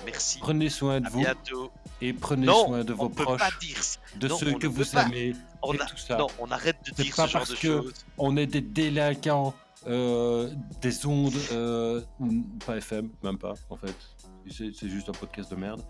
Merci. 0.06 0.38
Prenez 0.40 0.70
soin 0.70 1.00
de 1.00 1.06
À 1.06 1.10
vous 1.10 1.18
bientôt. 1.20 1.70
et 2.00 2.12
prenez 2.14 2.46
non, 2.46 2.66
soin 2.66 2.84
de 2.84 2.92
vos 2.94 3.10
proches, 3.10 3.58
dire 3.60 3.76
de 4.16 4.28
non, 4.28 4.38
ceux 4.38 4.52
que 4.54 4.66
vous 4.66 4.96
aimez 4.96 5.34
On 5.62 5.74
et 5.74 5.80
a- 5.80 5.84
tout 5.84 5.98
ça. 5.98 6.16
Non, 6.16 6.28
on 6.38 6.50
arrête 6.50 6.76
de 6.86 7.02
dire 7.02 7.14
pas 7.14 7.26
ce 7.26 7.32
genre 7.32 7.42
parce 7.42 7.50
de 7.50 7.56
que 7.56 7.92
on 8.16 8.36
est 8.38 8.46
des 8.46 8.62
délinquants 8.62 9.52
euh, 9.86 10.50
des 10.80 11.04
ondes, 11.06 11.34
euh, 11.52 12.00
pas 12.66 12.76
FM, 12.78 13.10
même 13.22 13.38
pas 13.38 13.54
en 13.68 13.76
fait. 13.76 13.94
C'est 14.50 14.72
c'est 14.74 14.88
juste 14.88 15.08
un 15.10 15.12
podcast 15.12 15.50
de 15.50 15.56
merde. 15.56 15.82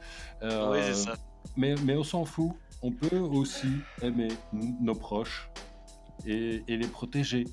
Euh, 0.43 0.73
Oui, 0.73 0.79
c'est 0.83 0.95
ça. 0.95 1.14
Mais, 1.57 1.74
mais 1.84 1.97
on 1.97 2.05
s'en 2.05 2.24
fout. 2.24 2.53
On 2.82 2.93
peut 2.93 3.18
aussi 3.18 3.68
aimer 4.01 4.28
nos 4.53 4.95
proches 4.95 5.51
et, 6.26 6.62
et 6.66 6.76
les 6.76 6.86
protéger 6.86 7.45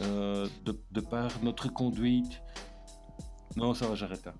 euh, 0.00 0.48
de, 0.64 0.76
de 0.90 1.00
par 1.00 1.30
notre 1.42 1.68
conduite. 1.68 2.42
Non, 3.56 3.74
ça 3.74 3.86
va, 3.86 3.94
j'arrête 3.94 4.24
là. 4.24 4.34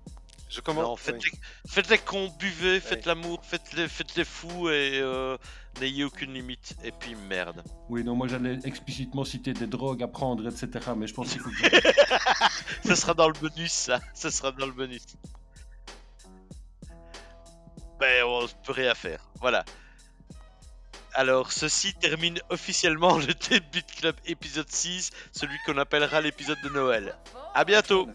Je 0.49 0.61
commence. 0.61 0.83
Non, 0.83 0.95
faites, 0.95 1.23
oui. 1.23 1.29
les, 1.33 1.69
faites 1.69 1.89
les 1.89 1.97
cons, 1.97 2.29
buvez, 2.37 2.79
faites 2.79 3.05
l'amour, 3.05 3.39
faites 3.43 3.73
les, 3.73 3.87
faites 3.87 4.15
les 4.15 4.25
fous 4.25 4.69
et 4.69 4.99
euh, 5.01 5.37
n'ayez 5.79 6.03
aucune 6.03 6.33
limite. 6.33 6.75
Et 6.83 6.91
puis 6.91 7.15
merde. 7.15 7.63
Oui, 7.89 8.03
non, 8.03 8.15
moi 8.15 8.27
j'allais 8.27 8.59
explicitement 8.63 9.23
citer 9.23 9.53
des 9.53 9.67
drogues 9.67 10.03
à 10.03 10.07
prendre, 10.07 10.45
etc. 10.47 10.91
Mais 10.95 11.07
je 11.07 11.13
pense 11.13 11.31
qu'il 11.31 11.41
faut 11.41 11.49
que 11.49 11.55
Ce 12.85 12.95
sera 12.95 13.13
dans 13.13 13.27
le 13.27 13.33
bonus, 13.33 13.71
ça. 13.71 13.99
Ce 14.13 14.29
sera 14.29 14.51
dans 14.51 14.65
le 14.65 14.71
bonus. 14.73 15.05
Ben, 18.05 18.23
on 18.23 18.45
peut 18.63 18.71
rien 18.71 18.93
faire. 18.93 19.19
Voilà. 19.41 19.65
Alors, 21.15 21.51
ceci 21.51 21.95
termine 21.95 22.39
officiellement 22.49 23.17
le 23.27 23.33
Deadbeat 23.33 23.95
Club 23.99 24.15
épisode 24.27 24.69
6, 24.69 25.09
celui 25.31 25.57
qu'on 25.65 25.79
appellera 25.79 26.21
l'épisode 26.21 26.59
de 26.63 26.69
Noël. 26.69 27.15
À 27.55 27.65
bientôt. 27.65 28.07